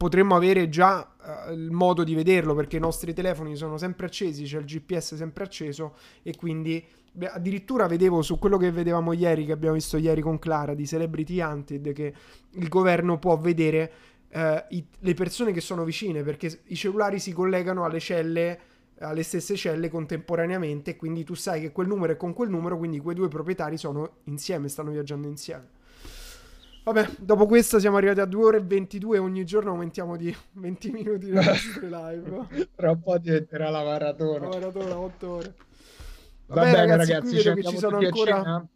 potremmo 0.00 0.34
avere 0.34 0.70
già 0.70 1.06
uh, 1.46 1.52
il 1.52 1.70
modo 1.70 2.04
di 2.04 2.14
vederlo 2.14 2.54
perché 2.54 2.78
i 2.78 2.80
nostri 2.80 3.12
telefoni 3.12 3.54
sono 3.54 3.76
sempre 3.76 4.06
accesi, 4.06 4.44
c'è 4.44 4.56
il 4.56 4.64
GPS 4.64 5.14
sempre 5.14 5.44
acceso 5.44 5.94
e 6.22 6.34
quindi 6.36 6.82
beh, 7.12 7.26
addirittura 7.26 7.86
vedevo 7.86 8.22
su 8.22 8.38
quello 8.38 8.56
che 8.56 8.70
vedevamo 8.70 9.12
ieri, 9.12 9.44
che 9.44 9.52
abbiamo 9.52 9.74
visto 9.74 9.98
ieri 9.98 10.22
con 10.22 10.38
Clara 10.38 10.72
di 10.72 10.86
Celebrity 10.86 11.42
Hunted, 11.42 11.92
che 11.92 12.14
il 12.52 12.68
governo 12.68 13.18
può 13.18 13.36
vedere 13.36 13.92
uh, 14.32 14.38
i, 14.70 14.82
le 15.00 15.12
persone 15.12 15.52
che 15.52 15.60
sono 15.60 15.84
vicine 15.84 16.22
perché 16.22 16.62
i 16.68 16.76
cellulari 16.76 17.18
si 17.18 17.34
collegano 17.34 17.84
alle 17.84 18.00
celle 18.00 18.60
alle 19.00 19.22
stesse 19.22 19.54
celle 19.54 19.90
contemporaneamente 19.90 20.96
quindi 20.96 21.24
tu 21.24 21.34
sai 21.34 21.60
che 21.60 21.72
quel 21.72 21.88
numero 21.88 22.12
è 22.12 22.16
con 22.16 22.34
quel 22.34 22.50
numero 22.50 22.76
quindi 22.76 23.00
quei 23.00 23.14
due 23.14 23.28
proprietari 23.28 23.78
sono 23.78 24.16
insieme 24.24 24.68
stanno 24.68 24.90
viaggiando 24.90 25.26
insieme 25.26 25.78
Vabbè, 26.92 27.08
dopo 27.20 27.46
questa 27.46 27.78
siamo 27.78 27.98
arrivati 27.98 28.18
a 28.18 28.24
2 28.24 28.44
ore 28.44 28.56
e 28.56 28.62
22 28.62 29.18
ogni 29.18 29.44
giorno 29.44 29.70
aumentiamo 29.70 30.16
di 30.16 30.34
20 30.54 30.90
minuti 30.90 31.30
le 31.30 31.44
nostre 31.44 31.88
live. 31.88 32.68
Tra 32.74 32.90
un 32.90 33.00
po' 33.00 33.16
diventerà 33.18 33.70
la 33.70 33.84
maratona. 33.84 34.48
La 34.48 34.58
maratona, 34.58 34.98
8 34.98 35.28
ore. 35.28 35.54
Va, 36.46 36.62
bene 36.62 36.76
ragazzi, 36.76 37.12
ragazzi 37.12 37.40
ci, 37.40 37.52
che 37.54 37.62
ci 37.62 37.78
sono 37.78 37.98
ancora 37.98 38.66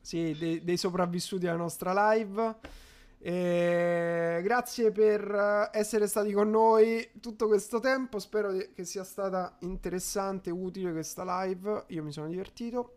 sì, 0.00 0.36
dei, 0.36 0.64
dei, 0.64 0.76
sopravvissuti 0.76 1.46
alla 1.46 1.56
nostra 1.56 2.12
live. 2.12 2.56
E 3.22 4.40
grazie 4.42 4.90
per 4.90 5.70
essere 5.72 6.08
stati 6.08 6.32
con 6.32 6.50
noi 6.50 7.10
tutto 7.20 7.46
questo 7.46 7.78
tempo. 7.78 8.18
Spero 8.18 8.50
che 8.74 8.84
sia 8.84 9.04
stata 9.04 9.56
interessante, 9.60 10.50
utile 10.50 10.90
questa 10.90 11.44
live. 11.44 11.84
Io 11.88 12.02
mi 12.02 12.10
sono 12.10 12.26
divertito 12.26 12.94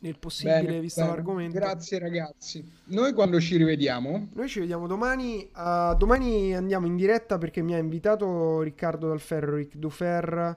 nel 0.00 0.18
possibile 0.18 0.62
bene, 0.62 0.80
visto 0.80 1.00
bene. 1.00 1.12
l'argomento. 1.12 1.58
Grazie 1.58 1.98
ragazzi. 1.98 2.64
Noi 2.86 3.12
quando 3.12 3.40
ci 3.40 3.56
rivediamo? 3.56 4.28
Noi 4.32 4.48
ci 4.48 4.60
vediamo 4.60 4.86
domani. 4.86 5.48
Uh, 5.54 5.94
domani 5.96 6.54
andiamo 6.54 6.86
in 6.86 6.96
diretta 6.96 7.38
perché 7.38 7.62
mi 7.62 7.74
ha 7.74 7.78
invitato 7.78 8.60
Riccardo 8.60 9.08
Dalferro, 9.08 9.56
Ric 9.56 9.76
Dufer, 9.76 10.56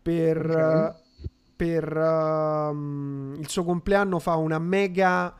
per, 0.00 0.50
okay. 0.50 0.88
uh, 0.88 1.28
per 1.56 1.96
uh, 1.96 3.38
il 3.38 3.48
suo 3.48 3.64
compleanno 3.64 4.18
fa 4.18 4.36
una 4.36 4.58
mega 4.58 5.34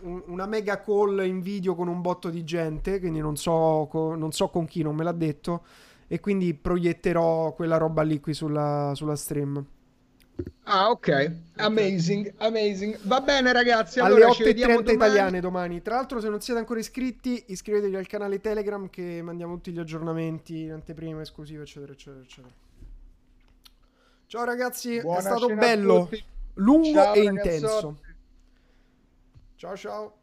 una 0.00 0.46
mega 0.46 0.80
call 0.80 1.24
in 1.24 1.40
video 1.40 1.74
con 1.74 1.88
un 1.88 2.00
botto 2.00 2.30
di 2.30 2.44
gente, 2.44 3.00
quindi 3.00 3.20
non 3.20 3.36
so, 3.36 3.88
non 3.92 4.32
so 4.32 4.48
con 4.48 4.66
chi, 4.66 4.82
non 4.82 4.94
me 4.94 5.02
l'ha 5.02 5.12
detto, 5.12 5.64
e 6.06 6.20
quindi 6.20 6.52
proietterò 6.52 7.54
quella 7.54 7.78
roba 7.78 8.02
lì 8.02 8.20
qui 8.20 8.34
sulla, 8.34 8.92
sulla 8.94 9.16
stream. 9.16 9.64
Ah, 10.64 10.90
ok. 10.90 11.32
Amazing, 11.56 12.34
amazing. 12.38 12.98
Va 13.02 13.20
bene, 13.20 13.52
ragazzi. 13.52 14.00
Allora 14.00 14.26
Alle 14.26 14.52
8.30 14.52 14.92
italiane 14.92 15.40
domani. 15.40 15.80
Tra 15.80 15.94
l'altro, 15.96 16.20
se 16.20 16.28
non 16.28 16.40
siete 16.40 16.60
ancora 16.60 16.78
iscritti, 16.78 17.44
iscrivetevi 17.48 17.96
al 17.96 18.06
canale 18.06 18.40
Telegram 18.40 18.90
che 18.90 19.22
mandiamo 19.22 19.54
tutti 19.54 19.72
gli 19.72 19.78
aggiornamenti, 19.78 20.68
anteprima, 20.68 21.22
esclusive, 21.22 21.62
eccetera, 21.62 21.92
eccetera, 21.92 22.22
eccetera. 22.22 22.54
Ciao, 24.26 24.44
ragazzi. 24.44 25.00
Buona 25.00 25.18
è 25.18 25.22
stato 25.22 25.54
bello, 25.54 26.10
lungo 26.54 26.92
ciao, 26.92 27.14
e 27.14 27.24
ragazzotti. 27.24 27.56
intenso. 27.56 27.98
Ciao, 29.56 29.76
ciao. 29.76 30.16